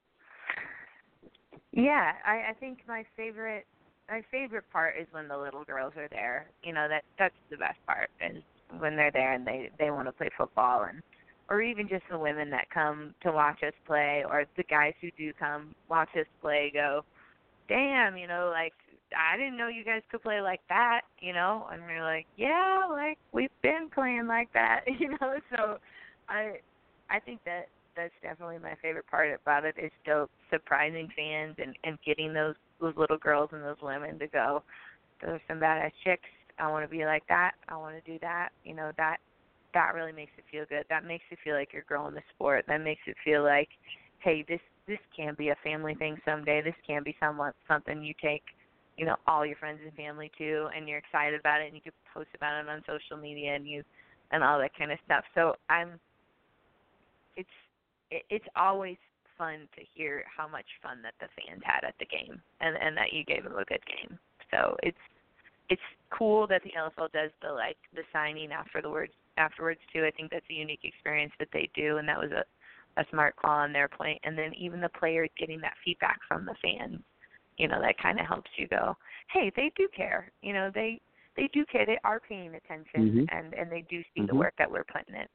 Yeah, 1.75 2.13
I, 2.25 2.51
I 2.51 2.53
think 2.59 2.79
my 2.87 3.05
favorite 3.17 3.67
my 4.09 4.23
favorite 4.31 4.65
part 4.71 4.95
is 5.01 5.07
when 5.13 5.29
the 5.29 5.37
little 5.37 5.65
girls 5.65 5.95
are 5.97 6.09
there. 6.09 6.47
You 6.63 6.73
know 6.73 6.89
that 6.89 7.03
that's 7.19 7.35
the 7.51 7.57
best 7.57 7.79
part 7.87 8.11
is 8.21 8.43
when 8.79 8.97
they're 8.97 9.11
there 9.11 9.33
and 9.33 9.47
they 9.47 9.71
they 9.79 9.91
want 9.91 10.07
to 10.07 10.13
play 10.13 10.31
football 10.37 10.85
and 10.85 11.03
or 11.51 11.61
even 11.61 11.89
just 11.89 12.05
the 12.11 12.19
women 12.19 12.49
that 12.51 12.71
come 12.73 13.15
to 13.23 13.33
watch 13.33 13.63
us 13.67 13.75
play 13.87 14.25
or 14.29 14.45
the 14.57 14.63
guys 14.65 14.95
who 15.01 15.11
do 15.19 15.33
come 15.39 15.75
watch 15.91 16.09
us 16.19 16.27
play 16.41 16.71
go, 16.73 17.05
damn, 17.69 18.17
you 18.17 18.27
know, 18.27 18.51
like 18.53 18.73
I 19.17 19.37
didn't 19.37 19.57
know 19.57 19.69
you 19.69 19.85
guys 19.85 20.03
could 20.11 20.23
play 20.23 20.41
like 20.41 20.61
that, 20.69 21.03
you 21.21 21.33
know, 21.33 21.67
and 21.73 21.83
we're 21.83 22.03
like, 22.03 22.27
yeah, 22.37 22.87
like 22.91 23.19
we've 23.33 23.51
been 23.63 23.89
playing 23.93 24.27
like 24.29 24.53
that, 24.55 24.83
you 25.01 25.11
know. 25.11 25.39
So 25.57 25.79
I 26.29 26.59
I 27.11 27.19
think 27.19 27.41
that 27.45 27.67
that's 27.97 28.13
definitely 28.23 28.59
my 28.59 28.75
favorite 28.83 29.07
part 29.07 29.39
about 29.41 29.65
it 29.65 29.75
is 29.79 29.91
still 30.03 30.29
surprising 30.51 31.09
fans 31.17 31.57
and 31.59 31.77
and 31.85 31.99
getting 32.05 32.33
those 32.33 32.55
those 32.81 32.95
little 32.97 33.19
girls 33.19 33.51
and 33.53 33.63
those 33.63 33.81
women 33.83 34.19
to 34.19 34.27
go. 34.27 34.63
Those 35.21 35.37
are 35.37 35.43
some 35.49 35.59
badass 35.59 35.93
chicks. 36.05 36.29
I 36.59 36.71
want 36.71 36.85
to 36.85 36.91
be 36.97 37.05
like 37.05 37.25
that. 37.29 37.53
I 37.69 37.77
want 37.77 37.97
to 38.03 38.13
do 38.13 38.19
that. 38.21 38.51
You 38.65 38.75
know 38.75 38.93
that 38.97 39.19
that 39.75 39.95
really 39.95 40.13
makes 40.13 40.33
it 40.39 40.45
feel 40.51 40.65
good. 40.69 40.85
That 40.89 41.05
makes 41.05 41.25
it 41.31 41.39
feel 41.43 41.55
like 41.55 41.73
you're 41.73 41.85
growing 41.89 42.15
the 42.15 42.23
sport. 42.35 42.65
That 42.69 42.83
makes 42.83 43.03
it 43.07 43.17
feel 43.25 43.43
like 43.43 43.69
hey 44.19 44.45
this 44.49 44.61
this 44.87 44.99
can 45.17 45.35
be 45.37 45.49
a 45.49 45.57
family 45.65 45.95
thing 45.95 46.17
someday. 46.25 46.63
This 46.63 46.75
can 46.87 47.03
be 47.03 47.17
somewhat 47.21 47.55
something 47.69 48.03
you 48.03 48.15
take 48.23 48.43
you 48.97 49.05
know 49.05 49.17
all 49.27 49.45
your 49.45 49.57
friends 49.57 49.81
and 49.83 49.93
family 49.95 50.31
to 50.39 50.69
and 50.77 50.89
you're 50.89 50.99
excited 50.99 51.39
about 51.39 51.61
it 51.61 51.67
and 51.67 51.75
you 51.75 51.81
can 51.81 51.93
post 52.13 52.29
about 52.37 52.63
it 52.63 52.69
on 52.69 52.83
social 52.87 53.21
media 53.21 53.55
and 53.55 53.67
you 53.67 53.83
and 54.31 54.43
all 54.43 54.59
that 54.59 54.77
kind 54.77 54.93
of 54.93 54.99
stuff. 55.05 55.25
So 55.35 55.55
i'm 55.69 55.99
it's 57.37 57.49
it, 58.11 58.23
it's 58.31 58.49
always 58.57 58.97
fun 59.37 59.69
to 59.77 59.83
hear 59.95 60.25
how 60.35 60.47
much 60.49 60.67
fun 60.83 61.03
that 61.03 61.15
the 61.21 61.27
fans 61.35 61.63
had 61.65 61.85
at 61.87 61.95
the 61.99 62.07
game 62.07 62.41
and 62.61 62.77
and 62.77 62.97
that 62.97 63.13
you 63.13 63.25
gave 63.25 63.45
them 63.45 63.57
a 63.57 63.65
good 63.65 63.85
game. 63.87 64.19
So 64.51 64.77
it's 64.83 64.99
it's 65.71 65.83
cool 66.11 66.47
that 66.47 66.63
the 66.63 66.71
LFL 66.79 67.11
does 67.13 67.31
the 67.43 67.53
like 67.53 67.77
the 67.95 68.03
signing 68.13 68.53
afterwards 68.53 69.13
afterwards 69.37 69.81
too. 69.93 70.05
I 70.05 70.11
think 70.11 70.31
that's 70.31 70.45
a 70.51 70.55
unique 70.55 70.85
experience 70.85 71.33
that 71.39 71.49
they 71.53 71.69
do 71.75 71.99
and 71.99 72.09
that 72.09 72.19
was 72.19 72.31
a 72.31 72.45
a 73.01 73.05
smart 73.11 73.35
call 73.35 73.59
on 73.59 73.73
their 73.73 73.89
point 73.89 74.21
and 74.23 74.39
then 74.39 74.53
even 74.55 74.81
the 74.81 74.89
players 74.89 75.29
getting 75.37 75.61
that 75.61 75.75
feedback 75.85 76.21
from 76.29 76.47
the 76.47 76.55
fans. 76.63 77.01
You 77.59 77.69
know, 77.69 77.81
that 77.81 77.99
kind 77.99 78.19
of 78.21 78.27
helps 78.27 78.51
you 78.57 78.67
go, 78.69 78.97
"Hey, 79.31 79.53
they 79.55 79.73
do 79.77 79.89
care." 79.97 80.31
You 80.43 80.53
know, 80.53 80.71
they 80.75 81.01
they 81.37 81.49
do 81.53 81.65
care. 81.67 81.87
They 81.87 81.99
are 82.05 82.21
paying 82.21 82.55
attention 82.55 83.27
Mhm. 83.27 83.29
and 83.33 83.55
and 83.55 83.71
they 83.71 83.83
do 83.83 84.03
see 84.15 84.23
the 84.27 84.33
Mhm. 84.33 84.39
work 84.39 84.55
that 84.57 84.71
we're 84.71 84.85
putting 84.85 85.15
in. 85.15 85.29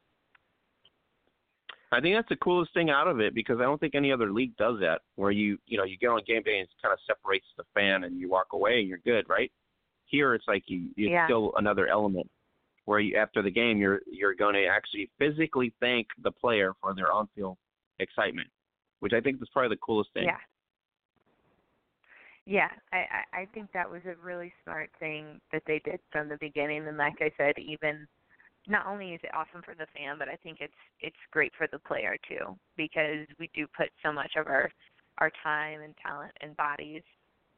I 1.91 1.99
think 1.99 2.15
that's 2.15 2.29
the 2.29 2.35
coolest 2.35 2.73
thing 2.73 2.89
out 2.91 3.07
of 3.07 3.19
it 3.19 3.33
because 3.33 3.59
I 3.59 3.63
don't 3.63 3.79
think 3.79 3.95
any 3.95 4.11
other 4.11 4.31
league 4.31 4.55
does 4.57 4.79
that. 4.81 5.01
Where 5.15 5.31
you 5.31 5.57
you 5.65 5.77
know 5.77 5.83
you 5.85 5.97
get 5.97 6.07
on 6.07 6.21
game 6.27 6.43
day 6.43 6.59
and 6.59 6.67
it 6.67 6.69
kind 6.81 6.93
of 6.93 6.99
separates 7.07 7.47
the 7.57 7.63
fan 7.73 8.03
and 8.03 8.19
you 8.19 8.29
walk 8.29 8.47
away 8.53 8.79
and 8.79 8.87
you're 8.87 8.99
good, 8.99 9.27
right? 9.27 9.51
Here 10.05 10.35
it's 10.35 10.47
like 10.47 10.63
you 10.67 10.89
it's 10.97 11.11
Yeah. 11.11 11.25
still 11.25 11.53
another 11.57 11.87
element 11.87 12.29
where 12.85 12.99
you 12.99 13.15
after 13.17 13.41
the 13.41 13.51
game 13.51 13.77
you're 13.79 14.01
you're 14.05 14.35
going 14.35 14.53
to 14.53 14.65
actually 14.65 15.09
physically 15.17 15.73
thank 15.79 16.07
the 16.21 16.31
player 16.31 16.73
for 16.81 16.93
their 16.93 17.11
on-field 17.11 17.57
excitement, 17.99 18.49
which 18.99 19.13
I 19.13 19.21
think 19.21 19.41
is 19.41 19.49
probably 19.49 19.69
the 19.75 19.81
coolest 19.81 20.11
thing. 20.13 20.25
Yeah. 20.25 20.37
Yeah, 22.45 22.69
I, 22.93 22.97
I 22.97 23.41
I 23.41 23.47
think 23.53 23.71
that 23.73 23.89
was 23.89 24.01
a 24.05 24.15
really 24.23 24.51
smart 24.63 24.89
thing 24.99 25.39
that 25.51 25.63
they 25.67 25.79
did 25.85 25.99
from 26.11 26.29
the 26.29 26.37
beginning 26.39 26.87
and 26.87 26.97
like 26.97 27.17
I 27.19 27.31
said, 27.37 27.53
even 27.57 28.07
not 28.67 28.85
only 28.87 29.13
is 29.13 29.21
it 29.23 29.31
awesome 29.33 29.61
for 29.63 29.75
the 29.75 29.87
fan, 29.97 30.17
but 30.19 30.29
I 30.29 30.35
think 30.35 30.57
it's 30.61 30.73
it's 31.01 31.15
great 31.31 31.53
for 31.57 31.67
the 31.71 31.79
player 31.79 32.17
too 32.27 32.57
because 32.77 33.25
we 33.39 33.49
do 33.55 33.65
put 33.75 33.89
so 34.03 34.11
much 34.11 34.31
of 34.37 34.47
our 34.47 34.69
our 35.19 35.31
time 35.43 35.81
and 35.81 35.95
talent 35.97 36.31
and 36.41 36.55
bodies 36.57 37.03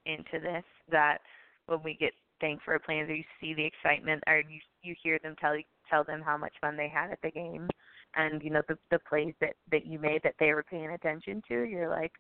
into 0.06 0.39
this 0.39 0.64
that 0.89 1.20
when 1.68 1.82
we 1.84 1.95
get 1.99 2.12
thanked 2.39 2.64
for 2.64 2.74
a 2.74 2.80
plan 2.80 3.08
you 3.08 3.24
see 3.39 3.54
the 3.54 3.64
excitement 3.64 4.24
or 4.28 4.39
you 4.39 4.60
you 4.82 4.95
hear 5.02 5.20
them 5.22 5.36
tell 5.39 5.56
tell 5.89 6.04
them 6.04 6.22
how 6.22 6.36
much 6.38 6.54
fun 6.60 6.76
they 6.76 6.89
had 6.89 7.12
at 7.12 7.22
the 7.22 7.30
game 7.30 7.70
and 8.16 8.41
you 8.43 8.49
know 8.49 8.64
the 8.68 8.78
the 8.89 8.99
plays 9.08 9.34
that 9.39 9.54
that 9.72 9.86
you 9.86 9.99
made 9.99 10.22
that 10.24 10.34
they 10.39 10.54
were 10.54 10.64
paying 10.64 10.89
attention 10.91 11.41
to, 11.47 11.64
you're 11.64 11.89
like 11.89 12.12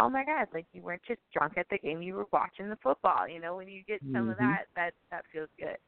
oh 0.00 0.08
my 0.08 0.24
god 0.24 0.46
like 0.54 0.66
you 0.72 0.80
weren't 0.82 1.02
just 1.06 1.20
drunk 1.32 1.54
at 1.56 1.66
the 1.70 1.78
game 1.78 2.02
you 2.02 2.14
were 2.14 2.26
watching 2.32 2.68
the 2.68 2.78
football 2.82 3.28
you 3.28 3.40
know 3.40 3.56
when 3.56 3.68
you 3.68 3.82
get 3.84 4.00
some 4.12 4.28
of 4.28 4.36
Mhm. 4.36 4.38
that 4.38 4.64
that 4.76 4.94
that 5.10 5.24
feels 5.32 5.48
good 5.58 5.78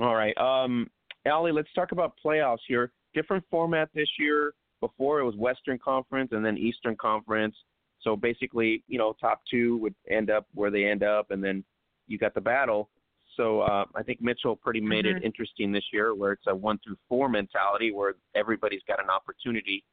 All 0.00 0.14
right. 0.14 0.36
Um, 0.38 0.90
Allie, 1.26 1.52
let's 1.52 1.72
talk 1.74 1.92
about 1.92 2.14
playoffs 2.24 2.58
here. 2.66 2.92
Different 3.14 3.44
format 3.50 3.88
this 3.94 4.08
year. 4.18 4.54
Before 4.80 5.20
it 5.20 5.24
was 5.24 5.36
Western 5.36 5.78
Conference 5.78 6.30
and 6.32 6.44
then 6.44 6.58
Eastern 6.58 6.96
Conference. 6.96 7.54
So 8.00 8.16
basically, 8.16 8.82
you 8.88 8.98
know, 8.98 9.14
top 9.20 9.42
two 9.48 9.76
would 9.76 9.94
end 10.10 10.28
up 10.28 10.48
where 10.54 10.72
they 10.72 10.86
end 10.86 11.04
up, 11.04 11.30
and 11.30 11.42
then 11.44 11.62
you 12.08 12.18
got 12.18 12.34
the 12.34 12.40
battle. 12.40 12.90
So 13.36 13.60
uh, 13.60 13.84
I 13.94 14.02
think 14.02 14.20
Mitchell 14.20 14.56
pretty 14.56 14.80
made 14.80 15.04
Mhm. 15.04 15.18
it 15.18 15.22
interesting 15.22 15.70
this 15.70 15.84
year, 15.92 16.16
where 16.16 16.32
it's 16.32 16.48
a 16.48 16.54
one 16.54 16.78
through 16.78 16.96
four 17.08 17.28
mentality, 17.28 17.92
where 17.92 18.14
everybody's 18.34 18.82
got 18.88 19.00
an 19.00 19.08
opportunity 19.08 19.84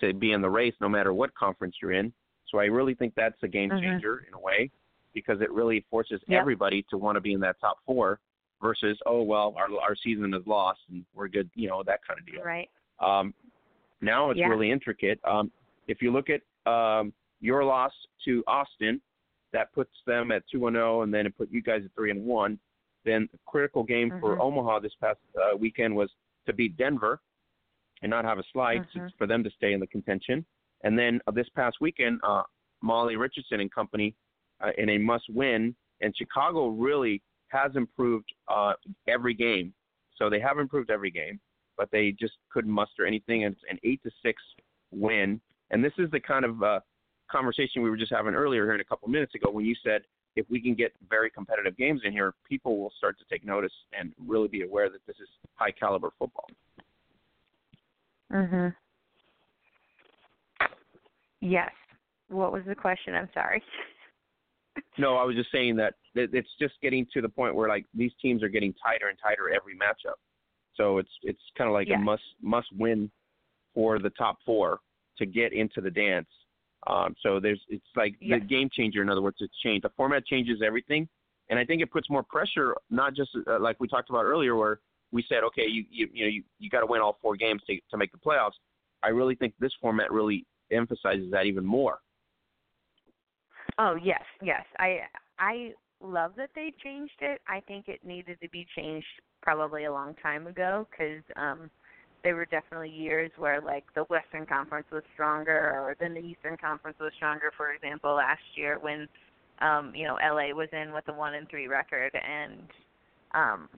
to 0.00 0.14
be 0.14 0.32
in 0.32 0.40
the 0.40 0.48
race, 0.48 0.74
no 0.80 0.88
matter 0.88 1.12
what 1.12 1.34
conference 1.34 1.76
you're 1.82 1.92
in. 1.92 2.10
So 2.46 2.58
I 2.58 2.64
really 2.64 2.94
think 2.94 3.14
that's 3.14 3.40
a 3.42 3.48
game 3.48 3.68
Mhm. 3.70 3.80
changer 3.80 4.24
in 4.26 4.32
a 4.32 4.40
way, 4.40 4.70
because 5.12 5.42
it 5.42 5.50
really 5.52 5.80
forces 5.90 6.24
Yep. 6.28 6.40
everybody 6.40 6.82
to 6.84 6.96
want 6.96 7.16
to 7.16 7.20
be 7.20 7.34
in 7.34 7.40
that 7.40 7.60
top 7.60 7.76
four 7.84 8.20
versus 8.60 8.98
oh 9.06 9.22
well 9.22 9.54
our 9.58 9.66
our 9.80 9.96
season 10.02 10.32
is 10.34 10.42
lost 10.46 10.80
and 10.90 11.04
we're 11.14 11.28
good 11.28 11.50
you 11.54 11.68
know 11.68 11.82
that 11.82 12.00
kind 12.06 12.18
of 12.18 12.26
deal 12.26 12.42
right 12.42 12.70
um 13.00 13.34
now 14.00 14.30
it's 14.30 14.38
Yeah. 14.38 14.48
really 14.48 14.70
intricate 14.70 15.18
um 15.24 15.50
if 15.88 16.00
you 16.00 16.10
look 16.12 16.28
at 16.30 16.40
um 16.70 17.12
your 17.40 17.64
loss 17.64 17.92
to 18.24 18.42
austin 18.46 19.00
that 19.52 19.72
puts 19.72 19.92
them 20.06 20.30
at 20.32 20.42
two 20.50 20.66
and 20.66 20.74
zero 20.74 21.02
and 21.02 21.12
then 21.12 21.26
it 21.26 21.36
put 21.36 21.50
you 21.50 21.62
guys 21.62 21.82
at 21.84 21.90
three 21.94 22.10
and 22.10 22.24
one 22.24 22.58
then 23.04 23.28
the 23.32 23.38
critical 23.46 23.82
game 23.82 24.10
for 24.20 24.36
Mhm. 24.36 24.40
omaha 24.40 24.78
this 24.78 24.94
past 25.00 25.18
uh, 25.36 25.56
weekend 25.56 25.94
was 25.94 26.10
to 26.46 26.52
beat 26.52 26.76
denver 26.76 27.20
and 28.02 28.10
not 28.10 28.24
have 28.24 28.38
a 28.38 28.44
slide 28.52 28.86
Mhm. 28.94 29.12
for 29.18 29.26
them 29.26 29.42
to 29.44 29.50
stay 29.50 29.72
in 29.72 29.80
the 29.80 29.86
contention 29.86 30.44
and 30.84 30.98
then 30.98 31.20
uh, 31.26 31.30
this 31.32 31.48
past 31.50 31.76
weekend 31.80 32.20
uh 32.22 32.42
molly 32.82 33.16
richardson 33.16 33.60
and 33.60 33.70
company 33.72 34.14
uh, 34.60 34.70
in 34.78 34.90
a 34.90 34.98
must 34.98 35.28
win 35.30 35.74
and 36.00 36.16
chicago 36.16 36.68
really 36.68 37.20
has 37.54 37.72
improved 37.76 38.32
uh, 38.48 38.74
every 39.08 39.34
game. 39.34 39.72
So 40.16 40.28
they 40.28 40.40
have 40.40 40.58
improved 40.58 40.90
every 40.90 41.10
game, 41.10 41.40
but 41.76 41.88
they 41.90 42.14
just 42.18 42.34
couldn't 42.52 42.70
muster 42.70 43.06
anything. 43.06 43.44
And 43.44 43.54
it's 43.54 43.64
an 43.70 43.78
eight 43.84 44.02
to 44.02 44.10
six 44.22 44.42
win. 44.90 45.40
And 45.70 45.82
this 45.82 45.92
is 45.98 46.10
the 46.10 46.20
kind 46.20 46.44
of 46.44 46.62
uh, 46.62 46.80
conversation 47.30 47.82
we 47.82 47.90
were 47.90 47.96
just 47.96 48.12
having 48.12 48.34
earlier 48.34 48.64
here 48.64 48.74
in 48.74 48.80
a 48.80 48.84
couple 48.84 49.08
minutes 49.08 49.34
ago 49.34 49.50
when 49.50 49.64
you 49.64 49.74
said 49.82 50.02
if 50.36 50.46
we 50.50 50.60
can 50.60 50.74
get 50.74 50.92
very 51.08 51.30
competitive 51.30 51.76
games 51.76 52.00
in 52.04 52.12
here, 52.12 52.34
people 52.48 52.78
will 52.78 52.92
start 52.98 53.16
to 53.18 53.24
take 53.30 53.44
notice 53.44 53.72
and 53.98 54.12
really 54.26 54.48
be 54.48 54.62
aware 54.62 54.90
that 54.90 55.04
this 55.06 55.16
is 55.20 55.28
high 55.54 55.70
caliber 55.70 56.10
football. 56.18 56.46
mhm 58.32 58.74
yes 61.40 61.70
what 62.28 62.50
was 62.52 62.62
the 62.66 62.74
question 62.74 63.14
i'm 63.14 63.28
sorry 63.34 63.62
No, 64.98 65.16
I 65.16 65.24
was 65.24 65.36
just 65.36 65.50
saying 65.52 65.76
that 65.76 65.94
it's 66.14 66.48
just 66.60 66.74
getting 66.82 67.06
to 67.14 67.20
the 67.20 67.28
point 67.28 67.54
where 67.54 67.68
like 67.68 67.86
these 67.94 68.12
teams 68.20 68.42
are 68.42 68.48
getting 68.48 68.74
tighter 68.74 69.08
and 69.08 69.18
tighter 69.22 69.52
every 69.54 69.74
matchup. 69.74 70.14
So 70.76 70.98
it's 70.98 71.10
it's 71.22 71.40
kind 71.56 71.68
of 71.68 71.74
like 71.74 71.88
Yeah. 71.88 71.96
a 71.96 71.98
must 71.98 72.22
must 72.40 72.68
win 72.72 73.10
for 73.74 73.98
the 73.98 74.10
top 74.10 74.38
four 74.44 74.80
to 75.18 75.26
get 75.26 75.52
into 75.52 75.80
the 75.80 75.90
dance. 75.90 76.28
Um, 76.86 77.14
so 77.22 77.40
there's 77.40 77.60
it's 77.68 77.86
like 77.96 78.18
the 78.20 78.40
game 78.40 78.68
changer. 78.72 79.02
In 79.02 79.08
other 79.08 79.22
words, 79.22 79.36
it's 79.40 79.56
changed. 79.62 79.84
The 79.84 79.90
format 79.96 80.26
changes 80.26 80.60
everything, 80.64 81.08
and 81.48 81.58
I 81.58 81.64
think 81.64 81.80
it 81.82 81.90
puts 81.90 82.10
more 82.10 82.22
pressure. 82.22 82.74
Not 82.90 83.14
just 83.14 83.30
uh, 83.46 83.58
like 83.58 83.76
we 83.80 83.88
talked 83.88 84.10
about 84.10 84.24
earlier, 84.24 84.56
where 84.56 84.80
we 85.12 85.24
said, 85.28 85.44
okay, 85.44 85.66
you 85.66 85.84
you 85.90 86.08
you 86.12 86.24
know 86.24 86.30
you, 86.30 86.42
you 86.58 86.68
got 86.70 86.80
to 86.80 86.86
win 86.86 87.00
all 87.00 87.18
four 87.22 87.36
games 87.36 87.62
to 87.68 87.78
to 87.90 87.96
make 87.96 88.12
the 88.12 88.18
playoffs. 88.18 88.58
I 89.02 89.08
really 89.08 89.34
think 89.34 89.54
this 89.60 89.72
format 89.80 90.10
really 90.12 90.46
emphasizes 90.70 91.30
that 91.30 91.46
even 91.46 91.64
more. 91.64 92.00
Oh 93.78 93.96
yes, 94.02 94.22
yes. 94.42 94.64
I 94.78 95.00
I 95.38 95.72
love 96.00 96.32
that 96.36 96.50
they 96.54 96.72
changed 96.82 97.20
it. 97.20 97.40
I 97.48 97.60
think 97.60 97.88
it 97.88 98.04
needed 98.04 98.38
to 98.42 98.48
be 98.50 98.66
changed 98.76 99.06
probably 99.42 99.84
a 99.84 99.92
long 99.92 100.14
time 100.22 100.46
ago 100.46 100.86
because 100.90 101.22
um, 101.36 101.70
there 102.22 102.36
were 102.36 102.46
definitely 102.46 102.90
years 102.90 103.30
where 103.36 103.60
like 103.60 103.84
the 103.94 104.04
Western 104.04 104.46
Conference 104.46 104.86
was 104.92 105.02
stronger, 105.12 105.72
or 105.74 105.96
then 105.98 106.14
the 106.14 106.20
Eastern 106.20 106.56
Conference 106.56 106.96
was 107.00 107.12
stronger. 107.16 107.52
For 107.56 107.72
example, 107.72 108.14
last 108.14 108.42
year 108.54 108.78
when 108.80 109.08
um, 109.60 109.92
you 109.94 110.06
know 110.06 110.18
LA 110.22 110.54
was 110.54 110.68
in 110.72 110.92
with 110.92 111.06
a 111.08 111.12
one 111.12 111.34
and 111.34 111.48
three 111.48 111.66
record 111.66 112.12
and 112.14 112.62
um, 113.34 113.68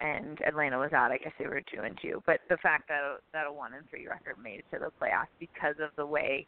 and 0.00 0.40
Atlanta 0.44 0.78
was 0.78 0.92
out. 0.92 1.12
I 1.12 1.18
guess 1.18 1.32
they 1.38 1.46
were 1.46 1.62
two 1.72 1.82
and 1.82 1.96
two. 2.02 2.22
But 2.26 2.40
the 2.48 2.56
fact 2.58 2.88
that 2.88 3.18
that 3.32 3.46
a 3.46 3.52
one 3.52 3.74
and 3.74 3.88
three 3.88 4.08
record 4.08 4.36
made 4.42 4.60
it 4.60 4.64
to 4.72 4.78
the 4.80 4.90
playoffs 5.00 5.32
because 5.38 5.76
of 5.80 5.90
the 5.96 6.06
way 6.06 6.46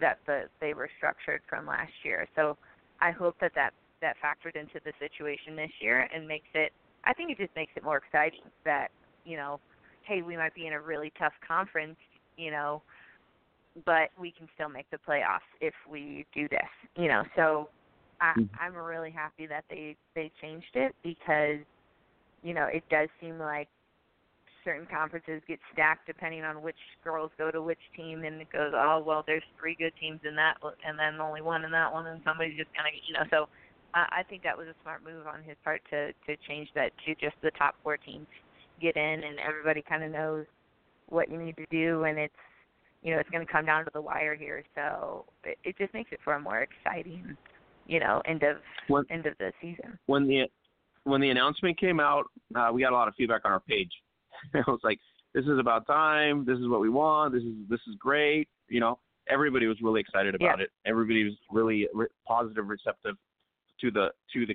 that 0.00 0.18
the 0.26 0.44
they 0.60 0.74
were 0.74 0.88
structured 0.96 1.42
from 1.48 1.66
last 1.66 1.92
year. 2.02 2.26
So 2.36 2.56
I 3.00 3.10
hope 3.10 3.36
that 3.40 3.52
that 3.54 3.72
that 4.00 4.16
factored 4.22 4.56
into 4.56 4.80
the 4.84 4.92
situation 4.98 5.56
this 5.56 5.70
year 5.80 6.08
and 6.14 6.26
makes 6.26 6.48
it. 6.54 6.72
I 7.04 7.12
think 7.12 7.30
it 7.30 7.38
just 7.38 7.54
makes 7.54 7.72
it 7.76 7.84
more 7.84 7.98
exciting 7.98 8.40
that 8.64 8.88
you 9.24 9.36
know, 9.36 9.60
hey, 10.02 10.22
we 10.22 10.36
might 10.36 10.54
be 10.54 10.66
in 10.66 10.72
a 10.74 10.80
really 10.80 11.12
tough 11.18 11.32
conference, 11.46 11.96
you 12.36 12.50
know, 12.50 12.82
but 13.84 14.10
we 14.18 14.30
can 14.30 14.48
still 14.54 14.68
make 14.68 14.90
the 14.90 14.98
playoffs 14.98 15.40
if 15.60 15.74
we 15.90 16.26
do 16.34 16.48
this, 16.48 16.60
you 16.96 17.08
know. 17.08 17.22
So 17.36 17.68
I, 18.20 18.38
mm-hmm. 18.38 18.54
I'm 18.60 18.74
really 18.74 19.10
happy 19.10 19.46
that 19.46 19.64
they 19.70 19.96
they 20.14 20.30
changed 20.40 20.74
it 20.74 20.94
because 21.02 21.58
you 22.44 22.52
know, 22.52 22.66
it 22.66 22.84
does 22.90 23.08
seem 23.20 23.38
like 23.38 23.68
certain 24.64 24.86
conferences 24.90 25.42
get 25.46 25.58
stacked 25.72 26.06
depending 26.06 26.42
on 26.42 26.62
which 26.62 26.76
girls 27.02 27.30
go 27.38 27.50
to 27.50 27.62
which 27.62 27.78
team, 27.96 28.24
and 28.24 28.40
it 28.40 28.50
goes, 28.52 28.72
oh 28.74 29.02
well, 29.04 29.22
there's 29.26 29.42
three 29.60 29.76
good 29.78 29.92
teams 30.00 30.20
in 30.26 30.34
that, 30.36 30.54
and 30.86 30.98
then 30.98 31.20
only 31.20 31.42
one 31.42 31.64
in 31.64 31.70
that 31.70 31.92
one, 31.92 32.06
and 32.06 32.20
somebody's 32.24 32.56
just 32.56 32.70
kind 32.74 32.88
of, 32.88 32.94
you 33.06 33.14
know. 33.14 33.24
So 33.30 33.48
I, 33.94 34.20
I 34.20 34.22
think 34.28 34.42
that 34.42 34.56
was 34.56 34.66
a 34.66 34.74
smart 34.82 35.04
move 35.04 35.26
on 35.26 35.42
his 35.42 35.56
part 35.62 35.82
to 35.90 36.12
to 36.12 36.36
change 36.48 36.68
that 36.74 36.90
to 37.06 37.14
just 37.14 37.36
the 37.42 37.50
top 37.52 37.74
four 37.82 37.96
teams 37.96 38.26
get 38.80 38.96
in, 38.96 39.22
and 39.22 39.38
everybody 39.38 39.82
kind 39.82 40.02
of 40.02 40.10
knows 40.10 40.46
what 41.08 41.30
you 41.30 41.38
need 41.38 41.56
to 41.56 41.66
do, 41.70 42.04
and 42.04 42.18
it's 42.18 42.34
you 43.02 43.14
know 43.14 43.20
it's 43.20 43.30
going 43.30 43.46
to 43.46 43.52
come 43.52 43.66
down 43.66 43.84
to 43.84 43.90
the 43.94 44.00
wire 44.00 44.34
here. 44.34 44.64
So 44.74 45.26
it, 45.44 45.58
it 45.64 45.78
just 45.78 45.94
makes 45.94 46.10
it 46.12 46.20
for 46.24 46.34
a 46.34 46.40
more 46.40 46.62
exciting, 46.62 47.36
you 47.86 48.00
know, 48.00 48.22
end 48.26 48.42
of 48.42 48.56
when, 48.88 49.04
end 49.10 49.26
of 49.26 49.34
the 49.38 49.52
season. 49.60 49.98
When 50.06 50.26
the 50.26 50.44
when 51.04 51.20
the 51.20 51.30
announcement 51.30 51.78
came 51.78 52.00
out, 52.00 52.24
uh, 52.54 52.70
we 52.72 52.82
got 52.82 52.92
a 52.92 52.96
lot 52.96 53.08
of 53.08 53.14
feedback 53.16 53.42
on 53.44 53.52
our 53.52 53.60
page. 53.60 53.90
I 54.54 54.70
was 54.70 54.80
like, 54.82 54.98
"This 55.34 55.44
is 55.44 55.58
about 55.58 55.86
time. 55.86 56.44
This 56.44 56.58
is 56.58 56.68
what 56.68 56.80
we 56.80 56.88
want. 56.88 57.34
This 57.34 57.42
is 57.42 57.54
this 57.68 57.80
is 57.88 57.94
great." 57.98 58.48
You 58.68 58.80
know, 58.80 58.98
everybody 59.28 59.66
was 59.66 59.78
really 59.82 60.00
excited 60.00 60.34
about 60.34 60.58
yeah. 60.58 60.64
it. 60.64 60.70
Everybody 60.86 61.24
was 61.24 61.34
really 61.50 61.88
re- 61.94 62.06
positive, 62.26 62.66
receptive 62.66 63.16
to 63.80 63.90
the 63.90 64.08
to 64.32 64.46
the 64.46 64.54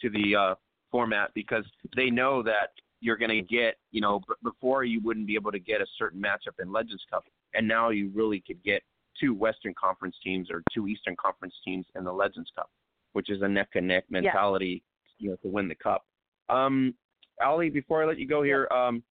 to 0.00 0.10
the 0.10 0.36
uh, 0.36 0.54
format 0.90 1.30
because 1.34 1.64
they 1.96 2.10
know 2.10 2.42
that 2.42 2.70
you're 3.00 3.16
going 3.16 3.30
to 3.30 3.42
get, 3.42 3.76
you 3.92 4.00
know, 4.00 4.18
b- 4.20 4.34
before 4.42 4.82
you 4.82 5.00
wouldn't 5.04 5.26
be 5.26 5.36
able 5.36 5.52
to 5.52 5.60
get 5.60 5.80
a 5.80 5.86
certain 5.96 6.20
matchup 6.20 6.60
in 6.60 6.72
Legends 6.72 7.04
Cup, 7.08 7.24
and 7.54 7.66
now 7.66 7.90
you 7.90 8.10
really 8.14 8.42
could 8.44 8.62
get 8.64 8.82
two 9.20 9.34
Western 9.34 9.74
Conference 9.80 10.16
teams 10.22 10.48
or 10.50 10.62
two 10.74 10.88
Eastern 10.88 11.14
Conference 11.16 11.54
teams 11.64 11.86
in 11.96 12.04
the 12.04 12.12
Legends 12.12 12.50
Cup, 12.56 12.70
which 13.12 13.30
is 13.30 13.42
a 13.42 13.48
neck 13.48 13.68
and 13.74 13.86
neck 13.86 14.04
mentality 14.10 14.82
you 15.18 15.30
know 15.30 15.36
to 15.36 15.48
win 15.48 15.68
the 15.68 15.74
cup. 15.74 16.04
Um, 16.48 16.94
Allie, 17.40 17.70
before 17.70 18.02
I 18.02 18.06
let 18.06 18.18
you 18.18 18.26
go 18.26 18.42
here, 18.42 18.68
um, 18.72 19.02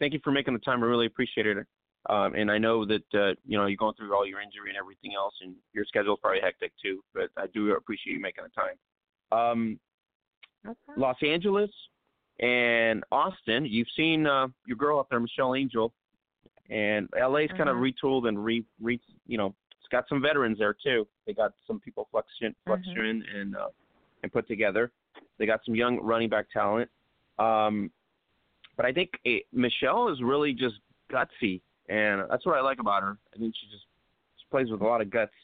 thank 0.00 0.12
you 0.12 0.20
for 0.24 0.32
making 0.32 0.54
the 0.54 0.60
time. 0.60 0.82
I 0.82 0.86
really 0.86 1.06
appreciate 1.06 1.46
it. 1.46 1.58
Um, 2.08 2.34
and 2.34 2.50
I 2.50 2.56
know 2.56 2.86
that 2.86 3.04
uh, 3.14 3.34
you 3.46 3.58
know 3.58 3.66
you're 3.66 3.76
going 3.76 3.94
through 3.94 4.14
all 4.14 4.26
your 4.26 4.40
injury 4.40 4.70
and 4.70 4.78
everything 4.78 5.12
else, 5.14 5.34
and 5.42 5.54
your 5.74 5.84
schedule's 5.84 6.18
probably 6.20 6.40
hectic 6.40 6.72
too. 6.82 7.04
But 7.14 7.28
I 7.36 7.46
do 7.52 7.72
appreciate 7.72 8.14
you 8.14 8.20
making 8.20 8.44
the 8.44 8.50
time. 8.50 9.38
Um, 9.38 9.80
okay. 10.66 10.78
Los 10.96 11.16
Angeles 11.22 11.70
and 12.40 13.04
Austin, 13.12 13.66
you've 13.66 13.88
seen 13.94 14.26
uh, 14.26 14.48
your 14.66 14.78
girl 14.78 14.98
up 14.98 15.08
there, 15.10 15.20
Michelle 15.20 15.54
Angel, 15.54 15.92
and 16.70 17.06
LA's 17.14 17.48
mm-hmm. 17.48 17.56
kind 17.58 17.68
of 17.68 17.76
retooled 17.76 18.28
and 18.28 18.42
re, 18.42 18.64
re 18.80 18.98
you 19.26 19.36
know 19.36 19.54
it's 19.78 19.88
got 19.92 20.08
some 20.08 20.22
veterans 20.22 20.58
there 20.58 20.74
too. 20.82 21.06
They 21.26 21.34
got 21.34 21.52
some 21.66 21.80
people 21.80 22.08
fluctuating, 22.10 22.56
fluctuating 22.64 23.22
mm-hmm. 23.22 23.40
and 23.40 23.56
uh, 23.56 23.68
and 24.22 24.32
put 24.32 24.48
together. 24.48 24.90
They 25.38 25.44
got 25.44 25.60
some 25.66 25.74
young 25.74 26.00
running 26.00 26.30
back 26.30 26.46
talent. 26.50 26.88
Um, 27.38 27.90
but 28.80 28.88
I 28.88 28.92
think 28.92 29.10
it, 29.26 29.42
Michelle 29.52 30.08
is 30.08 30.22
really 30.22 30.54
just 30.54 30.76
gutsy, 31.12 31.60
and 31.90 32.22
that's 32.30 32.46
what 32.46 32.56
I 32.56 32.62
like 32.62 32.80
about 32.80 33.02
her. 33.02 33.18
I 33.34 33.38
think 33.38 33.54
she 33.54 33.66
just 33.70 33.84
she 34.38 34.46
plays 34.50 34.70
with 34.70 34.80
a 34.80 34.84
lot 34.84 35.02
of 35.02 35.10
guts 35.10 35.34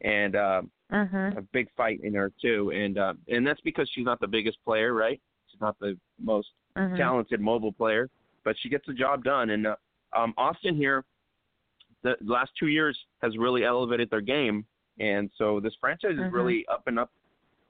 and 0.00 0.34
uh, 0.34 0.62
uh-huh. 0.90 1.32
a 1.36 1.42
big 1.52 1.68
fight 1.76 2.00
in 2.02 2.14
her 2.14 2.32
too. 2.40 2.72
And 2.74 2.96
uh, 2.96 3.12
and 3.28 3.46
that's 3.46 3.60
because 3.60 3.86
she's 3.94 4.06
not 4.06 4.18
the 4.18 4.26
biggest 4.26 4.56
player, 4.64 4.94
right? 4.94 5.20
She's 5.50 5.60
not 5.60 5.78
the 5.78 5.94
most 6.18 6.48
uh-huh. 6.74 6.96
talented 6.96 7.38
mobile 7.38 7.70
player, 7.70 8.08
but 8.46 8.56
she 8.62 8.70
gets 8.70 8.86
the 8.86 8.94
job 8.94 9.24
done. 9.24 9.50
And 9.50 9.66
uh, 9.66 9.76
um, 10.16 10.32
Austin 10.38 10.74
here, 10.74 11.04
the 12.02 12.14
last 12.24 12.50
two 12.58 12.68
years 12.68 12.98
has 13.20 13.36
really 13.36 13.62
elevated 13.62 14.08
their 14.08 14.22
game, 14.22 14.64
and 14.98 15.30
so 15.36 15.60
this 15.60 15.74
franchise 15.82 16.12
uh-huh. 16.14 16.28
is 16.28 16.32
really 16.32 16.64
up 16.72 16.84
and 16.86 16.98
up, 16.98 17.10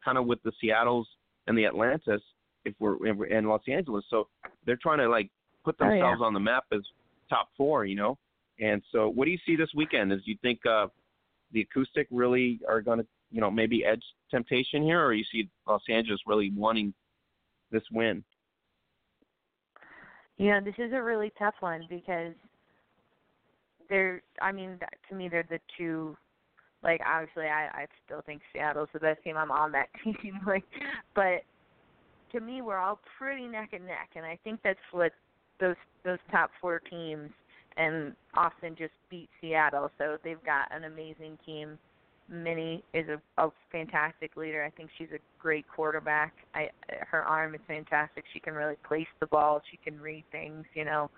kind 0.05 0.19
of 0.19 0.27
with 0.27 0.41
the 0.45 0.53
Seattle's 0.61 1.09
and 1.49 1.59
the 1.59 1.67
Atlantis 1.67 2.23
if 2.65 2.75
we're, 2.79 3.07
if 3.07 3.17
we're 3.17 3.27
in 3.27 3.47
Los 3.47 3.63
Angeles. 3.69 4.05
So 4.11 4.29
they're 4.67 4.79
trying 4.81 4.99
to 4.99 5.09
like 5.09 5.31
put 5.65 5.79
themselves 5.79 6.19
oh, 6.21 6.23
yeah. 6.23 6.27
on 6.27 6.35
the 6.35 6.41
map 6.41 6.65
as 6.73 6.81
top 7.29 7.49
four, 7.57 7.85
you 7.85 7.97
know. 7.97 8.19
And 8.61 8.83
so, 8.93 9.09
what 9.09 9.25
do 9.25 9.31
you 9.31 9.39
see 9.47 9.57
this 9.57 9.71
weekend? 9.75 10.13
Is 10.13 10.21
you 10.25 10.37
think 10.43 10.61
uh, 10.67 10.89
the 11.53 11.63
acoustic 11.63 12.07
really 12.11 12.61
are 12.69 12.83
going 12.83 12.99
to, 12.99 13.07
you 13.31 13.41
know, 13.41 13.51
maybe 13.51 13.85
edge 13.85 14.03
temptation 14.31 14.83
here, 14.83 15.03
or 15.03 15.15
you 15.15 15.25
see 15.33 15.49
Los 15.67 15.83
Angeles 15.89 16.21
really 16.27 16.53
wanting 16.55 16.93
this 17.71 17.83
win? 17.91 18.23
Yeah, 20.37 20.61
this 20.61 20.75
is 20.79 20.93
a 20.93 21.03
really 21.03 21.33
tough 21.39 21.55
one 21.61 21.87
because 21.89 22.35
they're. 23.89 24.23
I 24.43 24.53
mean, 24.53 24.79
to 25.09 25.15
me, 25.15 25.29
they're 25.29 25.47
the 25.49 25.61
two 25.79 26.17
like 26.83 27.01
obviously 27.07 27.45
I 27.45 27.69
I 27.73 27.87
still 28.05 28.23
think 28.23 28.43
Seattle's 28.53 28.89
the 28.93 29.01
best 29.01 29.23
team. 29.23 29.37
I'm 29.37 29.51
on 29.51 29.73
that 29.73 29.89
team. 30.05 30.41
like, 30.47 30.65
but 31.15 31.43
to 32.33 32.41
me 32.41 32.63
we're 32.63 32.79
all 32.79 33.01
pretty 33.19 33.47
neck 33.47 33.71
and 33.73 33.87
neck, 33.87 34.11
and 34.17 34.25
I 34.25 34.39
think 34.45 34.61
that's 34.63 34.79
what 34.93 35.13
those 35.61 35.77
those 36.05 36.19
top 36.31 36.51
four 36.61 36.81
teams 36.81 37.31
and 37.77 38.15
Austin 38.35 38.75
just 38.77 38.93
beat 39.11 39.29
Seattle, 39.41 39.91
so 39.99 40.17
they've 40.25 40.43
got 40.45 40.75
an 40.75 40.85
amazing 40.85 41.39
team. 41.45 41.79
Minnie 42.29 42.85
is 42.95 43.07
a, 43.09 43.43
a 43.43 43.51
fantastic 43.73 44.37
leader. 44.37 44.65
I 44.65 44.71
think 44.71 44.91
she's 44.97 45.09
a 45.15 45.19
great 45.41 45.67
quarterback. 45.69 46.33
I 46.55 46.69
her 47.11 47.23
arm 47.23 47.55
is 47.55 47.61
fantastic. 47.67 48.25
She 48.33 48.41
can 48.41 48.55
really 48.55 48.77
place 48.87 49.09
the 49.19 49.27
ball. 49.27 49.61
She 49.71 49.79
can 49.79 50.01
read 50.01 50.25
things, 50.31 50.65
you 50.75 50.85
know. 50.85 51.11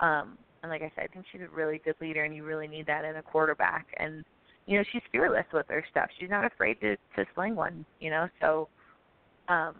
Um 0.00 0.36
and 0.62 0.70
like 0.70 0.82
I 0.82 0.92
said, 0.94 1.04
I 1.04 1.06
think 1.06 1.24
she's 1.32 1.40
a 1.40 1.56
really 1.56 1.80
good 1.82 1.94
leader 2.00 2.24
and 2.24 2.36
you 2.36 2.44
really 2.44 2.68
need 2.68 2.86
that 2.86 3.06
in 3.06 3.16
a 3.16 3.22
quarterback 3.22 3.86
and 3.98 4.24
you 4.66 4.76
know 4.76 4.84
she's 4.92 5.02
fearless 5.10 5.46
with 5.52 5.66
her 5.68 5.84
stuff 5.90 6.08
she's 6.18 6.30
not 6.30 6.44
afraid 6.44 6.80
to 6.80 6.96
to 7.16 7.24
sling 7.34 7.56
one 7.56 7.84
you 7.98 8.10
know 8.10 8.28
so 8.40 8.68
um 9.48 9.74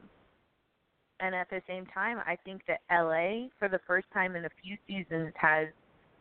and 1.20 1.34
at 1.34 1.48
the 1.50 1.60
same 1.66 1.86
time 1.86 2.18
i 2.26 2.36
think 2.44 2.62
that 2.66 2.80
la 2.90 3.46
for 3.58 3.68
the 3.68 3.80
first 3.86 4.06
time 4.12 4.36
in 4.36 4.44
a 4.44 4.50
few 4.62 4.76
seasons 4.86 5.32
has 5.36 5.68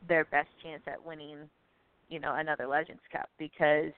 their 0.07 0.25
best 0.25 0.49
chance 0.63 0.81
at 0.87 1.03
winning 1.03 1.37
you 2.09 2.19
know 2.19 2.35
another 2.35 2.67
legends 2.67 3.01
cup 3.11 3.29
because 3.37 3.91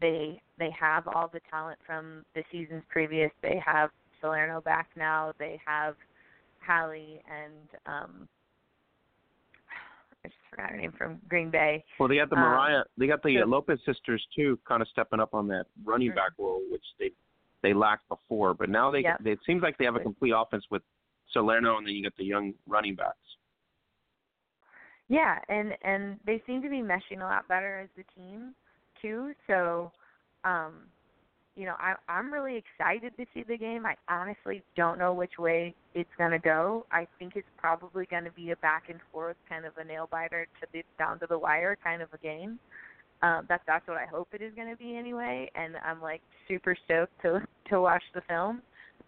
they 0.00 0.40
they 0.58 0.70
have 0.78 1.06
all 1.08 1.28
the 1.32 1.40
talent 1.50 1.78
from 1.86 2.24
the 2.34 2.42
seasons 2.50 2.82
previous 2.88 3.30
they 3.42 3.60
have 3.64 3.90
salerno 4.20 4.60
back 4.60 4.88
now 4.96 5.32
they 5.38 5.60
have 5.66 5.94
hallie 6.66 7.20
and 7.30 7.80
um 7.86 8.28
I 10.24 10.28
just 10.28 10.40
forgot 10.48 10.70
her 10.70 10.76
name 10.78 10.94
from 10.96 11.20
Green 11.28 11.50
Bay. 11.50 11.84
Well, 12.00 12.08
they 12.08 12.16
got 12.16 12.30
the 12.30 12.36
Mariah, 12.36 12.78
um, 12.78 12.84
they 12.96 13.06
got 13.06 13.22
the 13.22 13.40
so, 13.42 13.46
Lopez 13.46 13.78
sisters 13.84 14.24
too, 14.34 14.58
kind 14.66 14.80
of 14.80 14.88
stepping 14.88 15.20
up 15.20 15.34
on 15.34 15.46
that 15.48 15.66
running 15.84 16.08
mm-hmm. 16.08 16.16
back 16.16 16.30
role, 16.38 16.62
which 16.70 16.84
they 16.98 17.10
they 17.64 17.72
lacked 17.72 18.08
before. 18.08 18.54
But 18.54 18.68
now 18.68 18.90
they, 18.90 19.00
yep. 19.00 19.18
they 19.24 19.32
it 19.32 19.40
seems 19.46 19.62
like 19.62 19.76
they 19.78 19.86
have 19.86 19.96
a 19.96 20.00
complete 20.00 20.32
offense 20.36 20.64
with 20.70 20.82
Salerno, 21.32 21.78
and 21.78 21.86
then 21.86 21.94
you 21.94 22.02
get 22.02 22.16
the 22.16 22.24
young 22.24 22.52
running 22.68 22.94
backs. 22.94 23.16
Yeah, 25.08 25.38
and 25.48 25.72
and 25.82 26.18
they 26.26 26.42
seem 26.46 26.62
to 26.62 26.68
be 26.68 26.82
meshing 26.82 27.20
a 27.20 27.24
lot 27.24 27.48
better 27.48 27.80
as 27.80 27.88
the 27.96 28.04
team 28.14 28.54
too. 29.02 29.32
So, 29.46 29.90
um, 30.44 30.74
you 31.56 31.64
know, 31.66 31.74
I 31.78 31.94
I'm 32.08 32.32
really 32.32 32.56
excited 32.56 33.16
to 33.16 33.26
see 33.34 33.44
the 33.46 33.56
game. 33.56 33.84
I 33.86 33.96
honestly 34.08 34.62
don't 34.76 34.98
know 34.98 35.12
which 35.12 35.38
way 35.38 35.74
it's 35.94 36.10
gonna 36.18 36.38
go. 36.38 36.86
I 36.92 37.06
think 37.18 37.34
it's 37.36 37.48
probably 37.56 38.06
gonna 38.10 38.30
be 38.30 38.50
a 38.50 38.56
back 38.56 38.84
and 38.88 39.00
forth 39.12 39.36
kind 39.48 39.64
of 39.64 39.72
a 39.78 39.84
nail 39.84 40.08
biter 40.10 40.46
to 40.60 40.66
the 40.72 40.82
down 40.98 41.18
to 41.20 41.26
the 41.26 41.38
wire 41.38 41.76
kind 41.82 42.02
of 42.02 42.08
a 42.12 42.18
game. 42.18 42.58
Um, 43.24 43.46
that's 43.48 43.62
that's 43.66 43.86
what 43.88 43.96
I 43.96 44.06
hope 44.06 44.28
it 44.32 44.42
is 44.42 44.52
gonna 44.54 44.76
be 44.76 44.96
anyway, 44.96 45.50
and 45.54 45.74
I'm 45.84 46.00
like 46.02 46.20
super 46.46 46.76
stoked 46.84 47.16
to 47.22 47.30
to 47.70 47.80
watch 47.80 48.04
the 48.14 48.20
film. 48.28 48.60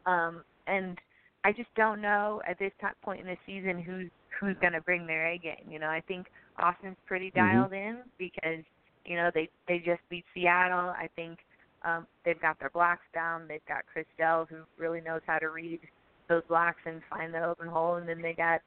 Um, 0.06 0.42
and 0.66 0.96
I 1.44 1.52
just 1.52 1.72
don't 1.76 2.00
know 2.00 2.40
at 2.48 2.58
this 2.58 2.72
point 3.02 3.20
in 3.20 3.26
the 3.26 3.36
season 3.44 3.82
who's 3.82 4.10
who's 4.40 4.56
gonna 4.62 4.80
bring 4.80 5.06
their 5.06 5.26
A 5.26 5.38
game. 5.38 5.66
You 5.68 5.78
know, 5.78 5.90
I 5.98 6.02
think 6.08 6.26
Austin's 6.58 6.96
pretty 7.06 7.30
mm-hmm. 7.30 7.58
dialed 7.58 7.72
mm-hmm. 7.72 7.98
in 7.98 8.02
because 8.16 8.64
you 9.04 9.16
know 9.16 9.30
they 9.34 9.48
they 9.68 9.78
just 9.78 10.00
beat 10.08 10.24
Seattle. 10.34 10.90
I 10.90 11.08
think 11.14 11.38
Um, 11.86 12.06
they've 12.24 12.40
got 12.40 12.58
their 12.58 12.70
blocks 12.70 13.06
down. 13.14 13.46
They've 13.48 13.68
got 13.68 13.84
Chris 13.92 14.06
Dell, 14.18 14.46
who 14.50 14.56
really 14.78 15.00
knows 15.00 15.20
how 15.26 15.38
to 15.38 15.50
read 15.50 15.80
those 16.28 16.42
blocks 16.48 16.80
and 16.84 17.00
find 17.08 17.32
the 17.32 17.44
open 17.44 17.68
hole, 17.68 17.96
and 17.96 18.08
then 18.08 18.20
they 18.22 18.32
got 18.32 18.60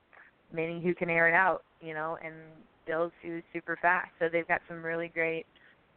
Minnie 0.54 0.82
who 0.82 0.94
can 0.96 1.10
air 1.10 1.28
it 1.28 1.34
out, 1.34 1.64
you 1.82 1.94
know, 1.94 2.18
and 2.24 2.36
Dills 2.90 3.12
who's 3.22 3.44
super 3.54 3.78
fast. 3.80 4.10
So 4.18 4.30
they've 4.32 4.48
got 4.48 4.62
some 4.68 4.84
really 4.84 5.10
great, 5.10 5.46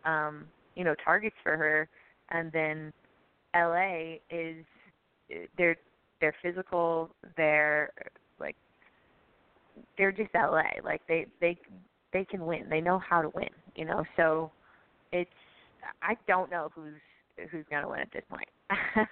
um, 0.05 0.44
you 0.74 0.85
know, 0.85 0.94
targets 1.02 1.36
for 1.43 1.56
her. 1.56 1.89
And 2.31 2.52
then 2.52 2.93
LA 3.55 4.16
is 4.31 4.64
they're 5.56 5.77
they're 6.20 6.35
physical. 6.43 7.10
They're 7.36 7.90
like 8.39 8.56
they're 9.97 10.12
just 10.12 10.31
LA. 10.35 10.62
Like 10.85 11.01
they 11.09 11.27
they 11.40 11.56
they 12.12 12.27
can 12.27 12.44
win. 12.44 12.66
They 12.69 12.81
know 12.81 12.98
how 12.98 13.23
to 13.23 13.31
win. 13.31 13.48
You 13.74 13.86
know, 13.86 14.05
so 14.16 14.51
it's 15.12 15.31
I 16.02 16.14
don't 16.28 16.51
know 16.51 16.70
who's 16.74 17.01
who's 17.51 17.64
going 17.70 17.82
to 17.82 17.89
win 17.89 18.01
at 18.01 18.12
this 18.12 18.24
point. 18.28 18.48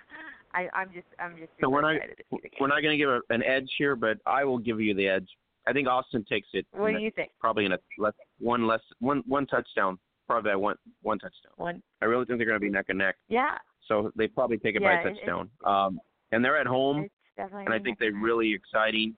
I, 0.55 0.69
I'm 0.75 0.91
just 0.93 1.07
I'm 1.19 1.37
just 1.39 1.51
so 1.61 1.71
we're 1.71 1.81
not 1.81 1.95
excited 1.95 2.17
to 2.19 2.25
see 2.31 2.41
the 2.43 2.49
game. 2.51 2.59
we're 2.61 2.69
not 2.69 2.83
going 2.83 2.93
to 2.93 3.03
give 3.03 3.09
a, 3.09 3.21
an 3.31 3.43
edge 3.43 3.71
here, 3.79 3.97
but 3.97 4.19
I 4.27 4.45
will 4.45 4.59
give 4.59 4.81
you 4.81 4.95
the 4.95 5.09
edge. 5.09 5.29
I 5.71 5.73
think 5.73 5.87
Austin 5.87 6.25
takes 6.29 6.49
it. 6.53 6.67
What 6.73 6.91
do 6.91 6.97
a- 6.97 7.01
you 7.01 7.13
think? 7.13 7.31
Probably 7.41 7.65
in 7.65 7.73
a 7.73 7.79
less 7.97 8.13
one 8.41 8.67
less 8.67 8.81
one 8.99 9.23
one 9.27 9.47
touchdown. 9.47 9.99
Probably 10.27 10.55
one 10.57 10.75
one 11.03 11.19
touchdown. 11.21 11.53
One, 11.57 11.83
I 12.03 12.07
really 12.07 12.25
think 12.25 12.39
they're 12.41 12.47
going 12.47 12.59
to 12.61 12.65
be 12.65 12.71
neck 12.71 12.87
and 12.89 12.99
neck. 12.99 13.17
yeah, 13.29 13.57
So 13.87 14.11
they 14.17 14.27
probably 14.27 14.59
take 14.59 14.75
it 14.75 14.83
Yeah, 14.83 14.97
by 14.97 15.03
a 15.03 15.13
it- 15.13 15.15
touchdown. 15.15 15.51
um, 15.65 16.01
and 16.33 16.45
they're 16.45 16.57
at 16.59 16.67
home, 16.67 17.05
it's 17.05 17.15
definitely. 17.37 17.67
and 17.67 17.75
I 17.75 17.79
think 17.79 17.99
they're 18.01 18.13
really 18.15 18.53
exciting. 18.53 19.17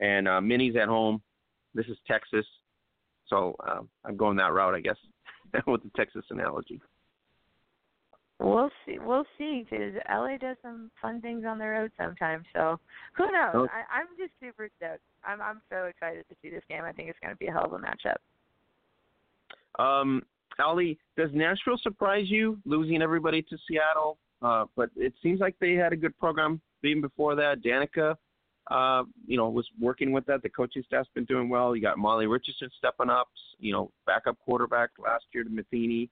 And 0.00 0.26
uh, 0.28 0.40
Minnie's 0.40 0.74
at 0.76 0.88
home. 0.88 1.22
This 1.74 1.86
is 1.86 1.96
Texas, 2.06 2.46
so 3.26 3.54
um, 3.68 3.88
I'm 4.04 4.16
going 4.16 4.36
that 4.36 4.52
route, 4.52 4.74
I 4.74 4.80
guess, 4.80 4.96
with 5.66 5.82
the 5.82 5.90
Texas 5.96 6.24
analogy. 6.30 6.80
We'll 8.44 8.70
see. 8.84 8.98
We'll 8.98 9.24
see 9.38 9.64
because 9.68 9.94
LA 10.06 10.36
does 10.36 10.56
some 10.62 10.90
fun 11.00 11.22
things 11.22 11.44
on 11.48 11.58
the 11.58 11.66
road 11.66 11.90
sometimes. 11.96 12.44
So 12.52 12.78
who 13.16 13.24
knows? 13.32 13.54
Okay. 13.54 13.72
I, 13.72 14.00
I'm 14.00 14.08
just 14.18 14.32
super 14.38 14.68
stoked. 14.76 15.00
I'm 15.24 15.40
I'm 15.40 15.62
so 15.70 15.84
excited 15.84 16.26
to 16.28 16.36
see 16.42 16.50
this 16.50 16.62
game. 16.68 16.82
I 16.84 16.92
think 16.92 17.08
it's 17.08 17.18
going 17.22 17.32
to 17.32 17.38
be 17.38 17.46
a 17.46 17.52
hell 17.52 17.64
of 17.64 17.72
a 17.72 17.78
matchup. 17.78 18.18
Um, 19.82 20.22
Allie, 20.58 20.98
does 21.16 21.30
Nashville 21.32 21.78
surprise 21.82 22.26
you 22.28 22.58
losing 22.66 23.00
everybody 23.00 23.40
to 23.40 23.56
Seattle? 23.66 24.18
Uh, 24.42 24.66
but 24.76 24.90
it 24.94 25.14
seems 25.22 25.40
like 25.40 25.56
they 25.58 25.72
had 25.72 25.94
a 25.94 25.96
good 25.96 26.16
program 26.18 26.60
even 26.84 27.00
before 27.00 27.34
that. 27.34 27.62
Danica, 27.64 28.14
uh, 28.70 29.04
you 29.26 29.38
know, 29.38 29.48
was 29.48 29.66
working 29.80 30.12
with 30.12 30.26
that. 30.26 30.42
The 30.42 30.50
coaching 30.50 30.82
staff's 30.86 31.08
been 31.14 31.24
doing 31.24 31.48
well. 31.48 31.74
You 31.74 31.80
got 31.80 31.96
Molly 31.96 32.26
Richardson 32.26 32.68
stepping 32.76 33.08
up. 33.08 33.28
You 33.58 33.72
know, 33.72 33.90
backup 34.06 34.36
quarterback 34.44 34.90
last 35.02 35.24
year 35.32 35.44
to 35.44 35.50
Matheny. 35.50 36.10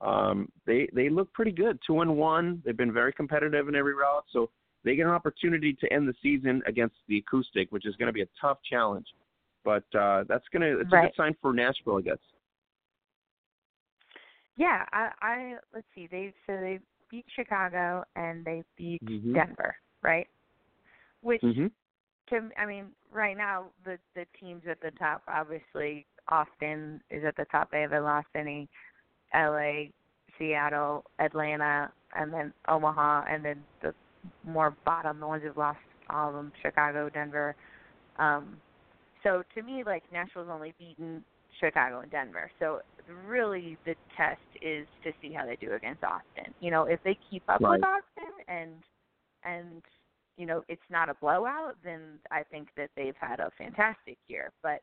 Um, 0.00 0.50
they 0.66 0.88
they 0.92 1.08
look 1.08 1.32
pretty 1.32 1.52
good, 1.52 1.78
two 1.86 2.00
and 2.00 2.16
one. 2.16 2.62
They've 2.64 2.76
been 2.76 2.92
very 2.92 3.12
competitive 3.12 3.68
in 3.68 3.74
every 3.74 3.94
route, 3.94 4.24
so 4.30 4.50
they 4.84 4.94
get 4.94 5.06
an 5.06 5.12
opportunity 5.12 5.72
to 5.74 5.92
end 5.92 6.06
the 6.06 6.14
season 6.22 6.62
against 6.66 6.96
the 7.08 7.18
acoustic, 7.18 7.72
which 7.72 7.86
is 7.86 7.96
going 7.96 8.06
to 8.06 8.12
be 8.12 8.22
a 8.22 8.28
tough 8.40 8.58
challenge. 8.68 9.06
But 9.64 9.84
uh, 9.98 10.24
that's 10.28 10.44
gonna 10.52 10.78
it's 10.78 10.92
a 10.92 10.96
good 10.96 11.14
sign 11.16 11.34
for 11.40 11.52
Nashville, 11.52 11.98
I 11.98 12.02
guess. 12.02 12.18
Yeah, 14.56 14.84
I 14.92 15.10
I 15.22 15.54
let's 15.74 15.86
see. 15.94 16.06
They 16.10 16.32
so 16.46 16.52
they 16.52 16.78
beat 17.10 17.26
Chicago 17.34 18.04
and 18.16 18.44
they 18.44 18.62
beat 18.76 19.02
Mhm. 19.02 19.34
Denver, 19.34 19.76
right? 20.02 20.28
Which 21.22 21.42
Mm-hmm. 21.42 21.66
to 22.28 22.50
I 22.56 22.66
mean, 22.66 22.92
right 23.10 23.36
now 23.36 23.70
the 23.84 23.98
the 24.14 24.26
teams 24.38 24.62
at 24.68 24.80
the 24.80 24.92
top, 24.92 25.22
obviously 25.26 26.06
Austin 26.28 27.00
is 27.10 27.24
at 27.24 27.36
the 27.36 27.44
top. 27.46 27.70
They 27.70 27.82
haven't 27.82 28.04
lost 28.04 28.28
any. 28.34 28.68
LA, 29.36 29.90
Seattle, 30.38 31.04
Atlanta, 31.18 31.92
and 32.16 32.32
then 32.32 32.52
Omaha, 32.68 33.24
and 33.28 33.44
then 33.44 33.62
the 33.82 33.94
more 34.44 34.76
bottom, 34.84 35.20
the 35.20 35.26
ones 35.26 35.42
who've 35.44 35.56
lost 35.56 35.78
all 36.10 36.28
of 36.28 36.34
them, 36.34 36.52
Chicago, 36.62 37.08
Denver. 37.08 37.54
Um, 38.18 38.56
so 39.22 39.42
to 39.54 39.62
me, 39.62 39.82
like 39.84 40.02
Nashville's 40.12 40.48
only 40.50 40.74
beaten 40.78 41.22
Chicago 41.60 42.00
and 42.00 42.10
Denver. 42.10 42.50
So 42.58 42.80
really, 43.26 43.76
the 43.84 43.94
test 44.16 44.40
is 44.62 44.86
to 45.04 45.12
see 45.20 45.32
how 45.32 45.46
they 45.46 45.56
do 45.56 45.74
against 45.74 46.04
Austin. 46.04 46.54
You 46.60 46.70
know, 46.70 46.84
if 46.84 47.00
they 47.04 47.18
keep 47.30 47.42
up 47.48 47.60
with 47.60 47.82
Austin 47.82 48.32
and 48.48 48.72
and 49.44 49.82
you 50.36 50.46
know 50.46 50.64
it's 50.68 50.80
not 50.90 51.08
a 51.08 51.14
blowout, 51.14 51.76
then 51.84 52.18
I 52.30 52.42
think 52.42 52.68
that 52.76 52.90
they've 52.96 53.16
had 53.20 53.40
a 53.40 53.50
fantastic 53.58 54.18
year. 54.28 54.52
But 54.62 54.80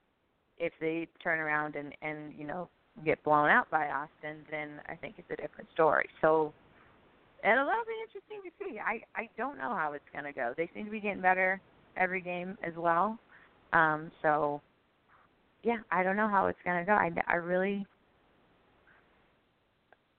if 0.58 0.74
they 0.80 1.08
turn 1.22 1.40
around 1.40 1.76
and 1.76 1.94
and 2.02 2.34
you 2.38 2.46
know 2.46 2.70
get 3.06 3.24
blown 3.24 3.50
out 3.50 3.70
by 3.70 3.90
Austin, 3.90 4.46
then 4.52 4.82
I 4.88 4.96
think 4.96 5.16
it's 5.18 5.30
a 5.32 5.42
different 5.42 5.70
story. 5.74 6.08
So 6.22 6.54
it'll, 7.44 7.68
it'll 7.68 7.86
be 7.86 8.02
interesting 8.04 8.42
to 8.44 8.52
see. 8.60 8.80
I 8.80 9.02
I 9.20 9.30
don't 9.38 9.58
know 9.58 9.76
how 9.76 9.94
it's 9.94 10.06
going 10.12 10.26
to 10.26 10.34
go. 10.34 10.54
They 10.56 10.70
seem 10.74 10.86
to 10.86 10.92
be 10.92 11.00
getting 11.00 11.22
better 11.22 11.60
every 11.98 12.22
game 12.22 12.58
as 12.64 12.74
well. 12.78 13.18
Um, 13.74 14.12
so 14.22 14.62
yeah, 15.64 15.78
I 15.92 16.04
don't 16.04 16.16
know 16.16 16.28
how 16.28 16.48
it's 16.48 16.60
going 16.64 16.80
to 16.80 16.86
go. 16.86 16.94
I 16.94 17.12
I 17.28 17.36
really 17.36 17.86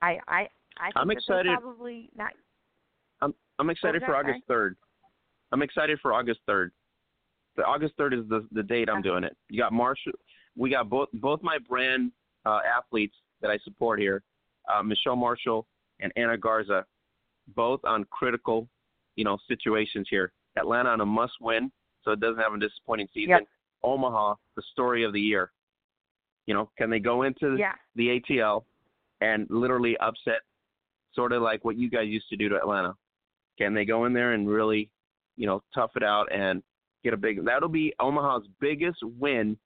I 0.01 0.19
I 0.27 0.49
I 0.77 0.85
think 0.85 0.95
I'm 0.95 1.11
excited. 1.11 1.57
Probably 1.59 2.09
not. 2.17 2.33
I'm 3.21 3.33
I'm 3.59 3.69
excited 3.69 4.01
for 4.05 4.15
August 4.15 4.41
third. 4.47 4.75
I'm 5.51 5.61
excited 5.61 5.99
for 6.01 6.13
August 6.13 6.41
third. 6.45 6.71
The 7.55 7.63
August 7.63 7.93
third 7.97 8.13
is 8.13 8.27
the 8.27 8.45
the 8.51 8.63
date 8.63 8.89
I'm 8.89 8.97
Okay. 8.97 9.09
doing 9.09 9.23
it. 9.23 9.35
You 9.49 9.61
got 9.61 9.71
Marshall. 9.71 10.13
We 10.57 10.69
got 10.69 10.89
both 10.89 11.09
both 11.13 11.41
my 11.41 11.57
brand 11.57 12.11
uh, 12.45 12.59
athletes 12.65 13.15
that 13.41 13.49
I 13.51 13.57
support 13.63 13.99
here, 13.99 14.23
uh, 14.73 14.83
Michelle 14.83 15.15
Marshall 15.15 15.67
and 15.99 16.11
Anna 16.15 16.37
Garza, 16.37 16.85
both 17.55 17.79
on 17.83 18.05
critical, 18.05 18.67
you 19.15 19.23
know, 19.23 19.37
situations 19.47 20.07
here. 20.09 20.31
Atlanta 20.57 20.89
on 20.89 21.01
a 21.01 21.05
must 21.05 21.33
win, 21.41 21.71
so 22.03 22.11
it 22.11 22.19
doesn't 22.19 22.41
have 22.41 22.53
a 22.53 22.59
disappointing 22.59 23.07
season. 23.13 23.29
Yep. 23.29 23.47
Omaha, 23.83 24.35
the 24.55 24.63
story 24.71 25.03
of 25.03 25.13
the 25.13 25.19
year. 25.21 25.51
You 26.47 26.53
know, 26.53 26.69
can 26.77 26.89
they 26.89 26.99
go 26.99 27.23
into 27.23 27.55
Yeah. 27.57 27.73
the 27.95 28.09
ATL 28.19 28.65
and 29.21 29.47
literally 29.49 29.97
upset, 29.97 30.41
sort 31.13 31.31
of 31.31 31.41
like 31.41 31.63
what 31.65 31.75
you 31.75 31.89
guys 31.89 32.07
used 32.07 32.29
to 32.29 32.35
do 32.35 32.49
to 32.49 32.55
Atlanta. 32.57 32.95
Can 33.57 33.73
they 33.73 33.85
go 33.85 34.05
in 34.05 34.13
there 34.13 34.33
and 34.33 34.47
really, 34.47 34.89
you 35.37 35.47
know, 35.47 35.61
tough 35.73 35.91
it 35.95 36.03
out 36.03 36.31
and 36.31 36.61
get 37.03 37.13
a 37.13 37.17
big? 37.17 37.43
That'll 37.45 37.69
be 37.69 37.93
Omaha's 37.99 38.47
biggest 38.59 39.01
win, 39.03 39.57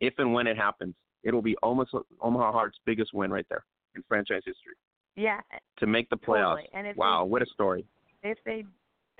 if 0.00 0.14
and 0.18 0.32
when 0.32 0.46
it 0.46 0.56
happens. 0.56 0.94
It'll 1.24 1.42
be 1.42 1.56
almost 1.62 1.90
Omaha 2.20 2.52
Heart's 2.52 2.78
biggest 2.86 3.12
win 3.14 3.30
right 3.30 3.46
there 3.48 3.64
in 3.96 4.02
franchise 4.08 4.42
history 4.44 4.74
Yeah. 5.16 5.40
to 5.78 5.86
make 5.86 6.08
the 6.10 6.16
playoffs. 6.16 6.62
Totally. 6.62 6.68
And 6.74 6.86
if 6.86 6.96
they- 6.96 7.00
wow, 7.00 7.24
what 7.24 7.42
a 7.42 7.46
story! 7.46 7.84
if 8.22 8.38
they 8.44 8.64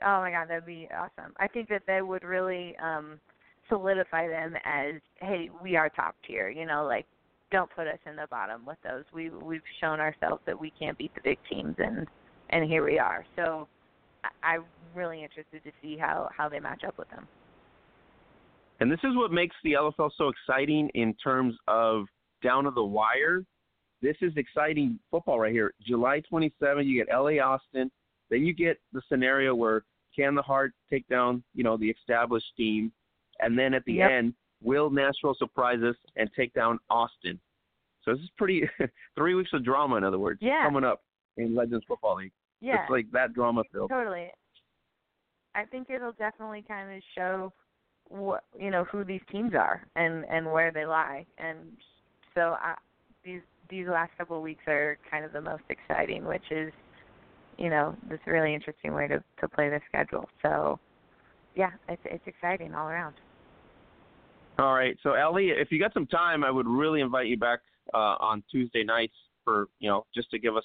oh 0.03 0.21
my 0.21 0.31
god 0.33 0.49
that'd 0.49 0.67
be 0.67 0.89
awesome 0.97 1.33
i 1.39 1.47
think 1.47 1.69
that 1.69 1.83
they 1.87 2.03
would 2.03 2.25
really 2.25 2.77
um 2.79 3.21
solidify 3.69 4.27
them 4.29 4.55
as 4.65 4.95
hey 5.21 5.51
we 5.63 5.77
are 5.77 5.89
top 5.89 6.17
tier 6.27 6.49
you 6.49 6.67
know 6.67 6.85
like 6.85 7.07
don't 7.53 7.71
put 7.75 7.87
us 7.87 7.99
in 8.07 8.17
the 8.17 8.27
bottom 8.29 8.65
with 8.67 8.77
those 8.83 9.05
we 9.13 9.31
we've 9.31 9.63
shown 9.81 10.01
ourselves 10.01 10.43
that 10.47 10.59
we 10.59 10.73
can't 10.79 10.99
beat 10.99 11.15
the 11.15 11.21
big 11.23 11.39
teams 11.49 11.75
and 11.79 12.07
and 12.51 12.69
here 12.69 12.85
we 12.85 12.99
are 12.99 13.25
so 13.37 13.69
I, 14.25 14.55
i'm 14.55 14.65
really 14.95 15.23
interested 15.23 15.63
to 15.65 15.71
see 15.81 15.97
how 15.97 16.29
how 16.37 16.49
they 16.49 16.59
match 16.61 16.83
up 16.87 16.99
with 16.99 17.09
them 17.11 17.27
And 18.81 18.91
this 18.91 19.01
is 19.03 19.17
what 19.17 19.33
makes 19.33 19.57
the 19.65 19.73
LFL 19.73 20.11
so 20.17 20.29
exciting 20.29 20.89
in 20.95 21.15
terms 21.15 21.55
of 21.67 22.05
down 22.43 22.65
to 22.65 22.71
the 22.71 22.83
wire. 22.85 23.45
This 24.01 24.17
is 24.21 24.33
exciting 24.37 24.99
football 25.11 25.41
right 25.41 25.53
here. 25.53 25.75
July 25.85 26.21
27, 26.29 26.87
you 26.87 27.05
get 27.05 27.13
LA 27.13 27.41
Austin. 27.45 27.91
Then 28.31 28.45
you 28.45 28.53
get 28.55 28.79
the 28.93 29.03
scenario 29.09 29.55
where 29.55 29.83
can 30.15 30.35
the 30.35 30.43
Heart 30.43 30.73
take 30.91 31.07
down, 31.09 31.43
you 31.55 31.65
know, 31.65 31.77
the 31.77 31.91
established 31.91 32.47
team, 32.57 32.93
and 33.41 33.59
then 33.59 33.75
at 33.75 33.85
the 33.85 33.95
Yep. 33.95 34.11
end, 34.11 34.35
will 34.63 34.91
Nashville 34.91 35.35
surprise 35.35 35.83
us 35.83 35.97
and 36.17 36.31
take 36.37 36.53
down 36.55 36.79
Austin? 36.91 37.41
So 38.05 38.13
this 38.15 38.23
is 38.23 38.31
pretty 38.37 38.63
three 39.17 39.35
weeks 39.35 39.51
of 39.53 39.65
drama, 39.65 39.97
in 39.97 40.05
other 40.05 40.19
words, 40.19 40.41
Yeah. 40.43 40.63
coming 40.65 40.85
up 40.85 41.03
in 41.37 41.55
Legends 41.55 41.85
Football 41.87 42.17
League. 42.17 42.33
yeah 42.61 42.83
It's 42.83 42.91
like 42.91 43.11
that 43.13 43.33
drama 43.33 43.65
filled. 43.73 43.91
Totally. 43.91 44.31
I 45.55 45.65
think 45.65 45.91
it'll 45.91 46.13
definitely 46.13 46.63
kind 46.63 46.97
of 46.97 47.03
show 47.17 47.53
what 48.09 48.45
you 48.59 48.71
know 48.71 48.85
who 48.85 49.05
these 49.05 49.21
teams 49.31 49.53
are 49.55 49.87
and 49.97 50.25
and 50.31 50.51
where 50.51 50.73
they 50.73 50.87
lie, 50.87 51.27
and 51.39 51.59
so 52.35 52.57
I, 52.61 52.75
these 53.25 53.41
these 53.71 53.87
last 53.87 54.11
couple 54.17 54.37
of 54.37 54.43
weeks 54.43 54.63
are 54.67 54.99
kind 55.11 55.25
of 55.25 55.33
the 55.33 55.41
most 55.41 55.65
exciting, 55.69 56.25
which 56.25 56.51
is 56.51 56.73
you 57.59 57.71
know 57.71 57.95
this 58.09 58.21
really 58.27 58.55
interesting 58.55 58.95
way 58.95 59.09
to 59.09 59.23
to 59.41 59.49
play 59.49 59.69
the 59.69 59.81
schedule. 59.89 60.29
So 60.43 60.79
yeah, 61.55 61.71
it's 61.89 62.03
it's 62.05 62.27
exciting 62.27 62.75
all 62.75 62.89
around. 62.89 63.15
All 64.59 64.75
right. 64.75 64.97
So 65.03 65.15
Allie, 65.15 65.51
if 65.51 65.71
you 65.71 65.79
got 65.79 65.95
some 65.95 66.07
time, 66.07 66.43
I 66.43 66.51
would 66.51 66.67
really 66.67 67.01
invite 67.01 67.29
you 67.29 67.37
back 67.37 67.61
uh, 67.95 68.17
on 68.21 68.43
Tuesday 68.51 68.85
nights 68.85 69.15
for 69.45 69.69
you 69.81 69.89
know 69.89 70.07
just 70.15 70.31
to 70.31 70.39
give 70.39 70.57
us 70.57 70.65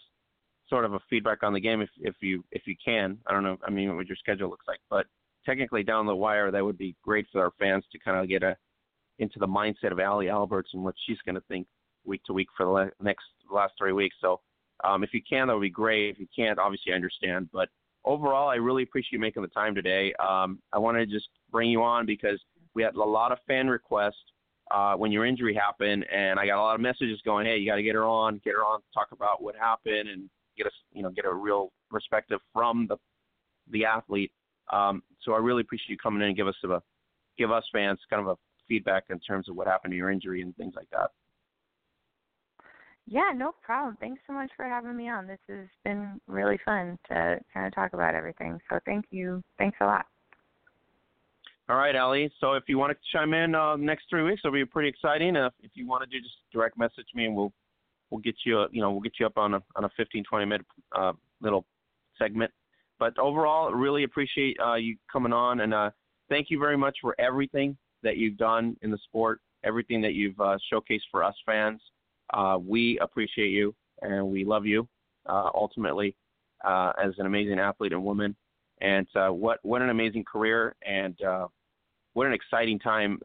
sort 0.69 0.85
of 0.85 0.93
a 0.93 0.99
feedback 1.09 1.43
on 1.43 1.53
the 1.53 1.59
game 1.59 1.81
if 1.81 1.89
if 1.99 2.15
you 2.21 2.43
if 2.51 2.63
you 2.65 2.75
can. 2.83 3.17
I 3.27 3.33
don't 3.33 3.43
know. 3.43 3.57
I 3.65 3.69
mean, 3.69 3.95
what 3.95 4.07
your 4.07 4.17
schedule 4.17 4.49
looks 4.49 4.67
like, 4.67 4.79
but 4.89 5.05
technically 5.45 5.83
down 5.83 6.05
the 6.05 6.15
wire, 6.15 6.51
that 6.51 6.63
would 6.63 6.77
be 6.77 6.95
great 7.03 7.25
for 7.31 7.43
our 7.43 7.51
fans 7.59 7.83
to 7.91 7.99
kind 7.99 8.17
of 8.19 8.27
get 8.27 8.43
a 8.43 8.55
into 9.19 9.39
the 9.39 9.47
mindset 9.47 9.91
of 9.91 9.99
Allie 9.99 10.29
Alberts 10.29 10.71
and 10.73 10.83
what 10.83 10.95
she's 11.05 11.19
going 11.25 11.35
to 11.35 11.41
think 11.47 11.67
week 12.05 12.23
to 12.25 12.33
week 12.33 12.47
for 12.57 12.65
the 12.65 12.71
le- 12.71 12.91
next 13.01 13.25
last 13.51 13.73
three 13.77 13.93
weeks. 13.93 14.15
So 14.21 14.41
Um, 14.83 15.03
if 15.03 15.13
you 15.13 15.21
can, 15.27 15.47
that 15.47 15.53
would 15.53 15.61
be 15.61 15.69
great. 15.69 16.09
If 16.09 16.19
you 16.19 16.27
can't, 16.35 16.59
obviously 16.59 16.91
I 16.91 16.95
understand. 16.95 17.49
But 17.53 17.69
overall, 18.03 18.49
I 18.49 18.55
really 18.55 18.83
appreciate 18.83 19.13
you 19.13 19.19
making 19.19 19.43
the 19.43 19.47
time 19.49 19.75
today. 19.75 20.13
Um, 20.15 20.59
I 20.73 20.79
want 20.79 20.97
to 20.97 21.05
just 21.05 21.29
bring 21.51 21.69
you 21.69 21.81
on 21.83 22.05
because 22.05 22.41
we 22.73 22.83
had 22.83 22.95
a 22.95 23.03
lot 23.03 23.31
of 23.31 23.37
fan 23.47 23.67
requests 23.67 24.25
uh, 24.71 24.95
when 24.95 25.11
your 25.11 25.25
injury 25.25 25.53
happened, 25.53 26.05
and 26.11 26.39
I 26.39 26.47
got 26.47 26.57
a 26.59 26.65
lot 26.67 26.75
of 26.75 26.81
messages 26.81 27.21
going, 27.23 27.45
"Hey, 27.45 27.57
you 27.57 27.67
got 27.69 27.75
to 27.75 27.83
get 27.83 27.95
her 27.95 28.05
on, 28.05 28.41
get 28.43 28.53
her 28.55 28.65
on, 28.65 28.81
talk 28.93 29.09
about 29.11 29.41
what 29.41 29.55
happened, 29.55 30.09
and 30.09 30.29
get 30.57 30.65
us, 30.67 30.73
you 30.91 31.03
know, 31.03 31.11
get 31.11 31.25
a 31.25 31.33
real 31.33 31.71
perspective 31.89 32.39
from 32.51 32.87
the 32.87 32.97
the 33.69 33.85
athlete." 33.85 34.31
Um, 34.71 35.03
so 35.23 35.33
I 35.33 35.37
really 35.37 35.61
appreciate 35.61 35.89
you 35.89 35.97
coming 35.97 36.21
in 36.21 36.29
and 36.29 36.37
give 36.37 36.47
us 36.47 36.55
a 36.63 36.81
give 37.37 37.51
us 37.51 37.63
fans 37.71 37.99
kind 38.09 38.21
of 38.21 38.27
a 38.27 38.37
feedback 38.67 39.05
in 39.09 39.19
terms 39.19 39.49
of 39.49 39.55
what 39.55 39.67
happened 39.67 39.91
to 39.91 39.97
your 39.97 40.11
injury 40.11 40.41
and 40.41 40.55
things 40.55 40.73
like 40.75 40.89
that. 40.91 41.11
Yeah, 43.05 43.31
no 43.35 43.53
problem. 43.61 43.97
Thanks 43.99 44.21
so 44.25 44.33
much 44.33 44.49
for 44.55 44.65
having 44.65 44.95
me 44.95 45.09
on. 45.09 45.27
This 45.27 45.39
has 45.49 45.67
been 45.83 46.21
really 46.27 46.57
fun 46.63 46.97
to 47.09 47.39
kind 47.53 47.67
of 47.67 47.75
talk 47.75 47.93
about 47.93 48.15
everything. 48.15 48.59
So 48.69 48.79
thank 48.85 49.05
you. 49.09 49.43
Thanks 49.57 49.77
a 49.81 49.85
lot. 49.85 50.05
All 51.69 51.77
right, 51.77 51.95
Allie. 51.95 52.31
So 52.39 52.53
if 52.53 52.63
you 52.67 52.77
want 52.77 52.91
to 52.91 52.97
chime 53.11 53.33
in 53.33 53.55
uh, 53.55 53.75
next 53.75 54.05
three 54.09 54.23
weeks, 54.23 54.41
it'll 54.43 54.53
be 54.53 54.65
pretty 54.65 54.89
exciting. 54.89 55.35
Uh, 55.35 55.49
if 55.61 55.71
you 55.75 55.87
want 55.87 56.03
to 56.03 56.09
do, 56.09 56.21
just 56.21 56.35
direct 56.51 56.77
message 56.77 57.07
me, 57.13 57.25
and 57.25 57.35
we'll 57.35 57.53
we'll 58.09 58.21
get 58.21 58.35
you, 58.45 58.59
uh, 58.59 58.67
you 58.71 58.81
know, 58.81 58.91
we'll 58.91 59.01
get 59.01 59.13
you 59.19 59.25
up 59.25 59.37
on 59.37 59.53
a 59.53 59.63
on 59.75 59.85
a 59.85 59.89
15, 59.95 60.23
20 60.29 60.45
minute 60.45 60.65
uh, 60.93 61.13
little 61.41 61.65
segment. 62.19 62.51
But 62.99 63.17
overall, 63.19 63.71
really 63.71 64.03
appreciate 64.03 64.57
uh, 64.59 64.75
you 64.75 64.97
coming 65.11 65.33
on, 65.33 65.61
and 65.61 65.73
uh, 65.73 65.91
thank 66.29 66.49
you 66.49 66.59
very 66.59 66.77
much 66.77 66.97
for 67.01 67.15
everything 67.19 67.77
that 68.03 68.17
you've 68.17 68.37
done 68.37 68.75
in 68.81 68.91
the 68.91 68.97
sport, 69.05 69.41
everything 69.63 70.01
that 70.01 70.13
you've 70.13 70.39
uh, 70.39 70.57
showcased 70.71 71.03
for 71.11 71.23
us 71.23 71.35
fans. 71.45 71.81
Uh, 72.33 72.57
we 72.59 72.97
appreciate 72.99 73.49
you 73.49 73.75
and 74.01 74.25
we 74.25 74.43
love 74.43 74.65
you 74.65 74.87
uh, 75.27 75.49
ultimately 75.53 76.15
uh, 76.65 76.91
as 77.01 77.13
an 77.17 77.25
amazing 77.25 77.59
athlete 77.59 77.93
and 77.93 78.03
woman. 78.03 78.35
And 78.81 79.07
what 79.13 79.59
what 79.61 79.81
an 79.81 79.89
amazing 79.89 80.25
career 80.25 80.75
and 80.85 81.17
what 82.13 82.27
an 82.27 82.33
exciting 82.33 82.79
time 82.79 83.19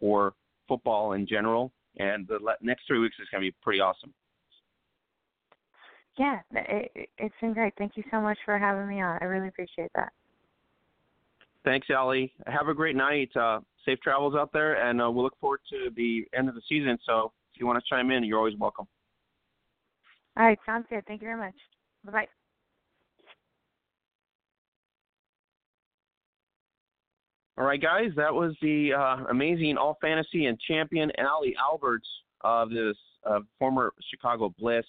for 0.00 0.34
football 0.66 1.12
in 1.12 1.26
general. 1.26 1.72
And 1.98 2.26
the 2.26 2.38
next 2.60 2.86
three 2.88 2.98
weeks 2.98 3.16
is 3.20 3.28
going 3.30 3.42
to 3.42 3.48
be 3.48 3.54
pretty 3.62 3.80
awesome. 3.80 4.12
Yeah, 6.16 6.40
it, 6.52 7.08
it's 7.18 7.34
been 7.40 7.52
great. 7.52 7.74
Thank 7.76 7.96
you 7.96 8.04
so 8.10 8.20
much 8.20 8.38
for 8.44 8.58
having 8.58 8.88
me 8.88 9.02
on. 9.02 9.18
I 9.20 9.24
really 9.24 9.48
appreciate 9.48 9.90
that. 9.96 10.12
Thanks, 11.64 11.88
Allie. 11.90 12.32
Have 12.46 12.68
a 12.68 12.74
great 12.74 12.94
night. 12.94 13.30
Uh, 13.34 13.60
safe 13.84 13.98
travels 14.00 14.34
out 14.34 14.52
there, 14.52 14.74
and 14.88 15.00
uh, 15.00 15.10
we'll 15.10 15.24
look 15.24 15.38
forward 15.40 15.60
to 15.70 15.90
the 15.96 16.24
end 16.36 16.48
of 16.48 16.54
the 16.54 16.60
season. 16.68 16.98
So 17.06 17.32
if 17.52 17.60
you 17.60 17.66
want 17.66 17.82
to 17.82 17.88
chime 17.88 18.10
in, 18.10 18.22
you're 18.22 18.38
always 18.38 18.56
welcome. 18.58 18.86
All 20.36 20.44
right, 20.44 20.58
sounds 20.66 20.86
good. 20.90 21.04
Thank 21.06 21.20
you 21.20 21.26
very 21.26 21.38
much. 21.38 21.54
Bye 22.04 22.12
bye. 22.12 22.28
All 27.56 27.64
right, 27.64 27.80
guys, 27.80 28.10
that 28.16 28.34
was 28.34 28.54
the 28.60 28.92
uh, 28.92 29.24
amazing 29.30 29.76
All 29.76 29.96
Fantasy 30.00 30.46
and 30.46 30.58
champion 30.60 31.12
Allie 31.18 31.54
Alberts 31.58 32.08
of 32.40 32.70
this 32.70 32.96
uh, 33.24 33.40
former 33.58 33.92
Chicago 34.10 34.52
Bliss 34.58 34.84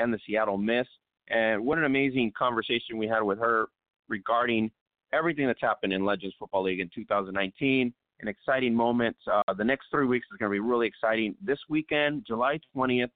and 0.00 0.12
the 0.12 0.18
Seattle 0.26 0.58
Mist. 0.58 0.88
And 1.28 1.64
what 1.64 1.78
an 1.78 1.84
amazing 1.84 2.32
conversation 2.36 2.98
we 2.98 3.06
had 3.06 3.22
with 3.22 3.38
her 3.38 3.68
regarding 4.08 4.70
everything 5.12 5.46
that's 5.46 5.60
happened 5.60 5.92
in 5.92 6.04
Legends 6.04 6.34
Football 6.38 6.64
League 6.64 6.80
in 6.80 6.90
2019. 6.94 7.92
An 8.20 8.28
exciting 8.28 8.74
moment. 8.74 9.16
Uh, 9.30 9.42
the 9.54 9.64
next 9.64 9.86
three 9.90 10.06
weeks 10.06 10.26
is 10.32 10.38
going 10.38 10.50
to 10.50 10.54
be 10.54 10.60
really 10.60 10.86
exciting. 10.86 11.34
This 11.42 11.58
weekend, 11.68 12.24
July 12.26 12.58
20th, 12.76 13.10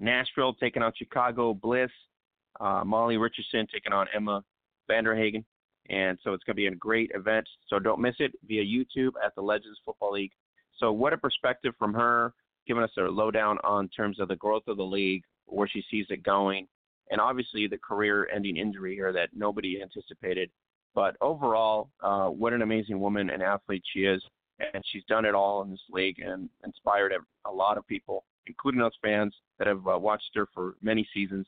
Nashville 0.00 0.54
taking 0.54 0.82
on 0.82 0.92
Chicago 0.96 1.54
Bliss. 1.54 1.90
Uh, 2.60 2.82
Molly 2.84 3.16
Richardson 3.16 3.66
taking 3.72 3.92
on 3.92 4.06
Emma 4.14 4.42
Vanderhagen. 4.90 5.44
And 5.90 6.18
so 6.22 6.32
it's 6.32 6.44
going 6.44 6.54
to 6.54 6.60
be 6.60 6.66
a 6.66 6.74
great 6.74 7.10
event. 7.14 7.46
So 7.68 7.78
don't 7.78 8.00
miss 8.00 8.16
it 8.18 8.32
via 8.46 8.62
YouTube 8.62 9.12
at 9.24 9.34
the 9.34 9.42
Legends 9.42 9.78
Football 9.84 10.12
League. 10.12 10.32
So 10.78 10.92
what 10.92 11.12
a 11.12 11.18
perspective 11.18 11.74
from 11.78 11.94
her, 11.94 12.32
giving 12.66 12.82
us 12.82 12.90
a 12.98 13.02
lowdown 13.02 13.58
on 13.64 13.88
terms 13.88 14.20
of 14.20 14.28
the 14.28 14.36
growth 14.36 14.64
of 14.66 14.76
the 14.76 14.84
league, 14.84 15.22
where 15.48 15.68
she 15.68 15.84
sees 15.90 16.06
it 16.10 16.22
going, 16.22 16.66
and 17.10 17.20
obviously 17.20 17.66
the 17.66 17.78
career-ending 17.78 18.56
injury 18.56 18.94
here 18.94 19.12
that 19.12 19.30
nobody 19.34 19.80
anticipated. 19.80 20.50
But 20.94 21.16
overall, 21.20 21.90
uh, 22.02 22.26
what 22.26 22.52
an 22.52 22.62
amazing 22.62 22.98
woman 22.98 23.30
and 23.30 23.42
athlete 23.42 23.84
she 23.92 24.00
is, 24.00 24.22
and 24.58 24.82
she's 24.90 25.04
done 25.08 25.24
it 25.24 25.34
all 25.34 25.62
in 25.62 25.70
this 25.70 25.80
league 25.90 26.18
and 26.20 26.48
inspired 26.64 27.12
a 27.46 27.50
lot 27.50 27.78
of 27.78 27.86
people, 27.86 28.24
including 28.46 28.82
us 28.82 28.92
fans 29.02 29.34
that 29.58 29.66
have 29.66 29.86
uh, 29.86 29.98
watched 29.98 30.30
her 30.34 30.46
for 30.54 30.74
many 30.82 31.08
seasons. 31.14 31.46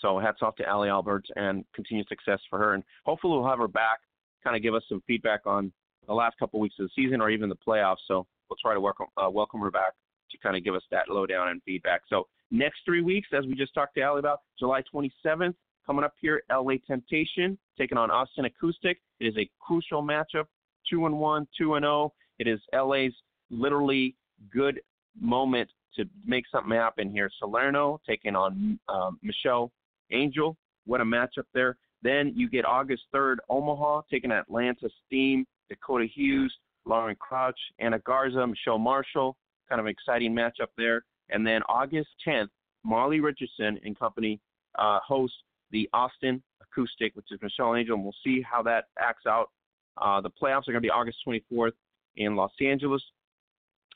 So 0.00 0.18
hats 0.18 0.38
off 0.42 0.56
to 0.56 0.66
Allie 0.66 0.88
Alberts 0.88 1.30
and 1.36 1.64
continued 1.74 2.08
success 2.08 2.40
for 2.50 2.58
her, 2.58 2.74
and 2.74 2.82
hopefully 3.06 3.38
we'll 3.38 3.48
have 3.48 3.58
her 3.58 3.68
back, 3.68 4.00
kind 4.42 4.56
of 4.56 4.62
give 4.62 4.74
us 4.74 4.82
some 4.88 5.02
feedback 5.06 5.46
on 5.46 5.72
the 6.06 6.12
last 6.12 6.36
couple 6.38 6.60
weeks 6.60 6.74
of 6.78 6.86
the 6.86 7.02
season 7.02 7.20
or 7.20 7.30
even 7.30 7.48
the 7.48 7.56
playoffs. 7.56 8.04
So 8.06 8.26
we'll 8.50 8.58
try 8.60 8.74
to 8.74 8.80
welcome 8.80 9.06
uh, 9.16 9.30
welcome 9.30 9.60
her 9.60 9.70
back 9.70 9.94
to 10.34 10.38
kind 10.42 10.56
of 10.56 10.64
give 10.64 10.74
us 10.74 10.82
that 10.90 11.08
lowdown 11.08 11.48
and 11.48 11.62
feedback. 11.64 12.02
So 12.08 12.26
next 12.50 12.80
three 12.84 13.02
weeks, 13.02 13.28
as 13.36 13.46
we 13.46 13.54
just 13.54 13.74
talked 13.74 13.94
to 13.96 14.02
Allie 14.02 14.20
about, 14.20 14.40
July 14.58 14.82
27th, 14.92 15.54
coming 15.86 16.04
up 16.04 16.14
here, 16.20 16.42
LA 16.50 16.74
Temptation 16.86 17.58
taking 17.78 17.98
on 17.98 18.10
Austin 18.10 18.44
Acoustic. 18.44 18.98
It 19.20 19.26
is 19.26 19.36
a 19.36 19.48
crucial 19.60 20.02
matchup, 20.02 20.46
two 20.88 21.06
and 21.06 21.18
one, 21.18 21.46
two 21.56 21.74
and 21.74 21.84
zero. 21.84 21.92
Oh. 21.92 22.12
It 22.38 22.48
is 22.48 22.60
LA's 22.72 23.12
literally 23.50 24.16
good 24.52 24.80
moment 25.20 25.70
to 25.96 26.04
make 26.26 26.44
something 26.50 26.72
happen 26.72 27.10
here. 27.10 27.30
Salerno 27.38 28.00
taking 28.08 28.34
on 28.34 28.78
um, 28.88 29.18
Michelle 29.22 29.70
Angel. 30.10 30.56
What 30.86 31.00
a 31.00 31.04
matchup 31.04 31.44
there. 31.54 31.76
Then 32.02 32.32
you 32.36 32.50
get 32.50 32.64
August 32.64 33.02
3rd, 33.14 33.36
Omaha 33.48 34.02
taking 34.10 34.30
Atlanta 34.30 34.90
Steam, 35.06 35.46
Dakota 35.70 36.06
Hughes, 36.12 36.54
Lauren 36.84 37.16
Crouch, 37.16 37.58
Anna 37.78 37.98
Garza, 38.00 38.46
Michelle 38.46 38.78
Marshall 38.78 39.36
kind 39.68 39.80
of 39.80 39.86
exciting 39.86 40.34
matchup 40.34 40.68
there. 40.76 41.04
And 41.30 41.46
then 41.46 41.62
August 41.68 42.08
10th, 42.26 42.48
Marley 42.84 43.20
Richardson 43.20 43.78
and 43.84 43.98
company 43.98 44.40
uh, 44.78 44.98
host 45.06 45.34
the 45.70 45.88
Austin 45.92 46.42
Acoustic, 46.62 47.14
which 47.16 47.26
is 47.30 47.40
Michelle 47.42 47.74
Angel, 47.74 47.94
and 47.94 48.04
we'll 48.04 48.14
see 48.22 48.42
how 48.42 48.62
that 48.62 48.84
acts 48.98 49.26
out. 49.26 49.50
Uh, 50.00 50.20
the 50.20 50.30
playoffs 50.30 50.68
are 50.68 50.72
going 50.72 50.74
to 50.74 50.80
be 50.80 50.90
August 50.90 51.18
24th 51.26 51.72
in 52.16 52.36
Los 52.36 52.52
Angeles, 52.60 53.02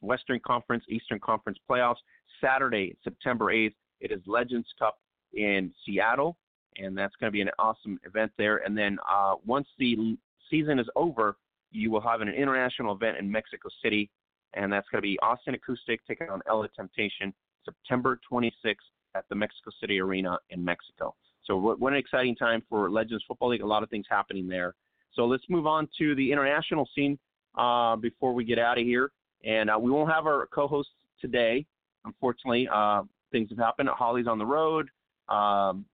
Western 0.01 0.41
Conference, 0.41 0.85
Eastern 0.89 1.19
Conference 1.21 1.59
playoffs. 1.69 1.97
Saturday, 2.41 2.97
September 3.03 3.47
8th, 3.47 3.75
it 4.01 4.13
is 4.13 4.21
Legends 4.27 4.69
Cup 4.79 4.99
in 5.35 5.73
Seattle, 5.85 6.37
and 6.77 6.97
that's 6.97 7.15
going 7.17 7.29
to 7.29 7.33
be 7.33 7.41
an 7.41 7.51
awesome 7.59 7.99
event 8.05 8.31
there. 8.39 8.59
And 8.59 8.79
then 8.79 8.99
uh, 9.11 9.35
once 9.45 9.67
the 9.79 10.17
season 10.51 10.79
is 10.79 10.87
over, 10.95 11.37
you 11.71 11.91
will 11.91 12.01
have 12.01 12.21
an 12.21 12.29
international 12.29 12.95
event 12.95 13.19
in 13.19 13.31
Mexico 13.31 13.69
City 13.83 14.09
and 14.55 14.73
that's 14.73 14.89
going 14.91 15.01
to 15.01 15.07
be 15.07 15.19
Austin 15.21 15.55
Acoustic 15.55 16.01
taking 16.07 16.29
on 16.29 16.41
LA 16.49 16.67
Temptation 16.75 17.33
September 17.65 18.19
26th 18.31 18.77
at 19.15 19.25
the 19.29 19.35
Mexico 19.35 19.71
City 19.81 20.01
Arena 20.01 20.39
in 20.51 20.65
Mexico. 20.65 21.15
So 21.45 21.57
what 21.57 21.93
an 21.93 21.99
exciting 21.99 22.37
time 22.37 22.63
for 22.69 22.91
Legends 22.91 23.25
Football 23.27 23.51
League. 23.51 23.63
A 23.63 23.67
lot 23.67 23.83
of 23.83 23.89
things 23.89 24.07
happening 24.09 24.47
there. 24.47 24.75
So 25.15 25.25
let's 25.25 25.45
move 25.49 25.67
on 25.67 25.89
to 25.99 26.15
the 26.15 26.31
international 26.31 26.89
scene 26.95 27.19
uh, 27.57 27.97
before 27.97 28.35
we 28.35 28.45
get 28.45 28.59
out 28.59 28.79
of 28.79 28.85
here. 28.85 29.11
And 29.45 29.71
uh, 29.71 29.79
we 29.81 29.91
won't 29.91 30.13
have 30.13 30.27
our 30.27 30.47
co-host 30.53 30.91
today, 31.21 31.65
unfortunately. 32.05 32.69
Uh, 32.73 33.03
things 33.33 33.49
have 33.51 33.59
happened. 33.59 33.89
Holly's 33.89 34.27
on 34.27 34.39
the 34.39 34.47
road. 34.47 34.89
Um, 35.29 35.87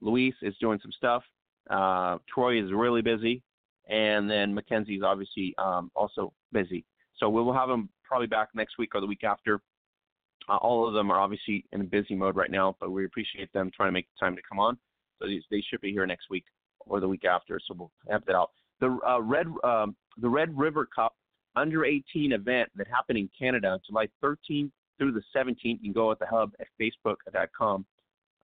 Louise 0.00 0.34
is 0.42 0.54
doing 0.60 0.78
some 0.82 0.92
stuff. 0.92 1.22
Uh, 1.70 2.18
Troy 2.32 2.62
is 2.62 2.70
really 2.72 3.00
busy, 3.02 3.42
and 3.88 4.30
then 4.30 4.54
Mackenzie's 4.54 5.02
obviously 5.02 5.54
um, 5.58 5.90
also 5.94 6.32
busy. 6.52 6.84
So 7.18 7.28
we 7.28 7.42
will 7.42 7.52
have 7.52 7.68
them 7.68 7.88
probably 8.02 8.26
back 8.26 8.48
next 8.54 8.78
week 8.78 8.94
or 8.94 9.00
the 9.00 9.06
week 9.06 9.24
after. 9.24 9.60
Uh, 10.48 10.56
all 10.56 10.86
of 10.86 10.94
them 10.94 11.10
are 11.10 11.20
obviously 11.20 11.64
in 11.72 11.80
a 11.80 11.84
busy 11.84 12.14
mode 12.14 12.36
right 12.36 12.50
now, 12.50 12.76
but 12.80 12.90
we 12.90 13.04
appreciate 13.04 13.52
them 13.52 13.70
trying 13.74 13.88
to 13.88 13.92
make 13.92 14.06
the 14.08 14.24
time 14.24 14.36
to 14.36 14.42
come 14.48 14.58
on. 14.58 14.76
So 15.18 15.28
these, 15.28 15.42
they 15.50 15.62
should 15.68 15.80
be 15.80 15.92
here 15.92 16.06
next 16.06 16.28
week 16.28 16.44
or 16.80 17.00
the 17.00 17.08
week 17.08 17.24
after. 17.24 17.58
So 17.66 17.74
we'll 17.76 17.90
have 18.10 18.24
that 18.26 18.34
out. 18.34 18.50
The 18.80 18.98
uh, 19.06 19.20
Red 19.22 19.46
um, 19.62 19.96
the 20.18 20.28
Red 20.28 20.56
River 20.56 20.86
Cup 20.94 21.14
under 21.56 21.84
18 21.84 22.32
event 22.32 22.70
that 22.76 22.86
happened 22.88 23.18
in 23.18 23.30
Canada 23.38 23.80
July 23.86 24.08
13th 24.22 24.70
through 24.98 25.12
the 25.12 25.22
17th. 25.34 25.56
You 25.62 25.78
can 25.78 25.92
go 25.92 26.10
at 26.10 26.18
the 26.18 26.26
hub 26.26 26.52
at 26.60 26.66
facebook.com. 26.80 27.86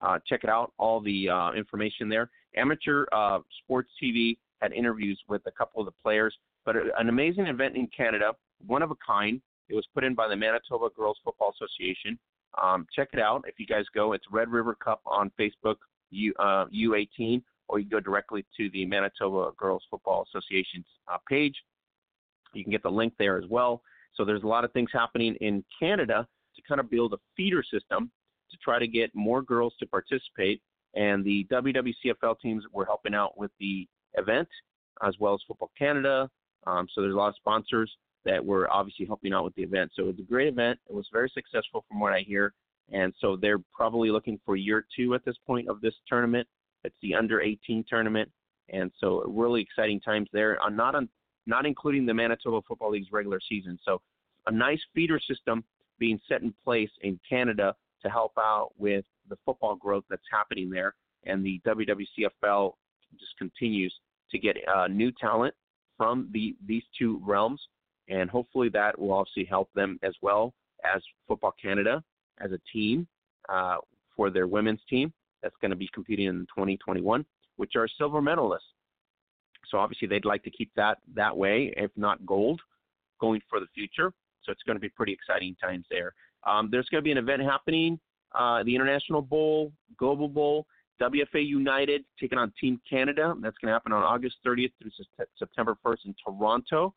Uh, 0.00 0.18
check 0.26 0.44
it 0.44 0.50
out. 0.50 0.72
All 0.78 1.00
the 1.00 1.28
uh, 1.28 1.52
information 1.52 2.08
there. 2.08 2.30
Amateur 2.56 3.04
uh, 3.12 3.40
Sports 3.62 3.90
TV 4.02 4.38
had 4.62 4.72
interviews 4.72 5.20
with 5.28 5.42
a 5.46 5.50
couple 5.50 5.80
of 5.80 5.86
the 5.86 6.02
players, 6.02 6.34
but 6.64 6.76
an 6.76 7.08
amazing 7.08 7.46
event 7.46 7.76
in 7.76 7.88
Canada 7.94 8.32
one 8.66 8.82
of 8.82 8.90
a 8.90 8.96
kind. 9.06 9.40
It 9.68 9.74
was 9.74 9.86
put 9.94 10.04
in 10.04 10.14
by 10.14 10.28
the 10.28 10.36
Manitoba 10.36 10.88
Girls 10.96 11.18
Football 11.24 11.54
Association. 11.54 12.18
Um, 12.60 12.86
check 12.94 13.10
it 13.12 13.20
out 13.20 13.44
if 13.46 13.54
you 13.58 13.66
guys 13.66 13.84
go. 13.94 14.12
It's 14.12 14.24
Red 14.30 14.50
River 14.50 14.74
Cup 14.74 15.00
on 15.06 15.30
Facebook, 15.38 15.76
U, 16.10 16.34
uh, 16.38 16.66
U18, 16.66 17.42
or 17.68 17.78
you 17.78 17.84
can 17.84 17.98
go 17.98 18.00
directly 18.00 18.44
to 18.56 18.68
the 18.70 18.84
Manitoba 18.84 19.52
Girls 19.56 19.84
Football 19.90 20.26
Association's 20.28 20.86
uh, 21.12 21.18
page. 21.28 21.54
You 22.52 22.64
can 22.64 22.72
get 22.72 22.82
the 22.82 22.90
link 22.90 23.12
there 23.18 23.38
as 23.38 23.44
well. 23.48 23.82
So 24.14 24.24
there's 24.24 24.42
a 24.42 24.46
lot 24.46 24.64
of 24.64 24.72
things 24.72 24.90
happening 24.92 25.36
in 25.40 25.64
Canada 25.78 26.26
to 26.56 26.62
kind 26.68 26.80
of 26.80 26.90
build 26.90 27.14
a 27.14 27.18
feeder 27.36 27.62
system 27.62 28.10
to 28.50 28.56
try 28.56 28.80
to 28.80 28.88
get 28.88 29.14
more 29.14 29.42
girls 29.42 29.74
to 29.78 29.86
participate. 29.86 30.60
And 30.94 31.24
the 31.24 31.46
WWCFL 31.52 32.40
teams 32.40 32.64
were 32.72 32.84
helping 32.84 33.14
out 33.14 33.38
with 33.38 33.52
the 33.60 33.86
event, 34.14 34.48
as 35.06 35.14
well 35.20 35.34
as 35.34 35.40
Football 35.46 35.70
Canada. 35.78 36.28
Um, 36.66 36.88
so 36.92 37.00
there's 37.00 37.14
a 37.14 37.16
lot 37.16 37.28
of 37.28 37.36
sponsors 37.36 37.90
that 38.24 38.44
were 38.44 38.70
obviously 38.72 39.06
helping 39.06 39.32
out 39.32 39.44
with 39.44 39.54
the 39.54 39.62
event. 39.62 39.90
So 39.94 40.04
it 40.04 40.06
was 40.06 40.18
a 40.18 40.30
great 40.30 40.48
event. 40.48 40.78
It 40.88 40.94
was 40.94 41.08
very 41.12 41.30
successful 41.32 41.84
from 41.88 42.00
what 42.00 42.12
I 42.12 42.20
hear. 42.20 42.52
And 42.92 43.14
so 43.20 43.36
they're 43.36 43.60
probably 43.72 44.10
looking 44.10 44.40
for 44.44 44.56
year 44.56 44.84
two 44.94 45.14
at 45.14 45.24
this 45.24 45.36
point 45.46 45.68
of 45.68 45.80
this 45.80 45.94
tournament. 46.08 46.46
It's 46.84 46.96
the 47.02 47.14
under 47.14 47.40
18 47.40 47.84
tournament. 47.88 48.30
And 48.68 48.90
so 48.98 49.22
really 49.26 49.62
exciting 49.62 50.00
times 50.00 50.28
there. 50.32 50.60
Uh, 50.62 50.68
not 50.68 50.94
on, 50.94 51.08
not 51.46 51.66
including 51.66 52.06
the 52.06 52.14
Manitoba 52.14 52.60
Football 52.66 52.92
League's 52.92 53.12
regular 53.12 53.40
season. 53.48 53.78
So 53.84 54.00
a 54.46 54.52
nice 54.52 54.80
feeder 54.94 55.20
system 55.20 55.64
being 55.98 56.20
set 56.28 56.42
in 56.42 56.54
place 56.64 56.90
in 57.02 57.18
Canada 57.28 57.74
to 58.02 58.08
help 58.08 58.32
out 58.38 58.70
with 58.78 59.04
the 59.28 59.36
football 59.44 59.76
growth 59.76 60.04
that's 60.08 60.22
happening 60.30 60.70
there. 60.70 60.94
And 61.24 61.44
the 61.44 61.60
WWCFL 61.66 62.72
just 63.18 63.36
continues 63.38 63.94
to 64.30 64.38
get 64.38 64.56
uh, 64.74 64.86
new 64.86 65.12
talent 65.12 65.54
from 65.96 66.30
the 66.32 66.56
these 66.66 66.82
two 66.98 67.20
realms, 67.22 67.60
and 68.10 68.28
hopefully 68.28 68.68
that 68.70 68.98
will 68.98 69.12
obviously 69.12 69.44
help 69.44 69.70
them 69.74 69.98
as 70.02 70.14
well 70.20 70.52
as 70.84 71.02
Football 71.26 71.54
Canada 71.62 72.02
as 72.40 72.52
a 72.52 72.58
team 72.72 73.06
uh, 73.48 73.76
for 74.16 74.30
their 74.30 74.46
women's 74.46 74.80
team 74.88 75.12
that's 75.42 75.54
going 75.60 75.70
to 75.70 75.76
be 75.76 75.88
competing 75.94 76.26
in 76.26 76.40
2021, 76.54 77.24
which 77.56 77.72
are 77.76 77.88
silver 77.98 78.20
medalists. 78.20 78.58
So 79.70 79.78
obviously 79.78 80.08
they'd 80.08 80.24
like 80.24 80.42
to 80.44 80.50
keep 80.50 80.70
that 80.76 80.98
that 81.14 81.36
way, 81.36 81.72
if 81.76 81.90
not 81.96 82.24
gold, 82.26 82.60
going 83.20 83.40
for 83.48 83.60
the 83.60 83.66
future. 83.74 84.12
So 84.42 84.52
it's 84.52 84.62
going 84.64 84.76
to 84.76 84.80
be 84.80 84.88
pretty 84.88 85.12
exciting 85.12 85.56
times 85.62 85.86
there. 85.90 86.14
Um, 86.46 86.68
there's 86.70 86.88
going 86.88 87.02
to 87.02 87.04
be 87.04 87.12
an 87.12 87.18
event 87.18 87.42
happening, 87.42 88.00
uh, 88.34 88.62
the 88.64 88.74
International 88.74 89.22
Bowl, 89.22 89.72
Global 89.98 90.28
Bowl, 90.28 90.66
WFA 91.00 91.46
United 91.46 92.04
taking 92.18 92.38
on 92.38 92.52
Team 92.60 92.80
Canada. 92.88 93.34
That's 93.40 93.56
going 93.58 93.68
to 93.68 93.72
happen 93.72 93.92
on 93.92 94.02
August 94.02 94.36
30th 94.46 94.72
through 94.80 94.90
September 95.38 95.76
1st 95.84 96.06
in 96.06 96.14
Toronto. 96.24 96.94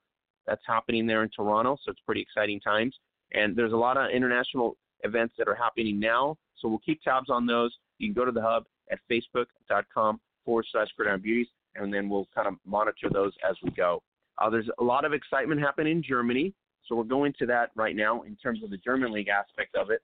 That's 0.48 0.62
happening 0.66 1.08
there 1.08 1.24
in 1.24 1.30
Toronto, 1.30 1.78
so 1.84 1.92
it's 1.92 2.02
pretty 2.06 2.22
exciting 2.22 2.60
times. 2.60 2.96
And 3.34 3.56
there's 3.56 3.74
a 3.74 3.78
lot 3.78 3.98
of 3.98 4.12
international 4.12 4.78
events 5.04 5.34
that 5.38 5.48
are 5.48 5.56
happening 5.56 6.00
now, 6.00 6.38
so 6.58 6.68
we'll 6.68 6.80
keep 6.80 7.02
tabs 7.02 7.30
on 7.30 7.46
those. 7.46 7.74
You 7.98 8.08
can 8.08 8.14
go 8.14 8.26
to 8.26 8.32
the 8.32 8.42
hub 8.42 8.66
at 8.92 9.00
facebook.com 9.10 10.20
forward 10.46 10.66
slash 10.72 10.88
gridiron 10.96 11.22
beauties, 11.22 11.48
and 11.76 11.94
then 11.94 12.10
we'll 12.10 12.28
kind 12.36 12.48
of 12.48 12.56
monitor 12.66 13.10
those 13.12 13.34
as 13.48 13.56
we 13.64 13.72
go. 13.72 14.02
Uh, 14.38 14.50
there's 14.50 14.70
a 14.80 14.84
lot 14.84 15.06
of 15.06 15.14
excitement 15.14 15.62
happening 15.62 15.98
in 15.98 16.04
Germany. 16.04 16.54
So 16.88 16.96
we're 16.96 17.04
going 17.04 17.34
to 17.40 17.46
that 17.46 17.72
right 17.76 17.96
now 17.96 18.24
in 18.24 18.36
terms 18.36 18.64
of 18.64 18.70
the 18.70 18.78
German 18.78 19.12
league 19.14 19.30
aspect 19.30 19.76
of 19.76 19.90
it. 19.90 20.02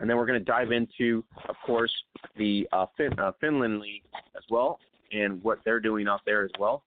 And 0.00 0.08
then 0.08 0.16
we're 0.16 0.26
going 0.26 0.38
to 0.38 0.44
dive 0.44 0.72
into, 0.72 1.24
of 1.48 1.56
course, 1.66 1.92
the 2.36 2.68
uh, 2.72 2.86
fin- 2.96 3.18
uh, 3.18 3.32
Finland 3.40 3.80
league 3.80 4.02
as 4.36 4.42
well 4.50 4.78
and 5.12 5.42
what 5.42 5.58
they're 5.64 5.80
doing 5.80 6.08
out 6.08 6.20
there 6.24 6.44
as 6.44 6.50
well. 6.58 6.82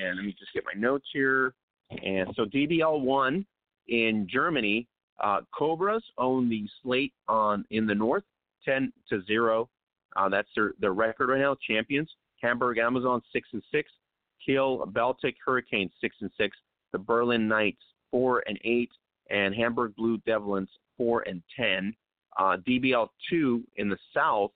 And 0.00 0.16
let 0.16 0.24
me 0.24 0.34
just 0.38 0.52
get 0.52 0.64
my 0.64 0.78
notes 0.78 1.06
here. 1.12 1.54
And 2.02 2.28
so 2.34 2.44
DBL 2.44 3.00
one 3.00 3.46
in 3.88 4.26
Germany, 4.30 4.88
uh, 5.22 5.40
Cobras 5.56 6.02
own 6.18 6.48
the 6.48 6.66
slate 6.82 7.12
on 7.28 7.64
in 7.70 7.86
the 7.86 7.94
north, 7.94 8.24
10 8.64 8.92
to 9.10 9.22
zero. 9.24 9.68
Uh, 10.16 10.28
that's 10.28 10.48
their, 10.54 10.72
their 10.80 10.92
record 10.92 11.28
right 11.28 11.40
now. 11.40 11.56
Champions 11.66 12.10
Hamburg 12.44 12.78
Amazon 12.78 13.22
six 13.32 13.48
and 13.52 13.62
six, 13.72 13.90
Kiel 14.44 14.84
Baltic 14.86 15.36
Hurricanes 15.44 15.92
six 16.00 16.16
and 16.20 16.30
six, 16.36 16.56
the 16.92 16.98
Berlin 16.98 17.48
Knights 17.48 17.82
four 18.10 18.42
and 18.46 18.58
eight, 18.64 18.90
and 19.30 19.54
Hamburg 19.54 19.96
Blue 19.96 20.18
Devils 20.26 20.68
four 20.96 21.22
and 21.22 21.42
ten. 21.56 21.94
Uh, 22.38 22.58
DBL 22.68 23.08
two 23.30 23.62
in 23.76 23.88
the 23.88 23.96
south, 24.12 24.50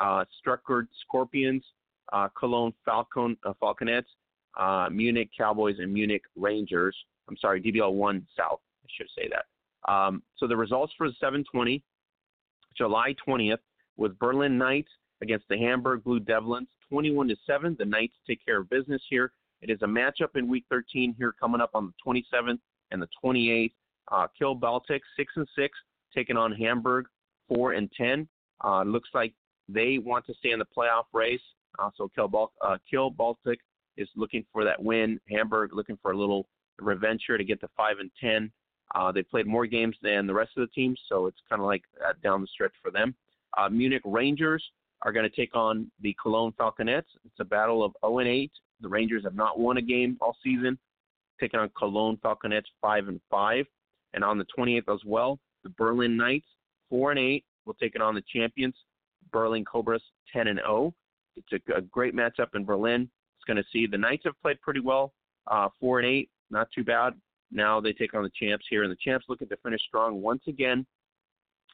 uh, 0.00 0.24
Stuttgart 0.38 0.86
Scorpions, 1.02 1.64
uh, 2.12 2.28
Cologne 2.38 2.72
Falcon 2.84 3.36
uh, 3.44 3.52
Falconets, 3.58 4.08
uh, 4.56 4.88
Munich 4.90 5.30
Cowboys, 5.36 5.76
and 5.78 5.92
Munich 5.92 6.22
Rangers. 6.36 6.96
I'm 7.28 7.36
sorry, 7.36 7.60
DBL 7.60 7.92
one 7.92 8.26
south. 8.36 8.60
I 8.84 8.88
should 8.96 9.08
say 9.16 9.28
that. 9.28 9.92
Um, 9.92 10.22
so 10.36 10.46
the 10.46 10.56
results 10.56 10.92
for 10.96 11.08
the 11.08 11.14
720, 11.20 11.82
July 12.76 13.14
20th, 13.26 13.58
was 13.96 14.12
Berlin 14.18 14.58
Knights 14.58 14.90
against 15.22 15.46
the 15.48 15.56
Hamburg 15.56 16.04
Blue 16.04 16.20
Devils, 16.20 16.64
21 16.90 17.28
to 17.28 17.36
seven. 17.46 17.76
The 17.78 17.84
Knights 17.84 18.14
take 18.26 18.44
care 18.44 18.60
of 18.60 18.70
business 18.70 19.02
here. 19.08 19.32
It 19.62 19.70
is 19.70 19.78
a 19.82 19.86
matchup 19.86 20.36
in 20.36 20.48
Week 20.48 20.64
13 20.70 21.14
here 21.16 21.32
coming 21.32 21.60
up 21.60 21.70
on 21.74 21.86
the 21.86 22.22
27th 22.32 22.58
and 22.90 23.00
the 23.02 23.08
28th. 23.24 23.72
Uh, 24.12 24.26
Kiel 24.38 24.54
Baltic 24.54 25.02
six 25.16 25.32
and 25.36 25.48
six, 25.56 25.76
taking 26.14 26.36
on 26.36 26.52
Hamburg 26.52 27.06
four 27.48 27.72
and 27.72 27.90
ten. 27.96 28.28
Uh, 28.64 28.82
looks 28.84 29.08
like 29.14 29.32
they 29.68 29.98
want 29.98 30.24
to 30.26 30.34
stay 30.34 30.52
in 30.52 30.58
the 30.58 30.66
playoff 30.76 31.04
race. 31.12 31.40
Uh, 31.78 31.90
so 31.96 32.08
Kiel, 32.14 32.28
Bal- 32.28 32.52
uh, 32.64 32.76
Kiel 32.88 33.10
Baltic 33.10 33.58
is 33.96 34.08
looking 34.16 34.44
for 34.52 34.64
that 34.64 34.82
win. 34.82 35.20
Hamburg 35.30 35.70
looking 35.74 35.98
for 36.02 36.12
a 36.12 36.16
little 36.16 36.46
revenge 36.80 37.22
here 37.26 37.38
to 37.38 37.44
get 37.44 37.60
to 37.60 37.68
five 37.76 37.98
and 38.00 38.10
ten. 38.20 38.50
Uh, 38.94 39.10
they 39.10 39.22
played 39.22 39.46
more 39.46 39.66
games 39.66 39.96
than 40.02 40.26
the 40.26 40.34
rest 40.34 40.52
of 40.56 40.60
the 40.60 40.72
teams, 40.72 41.00
so 41.08 41.26
it's 41.26 41.38
kind 41.48 41.60
of 41.60 41.66
like 41.66 41.82
uh, 42.06 42.12
down 42.22 42.40
the 42.40 42.46
stretch 42.46 42.74
for 42.82 42.90
them. 42.90 43.14
Uh, 43.58 43.68
Munich 43.68 44.02
Rangers 44.04 44.62
are 45.02 45.12
going 45.12 45.28
to 45.28 45.34
take 45.34 45.54
on 45.56 45.90
the 46.00 46.14
Cologne 46.22 46.52
Falconets. 46.56 47.08
It's 47.24 47.40
a 47.40 47.44
battle 47.44 47.84
of 47.84 47.92
0 48.04 48.20
and 48.20 48.28
8. 48.28 48.50
The 48.80 48.88
Rangers 48.88 49.24
have 49.24 49.34
not 49.34 49.58
won 49.58 49.78
a 49.78 49.82
game 49.82 50.16
all 50.20 50.36
season 50.42 50.78
taking 51.40 51.60
on 51.60 51.70
Cologne 51.76 52.18
Falconets 52.22 52.68
five 52.80 53.08
and 53.08 53.20
five, 53.30 53.66
and 54.14 54.24
on 54.24 54.38
the 54.38 54.46
28th 54.56 54.94
as 54.94 55.00
well, 55.04 55.38
the 55.64 55.70
Berlin 55.70 56.16
Knights 56.16 56.46
four 56.88 57.10
and 57.10 57.20
eight 57.20 57.44
will 57.64 57.74
take 57.74 57.94
it 57.94 58.00
on 58.00 58.14
the 58.14 58.22
champions 58.32 58.74
Berlin 59.32 59.64
Cobras 59.64 60.02
10 60.32 60.48
and 60.48 60.60
0. 60.60 60.94
It's 61.36 61.64
a, 61.68 61.78
a 61.78 61.80
great 61.80 62.14
matchup 62.14 62.54
in 62.54 62.64
Berlin. 62.64 63.10
Going 63.46 63.56
to 63.56 63.64
see 63.72 63.86
the 63.86 63.98
Knights 63.98 64.24
have 64.24 64.40
played 64.42 64.60
pretty 64.60 64.80
well, 64.80 65.12
uh, 65.46 65.68
four 65.80 66.00
and 66.00 66.08
eight, 66.08 66.30
not 66.50 66.68
too 66.74 66.84
bad. 66.84 67.14
Now 67.52 67.80
they 67.80 67.92
take 67.92 68.14
on 68.14 68.22
the 68.22 68.30
champs 68.34 68.66
here, 68.68 68.82
and 68.82 68.90
the 68.90 68.96
champs 68.96 69.26
looking 69.28 69.48
to 69.48 69.56
finish 69.58 69.80
strong 69.86 70.20
once 70.20 70.42
again. 70.48 70.84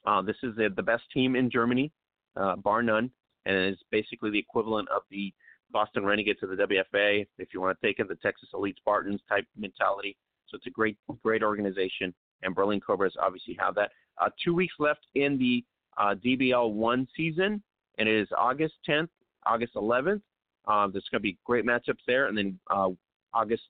Uh, 0.06 0.20
this 0.20 0.36
is 0.42 0.54
the, 0.56 0.68
the 0.74 0.82
best 0.82 1.04
team 1.14 1.36
in 1.36 1.50
Germany, 1.50 1.90
uh, 2.36 2.56
bar 2.56 2.82
none, 2.82 3.10
and 3.46 3.72
is 3.72 3.78
basically 3.90 4.30
the 4.30 4.38
equivalent 4.38 4.88
of 4.88 5.02
the 5.10 5.32
Boston 5.70 6.04
Renegades 6.04 6.42
of 6.42 6.50
the 6.50 6.56
WFA, 6.56 7.26
if 7.38 7.48
you 7.54 7.60
want 7.60 7.78
to 7.80 7.86
take 7.86 7.98
in 7.98 8.06
the 8.06 8.16
Texas 8.16 8.48
Elite 8.52 8.76
Spartans 8.76 9.20
type 9.28 9.46
mentality. 9.56 10.16
So 10.48 10.56
it's 10.56 10.66
a 10.66 10.70
great, 10.70 10.98
great 11.22 11.42
organization, 11.42 12.12
and 12.42 12.54
Berlin 12.54 12.80
Cobras 12.80 13.14
obviously 13.20 13.56
have 13.58 13.74
that. 13.76 13.90
Uh, 14.20 14.28
two 14.44 14.54
weeks 14.54 14.74
left 14.78 15.06
in 15.14 15.38
the 15.38 15.64
uh, 15.96 16.14
DBL 16.14 16.72
one 16.72 17.08
season, 17.16 17.62
and 17.98 18.08
it 18.08 18.14
is 18.14 18.28
August 18.36 18.74
10th, 18.88 19.08
August 19.46 19.74
11th. 19.74 20.20
Uh, 20.66 20.86
there's 20.86 21.06
going 21.10 21.20
to 21.20 21.20
be 21.20 21.38
great 21.44 21.64
matchups 21.64 22.02
there, 22.06 22.26
and 22.26 22.36
then 22.36 22.58
uh, 22.70 22.88
August 23.34 23.64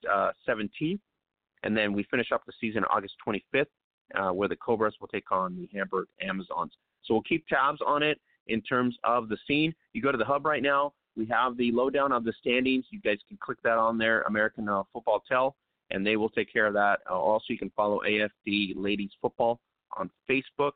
17th, 0.49 0.95
uh, 0.95 0.99
and 1.63 1.77
then 1.77 1.93
we 1.93 2.03
finish 2.05 2.33
up 2.33 2.43
the 2.47 2.53
season 2.61 2.85
August 2.91 3.15
25th, 3.27 3.67
uh, 4.15 4.33
where 4.33 4.49
the 4.49 4.57
Cobras 4.57 4.95
will 5.01 5.09
take 5.09 5.31
on 5.33 5.57
the 5.57 5.69
Hamburg 5.77 6.07
Amazons. 6.21 6.73
So 7.05 7.15
we'll 7.15 7.23
keep 7.23 7.47
tabs 7.47 7.81
on 7.87 8.03
it 8.03 8.21
in 8.49 8.61
terms 8.63 8.97
of 9.05 9.29
the 9.29 9.39
scene. 9.47 9.75
You 9.93 10.03
go 10.03 10.13
to 10.13 10.19
the 10.19 10.25
hub 10.25 10.45
right 10.45 10.63
now. 10.63 10.93
We 11.17 11.27
have 11.27 11.57
the 11.57 11.71
lowdown 11.73 12.13
of 12.13 12.25
the 12.25 12.33
standings. 12.41 12.87
You 12.91 13.01
guys 13.01 13.19
can 13.29 13.39
click 13.41 13.59
that 13.65 13.79
on 13.79 13.99
there, 13.99 14.23
American 14.23 14.69
uh, 14.69 14.83
Football 14.93 15.23
Tell, 15.29 15.57
and 15.91 16.07
they 16.07 16.17
will 16.17 16.31
take 16.31 16.53
care 16.53 16.67
of 16.67 16.75
that. 16.75 17.01
Uh, 17.11 17.15
also, 17.15 17.45
you 17.49 17.59
can 17.59 17.71
follow 17.77 18.01
AFD 18.07 18.75
Ladies 18.77 19.11
Football 19.21 19.61
on 19.97 20.11
Facebook, 20.29 20.73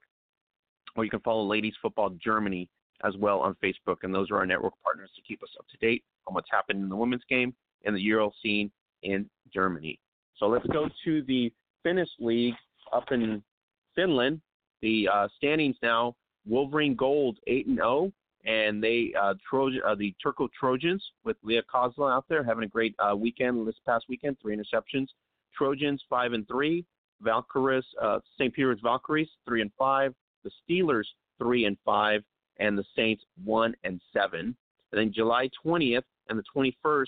or 0.94 1.04
you 1.04 1.10
can 1.10 1.20
follow 1.20 1.42
Ladies 1.42 1.74
Football 1.80 2.10
Germany 2.22 2.68
as 3.04 3.14
well 3.18 3.40
on 3.40 3.56
Facebook, 3.62 3.96
and 4.02 4.14
those 4.14 4.30
are 4.30 4.36
our 4.36 4.46
network 4.46 4.74
partners 4.82 5.10
to 5.16 5.22
keep 5.22 5.42
us 5.42 5.50
up 5.58 5.66
to 5.68 5.76
date 5.78 6.02
on 6.26 6.34
what's 6.34 6.50
happened 6.50 6.82
in 6.82 6.88
the 6.88 6.96
women's 6.96 7.24
game 7.28 7.54
and 7.84 7.94
the 7.94 8.00
Euro 8.00 8.32
scene 8.42 8.70
in 9.02 9.28
Germany. 9.52 9.98
So 10.38 10.46
let's 10.46 10.66
go 10.66 10.88
to 11.04 11.22
the 11.22 11.52
Finnish 11.82 12.08
League 12.18 12.54
up 12.92 13.12
in 13.12 13.42
Finland. 13.94 14.40
The 14.82 15.08
uh, 15.12 15.28
standings 15.36 15.76
now: 15.82 16.14
Wolverine 16.46 16.94
Gold 16.94 17.38
eight 17.46 17.66
and 17.66 17.76
zero, 17.76 17.88
oh 17.88 18.12
and 18.46 18.82
they 18.82 19.12
uh, 19.20 19.34
Trojan, 19.48 19.80
uh, 19.86 19.94
the 19.94 20.14
Turku 20.24 20.48
Trojans 20.58 21.04
with 21.24 21.36
Leah 21.42 21.62
Kozla 21.72 22.14
out 22.14 22.24
there 22.28 22.44
having 22.44 22.64
a 22.64 22.68
great 22.68 22.94
uh, 22.98 23.14
weekend 23.14 23.66
this 23.66 23.74
past 23.84 24.06
weekend, 24.08 24.36
three 24.40 24.56
interceptions. 24.56 25.08
Trojans 25.56 26.02
five 26.08 26.32
and 26.32 26.46
three, 26.46 26.84
Valkyries, 27.20 27.84
uh, 28.00 28.20
St. 28.38 28.54
Peter's 28.54 28.80
Valkyries 28.82 29.28
three 29.46 29.62
and 29.62 29.70
five, 29.78 30.14
the 30.44 30.50
Steelers 30.62 31.06
three 31.38 31.64
and 31.64 31.76
five, 31.84 32.22
and 32.58 32.76
the 32.76 32.84
Saints 32.94 33.24
one 33.44 33.74
and 33.84 34.00
seven. 34.12 34.56
And 34.92 35.00
then 35.00 35.12
July 35.12 35.50
20th 35.64 36.04
and 36.28 36.38
the 36.38 36.44
21st, 36.84 37.06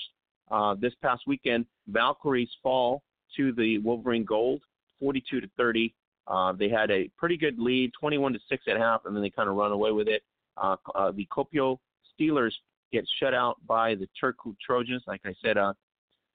uh, 0.51 0.75
this 0.81 0.93
past 1.03 1.23
weekend, 1.27 1.67
Valkyries 1.89 2.51
fall 2.63 3.03
to 3.37 3.53
the 3.53 3.79
Wolverine 3.79 4.25
Gold, 4.25 4.63
42 5.01 5.41
to 5.41 5.51
30. 5.57 5.95
Uh, 6.27 6.53
they 6.53 6.69
had 6.69 6.91
a 6.91 7.11
pretty 7.17 7.37
good 7.37 7.59
lead, 7.59 7.93
21 7.99 8.33
to 8.35 8.39
six 8.49 8.65
at 8.69 8.77
half, 8.77 9.03
and 9.07 9.15
then 9.15 9.23
they 9.23 9.31
kind 9.31 9.49
of 9.49 9.57
run 9.57 9.73
away 9.73 9.93
with 9.93 10.09
it. 10.09 10.23
Uh, 10.57 10.77
uh, 10.95 11.11
the 11.13 11.27
Kuopio 11.27 11.79
Steelers 12.19 12.53
get 12.93 13.05
shut 13.21 13.35
out 13.35 13.57
by 13.67 13.95
the 13.95 14.09
Turku 14.23 14.55
Trojans. 14.65 15.03
Like 15.07 15.21
I 15.25 15.35
said, 15.43 15.57
uh, 15.57 15.73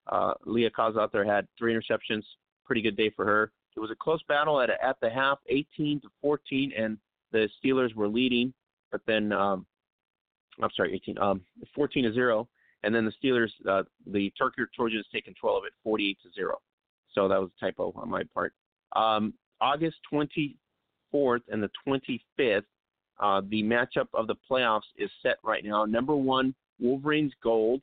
uh, 0.08 0.34
Leah 0.46 0.72
Kaz 0.72 0.98
out 1.00 1.12
there 1.12 1.26
had 1.26 1.48
three 1.58 1.74
interceptions. 1.74 2.24
Pretty 2.66 2.82
good 2.82 2.98
day 2.98 3.12
for 3.16 3.26
her. 3.26 3.52
It 3.76 3.80
was 3.80 3.92
a 3.92 3.96
close 3.96 4.22
battle 4.28 4.62
at 4.62 4.70
at 4.70 4.98
the 5.02 5.10
half, 5.10 5.40
18 5.48 6.02
to 6.02 6.08
14, 6.22 6.72
and 6.78 6.98
the 7.32 7.50
Steelers 7.64 7.96
were 7.96 8.08
leading, 8.08 8.54
but 8.94 9.02
then 9.08 9.34
um, 9.34 9.66
I'm 10.62 10.70
sorry, 10.76 10.94
18, 10.94 11.18
um, 11.18 11.42
14 11.76 12.04
to 12.04 12.14
zero, 12.14 12.48
and 12.84 12.94
then 12.94 13.06
the 13.06 13.12
Steelers, 13.24 13.50
uh, 13.68 13.84
the 14.06 14.32
Turku 14.40 14.66
Trojans 14.74 15.06
take 15.12 15.26
control 15.26 15.58
of 15.58 15.66
it, 15.66 15.74
48 15.84 16.18
to 16.24 16.32
zero. 16.32 16.60
So 17.14 17.28
that 17.28 17.40
was 17.40 17.50
a 17.58 17.66
typo 17.66 17.92
on 17.96 18.10
my 18.10 18.24
part. 18.34 18.54
Um, 18.96 19.34
August 19.60 19.98
24th 20.12 21.42
and 21.50 21.62
the 21.64 21.70
25th, 21.88 22.64
uh, 23.20 23.42
the 23.50 23.64
matchup 23.64 24.08
of 24.14 24.28
the 24.28 24.36
playoffs 24.50 24.82
is 24.98 25.10
set 25.22 25.38
right 25.44 25.66
now. 25.66 25.86
Number 25.86 26.16
one, 26.16 26.54
Wolverines 26.80 27.34
Gold 27.42 27.82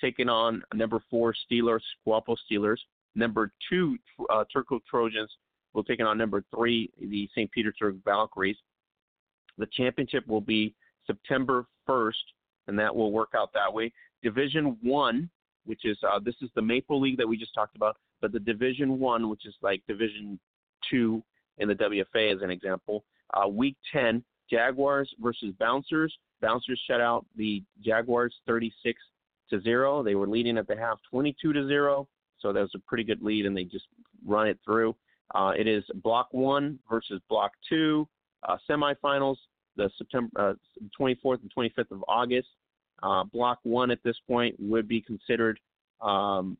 taking 0.00 0.28
on 0.28 0.62
number 0.72 1.00
four 1.10 1.34
Steelers, 1.34 1.80
Kuopio 2.06 2.36
Steelers. 2.50 2.78
Number 3.14 3.52
two, 3.68 3.96
uh, 4.30 4.44
Turku 4.54 4.80
Trojans 4.88 5.30
will 5.72 5.84
take 5.84 6.04
on 6.04 6.18
number 6.18 6.44
three, 6.54 6.90
the 7.00 7.28
St. 7.32 7.50
Petersburg 7.52 7.98
Valkyries. 8.04 8.56
The 9.58 9.66
championship 9.72 10.26
will 10.26 10.40
be 10.40 10.74
September 11.06 11.66
1st, 11.88 12.12
and 12.66 12.78
that 12.78 12.94
will 12.94 13.12
work 13.12 13.30
out 13.36 13.52
that 13.54 13.72
way. 13.72 13.92
Division 14.22 14.76
One, 14.82 15.28
which 15.64 15.84
is 15.84 15.98
uh, 16.02 16.18
this 16.18 16.34
is 16.40 16.50
the 16.54 16.62
Maple 16.62 17.00
League 17.00 17.18
that 17.18 17.28
we 17.28 17.36
just 17.36 17.54
talked 17.54 17.76
about, 17.76 17.96
but 18.20 18.32
the 18.32 18.40
Division 18.40 18.98
One, 18.98 19.28
which 19.28 19.46
is 19.46 19.54
like 19.62 19.82
Division 19.86 20.38
Two 20.90 21.22
in 21.58 21.68
the 21.68 21.74
WFA, 21.74 22.34
as 22.34 22.42
an 22.42 22.50
example. 22.50 23.04
Uh, 23.32 23.48
week 23.48 23.76
10, 23.92 24.22
Jaguars 24.50 25.12
versus 25.20 25.52
Bouncers. 25.58 26.14
Bouncers 26.40 26.80
shut 26.86 27.00
out 27.00 27.24
the 27.36 27.62
Jaguars 27.82 28.34
36 28.46 29.00
to 29.50 29.60
zero. 29.60 30.02
They 30.02 30.14
were 30.14 30.26
leading 30.26 30.58
at 30.58 30.66
the 30.66 30.76
half 30.76 30.98
22 31.10 31.52
to 31.52 31.66
zero, 31.66 32.08
so 32.38 32.52
that 32.52 32.60
was 32.60 32.72
a 32.74 32.80
pretty 32.80 33.04
good 33.04 33.22
lead, 33.22 33.46
and 33.46 33.56
they 33.56 33.64
just 33.64 33.86
run 34.26 34.48
it 34.48 34.58
through. 34.64 34.94
Uh, 35.34 35.52
it 35.56 35.66
is 35.66 35.84
Block 36.02 36.28
One 36.32 36.78
versus 36.90 37.20
Block 37.28 37.52
Two 37.68 38.06
uh, 38.48 38.56
semifinals, 38.68 39.36
the 39.76 39.90
September 39.98 40.30
uh, 40.38 40.54
24th 40.98 41.40
and 41.42 41.52
25th 41.56 41.90
of 41.90 42.04
August. 42.08 42.48
Uh, 43.02 43.24
block 43.24 43.58
One 43.64 43.90
at 43.90 44.02
this 44.04 44.16
point 44.26 44.54
would 44.58 44.88
be 44.88 45.00
considered 45.00 45.58
um, 46.00 46.56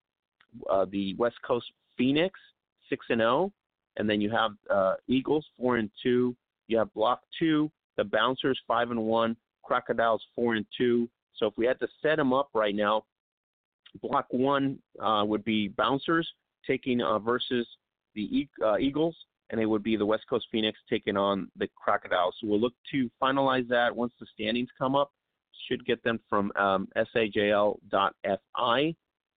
uh, 0.70 0.86
the 0.90 1.14
West 1.14 1.36
Coast 1.46 1.66
Phoenix, 1.96 2.38
six 2.88 3.06
and 3.08 3.20
zero, 3.20 3.52
and 3.96 4.08
then 4.08 4.20
you 4.20 4.30
have 4.30 4.52
uh, 4.70 4.94
Eagles 5.06 5.46
four 5.56 5.76
and 5.76 5.90
two. 6.02 6.34
You 6.66 6.78
have 6.78 6.92
Block 6.94 7.20
Two, 7.38 7.70
the 7.96 8.04
Bouncers 8.04 8.58
five 8.66 8.90
and 8.90 9.00
one, 9.00 9.36
Crocodiles 9.62 10.22
four 10.34 10.54
and 10.54 10.66
two. 10.76 11.08
So 11.36 11.46
if 11.46 11.54
we 11.56 11.66
had 11.66 11.78
to 11.80 11.88
set 12.02 12.16
them 12.16 12.32
up 12.32 12.50
right 12.54 12.74
now, 12.74 13.04
Block 14.02 14.26
One 14.30 14.78
uh, 15.00 15.24
would 15.26 15.44
be 15.44 15.68
Bouncers 15.68 16.28
taking 16.66 17.00
versus 17.24 17.66
the 18.14 18.48
uh, 18.64 18.78
Eagles, 18.78 19.16
and 19.54 19.62
it 19.62 19.66
would 19.66 19.84
be 19.84 19.96
the 19.96 20.04
West 20.04 20.24
Coast 20.28 20.48
Phoenix 20.50 20.76
taking 20.90 21.16
on 21.16 21.48
the 21.56 21.68
Crocodiles. 21.76 22.34
So 22.40 22.48
we'll 22.48 22.58
look 22.58 22.74
to 22.90 23.08
finalize 23.22 23.68
that 23.68 23.94
once 23.94 24.12
the 24.18 24.26
standings 24.34 24.68
come 24.76 24.96
up. 24.96 25.12
Should 25.68 25.86
get 25.86 26.02
them 26.02 26.18
from 26.28 26.50
um, 26.56 26.88
sajl.fi, 26.96 27.76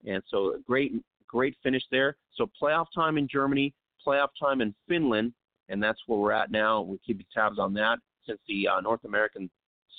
and 0.07 0.23
so 0.27 0.55
great, 0.65 0.93
great 1.27 1.55
finish 1.61 1.83
there. 1.91 2.17
So 2.33 2.49
playoff 2.59 2.87
time 2.95 3.19
in 3.19 3.27
Germany, 3.31 3.75
playoff 4.05 4.29
time 4.41 4.61
in 4.61 4.73
Finland, 4.89 5.33
and 5.69 5.81
that's 5.81 5.99
where 6.07 6.17
we're 6.17 6.31
at 6.31 6.49
now. 6.49 6.81
We're 6.81 6.97
keeping 7.05 7.27
tabs 7.31 7.59
on 7.59 7.75
that 7.75 7.99
since 8.25 8.39
the 8.47 8.67
uh, 8.67 8.81
North 8.81 9.05
American 9.05 9.51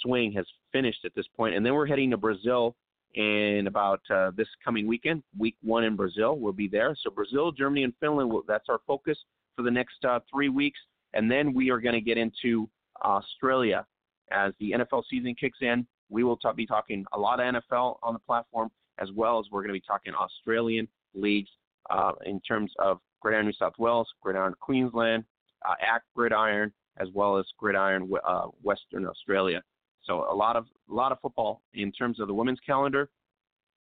swing 0.02 0.32
has 0.32 0.46
finished 0.72 1.04
at 1.04 1.14
this 1.14 1.26
point, 1.36 1.54
and 1.54 1.64
then 1.64 1.74
we're 1.74 1.86
heading 1.86 2.10
to 2.10 2.16
Brazil 2.16 2.74
in 3.14 3.68
about 3.68 4.00
uh, 4.10 4.32
this 4.36 4.48
coming 4.64 4.88
weekend. 4.88 5.22
Week 5.38 5.54
one 5.62 5.84
in 5.84 5.94
Brazil, 5.94 6.36
we'll 6.36 6.52
be 6.52 6.68
there. 6.68 6.96
So 7.04 7.10
Brazil, 7.10 7.52
Germany, 7.52 7.84
and 7.84 7.94
Finland. 8.00 8.32
That's 8.48 8.68
our 8.68 8.80
focus 8.88 9.16
for 9.58 9.64
the 9.64 9.70
next 9.72 10.04
uh, 10.08 10.20
three 10.32 10.48
weeks, 10.48 10.78
and 11.14 11.28
then 11.28 11.52
we 11.52 11.68
are 11.70 11.80
going 11.80 11.96
to 11.96 12.00
get 12.00 12.16
into 12.16 12.70
Australia 13.04 13.84
as 14.30 14.52
the 14.60 14.70
NFL 14.70 15.02
season 15.10 15.34
kicks 15.34 15.58
in. 15.62 15.84
We 16.08 16.22
will 16.22 16.36
t- 16.36 16.48
be 16.56 16.64
talking 16.64 17.04
a 17.12 17.18
lot 17.18 17.40
of 17.40 17.54
NFL 17.54 17.96
on 18.04 18.12
the 18.12 18.20
platform, 18.20 18.70
as 19.00 19.08
well 19.16 19.40
as 19.40 19.46
we're 19.50 19.62
going 19.62 19.74
to 19.74 19.80
be 19.80 19.84
talking 19.84 20.14
Australian 20.14 20.86
leagues 21.12 21.50
uh, 21.90 22.12
in 22.24 22.40
terms 22.42 22.70
of 22.78 23.00
Gridiron 23.20 23.46
New 23.46 23.52
South 23.52 23.72
Wales, 23.78 24.06
Gridiron 24.22 24.54
Queensland, 24.60 25.24
uh, 25.68 25.74
ACT 25.82 26.04
Gridiron, 26.14 26.72
as 26.98 27.08
well 27.12 27.36
as 27.36 27.44
Gridiron 27.58 28.08
uh, 28.24 28.46
Western 28.62 29.06
Australia. 29.06 29.60
So 30.04 30.24
a 30.30 30.34
lot 30.34 30.54
of 30.54 30.66
a 30.88 30.94
lot 30.94 31.10
of 31.10 31.18
football 31.20 31.62
in 31.74 31.90
terms 31.90 32.20
of 32.20 32.28
the 32.28 32.34
women's 32.34 32.60
calendar, 32.64 33.10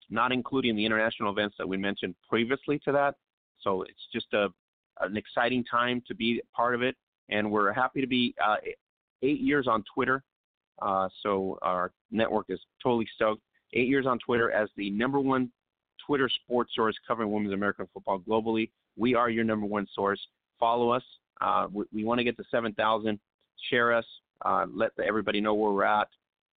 not 0.09 0.31
including 0.31 0.75
the 0.75 0.85
international 0.87 1.31
events 1.31 1.55
that 1.59 1.69
we 1.69 1.77
mentioned 1.77 2.15
previously 2.27 2.79
to 2.79 2.91
that. 2.93 3.13
So 3.61 3.83
it's 3.83 4.07
just 4.11 4.33
a 4.33 4.47
an 5.01 5.17
exciting 5.17 5.63
time 5.63 6.01
to 6.07 6.15
be 6.15 6.41
part 6.55 6.75
of 6.75 6.81
it, 6.81 6.95
and 7.29 7.49
we're 7.49 7.71
happy 7.73 8.01
to 8.01 8.07
be 8.07 8.33
uh, 8.45 8.55
eight 9.23 9.39
years 9.39 9.67
on 9.67 9.83
Twitter. 9.93 10.23
Uh, 10.81 11.09
so 11.23 11.57
our 11.61 11.91
network 12.11 12.45
is 12.49 12.59
totally 12.81 13.07
stoked. 13.15 13.41
Eight 13.73 13.87
years 13.87 14.05
on 14.05 14.19
Twitter 14.19 14.51
as 14.51 14.69
the 14.77 14.89
number 14.91 15.19
one 15.19 15.51
Twitter 16.05 16.29
sports 16.43 16.71
source 16.75 16.95
covering 17.07 17.31
women's 17.31 17.53
American 17.53 17.87
football 17.93 18.19
globally. 18.19 18.69
We 18.95 19.13
are 19.15 19.29
your 19.29 19.43
number 19.43 19.65
one 19.65 19.87
source. 19.93 20.19
Follow 20.59 20.89
us. 20.89 21.03
Uh, 21.41 21.67
we, 21.71 21.85
we 21.93 22.03
want 22.03 22.19
to 22.19 22.23
get 22.23 22.37
to 22.37 22.43
7,000. 22.49 23.19
Share 23.69 23.93
us. 23.93 24.05
Uh, 24.45 24.65
let 24.73 24.91
everybody 25.05 25.41
know 25.41 25.53
where 25.53 25.71
we're 25.71 25.83
at. 25.83 26.07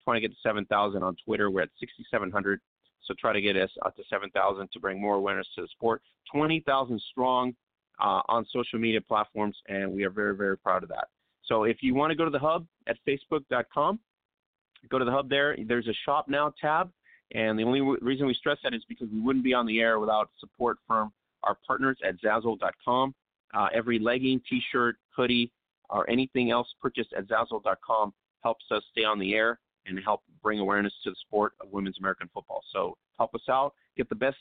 Trying 0.03 0.21
to 0.21 0.27
get 0.27 0.31
to 0.31 0.41
7,000 0.41 1.01
on 1.01 1.15
Twitter. 1.25 1.49
We're 1.49 1.63
at 1.63 1.69
6,700. 1.79 2.59
So 3.05 3.13
try 3.19 3.33
to 3.33 3.41
get 3.41 3.55
us 3.55 3.71
up 3.85 3.95
to 3.95 4.03
7,000 4.09 4.69
to 4.71 4.79
bring 4.79 5.01
more 5.01 5.15
awareness 5.15 5.47
to 5.55 5.61
the 5.61 5.67
sport. 5.69 6.01
20,000 6.31 7.01
strong 7.11 7.53
uh, 7.99 8.21
on 8.27 8.45
social 8.51 8.79
media 8.79 9.01
platforms, 9.01 9.55
and 9.67 9.91
we 9.91 10.03
are 10.03 10.09
very, 10.09 10.35
very 10.35 10.57
proud 10.57 10.83
of 10.83 10.89
that. 10.89 11.07
So 11.45 11.63
if 11.63 11.77
you 11.81 11.95
want 11.95 12.11
to 12.11 12.15
go 12.15 12.25
to 12.25 12.31
the 12.31 12.39
hub 12.39 12.65
at 12.87 12.97
facebook.com, 13.07 13.99
go 14.89 14.99
to 14.99 15.05
the 15.05 15.11
hub 15.11 15.29
there. 15.29 15.57
There's 15.67 15.87
a 15.87 15.93
shop 16.05 16.27
now 16.27 16.53
tab, 16.61 16.91
and 17.33 17.57
the 17.57 17.63
only 17.63 17.81
reason 18.01 18.27
we 18.27 18.33
stress 18.33 18.57
that 18.63 18.73
is 18.73 18.83
because 18.87 19.07
we 19.11 19.19
wouldn't 19.19 19.43
be 19.43 19.53
on 19.53 19.65
the 19.65 19.79
air 19.79 19.99
without 19.99 20.29
support 20.39 20.77
from 20.87 21.11
our 21.43 21.57
partners 21.65 21.97
at 22.07 22.19
Zazzle.com. 22.21 23.13
Uh, 23.53 23.67
every 23.73 23.97
legging, 23.97 24.41
T-shirt, 24.47 24.97
hoodie, 25.15 25.51
or 25.89 26.07
anything 26.09 26.51
else 26.51 26.67
purchased 26.81 27.13
at 27.17 27.27
Zazzle.com 27.27 28.13
helps 28.43 28.65
us 28.71 28.83
stay 28.91 29.03
on 29.03 29.19
the 29.19 29.33
air 29.33 29.59
and 29.85 29.99
help 30.03 30.21
bring 30.43 30.59
awareness 30.59 30.93
to 31.03 31.09
the 31.09 31.15
sport 31.27 31.53
of 31.61 31.71
women's 31.71 31.97
American 31.99 32.29
football. 32.33 32.63
So 32.71 32.95
help 33.17 33.33
us 33.33 33.41
out. 33.49 33.73
Get 33.97 34.07
the 34.09 34.15
best 34.15 34.37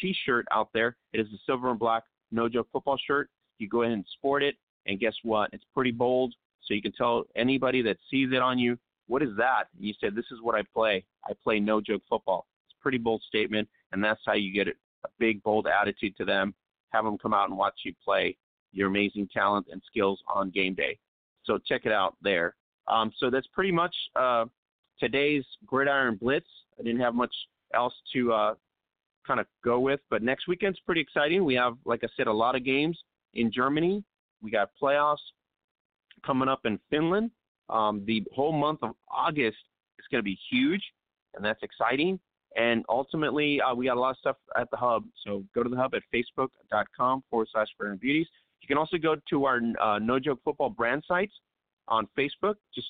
T-shirt 0.00 0.46
out 0.52 0.68
there. 0.72 0.96
It 1.12 1.20
is 1.20 1.26
the 1.30 1.38
silver 1.44 1.70
and 1.70 1.78
black 1.78 2.04
No 2.32 2.48
Joke 2.48 2.68
football 2.72 2.98
shirt. 3.06 3.30
You 3.58 3.68
go 3.68 3.82
ahead 3.82 3.92
and 3.92 4.04
sport 4.14 4.42
it, 4.42 4.56
and 4.86 4.98
guess 4.98 5.14
what? 5.22 5.50
It's 5.52 5.64
pretty 5.74 5.92
bold, 5.92 6.34
so 6.62 6.74
you 6.74 6.82
can 6.82 6.92
tell 6.92 7.24
anybody 7.36 7.82
that 7.82 7.98
sees 8.10 8.30
it 8.32 8.40
on 8.40 8.58
you, 8.58 8.78
what 9.06 9.22
is 9.22 9.36
that? 9.36 9.64
And 9.76 9.86
you 9.86 9.94
say, 10.00 10.10
this 10.10 10.24
is 10.30 10.40
what 10.40 10.54
I 10.54 10.62
play. 10.74 11.04
I 11.28 11.32
play 11.42 11.60
No 11.60 11.80
Joke 11.80 12.02
football. 12.08 12.46
It's 12.66 12.74
a 12.78 12.82
pretty 12.82 12.98
bold 12.98 13.22
statement, 13.28 13.68
and 13.92 14.02
that's 14.02 14.20
how 14.24 14.34
you 14.34 14.52
get 14.52 14.68
a 14.68 15.08
big, 15.18 15.42
bold 15.42 15.66
attitude 15.66 16.16
to 16.16 16.24
them. 16.24 16.54
Have 16.90 17.04
them 17.04 17.18
come 17.18 17.34
out 17.34 17.48
and 17.48 17.58
watch 17.58 17.74
you 17.84 17.92
play 18.04 18.36
your 18.72 18.88
amazing 18.88 19.28
talent 19.32 19.66
and 19.70 19.82
skills 19.86 20.20
on 20.34 20.50
game 20.50 20.74
day. 20.74 20.98
So 21.44 21.58
check 21.58 21.82
it 21.84 21.92
out 21.92 22.16
there. 22.22 22.54
Um, 22.88 23.12
so 23.18 23.30
that's 23.30 23.46
pretty 23.48 23.72
much 23.72 23.94
uh, 24.16 24.46
today's 24.98 25.44
Gridiron 25.66 26.16
Blitz. 26.16 26.46
I 26.78 26.82
didn't 26.82 27.00
have 27.00 27.14
much 27.14 27.34
else 27.74 27.94
to 28.12 28.32
uh, 28.32 28.54
kind 29.26 29.40
of 29.40 29.46
go 29.64 29.80
with, 29.80 30.00
but 30.10 30.22
next 30.22 30.48
weekend's 30.48 30.80
pretty 30.80 31.00
exciting. 31.00 31.44
We 31.44 31.54
have, 31.54 31.76
like 31.84 32.00
I 32.02 32.08
said, 32.16 32.26
a 32.26 32.32
lot 32.32 32.56
of 32.56 32.64
games 32.64 32.98
in 33.34 33.52
Germany. 33.52 34.04
We 34.42 34.50
got 34.50 34.70
playoffs 34.80 35.16
coming 36.24 36.48
up 36.48 36.60
in 36.64 36.78
Finland. 36.90 37.30
Um, 37.68 38.02
the 38.06 38.22
whole 38.34 38.52
month 38.52 38.80
of 38.82 38.90
August 39.10 39.58
is 39.98 40.06
going 40.10 40.18
to 40.18 40.24
be 40.24 40.38
huge, 40.50 40.82
and 41.34 41.44
that's 41.44 41.62
exciting. 41.62 42.18
And 42.56 42.84
ultimately, 42.88 43.60
uh, 43.60 43.74
we 43.74 43.86
got 43.86 43.96
a 43.96 44.00
lot 44.00 44.10
of 44.10 44.18
stuff 44.18 44.36
at 44.58 44.70
the 44.70 44.76
hub. 44.76 45.04
So 45.24 45.44
go 45.54 45.62
to 45.62 45.70
the 45.70 45.76
hub 45.76 45.94
at 45.94 46.02
facebook.com 46.14 47.24
forward 47.30 47.48
slash 47.52 47.68
Gridiron 47.78 47.98
Beauties. 47.98 48.26
You 48.60 48.68
can 48.68 48.78
also 48.78 48.98
go 48.98 49.16
to 49.30 49.44
our 49.44 49.60
uh, 49.80 49.98
No 49.98 50.18
Joke 50.18 50.40
Football 50.44 50.70
brand 50.70 51.02
sites 51.06 51.32
on 51.88 52.06
Facebook. 52.18 52.54
Just 52.74 52.88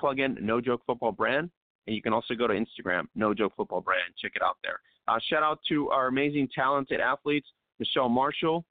plug 0.00 0.20
in 0.20 0.36
No 0.40 0.60
Joke 0.60 0.82
Football 0.86 1.12
brand. 1.12 1.50
And 1.86 1.96
you 1.96 2.02
can 2.02 2.12
also 2.12 2.34
go 2.34 2.46
to 2.46 2.54
Instagram, 2.54 3.04
No 3.14 3.34
Joke 3.34 3.52
Football 3.56 3.80
brand. 3.80 4.14
Check 4.20 4.32
it 4.36 4.42
out 4.42 4.58
there. 4.62 4.78
Uh, 5.08 5.18
shout 5.28 5.42
out 5.42 5.58
to 5.68 5.88
our 5.90 6.08
amazing, 6.08 6.48
talented 6.54 7.00
athletes, 7.00 7.48
Michelle 7.78 8.08
Marshall, 8.08 8.64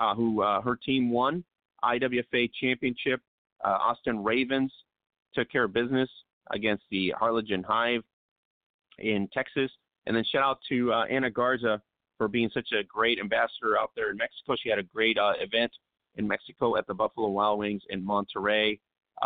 uh, 0.00 0.14
who 0.14 0.42
uh, 0.42 0.60
her 0.60 0.76
team 0.76 1.10
won 1.10 1.44
IWFA 1.84 2.50
championship. 2.60 3.20
Uh, 3.64 3.78
Austin 3.80 4.22
Ravens 4.22 4.72
took 5.34 5.50
care 5.50 5.64
of 5.64 5.72
business 5.72 6.10
against 6.52 6.84
the 6.90 7.14
Harlingen 7.18 7.62
Hive 7.62 8.02
in 8.98 9.28
Texas. 9.32 9.70
And 10.06 10.16
then 10.16 10.24
shout 10.30 10.42
out 10.42 10.58
to 10.68 10.92
uh, 10.92 11.04
Anna 11.06 11.30
Garza 11.30 11.80
for 12.18 12.28
being 12.28 12.50
such 12.52 12.68
a 12.72 12.84
great 12.84 13.18
ambassador 13.18 13.78
out 13.78 13.90
there 13.96 14.10
in 14.10 14.16
Mexico. 14.16 14.54
She 14.62 14.68
had 14.68 14.78
a 14.78 14.82
great 14.82 15.18
uh, 15.18 15.32
event 15.40 15.72
in 16.16 16.26
Mexico 16.26 16.76
at 16.76 16.86
the 16.86 16.94
Buffalo 16.94 17.28
Wild 17.28 17.58
Wings 17.58 17.82
in 17.90 18.02
Monterrey, 18.02 18.78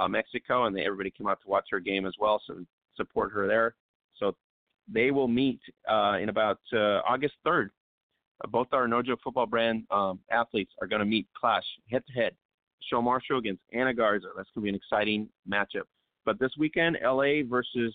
Mexico, 0.09 0.67
and 0.67 0.75
they, 0.75 0.85
everybody 0.85 1.11
came 1.11 1.27
out 1.27 1.41
to 1.43 1.49
watch 1.49 1.67
her 1.71 1.81
game 1.81 2.07
as 2.07 2.15
well. 2.19 2.41
So 2.47 2.65
support 2.97 3.33
her 3.33 3.47
there. 3.47 3.75
So 4.19 4.35
they 4.93 5.11
will 5.11 5.29
meet 5.29 5.61
uh, 5.89 6.19
in 6.21 6.29
about 6.29 6.61
uh, 6.73 7.01
August 7.09 7.35
3rd. 7.47 7.71
both 8.49 8.69
our 8.73 8.89
No 8.89 9.03
Joke 9.03 9.21
Football 9.23 9.47
brand 9.47 9.85
um, 9.91 10.19
athletes 10.31 10.73
are 10.81 10.87
going 10.87 11.01
to 11.01 11.07
meet, 11.07 11.27
clash 11.39 11.65
head 11.91 12.03
to 12.07 12.13
head 12.13 12.35
Michelle 12.81 13.03
Marshall 13.03 13.39
against 13.39 13.63
Anna 13.73 13.95
Garza. 13.95 14.29
That's 14.37 14.49
going 14.55 14.63
to 14.63 14.65
be 14.65 14.69
an 14.71 14.75
exciting 14.75 15.29
matchup. 15.51 15.85
But 16.25 16.39
this 16.39 16.53
weekend, 16.59 16.99
LA 17.03 17.43
versus 17.49 17.95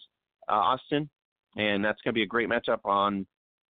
uh, 0.49 0.53
Austin, 0.53 1.09
and 1.57 1.83
that's 1.83 2.01
going 2.01 2.13
to 2.13 2.17
be 2.17 2.23
a 2.23 2.27
great 2.27 2.49
matchup 2.49 2.79
on 2.85 3.25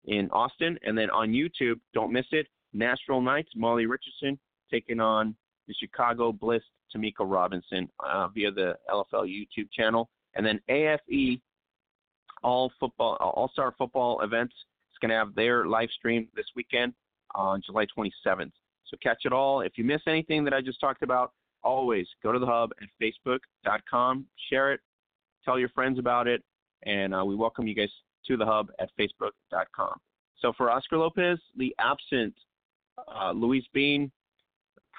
in 0.06 0.30
Austin. 0.30 0.78
And 0.82 0.96
then 0.96 1.10
on 1.10 1.30
YouTube, 1.30 1.80
don't 1.92 2.12
miss 2.12 2.26
it. 2.32 2.46
Nashville 2.72 3.20
Knights, 3.20 3.50
Molly 3.54 3.86
Richardson 3.86 4.38
taking 4.70 5.00
on 5.00 5.34
the 5.68 5.74
Chicago 5.74 6.32
Bliss, 6.32 6.62
Tamika 6.94 7.20
Robinson 7.20 7.88
uh, 8.00 8.28
via 8.28 8.50
the 8.50 8.76
LFL 8.90 9.26
YouTube 9.26 9.70
channel. 9.72 10.08
And 10.34 10.44
then 10.44 10.60
AFE, 10.68 11.40
all 12.44 12.70
football, 12.78 13.16
all 13.20 13.50
star 13.52 13.74
football 13.76 14.20
events, 14.20 14.54
is 14.54 14.98
going 15.00 15.10
to 15.10 15.16
have 15.16 15.34
their 15.34 15.66
live 15.66 15.88
stream 15.90 16.28
this 16.36 16.46
weekend 16.54 16.92
on 17.34 17.60
July 17.64 17.86
27th. 17.96 18.52
So 18.86 18.96
catch 19.02 19.22
it 19.24 19.32
all. 19.32 19.62
If 19.62 19.72
you 19.76 19.82
miss 19.82 20.02
anything 20.06 20.44
that 20.44 20.54
I 20.54 20.60
just 20.60 20.78
talked 20.78 21.02
about, 21.02 21.32
always 21.64 22.06
go 22.22 22.30
to 22.30 22.38
the 22.38 22.46
hub 22.46 22.70
at 22.80 22.88
facebook.com, 23.02 24.26
share 24.50 24.72
it, 24.72 24.80
tell 25.44 25.58
your 25.58 25.70
friends 25.70 25.98
about 25.98 26.28
it, 26.28 26.42
and 26.84 27.14
uh, 27.14 27.24
we 27.24 27.34
welcome 27.34 27.66
you 27.66 27.74
guys 27.74 27.90
to 28.26 28.36
the 28.36 28.44
hub 28.44 28.68
at 28.78 28.90
facebook.com. 29.00 29.94
So 30.38 30.52
for 30.56 30.70
Oscar 30.70 30.98
Lopez, 30.98 31.38
the 31.56 31.74
absent 31.78 32.34
uh, 33.08 33.32
Louise 33.32 33.64
Bean, 33.72 34.12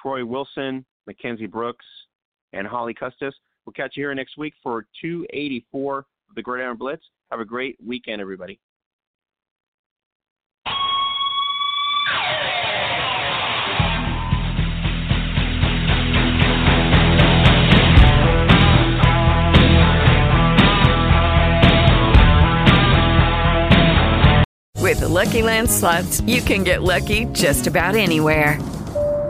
Troy 0.01 0.25
Wilson, 0.25 0.83
Mackenzie 1.05 1.45
Brooks, 1.45 1.85
and 2.53 2.65
Holly 2.65 2.93
Custis. 2.93 3.33
We'll 3.65 3.73
catch 3.73 3.95
you 3.95 4.03
here 4.03 4.15
next 4.15 4.37
week 4.37 4.53
for 4.63 4.87
284 5.01 5.99
of 5.99 6.05
the 6.35 6.41
Gridiron 6.41 6.77
Blitz. 6.77 7.03
Have 7.31 7.39
a 7.39 7.45
great 7.45 7.77
weekend, 7.83 8.21
everybody. 8.21 8.59
With 24.85 24.99
the 24.99 25.09
Lucky 25.09 25.41
Land 25.41 25.69
slots, 25.69 26.21
you 26.21 26.41
can 26.41 26.63
get 26.63 26.83
lucky 26.83 27.25
just 27.33 27.65
about 27.65 27.95
anywhere. 27.95 28.59